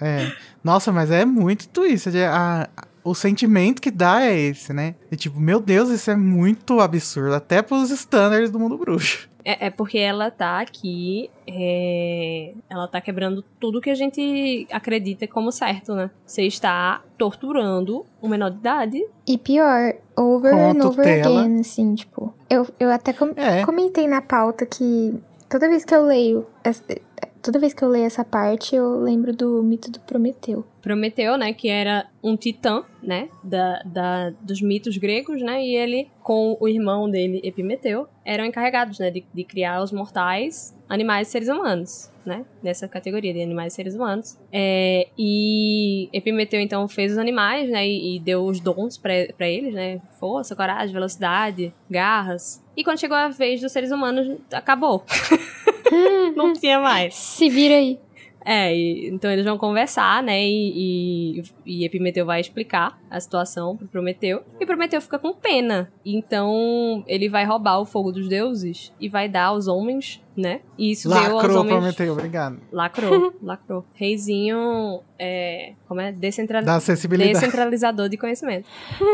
É. 0.00 0.30
Nossa, 0.62 0.92
mas 0.92 1.10
é 1.10 1.24
muito 1.24 1.68
twisted. 1.68 2.16
A, 2.24 2.68
a- 2.76 2.84
o 3.10 3.14
sentimento 3.14 3.80
que 3.80 3.90
dá 3.90 4.22
é 4.22 4.36
esse, 4.38 4.72
né? 4.72 4.94
É 5.10 5.16
tipo, 5.16 5.38
meu 5.40 5.60
Deus, 5.60 5.88
isso 5.90 6.10
é 6.10 6.16
muito 6.16 6.80
absurdo. 6.80 7.34
Até 7.34 7.62
pros 7.62 7.90
standards 7.90 8.50
do 8.50 8.58
mundo 8.58 8.76
bruxo. 8.76 9.28
É, 9.44 9.66
é 9.66 9.70
porque 9.70 9.96
ela 9.98 10.28
tá 10.30 10.58
aqui. 10.60 11.30
é, 11.46 12.52
Ela 12.68 12.88
tá 12.88 13.00
quebrando 13.00 13.42
tudo 13.60 13.80
que 13.80 13.90
a 13.90 13.94
gente 13.94 14.66
acredita 14.72 15.26
como 15.28 15.52
certo, 15.52 15.94
né? 15.94 16.10
Você 16.26 16.42
está 16.42 17.00
torturando 17.16 18.04
um 18.20 18.28
menor 18.28 18.50
de 18.50 18.56
idade. 18.58 19.06
E 19.26 19.38
pior, 19.38 19.94
over 20.16 20.52
and 20.52 20.84
over 20.84 20.96
tutela. 21.04 21.40
again, 21.42 21.60
assim, 21.60 21.94
tipo. 21.94 22.34
Eu, 22.50 22.66
eu 22.80 22.90
até 22.90 23.12
com- 23.12 23.32
É. 23.36 23.64
comentei 23.64 24.08
na 24.08 24.20
pauta 24.20 24.66
que 24.66 25.14
Toda 25.48 25.68
vez 25.68 25.84
que 25.84 25.94
eu 25.94 26.04
leio. 26.04 26.44
Toda 27.46 27.60
vez 27.60 27.72
que 27.72 27.84
eu 27.84 27.88
leio 27.88 28.06
essa 28.06 28.24
parte, 28.24 28.74
eu 28.74 28.98
lembro 28.98 29.32
do 29.32 29.62
mito 29.62 29.88
do 29.88 30.00
Prometeu. 30.00 30.66
Prometeu, 30.82 31.38
né, 31.38 31.52
que 31.52 31.68
era 31.68 32.08
um 32.20 32.36
titã, 32.36 32.82
né, 33.00 33.28
da, 33.40 33.82
da, 33.84 34.30
dos 34.40 34.60
mitos 34.60 34.96
gregos, 34.96 35.40
né, 35.40 35.64
e 35.64 35.76
ele, 35.76 36.10
com 36.24 36.56
o 36.58 36.66
irmão 36.66 37.08
dele, 37.08 37.40
Epimeteu, 37.44 38.08
eram 38.24 38.44
encarregados, 38.44 38.98
né, 38.98 39.12
de, 39.12 39.24
de 39.32 39.44
criar 39.44 39.80
os 39.80 39.92
mortais, 39.92 40.76
animais 40.88 41.28
e 41.28 41.30
seres 41.30 41.48
humanos, 41.48 42.10
né, 42.26 42.44
nessa 42.62 42.88
categoria 42.88 43.32
de 43.32 43.40
animais 43.40 43.72
e 43.72 43.76
seres 43.76 43.94
humanos. 43.94 44.38
É, 44.52 45.08
e 45.16 46.08
Epimeteu, 46.12 46.60
então, 46.60 46.86
fez 46.88 47.12
os 47.12 47.18
animais, 47.18 47.70
né, 47.70 47.86
e, 47.86 48.16
e 48.16 48.20
deu 48.20 48.44
os 48.44 48.60
dons 48.60 48.98
para 48.98 49.48
eles, 49.48 49.72
né, 49.72 50.00
força, 50.18 50.56
coragem, 50.56 50.92
velocidade, 50.92 51.72
garras. 51.88 52.62
E 52.76 52.84
quando 52.84 52.98
chegou 52.98 53.16
a 53.16 53.28
vez 53.28 53.60
dos 53.60 53.72
seres 53.72 53.90
humanos, 53.90 54.36
acabou. 54.52 55.04
Não 56.36 56.52
tinha 56.52 56.80
mais. 56.80 57.14
Se 57.14 57.48
vira 57.48 57.76
aí. 57.76 57.98
É, 58.46 58.72
e, 58.72 59.08
então 59.08 59.28
eles 59.28 59.44
vão 59.44 59.58
conversar, 59.58 60.22
né? 60.22 60.40
E, 60.40 61.40
e, 61.40 61.42
e 61.66 61.84
Epimeteu 61.84 62.24
vai 62.24 62.40
explicar 62.40 62.96
a 63.10 63.18
situação 63.18 63.76
pro 63.76 63.88
Prometeu. 63.88 64.44
E 64.60 64.64
Prometeu 64.64 65.00
fica 65.02 65.18
com 65.18 65.34
pena. 65.34 65.92
Então 66.04 67.02
ele 67.08 67.28
vai 67.28 67.44
roubar 67.44 67.80
o 67.80 67.84
fogo 67.84 68.12
dos 68.12 68.28
deuses 68.28 68.92
e 69.00 69.08
vai 69.08 69.28
dar 69.28 69.46
aos 69.46 69.66
homens 69.66 70.22
né? 70.36 70.60
E 70.76 70.90
isso 70.90 71.08
lacrou, 71.08 71.40
deu 71.40 71.50
aos 71.50 71.56
homens... 71.56 71.72
Prometeu, 71.72 72.12
obrigado. 72.12 72.60
Lacrou, 72.70 73.34
lacrou. 73.42 73.84
Reizinho, 73.94 75.00
é... 75.18 75.72
como 75.88 76.00
é? 76.00 76.12
Descentra... 76.12 76.60
Acessibilidade. 76.60 77.32
Descentralizador 77.32 78.08
de 78.08 78.16
conhecimento. 78.18 78.68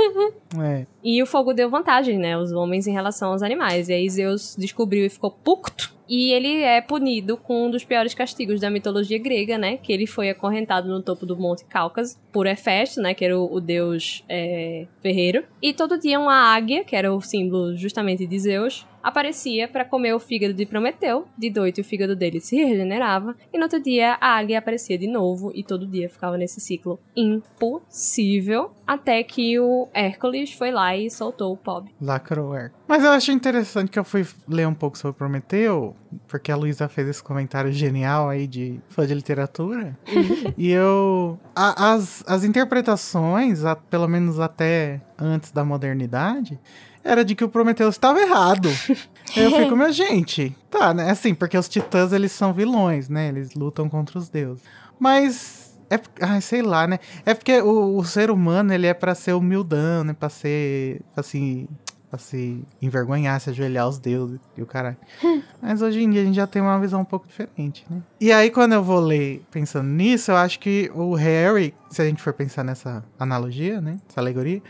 é. 0.61 0.87
E 1.03 1.22
o 1.22 1.26
fogo 1.26 1.53
deu 1.53 1.70
vantagem, 1.70 2.18
né? 2.18 2.37
Os 2.37 2.53
homens 2.53 2.87
em 2.87 2.93
relação 2.93 3.30
aos 3.30 3.43
animais. 3.43 3.89
E 3.89 3.93
aí 3.93 4.11
Zeus 4.11 4.57
descobriu 4.59 5.07
e 5.07 5.09
ficou 5.09 5.30
pucto. 5.30 5.95
E 6.14 6.30
ele 6.30 6.60
é 6.60 6.82
punido 6.82 7.38
com 7.38 7.68
um 7.68 7.70
dos 7.70 7.84
piores 7.84 8.12
castigos 8.12 8.60
da 8.60 8.68
mitologia 8.68 9.16
grega, 9.16 9.56
né? 9.56 9.78
Que 9.78 9.94
ele 9.94 10.06
foi 10.06 10.28
acorrentado 10.28 10.86
no 10.86 11.02
topo 11.02 11.24
do 11.24 11.38
Monte 11.38 11.64
Cáucaso 11.64 12.18
por 12.30 12.46
Hefesto, 12.46 13.00
né? 13.00 13.14
Que 13.14 13.24
era 13.24 13.40
o, 13.40 13.50
o 13.50 13.58
deus 13.58 14.22
é, 14.28 14.86
ferreiro. 15.00 15.42
E 15.62 15.72
todo 15.72 15.98
dia 15.98 16.20
uma 16.20 16.54
águia, 16.54 16.84
que 16.84 16.94
era 16.94 17.10
o 17.10 17.22
símbolo 17.22 17.74
justamente 17.78 18.26
de 18.26 18.38
Zeus, 18.38 18.86
aparecia 19.03 19.68
para 19.68 19.84
comer 19.84 20.14
o 20.14 20.20
fígado 20.20 20.55
de 20.55 20.64
Prometeu. 20.64 21.26
De 21.36 21.50
doito, 21.50 21.80
o 21.80 21.84
fígado 21.84 22.14
dele 22.14 22.40
se 22.40 22.57
regenerava. 22.57 23.34
E 23.53 23.59
no 23.59 23.64
outro 23.64 23.82
dia, 23.82 24.16
a 24.20 24.36
águia 24.36 24.59
aparecia 24.59 24.96
de 24.96 25.07
novo. 25.07 25.50
E 25.55 25.62
todo 25.64 25.86
dia 25.86 26.09
ficava 26.09 26.38
nesse 26.38 26.61
ciclo 26.61 27.00
impossível. 27.16 28.72
Até 28.86 29.22
que 29.22 29.59
o 29.59 29.88
Hércules 29.92 30.53
foi 30.53 30.70
lá 30.70 30.96
e 30.96 31.11
soltou 31.11 31.53
o 31.53 31.57
pobre. 31.57 31.92
Lacrou 32.00 32.55
Hércules. 32.55 32.82
Mas 32.86 33.05
eu 33.05 33.11
achei 33.11 33.34
interessante 33.34 33.90
que 33.90 33.98
eu 33.98 34.05
fui 34.05 34.26
ler 34.48 34.66
um 34.66 34.74
pouco 34.74 34.98
sobre 34.98 35.18
Prometeu. 35.18 35.96
Porque 36.28 36.53
a 36.53 36.57
Luísa 36.57 36.88
fez 36.88 37.09
esse 37.09 37.22
comentário 37.22 37.72
genial 37.72 38.28
aí 38.28 38.46
de 38.46 38.80
fã 38.88 39.07
de 39.07 39.14
literatura. 39.14 39.98
E 40.59 40.70
eu. 40.70 41.38
A, 41.55 41.92
as, 41.92 42.22
as 42.26 42.44
interpretações, 42.44 43.64
a, 43.64 43.74
pelo 43.74 44.07
menos 44.07 44.38
até 44.38 45.00
antes 45.18 45.50
da 45.50 45.64
modernidade 45.64 46.61
era 47.05 47.24
de 47.24 47.34
que 47.34 47.44
o 47.44 47.48
Prometheus 47.48 47.94
estava 47.94 48.20
errado. 48.20 48.68
eu 49.36 49.50
fico, 49.50 49.76
minha 49.76 49.92
gente, 49.92 50.57
tá, 50.70 50.94
né? 50.94 51.11
Assim, 51.11 51.34
porque 51.34 51.57
os 51.57 51.68
titãs, 51.68 52.12
eles 52.12 52.32
são 52.32 52.53
vilões, 52.53 53.09
né? 53.09 53.28
Eles 53.28 53.55
lutam 53.55 53.88
contra 53.88 54.18
os 54.18 54.28
deuses. 54.28 54.62
Mas, 54.98 55.76
é, 55.90 56.00
ai, 56.20 56.40
sei 56.40 56.62
lá, 56.62 56.86
né? 56.86 56.98
É 57.26 57.34
porque 57.34 57.61
o, 57.61 57.96
o 57.96 58.05
ser 58.05 58.30
humano, 58.30 58.72
ele 58.72 58.86
é 58.86 58.94
para 58.94 59.14
ser 59.14 59.32
humildão, 59.32 60.05
né? 60.05 60.12
Pra 60.12 60.28
ser, 60.28 61.00
assim, 61.16 61.66
pra 62.12 62.18
se 62.18 62.62
envergonhar, 62.82 63.40
se 63.40 63.48
ajoelhar 63.48 63.84
aos 63.84 63.98
deuses 63.98 64.38
e 64.55 64.61
o 64.61 64.66
caralho. 64.66 64.98
Mas 65.62 65.80
hoje 65.80 66.03
em 66.03 66.11
dia 66.11 66.20
a 66.20 66.24
gente 66.26 66.36
já 66.36 66.46
tem 66.46 66.61
uma 66.61 66.78
visão 66.78 67.00
um 67.00 67.07
pouco 67.07 67.26
diferente, 67.26 67.86
né? 67.88 68.03
E 68.20 68.30
aí, 68.30 68.50
quando 68.50 68.74
eu 68.74 68.84
vou 68.84 69.00
ler 69.00 69.42
pensando 69.50 69.88
nisso, 69.88 70.30
eu 70.30 70.36
acho 70.36 70.61
que 70.61 70.90
o 70.94 71.14
Harry, 71.14 71.74
se 71.88 72.03
a 72.03 72.05
gente 72.05 72.20
for 72.20 72.34
pensar 72.34 72.62
nessa 72.62 73.03
analogia, 73.18 73.80
né? 73.80 73.96
Essa 74.11 74.20
alegoria, 74.20 74.62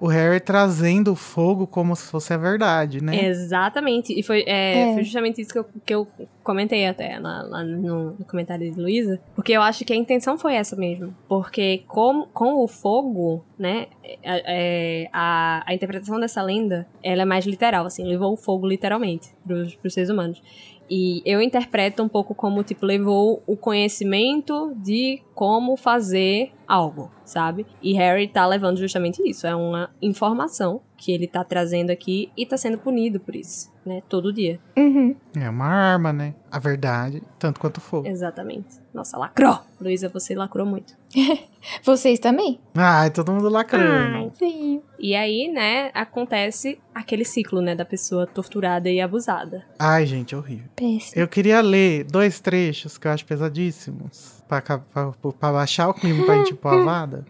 o 0.00 0.06
Harry 0.06 0.40
trazendo 0.40 1.12
o 1.12 1.14
fogo 1.14 1.66
como 1.66 1.94
se 1.94 2.10
fosse 2.10 2.32
a 2.32 2.38
verdade, 2.38 3.02
né? 3.02 3.26
Exatamente. 3.26 4.18
E 4.18 4.22
foi, 4.22 4.42
é, 4.46 4.90
é. 4.90 4.94
foi 4.94 5.04
justamente 5.04 5.42
isso 5.42 5.52
que 5.52 5.58
eu, 5.58 5.66
que 5.84 5.94
eu 5.94 6.08
comentei 6.42 6.86
até 6.86 7.18
lá, 7.18 7.42
lá 7.42 7.62
no, 7.62 8.12
no, 8.12 8.24
comentário 8.24 8.72
de 8.72 8.80
Luísa. 8.80 9.20
Porque 9.34 9.52
eu 9.52 9.60
acho 9.60 9.84
que 9.84 9.92
a 9.92 9.96
intenção 9.96 10.38
foi 10.38 10.54
essa 10.54 10.74
mesmo. 10.74 11.14
Porque 11.28 11.82
com, 11.86 12.26
com 12.32 12.64
o 12.64 12.66
fogo, 12.66 13.44
né, 13.58 13.88
é, 14.22 15.06
a, 15.12 15.62
a 15.66 15.74
interpretação 15.74 16.18
dessa 16.18 16.40
lenda, 16.40 16.86
ela 17.02 17.22
é 17.22 17.26
mais 17.26 17.44
literal, 17.44 17.84
assim, 17.84 18.02
levou 18.04 18.32
o 18.32 18.36
fogo 18.38 18.66
literalmente 18.66 19.28
pros, 19.46 19.74
pros 19.74 19.92
seres 19.92 20.08
humanos. 20.08 20.42
E 20.90 21.22
eu 21.24 21.40
interpreto 21.40 22.02
um 22.02 22.08
pouco 22.08 22.34
como, 22.34 22.64
tipo, 22.64 22.84
levou 22.84 23.44
o 23.46 23.56
conhecimento 23.56 24.74
de 24.76 25.22
como 25.40 25.74
fazer 25.74 26.52
algo, 26.68 27.10
sabe? 27.24 27.66
E 27.80 27.94
Harry 27.94 28.28
tá 28.28 28.46
levando 28.46 28.76
justamente 28.76 29.26
isso. 29.26 29.46
É 29.46 29.54
uma 29.54 29.88
informação 30.02 30.82
que 30.98 31.12
ele 31.12 31.26
tá 31.26 31.42
trazendo 31.42 31.88
aqui 31.88 32.30
e 32.36 32.44
tá 32.44 32.58
sendo 32.58 32.76
punido 32.76 33.18
por 33.18 33.34
isso 33.34 33.72
né? 33.84 34.02
Todo 34.08 34.32
dia. 34.32 34.60
Uhum. 34.76 35.14
É 35.36 35.48
uma 35.48 35.66
arma, 35.66 36.12
né? 36.12 36.34
A 36.50 36.58
verdade, 36.58 37.22
tanto 37.38 37.60
quanto 37.60 37.80
for. 37.80 38.06
Exatamente. 38.06 38.80
Nossa, 38.92 39.16
lacrou! 39.16 39.58
Luísa, 39.80 40.08
você 40.08 40.34
lacrou 40.34 40.66
muito. 40.66 40.94
Vocês 41.82 42.18
também? 42.18 42.60
Ai, 42.74 43.10
todo 43.10 43.32
mundo 43.32 43.48
lacrou. 43.48 43.82
Ai, 43.82 44.30
sim. 44.34 44.82
E 44.98 45.14
aí, 45.14 45.48
né, 45.48 45.90
acontece 45.94 46.78
aquele 46.94 47.24
ciclo, 47.24 47.60
né, 47.60 47.74
da 47.74 47.84
pessoa 47.84 48.26
torturada 48.26 48.88
e 48.88 49.00
abusada. 49.00 49.64
Ai, 49.78 50.06
gente, 50.06 50.34
horrível. 50.34 50.68
Péssimo. 50.76 51.20
Eu 51.20 51.28
queria 51.28 51.60
ler 51.60 52.04
dois 52.04 52.40
trechos 52.40 52.98
que 52.98 53.06
eu 53.06 53.12
acho 53.12 53.24
pesadíssimos. 53.26 54.39
Pra, 54.50 54.60
pra, 54.60 55.12
pra, 55.38 55.52
baixar 55.52 55.88
o 55.88 55.94
clima 55.94 56.26
pra 56.26 56.38
gente 56.38 56.54
pôr 56.54 56.80
a 56.80 56.84
vada. 56.84 57.24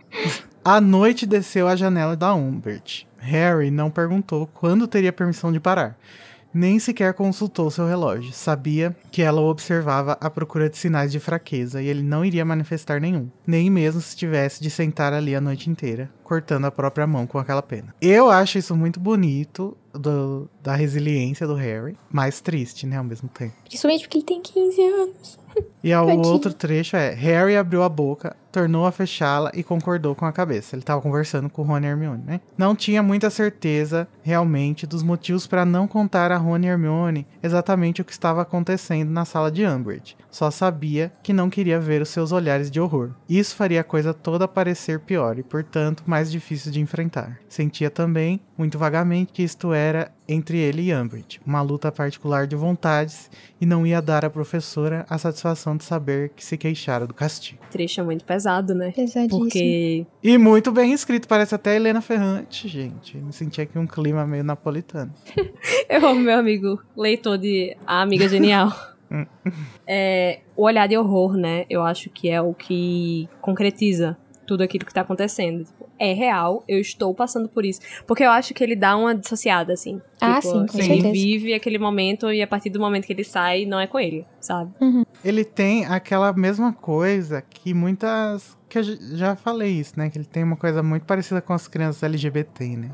A 0.64 0.80
noite 0.80 1.26
desceu 1.26 1.68
a 1.68 1.76
janela 1.76 2.16
da 2.16 2.34
Umbert. 2.34 3.04
Harry 3.18 3.70
não 3.70 3.90
perguntou 3.90 4.46
quando 4.46 4.88
teria 4.88 5.12
permissão 5.12 5.52
de 5.52 5.60
parar 5.60 5.98
nem 6.52 6.78
sequer 6.78 7.14
consultou 7.14 7.70
seu 7.70 7.86
relógio. 7.86 8.32
Sabia 8.32 8.94
que 9.10 9.22
ela 9.22 9.40
o 9.40 9.48
observava 9.48 10.16
à 10.20 10.28
procura 10.28 10.68
de 10.68 10.76
sinais 10.76 11.12
de 11.12 11.20
fraqueza 11.20 11.80
e 11.80 11.86
ele 11.86 12.02
não 12.02 12.24
iria 12.24 12.44
manifestar 12.44 13.00
nenhum, 13.00 13.28
nem 13.46 13.70
mesmo 13.70 14.00
se 14.00 14.16
tivesse 14.16 14.62
de 14.62 14.70
sentar 14.70 15.12
ali 15.12 15.34
a 15.34 15.40
noite 15.40 15.70
inteira, 15.70 16.10
cortando 16.22 16.64
a 16.64 16.70
própria 16.70 17.06
mão 17.06 17.26
com 17.26 17.38
aquela 17.38 17.62
pena. 17.62 17.94
Eu 18.00 18.30
acho 18.30 18.58
isso 18.58 18.76
muito 18.76 18.98
bonito 18.98 19.76
do, 19.92 20.48
da 20.62 20.74
resiliência 20.74 21.46
do 21.46 21.54
Harry, 21.54 21.96
mas 22.10 22.40
triste, 22.40 22.86
né, 22.86 22.96
ao 22.96 23.04
mesmo 23.04 23.28
tempo. 23.28 23.54
Principalmente 23.64 24.02
porque 24.02 24.18
ele 24.18 24.24
tem 24.24 24.42
15 24.42 24.82
anos. 24.82 25.38
E 25.82 25.94
o 25.94 26.20
outro 26.20 26.52
trecho 26.52 26.96
é: 26.96 27.14
Harry 27.14 27.56
abriu 27.56 27.82
a 27.82 27.88
boca, 27.88 28.36
tornou 28.52 28.84
a 28.84 28.92
fechá-la 28.92 29.50
e 29.54 29.62
concordou 29.62 30.14
com 30.14 30.26
a 30.26 30.32
cabeça. 30.32 30.74
Ele 30.74 30.82
estava 30.82 31.00
conversando 31.00 31.48
com 31.48 31.62
Rony 31.62 31.86
e 31.86 31.90
Hermione, 31.90 32.22
né? 32.24 32.40
Não 32.56 32.74
tinha 32.74 33.02
muita 33.02 33.30
certeza, 33.30 34.06
realmente, 34.22 34.86
dos 34.86 35.02
motivos 35.02 35.46
para 35.46 35.64
não 35.64 35.86
contar 35.86 36.32
a 36.32 36.36
Rony 36.36 36.66
e 36.66 36.70
Hermione 36.70 37.26
exatamente 37.42 38.02
o 38.02 38.04
que 38.04 38.12
estava 38.12 38.42
acontecendo 38.42 39.10
na 39.10 39.24
sala 39.24 39.50
de 39.50 39.64
Umbridge. 39.64 40.16
Só 40.30 40.50
sabia 40.50 41.12
que 41.22 41.32
não 41.32 41.50
queria 41.50 41.80
ver 41.80 42.02
os 42.02 42.08
seus 42.08 42.30
olhares 42.30 42.70
de 42.70 42.80
horror. 42.80 43.10
Isso 43.28 43.56
faria 43.56 43.80
a 43.80 43.84
coisa 43.84 44.14
toda 44.14 44.46
parecer 44.46 45.00
pior 45.00 45.38
e, 45.38 45.42
portanto, 45.42 46.04
mais 46.06 46.30
difícil 46.30 46.70
de 46.70 46.80
enfrentar. 46.80 47.38
Sentia 47.48 47.90
também, 47.90 48.40
muito 48.56 48.78
vagamente, 48.78 49.32
que 49.32 49.42
isto 49.42 49.72
era 49.72 50.12
entre 50.28 50.58
ele 50.58 50.82
e 50.82 50.94
Umbridge, 50.94 51.40
uma 51.44 51.60
luta 51.60 51.90
particular 51.90 52.46
de 52.46 52.54
vontades 52.54 53.28
e 53.60 53.66
não 53.66 53.84
ia 53.84 54.00
dar 54.00 54.24
à 54.24 54.30
professora 54.30 55.04
a 55.10 55.18
satisfação 55.18 55.69
de 55.76 55.84
saber 55.84 56.30
que 56.30 56.44
se 56.44 56.56
queixara 56.56 57.06
do 57.06 57.14
castigo. 57.14 57.60
Trecho 57.70 58.00
é 58.00 58.04
muito 58.04 58.24
pesado, 58.24 58.74
né? 58.74 58.92
Pesadíssimo. 58.92 59.40
Porque... 59.40 60.06
E 60.22 60.38
muito 60.38 60.72
bem 60.72 60.92
escrito, 60.92 61.28
parece 61.28 61.54
até 61.54 61.76
Helena 61.76 62.00
Ferrante, 62.00 62.68
gente. 62.68 63.16
Me 63.16 63.32
senti 63.32 63.60
aqui 63.60 63.78
um 63.78 63.86
clima 63.86 64.26
meio 64.26 64.44
napolitano. 64.44 65.12
Eu 65.88 66.06
amo 66.06 66.20
meu 66.20 66.38
amigo, 66.38 66.80
leitor 66.96 67.38
de 67.38 67.76
A 67.86 68.02
Amiga 68.02 68.28
Genial. 68.28 68.72
é, 69.86 70.40
o 70.56 70.64
olhar 70.64 70.86
de 70.86 70.96
horror, 70.96 71.36
né? 71.36 71.64
Eu 71.68 71.82
acho 71.82 72.10
que 72.10 72.28
é 72.28 72.40
o 72.40 72.54
que 72.54 73.28
concretiza 73.40 74.16
tudo 74.46 74.62
aquilo 74.62 74.84
que 74.84 74.94
tá 74.94 75.02
acontecendo. 75.02 75.64
É 76.02 76.14
real, 76.14 76.64
eu 76.66 76.80
estou 76.80 77.14
passando 77.14 77.46
por 77.46 77.62
isso. 77.62 77.78
Porque 78.06 78.24
eu 78.24 78.30
acho 78.30 78.54
que 78.54 78.64
ele 78.64 78.74
dá 78.74 78.96
uma 78.96 79.14
dissociada, 79.14 79.74
assim. 79.74 80.00
Ah, 80.18 80.40
tipo, 80.40 80.52
sim, 80.52 80.66
com 80.66 80.78
Ele 80.78 80.86
certeza. 80.86 81.12
vive 81.12 81.52
aquele 81.52 81.78
momento 81.78 82.32
e 82.32 82.40
a 82.40 82.46
partir 82.46 82.70
do 82.70 82.80
momento 82.80 83.06
que 83.06 83.12
ele 83.12 83.22
sai, 83.22 83.66
não 83.66 83.78
é 83.78 83.86
com 83.86 84.00
ele, 84.00 84.24
sabe? 84.40 84.72
Uhum. 84.80 85.04
Ele 85.22 85.44
tem 85.44 85.84
aquela 85.84 86.32
mesma 86.32 86.72
coisa 86.72 87.42
que 87.42 87.74
muitas. 87.74 88.56
que 88.66 88.78
eu 88.78 88.82
já 88.82 89.36
falei 89.36 89.72
isso, 89.72 89.92
né? 89.98 90.08
Que 90.08 90.16
ele 90.16 90.24
tem 90.24 90.42
uma 90.42 90.56
coisa 90.56 90.82
muito 90.82 91.04
parecida 91.04 91.42
com 91.42 91.52
as 91.52 91.68
crianças 91.68 92.02
LGBT, 92.02 92.64
né? 92.78 92.90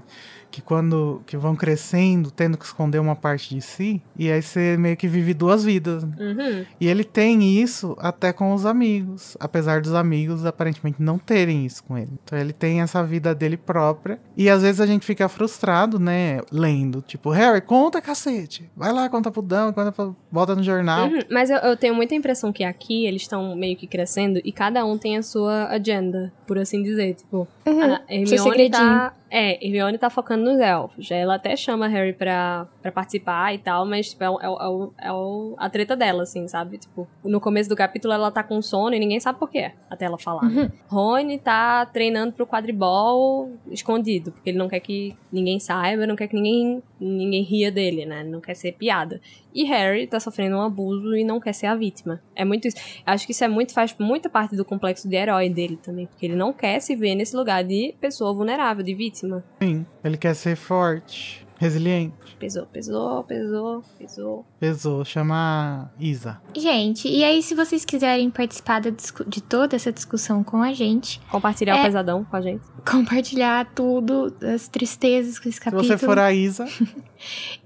Que 0.57 0.63
quando 0.63 1.23
que 1.27 1.37
vão 1.37 1.55
crescendo, 1.55 2.31
tendo 2.31 2.57
que 2.57 2.65
esconder 2.65 2.99
uma 2.99 3.15
parte 3.15 3.55
de 3.55 3.61
si, 3.61 4.03
e 4.19 4.31
aí 4.33 4.41
você 4.41 4.75
meio 4.79 4.97
que 4.97 5.07
vive 5.07 5.35
duas 5.35 5.63
vidas. 5.63 6.03
Né? 6.03 6.17
Uhum. 6.19 6.67
E 6.81 6.89
ele 6.89 7.05
tem 7.05 7.61
isso 7.61 7.95
até 7.99 8.33
com 8.33 8.55
os 8.55 8.65
amigos, 8.65 9.37
apesar 9.39 9.83
dos 9.83 9.93
amigos 9.93 10.47
aparentemente 10.47 11.03
não 11.03 11.19
terem 11.19 11.67
isso 11.67 11.85
com 11.85 11.99
ele. 11.99 12.13
Então 12.25 12.39
ele 12.39 12.55
tem 12.55 12.81
essa 12.81 13.05
vida 13.05 13.35
dele 13.35 13.59
própria, 13.59 14.19
e 14.35 14.49
às 14.49 14.63
vezes 14.63 14.81
a 14.81 14.87
gente 14.87 15.05
fica 15.05 15.29
frustrado, 15.29 15.99
né, 15.99 16.41
lendo, 16.51 17.03
Tipo, 17.07 17.31
Harry, 17.31 17.61
conta, 17.61 18.01
cacete. 18.01 18.71
Vai 18.75 18.93
lá, 18.93 19.09
conta 19.09 19.31
pro 19.31 19.43
Dan, 19.43 19.73
conta 19.73 19.93
pra... 19.93 20.11
bota 20.31 20.55
no 20.55 20.63
jornal. 20.63 21.09
Uhum, 21.09 21.21
Mas 21.31 21.51
eu, 21.51 21.59
eu 21.59 21.77
tenho 21.77 21.95
muita 21.95 22.15
impressão 22.15 22.53
que 22.53 22.65
aqui 22.65 23.07
eles 23.07 23.23
estão 23.23 23.55
meio 23.55 23.77
que 23.77 23.87
crescendo 23.87 24.41
e 24.43 24.53
cada 24.53 24.85
um 24.85 24.97
tem 24.97 25.19
a 25.19 25.23
sua 25.23 25.67
agenda, 25.67 26.33
por 26.47 26.59
assim 26.59 26.83
dizer. 26.83 27.15
Tipo, 27.15 27.47
Uhum. 27.67 27.83
a 27.95 28.01
Hermione 28.09 28.71
tá. 28.71 29.13
É, 29.29 29.65
Hermione 29.67 29.99
tá 29.99 30.09
focando 30.09 30.45
nos 30.45 30.61
elfos. 30.61 31.11
Ela 31.11 31.35
até 31.35 31.57
chama 31.57 31.89
Harry 31.89 32.13
pra, 32.13 32.67
pra 32.81 32.93
participar 32.93 33.53
e 33.53 33.59
tal, 33.59 33.85
mas 33.85 34.11
tipo, 34.11 34.23
é, 34.23 34.31
o- 34.31 34.41
é, 34.41 34.49
o- 34.49 34.59
é, 34.61 34.69
o- 34.69 34.93
é 35.09 35.13
o- 35.13 35.55
a 35.59 35.69
treta 35.69 35.97
dela, 35.97 36.23
assim, 36.23 36.47
sabe? 36.47 36.79
Tipo, 36.79 37.09
no 37.25 37.41
começo 37.41 37.69
do 37.69 37.75
capítulo 37.75 38.15
ela 38.15 38.31
tá 38.31 38.45
com 38.45 38.63
sono 38.63 38.95
e 38.95 39.01
ninguém 39.01 39.19
sabe 39.19 39.39
por 39.41 39.51
quê, 39.51 39.73
até 39.91 40.05
ela 40.05 40.17
falar. 40.17 40.45
né? 40.49 40.63
Uhum. 40.63 40.71
Rony 40.89 41.39
tá 41.39 41.85
treinando 41.87 42.33
pro 42.35 42.47
quadribol 42.47 43.51
escondido, 43.71 44.31
porque 44.31 44.51
ele 44.51 44.59
não 44.59 44.69
quer 44.69 44.79
que 44.81 45.17
ninguém 45.33 45.59
saiba, 45.59 46.07
não 46.07 46.15
quer 46.15 46.29
que 46.29 46.37
ninguém, 46.37 46.83
ninguém 47.01 47.43
ria 47.43 47.71
dele, 47.73 48.07
né? 48.07 48.23
Não 48.23 48.41
quer 48.41 48.55
ser 48.55 48.73
piada. 48.73 49.21
E 49.53 49.65
Harry 49.65 50.07
tá 50.07 50.21
sofrendo 50.21 50.57
um 50.57 50.61
abuso 50.61 51.17
e 51.17 51.25
não 51.25 51.41
quer 51.41 51.53
ser 51.53 51.67
a 51.67 51.75
vítima. 51.75 52.21
É 52.35 52.45
muito 52.45 52.69
isso. 52.69 52.77
Acho 53.05 53.27
que 53.27 53.33
isso 53.33 53.43
é 53.43 53.49
muito, 53.49 53.73
faz 53.73 53.95
muita 53.99 54.29
parte 54.29 54.55
do 54.55 54.65
complexo 54.65 55.09
de 55.09 55.17
herói 55.17 55.49
dele 55.49 55.79
também, 55.83 56.07
porque 56.07 56.27
ele 56.27 56.36
não 56.37 56.53
quer 56.53 56.81
se 56.81 56.95
ver 56.95 57.15
nesse 57.15 57.35
lugar 57.35 57.65
de 57.65 57.95
pessoa 58.01 58.35
vulnerável, 58.35 58.85
de 58.85 58.95
vítima. 58.95 59.45
Sim, 59.63 59.85
ele 60.05 60.17
quer 60.17 60.35
ser 60.35 60.57
forte, 60.57 61.47
resiliente. 61.59 62.15
Pesou, 62.39 62.67
pesou, 62.67 63.25
pesou, 63.25 63.83
pesou. 63.99 64.47
Pesou, 64.61 65.05
chama 65.05 65.91
Isa. 65.99 66.39
Gente, 66.55 67.09
e 67.09 67.25
aí 67.25 67.43
se 67.43 67.55
vocês 67.55 67.85
quiserem 67.85 68.31
participar 68.31 68.81
de 68.83 69.41
toda 69.43 69.75
essa 69.75 69.91
discussão 69.91 70.45
com 70.45 70.63
a 70.63 70.73
gente, 70.75 71.21
Compartilhar 71.31 71.77
É. 71.77 71.81
o 71.81 71.85
pesadão 71.85 72.25
com 72.25 72.37
a 72.37 72.41
gente. 72.43 72.63
compartilhar 72.89 73.71
tudo, 73.75 74.35
as 74.55 74.69
tristezas 74.69 75.39
com 75.39 75.49
esse 75.49 75.57
Se 75.59 75.65
capítulo. 75.65 75.89
você 75.89 75.97
for 75.99 76.19
a 76.19 76.33
Isa, 76.33 76.67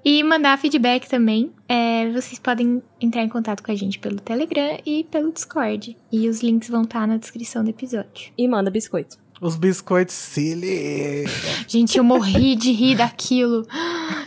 E 0.05 0.23
mandar 0.23 0.57
feedback 0.59 1.09
também. 1.09 1.53
É, 1.68 2.09
vocês 2.12 2.39
podem 2.39 2.81
entrar 3.01 3.23
em 3.23 3.29
contato 3.29 3.62
com 3.62 3.71
a 3.71 3.75
gente 3.75 3.99
pelo 3.99 4.16
Telegram 4.21 4.79
e 4.87 5.05
pelo 5.05 5.33
Discord. 5.33 5.97
E 6.11 6.29
os 6.29 6.41
links 6.43 6.71
vão 6.71 6.83
estar 6.83 7.07
na 7.07 7.16
descrição 7.16 7.62
do 7.64 7.71
episódio. 7.71 8.33
E 8.39 8.47
manda 8.49 8.71
biscoito. 8.71 9.18
Os 9.41 9.57
biscoitos 9.57 10.14
silly. 10.14 11.24
Gente, 11.66 11.97
eu 11.99 12.05
morri 12.05 12.55
de 12.55 12.72
rir 12.72 12.97
daquilo. 12.97 13.66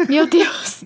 Meu 0.10 0.26
Deus, 0.28 0.84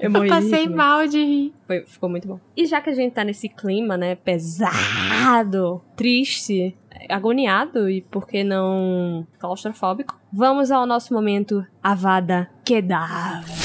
Eu 0.00 0.10
eu 0.10 0.22
de 0.22 0.28
passei 0.28 0.62
também. 0.64 0.76
mal 0.76 1.06
de 1.06 1.18
rir. 1.22 1.54
Foi- 1.66 1.84
ficou 1.86 2.08
muito 2.08 2.26
bom. 2.26 2.40
E 2.56 2.64
já 2.66 2.80
que 2.80 2.90
a 2.90 2.94
gente 2.94 3.12
tá 3.12 3.22
nesse 3.24 3.48
clima, 3.48 3.96
né, 3.96 4.14
pesado, 4.14 5.82
triste, 5.96 6.74
agoniado 7.08 7.88
e 7.90 8.00
por 8.02 8.26
que 8.26 8.42
não 8.42 9.26
claustrofóbico, 9.38 10.18
vamos 10.32 10.70
ao 10.70 10.86
nosso 10.86 11.12
momento 11.12 11.64
Avada 11.82 12.48
Kedavra. 12.64 13.59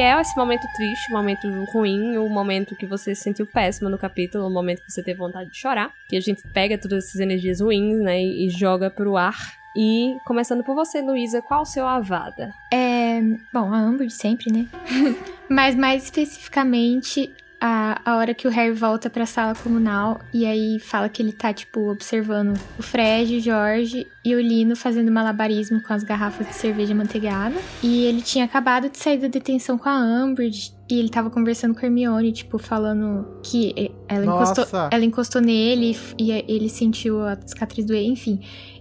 Que 0.00 0.04
é 0.04 0.18
esse 0.18 0.34
momento 0.34 0.66
triste, 0.74 1.12
momento 1.12 1.46
ruim, 1.64 2.16
o 2.16 2.26
momento 2.26 2.74
que 2.74 2.86
você 2.86 3.14
se 3.14 3.20
sentiu 3.20 3.44
péssimo 3.44 3.90
no 3.90 3.98
capítulo, 3.98 4.46
o 4.46 4.50
momento 4.50 4.80
que 4.82 4.90
você 4.90 5.02
teve 5.02 5.18
vontade 5.18 5.50
de 5.50 5.58
chorar. 5.58 5.92
Que 6.08 6.16
a 6.16 6.20
gente 6.22 6.42
pega 6.54 6.78
todas 6.78 7.04
essas 7.04 7.20
energias 7.20 7.60
ruins, 7.60 7.98
né, 7.98 8.18
e 8.18 8.46
e 8.46 8.48
joga 8.48 8.88
pro 8.88 9.18
ar. 9.18 9.36
E 9.76 10.16
começando 10.24 10.64
por 10.64 10.74
você, 10.74 11.02
Luísa, 11.02 11.42
qual 11.42 11.60
o 11.60 11.66
seu 11.66 11.86
Avada? 11.86 12.50
É, 12.72 13.20
bom, 13.52 13.70
a 13.74 13.78
Amber 13.78 14.06
de 14.06 14.14
sempre, 14.14 14.50
né? 14.50 14.66
Mas 15.50 15.76
mais 15.76 16.04
especificamente, 16.04 17.34
a, 17.60 18.00
a 18.04 18.16
hora 18.16 18.32
que 18.32 18.48
o 18.48 18.50
Harry 18.50 18.72
volta 18.72 19.10
pra 19.10 19.26
sala 19.26 19.54
comunal 19.54 20.18
e 20.32 20.46
aí 20.46 20.78
fala 20.80 21.08
que 21.08 21.22
ele 21.22 21.32
tá, 21.32 21.52
tipo, 21.52 21.90
observando 21.90 22.58
o 22.78 22.82
Fred, 22.82 23.36
o 23.36 23.40
Jorge 23.40 24.06
e 24.24 24.34
o 24.34 24.40
Lino 24.40 24.74
fazendo 24.74 25.12
malabarismo 25.12 25.82
com 25.82 25.92
as 25.92 26.02
garrafas 26.02 26.46
de 26.46 26.54
cerveja 26.54 26.94
manteigada. 26.94 27.56
E 27.82 28.04
ele 28.04 28.22
tinha 28.22 28.46
acabado 28.46 28.88
de 28.88 28.98
sair 28.98 29.18
da 29.18 29.28
detenção 29.28 29.76
com 29.76 29.88
a 29.88 29.94
Amber 29.94 30.50
e 30.90 30.98
ele 30.98 31.08
tava 31.08 31.30
conversando 31.30 31.74
com 31.74 31.80
a 31.80 31.84
Hermione, 31.84 32.32
tipo, 32.32 32.58
falando 32.58 33.40
que 33.42 33.92
ela 34.08 34.24
encostou, 34.24 34.66
ela 34.90 35.04
encostou 35.04 35.40
nele 35.40 35.96
e 36.18 36.32
ele 36.32 36.68
sentiu 36.68 37.22
a 37.22 37.36
cicatriz 37.46 37.86
doer, 37.86 38.04
enfim. 38.04 38.40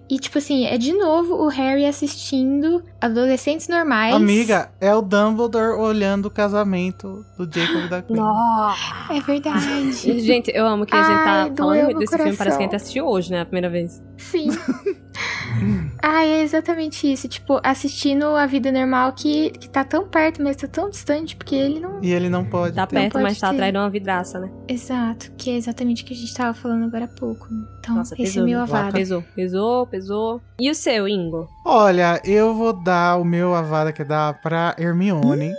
E, 0.09 0.17
tipo 0.17 0.39
assim, 0.39 0.65
é 0.65 0.75
de 0.77 0.91
novo 0.91 1.35
o 1.35 1.47
Harry 1.49 1.85
assistindo 1.85 2.83
adolescentes 2.99 3.67
normais. 3.67 4.15
Amiga, 4.15 4.71
é 4.81 4.93
o 4.95 5.01
Dumbledore 5.03 5.79
olhando 5.79 6.25
o 6.25 6.31
casamento 6.31 7.23
do 7.37 7.43
Jacob 7.45 7.85
e 7.85 7.89
da 7.89 8.01
Queen. 8.01 8.17
Nossa! 8.19 9.13
É 9.13 9.19
verdade. 9.21 9.91
Gente, 10.19 10.51
eu 10.53 10.65
amo 10.65 10.85
que 10.85 10.95
a 10.95 11.03
gente 11.03 11.11
Ai, 11.13 11.49
tá 11.51 11.55
falando 11.63 11.99
desse 11.99 12.15
filme, 12.17 12.17
parece 12.17 12.17
que 12.17 12.23
a 12.23 12.31
gente 12.31 12.57
coração. 12.57 12.75
assistiu 12.75 13.05
hoje, 13.05 13.31
né? 13.31 13.41
A 13.41 13.45
primeira 13.45 13.69
vez. 13.69 14.01
Sim. 14.17 14.49
Ai, 16.01 16.27
é 16.39 16.41
exatamente 16.41 17.11
isso. 17.11 17.27
Tipo, 17.27 17.59
assistindo 17.63 18.25
a 18.35 18.45
vida 18.45 18.71
normal 18.71 19.13
que, 19.13 19.51
que 19.51 19.69
tá 19.69 19.83
tão 19.83 20.07
perto, 20.07 20.41
mas 20.41 20.55
tá 20.55 20.67
tão 20.67 20.89
distante, 20.89 21.35
porque 21.35 21.55
ele 21.55 21.79
não. 21.79 21.99
E 22.01 22.11
ele 22.11 22.29
não 22.29 22.45
pode. 22.45 22.75
Tá 22.75 22.85
ter. 22.85 22.95
perto, 22.95 23.13
pode 23.13 23.23
mas 23.23 23.39
tá 23.39 23.49
ter. 23.49 23.55
atrás 23.55 23.73
de 23.73 23.79
uma 23.79 23.89
vidraça, 23.89 24.39
né? 24.39 24.49
Exato, 24.67 25.31
que 25.37 25.49
é 25.49 25.55
exatamente 25.55 26.03
o 26.03 26.05
que 26.05 26.13
a 26.13 26.17
gente 26.17 26.33
tava 26.33 26.53
falando 26.53 26.85
agora 26.85 27.05
há 27.05 27.19
pouco. 27.19 27.47
Então, 27.79 27.95
Nossa, 27.95 28.13
esse 28.15 28.23
pesou. 28.23 28.43
é 28.43 28.45
meu 28.45 28.57
né? 28.57 28.63
avado. 28.63 28.93
Pesou, 28.93 29.23
pesou, 29.35 29.87
pesou. 29.87 30.41
E 30.59 30.69
o 30.69 30.75
seu, 30.75 31.07
Ingo? 31.07 31.47
Olha, 31.65 32.21
eu 32.23 32.53
vou 32.53 32.73
dar 32.73 33.17
o 33.17 33.23
meu 33.23 33.53
avada 33.55 33.91
que 33.91 34.03
dá 34.03 34.33
pra 34.33 34.75
Hermione. 34.77 35.53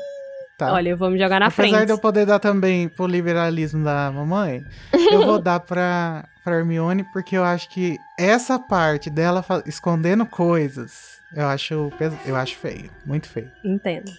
Tá? 0.67 0.73
Olha, 0.75 0.91
eu 0.91 0.97
vou 0.97 1.11
me 1.11 1.19
jogar 1.19 1.41
na 1.41 1.47
Apesar 1.47 1.69
frente. 1.71 1.87
de 1.87 1.93
eu 1.93 1.99
poder 1.99 2.27
dar 2.27 2.39
também 2.39 2.89
pro 2.89 3.07
liberalismo 3.07 3.83
da 3.83 4.11
mamãe, 4.11 4.65
eu 5.11 5.25
vou 5.25 5.39
dar 5.41 5.61
pra, 5.61 6.27
pra 6.45 6.57
Hermione 6.59 7.05
porque 7.13 7.37
eu 7.37 7.43
acho 7.43 7.71
que 7.71 7.97
essa 8.19 8.59
parte 8.59 9.09
dela 9.09 9.43
escondendo 9.65 10.27
coisas, 10.27 11.19
eu 11.35 11.47
acho, 11.47 11.91
eu 12.27 12.37
acho 12.37 12.57
feio. 12.59 12.91
Muito 13.07 13.29
feio. 13.29 13.51
Entendo. 13.65 14.13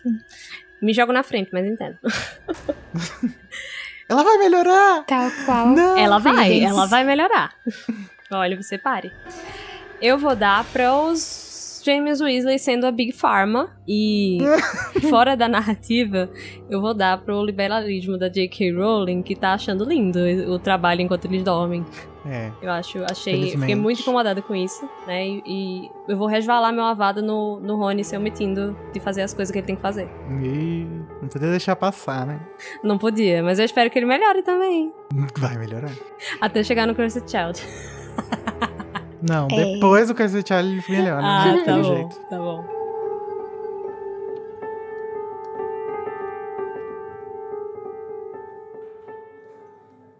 Me 0.81 0.93
jogo 0.93 1.13
na 1.13 1.21
frente, 1.21 1.51
mas 1.53 1.65
entendo. 1.65 1.97
Ela 4.09 4.23
vai 4.23 4.37
melhorar! 4.39 5.05
Tal 5.05 5.31
qual. 5.45 5.67
Não! 5.67 5.97
Ela 5.97 6.17
vai, 6.17 6.61
ela 6.61 6.85
vai 6.85 7.03
melhorar. 7.05 7.53
Olha, 8.29 8.61
você 8.61 8.77
pare. 8.77 9.13
Eu 10.01 10.17
vou 10.17 10.35
dar 10.35 10.65
para 10.65 10.93
os 10.93 11.50
James 11.83 12.21
Weasley 12.21 12.59
sendo 12.59 12.85
a 12.85 12.91
Big 12.91 13.11
Pharma 13.11 13.69
e 13.87 14.39
fora 15.09 15.35
da 15.35 15.47
narrativa, 15.47 16.29
eu 16.69 16.81
vou 16.81 16.93
dar 16.93 17.17
pro 17.19 17.43
liberalismo 17.43 18.17
da 18.17 18.27
J.K. 18.27 18.71
Rowling 18.73 19.21
que 19.21 19.35
tá 19.35 19.53
achando 19.53 19.83
lindo 19.83 20.19
o 20.49 20.59
trabalho 20.59 21.01
enquanto 21.01 21.25
eles 21.25 21.43
dormem. 21.43 21.85
É. 22.25 22.51
Eu 22.61 22.69
acho, 22.71 23.03
achei, 23.09 23.57
fiquei 23.57 23.73
muito 23.75 24.01
incomodada 24.01 24.41
com 24.41 24.55
isso, 24.55 24.87
né? 25.07 25.27
E, 25.27 25.43
e 25.45 25.91
eu 26.07 26.15
vou 26.15 26.27
resvalar 26.27 26.71
meu 26.71 26.83
avado 26.83 27.21
no, 27.21 27.59
no 27.59 27.77
Rony 27.77 28.03
se 28.03 28.15
omitindo 28.15 28.77
de 28.93 28.99
fazer 28.99 29.23
as 29.23 29.33
coisas 29.33 29.51
que 29.51 29.57
ele 29.57 29.65
tem 29.65 29.75
que 29.75 29.81
fazer. 29.81 30.07
E 30.41 30.85
não 31.19 31.27
podia 31.27 31.49
deixar 31.49 31.75
passar, 31.75 32.27
né? 32.27 32.39
Não 32.83 32.97
podia, 32.97 33.41
mas 33.41 33.57
eu 33.57 33.65
espero 33.65 33.89
que 33.89 33.97
ele 33.97 34.05
melhore 34.05 34.43
também. 34.43 34.93
Vai 35.37 35.57
melhorar. 35.57 35.91
Até 36.39 36.63
chegar 36.63 36.85
no 36.85 36.93
Cursed 36.93 37.29
Child. 37.29 37.59
Não, 39.21 39.47
É. 39.51 39.73
depois 39.73 40.07
do 40.09 40.15
Child 40.47 40.53
ele 40.57 40.83
melhora, 40.89 41.25
Ah, 41.25 41.45
né? 41.53 41.63
tá 41.63 41.75
bom, 41.77 41.83
jeito. 41.83 42.15
tá 42.29 42.37
bom. 42.37 42.63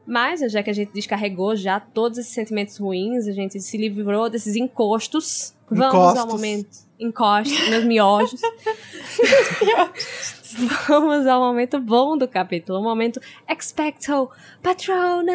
Mas, 0.06 0.40
já 0.52 0.62
que 0.62 0.70
a 0.70 0.74
gente 0.74 0.92
descarregou 0.92 1.56
já 1.56 1.80
todos 1.80 2.18
esses 2.18 2.34
sentimentos 2.34 2.78
ruins, 2.78 3.28
a 3.28 3.32
gente 3.32 3.60
se 3.62 3.78
livrou 3.78 4.30
desses 4.30 4.56
encostos. 4.56 5.54
Vamos 5.70 6.18
ao 6.18 6.28
momento. 6.28 6.70
Encostos, 7.00 7.70
meus 7.70 7.86
miojos. 7.86 8.42
Vamos 10.88 11.26
ao 11.26 11.40
momento 11.40 11.80
bom 11.80 12.18
do 12.18 12.28
capítulo. 12.28 12.80
O 12.80 12.84
momento 12.84 13.22
Expecto 13.48 14.30
Patrona! 14.62 15.34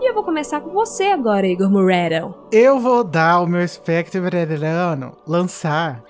E 0.00 0.08
eu 0.08 0.14
vou 0.14 0.22
começar 0.22 0.60
com 0.60 0.70
você 0.70 1.04
agora, 1.04 1.46
Igor 1.46 1.70
Moretto. 1.70 2.34
Eu 2.52 2.78
vou 2.78 3.02
dar 3.02 3.40
o 3.40 3.46
meu 3.46 3.62
espectro 3.62 4.20
verano 4.22 5.12
lançar 5.26 6.02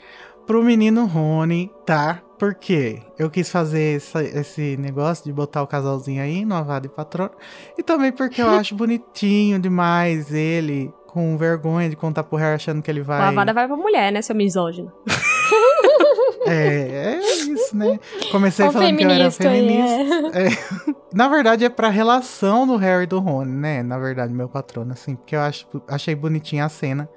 pro 0.46 0.62
menino 0.62 1.06
Rony, 1.06 1.70
tá? 1.84 2.20
Porque 2.38 3.00
eu 3.18 3.30
quis 3.30 3.48
fazer 3.50 3.96
essa- 3.96 4.22
esse 4.22 4.76
negócio 4.76 5.24
de 5.24 5.32
botar 5.32 5.62
o 5.62 5.66
casalzinho 5.66 6.22
aí 6.22 6.44
no 6.44 6.54
Avada 6.54 6.86
e 6.86 6.90
Patrono. 6.90 7.30
E 7.78 7.82
também 7.82 8.12
porque 8.12 8.42
eu 8.42 8.48
acho 8.50 8.74
bonitinho 8.74 9.58
demais 9.58 10.32
ele 10.34 10.92
com 11.06 11.36
vergonha 11.38 11.88
de 11.88 11.96
contar 11.96 12.24
pro 12.24 12.36
Harry 12.36 12.56
achando 12.56 12.82
que 12.82 12.90
ele 12.90 13.00
O 13.00 13.04
vai. 13.04 13.20
Avada 13.20 13.54
vai 13.54 13.66
pra 13.66 13.76
mulher, 13.76 14.12
né, 14.12 14.20
seu 14.20 14.36
misógino? 14.36 14.92
É, 16.47 17.14
é 17.14 17.20
isso. 17.20 17.77
né? 17.77 17.98
Comecei 18.31 18.66
o 18.66 18.73
falando 18.73 18.97
que 18.97 19.05
eu 19.05 19.10
era 19.10 19.31
feminista 19.31 19.43
feminista. 19.43 20.39
É. 20.39 20.97
Na 21.12 21.28
verdade, 21.28 21.64
é 21.64 21.68
pra 21.68 21.89
relação 21.89 22.66
do 22.66 22.77
Harry 22.77 23.05
e 23.05 23.06
do 23.06 23.18
Rony, 23.18 23.52
né? 23.52 23.82
Na 23.82 23.98
verdade, 23.98 24.32
meu 24.32 24.48
patrono, 24.48 24.93
assim. 24.93 25.16
Porque 25.16 25.35
eu 25.35 25.40
acho, 25.40 25.66
achei 25.89 26.14
bonitinha 26.14 26.64
a 26.64 26.68
cena 26.68 27.09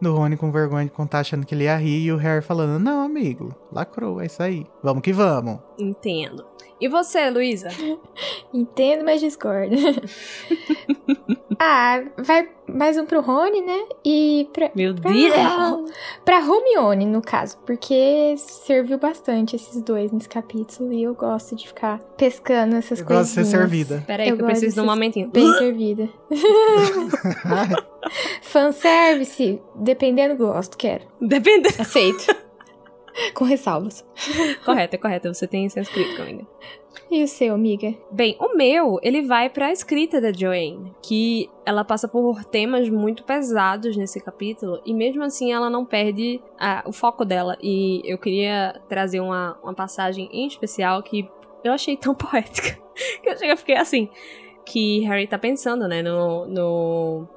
do 0.00 0.14
Rony 0.14 0.36
com 0.36 0.50
vergonha 0.50 0.84
de 0.84 0.90
contar, 0.90 1.20
achando 1.20 1.46
que 1.46 1.54
ele 1.54 1.64
ia 1.64 1.76
rir. 1.76 2.04
E 2.04 2.12
o 2.12 2.16
Harry 2.16 2.42
falando, 2.42 2.78
não, 2.78 3.02
amigo, 3.02 3.54
lacrou, 3.72 4.20
é 4.20 4.26
isso 4.26 4.42
aí. 4.42 4.66
Vamos 4.82 5.02
que 5.02 5.12
vamos. 5.12 5.58
Entendo. 5.78 6.44
E 6.80 6.88
você, 6.88 7.30
Luísa? 7.30 7.68
Entendo, 8.52 9.04
mas 9.04 9.20
discordo. 9.20 9.74
ah, 11.58 12.02
vai 12.18 12.48
mais 12.68 12.98
um 12.98 13.06
pro 13.06 13.20
Rony, 13.20 13.60
né? 13.60 13.84
E 14.04 14.48
pra. 14.52 14.70
Meu 14.74 14.94
pra, 14.94 15.12
Deus! 15.12 15.90
pra 16.24 16.38
Hermione, 16.38 17.06
no 17.06 17.22
caso. 17.22 17.56
Porque 17.64 18.34
serviu 18.36 18.98
bastante 18.98 19.54
esses 19.56 19.80
dois 19.82 20.10
nesse 20.10 20.28
capítulo. 20.28 20.92
E 20.92 21.02
eu 21.02 21.14
gosto 21.14 21.54
de 21.54 21.66
ficar 21.68 22.00
pescando 22.16 22.76
essas 22.76 23.00
Eu 23.00 23.06
coisas. 23.06 23.28
gosto 23.28 23.38
de 23.40 23.46
ser 23.46 23.56
servida. 23.56 24.04
Peraí, 24.06 24.28
Eu 24.28 24.36
que 24.36 24.42
eu 24.42 24.46
preciso 24.46 24.74
de 24.74 24.80
um 24.80 24.86
momentinho. 24.86 25.28
Bem 25.30 25.52
servida. 25.54 26.08
Fanservice, 28.42 29.60
dependendo, 29.74 30.36
gosto, 30.36 30.76
quero. 30.76 31.04
Depende. 31.20 31.68
Aceito. 31.78 32.26
Com 33.32 33.44
ressalvas. 33.44 34.04
correto, 34.64 34.96
é 34.96 34.98
correto. 34.98 35.32
Você 35.32 35.46
tem 35.46 35.68
senso 35.68 35.90
crítico 35.90 36.22
ainda. 36.22 36.44
E 37.10 37.22
o 37.22 37.28
seu, 37.28 37.54
amiga? 37.54 37.94
Bem, 38.10 38.36
o 38.40 38.56
meu, 38.56 38.98
ele 39.02 39.22
vai 39.22 39.48
pra 39.48 39.70
escrita 39.70 40.20
da 40.20 40.32
Joanne, 40.32 40.92
que 41.02 41.50
ela 41.64 41.84
passa 41.84 42.08
por 42.08 42.44
temas 42.44 42.88
muito 42.88 43.24
pesados 43.24 43.96
nesse 43.96 44.20
capítulo, 44.20 44.80
e 44.84 44.94
mesmo 44.94 45.22
assim 45.22 45.52
ela 45.52 45.68
não 45.68 45.84
perde 45.84 46.40
ah, 46.58 46.82
o 46.86 46.92
foco 46.92 47.24
dela. 47.24 47.56
E 47.62 48.00
eu 48.04 48.18
queria 48.18 48.80
trazer 48.88 49.20
uma, 49.20 49.56
uma 49.62 49.74
passagem 49.74 50.28
em 50.32 50.46
especial 50.46 51.02
que 51.02 51.28
eu 51.62 51.72
achei 51.72 51.96
tão 51.96 52.14
poética, 52.16 52.78
que 53.22 53.28
eu 53.28 53.34
cheguei 53.34 53.52
a 53.52 53.56
ficar 53.56 53.80
assim. 53.80 54.08
Que 54.64 55.00
Harry 55.04 55.26
tá 55.26 55.38
pensando, 55.38 55.86
né, 55.86 56.02
no, 56.02 56.46
no, 56.46 57.28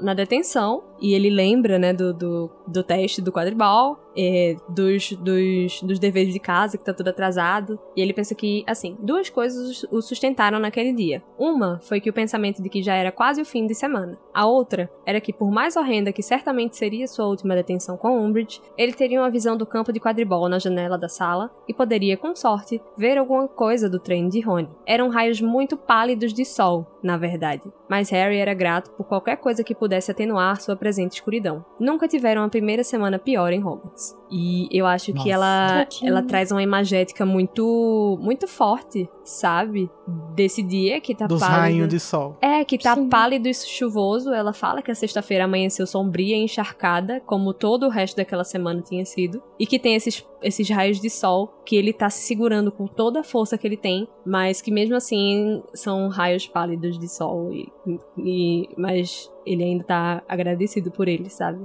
na 0.00 0.14
detenção. 0.14 0.82
E 1.00 1.14
ele 1.14 1.30
lembra, 1.30 1.78
né, 1.78 1.92
do, 1.92 2.12
do, 2.12 2.50
do 2.66 2.82
teste 2.82 3.20
do 3.20 3.32
quadribol, 3.32 3.98
é, 4.16 4.56
dos, 4.68 5.12
dos, 5.12 5.82
dos 5.82 5.98
deveres 5.98 6.32
de 6.32 6.40
casa, 6.40 6.78
que 6.78 6.84
tá 6.84 6.94
tudo 6.94 7.08
atrasado. 7.08 7.78
E 7.94 8.00
ele 8.00 8.12
pensa 8.12 8.34
que, 8.34 8.64
assim, 8.66 8.96
duas 9.00 9.28
coisas 9.28 9.84
o 9.90 10.00
sustentaram 10.00 10.58
naquele 10.58 10.92
dia. 10.92 11.22
Uma 11.38 11.78
foi 11.82 12.00
que 12.00 12.08
o 12.08 12.12
pensamento 12.12 12.62
de 12.62 12.68
que 12.68 12.82
já 12.82 12.94
era 12.94 13.12
quase 13.12 13.42
o 13.42 13.44
fim 13.44 13.66
de 13.66 13.74
semana. 13.74 14.18
A 14.32 14.46
outra 14.46 14.90
era 15.04 15.20
que, 15.20 15.32
por 15.32 15.50
mais 15.50 15.76
horrenda 15.76 16.12
que 16.12 16.22
certamente 16.22 16.76
seria 16.76 17.06
sua 17.06 17.26
última 17.26 17.54
detenção 17.54 17.96
com 17.96 18.18
Umbridge, 18.18 18.62
ele 18.76 18.92
teria 18.92 19.20
uma 19.20 19.30
visão 19.30 19.56
do 19.56 19.66
campo 19.66 19.92
de 19.92 20.00
quadribol 20.00 20.48
na 20.48 20.58
janela 20.58 20.96
da 20.96 21.08
sala 21.08 21.50
e 21.68 21.74
poderia, 21.74 22.16
com 22.16 22.34
sorte, 22.34 22.80
ver 22.96 23.18
alguma 23.18 23.46
coisa 23.46 23.88
do 23.88 23.98
treino 23.98 24.30
de 24.30 24.40
Rony. 24.40 24.68
Eram 24.86 25.10
raios 25.10 25.40
muito 25.40 25.76
pálidos 25.76 26.32
de 26.32 26.44
sol, 26.44 26.86
na 27.02 27.16
verdade. 27.16 27.70
Mas 27.88 28.10
Harry 28.10 28.38
era 28.38 28.54
grato 28.54 28.90
por 28.92 29.06
qualquer 29.06 29.36
coisa 29.36 29.62
que 29.62 29.74
pudesse 29.74 30.10
atenuar 30.10 30.60
sua 30.60 30.76
presente 30.86 31.14
escuridão. 31.14 31.64
Nunca 31.80 32.06
tiveram 32.06 32.44
a 32.44 32.48
primeira 32.48 32.84
semana 32.84 33.18
pior 33.18 33.52
em 33.52 33.58
Hogwarts. 33.60 34.16
E 34.30 34.68
eu 34.72 34.86
acho 34.86 35.06
que 35.12 35.18
Nossa. 35.18 35.30
ela, 35.30 35.68
Tadinha. 35.86 36.10
ela 36.10 36.22
traz 36.22 36.50
uma 36.50 36.62
imagética 36.62 37.24
muito 37.24 38.18
muito 38.20 38.46
forte, 38.48 39.08
sabe? 39.24 39.90
Desse 40.34 40.62
dia 40.62 41.00
que 41.00 41.14
tá 41.14 41.26
Dos 41.26 41.40
pálido. 41.40 41.58
rainhos 41.60 41.88
de 41.88 42.00
sol. 42.00 42.36
É, 42.40 42.64
que 42.64 42.78
tá 42.78 42.94
Sim. 42.94 43.08
pálido 43.08 43.48
e 43.48 43.54
chuvoso. 43.54 44.32
Ela 44.32 44.52
fala 44.52 44.82
que 44.82 44.90
a 44.90 44.94
sexta-feira 44.94 45.44
amanheceu 45.44 45.86
sombria 45.86 46.36
e 46.36 46.40
encharcada, 46.40 47.20
como 47.26 47.52
todo 47.52 47.86
o 47.86 47.88
resto 47.88 48.16
daquela 48.16 48.44
semana 48.44 48.82
tinha 48.82 49.04
sido. 49.04 49.42
E 49.58 49.66
que 49.66 49.78
tem 49.78 49.94
esses, 49.94 50.24
esses 50.42 50.68
raios 50.68 51.00
de 51.00 51.08
sol 51.10 51.52
que 51.64 51.74
ele 51.76 51.92
tá 51.92 52.08
se 52.10 52.22
segurando 52.22 52.70
com 52.70 52.86
toda 52.86 53.20
a 53.20 53.24
força 53.24 53.56
que 53.58 53.66
ele 53.66 53.76
tem, 53.76 54.06
mas 54.24 54.60
que 54.62 54.70
mesmo 54.70 54.94
assim 54.96 55.62
são 55.74 56.08
raios 56.08 56.46
pálidos 56.46 56.98
de 56.98 57.08
sol. 57.08 57.52
E, 57.52 57.72
e- 58.18 58.68
mas 58.76 59.30
ele 59.44 59.62
ainda 59.62 59.84
tá 59.84 60.22
agradecido 60.28 60.90
por 60.90 61.06
ele, 61.08 61.30
sabe? 61.30 61.64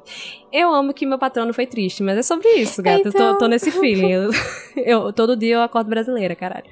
Eu 0.51 0.71
amo 0.73 0.93
que 0.93 1.05
meu 1.05 1.17
patrono 1.17 1.53
foi 1.53 1.65
triste, 1.65 2.01
mas 2.03 2.17
é 2.17 2.21
sobre 2.23 2.47
isso, 2.57 2.81
gata. 2.83 2.99
Eu 2.99 3.03
tô, 3.03 3.09
Então. 3.09 3.37
tô 3.37 3.47
nesse 3.47 3.71
feeling. 3.71 4.11
Eu, 4.11 4.29
eu- 4.77 5.13
todo 5.13 5.35
dia 5.35 5.55
eu 5.55 5.61
acordo 5.61 5.89
brasileira, 5.89 6.35
caralho. 6.35 6.69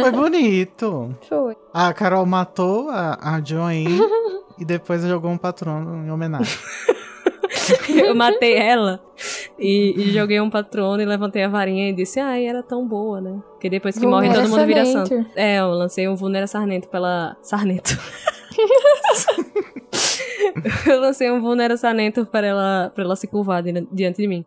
Foi 0.00 0.10
bonito. 0.12 1.14
Foi. 1.28 1.56
A 1.74 1.92
Carol 1.92 2.24
matou 2.26 2.88
a, 2.90 3.18
a 3.36 3.40
Joanne 3.44 4.00
e 4.58 4.64
depois 4.64 5.02
jogou 5.02 5.30
um 5.30 5.38
patrono 5.38 6.06
em 6.06 6.10
homenagem. 6.10 6.56
Eu 7.88 8.14
matei 8.14 8.54
ela 8.56 9.00
e, 9.58 9.94
e 9.96 10.10
joguei 10.12 10.40
um 10.40 10.48
patrono 10.50 11.00
e 11.02 11.04
levantei 11.04 11.42
a 11.44 11.48
varinha 11.48 11.90
e 11.90 11.92
disse, 11.92 12.18
ai, 12.18 12.46
era 12.46 12.62
tão 12.62 12.86
boa, 12.86 13.20
né? 13.20 13.38
Porque 13.50 13.68
depois 13.70 13.96
que 13.98 14.06
morre 14.06 14.32
todo 14.32 14.48
mundo 14.48 14.66
vira 14.66 14.84
santo. 14.86 15.26
É, 15.36 15.58
eu 15.60 15.68
lancei 15.70 16.08
um 16.08 16.16
Vulnera 16.16 16.46
Sarnento 16.46 16.88
pela. 16.88 17.36
Sarnento. 17.42 17.96
eu 20.86 21.00
lancei 21.00 21.30
um 21.30 21.40
Vulnera 21.40 21.76
Sarnento 21.76 22.24
para 22.26 22.46
ela, 22.46 22.92
para 22.94 23.04
ela 23.04 23.16
se 23.16 23.26
curvar 23.26 23.62
di- 23.62 23.86
diante 23.92 24.20
de 24.22 24.28
mim. 24.28 24.44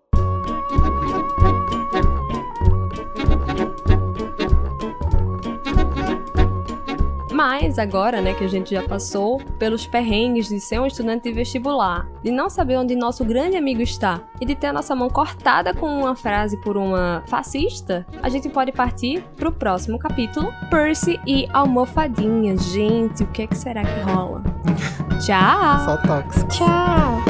Mas 7.45 7.77
agora, 7.77 8.21
né, 8.21 8.33
que 8.33 8.45
a 8.45 8.47
gente 8.47 8.73
já 8.73 8.81
passou 8.83 9.37
pelos 9.59 9.85
perrengues 9.85 10.47
de 10.47 10.61
ser 10.61 10.79
um 10.79 10.85
estudante 10.85 11.23
de 11.23 11.33
vestibular, 11.33 12.07
de 12.23 12.31
não 12.31 12.49
saber 12.49 12.77
onde 12.77 12.95
nosso 12.95 13.25
grande 13.25 13.57
amigo 13.57 13.81
está 13.81 14.21
e 14.39 14.45
de 14.45 14.55
ter 14.55 14.67
a 14.67 14.73
nossa 14.73 14.95
mão 14.95 15.09
cortada 15.09 15.73
com 15.73 15.87
uma 15.87 16.15
frase 16.15 16.55
por 16.61 16.77
uma 16.77 17.21
fascista, 17.27 18.07
a 18.21 18.29
gente 18.29 18.47
pode 18.47 18.71
partir 18.71 19.25
pro 19.35 19.51
próximo 19.51 19.99
capítulo, 19.99 20.53
Percy 20.69 21.19
e 21.27 21.45
Almofadinha. 21.51 22.57
Gente, 22.57 23.23
o 23.23 23.27
que 23.27 23.41
é 23.41 23.47
que 23.47 23.57
será 23.57 23.83
que 23.83 23.99
rola? 24.09 24.41
Tchau! 25.19 25.79
Só 25.83 25.97
tóxico. 25.97 26.47
Tchau. 26.47 27.23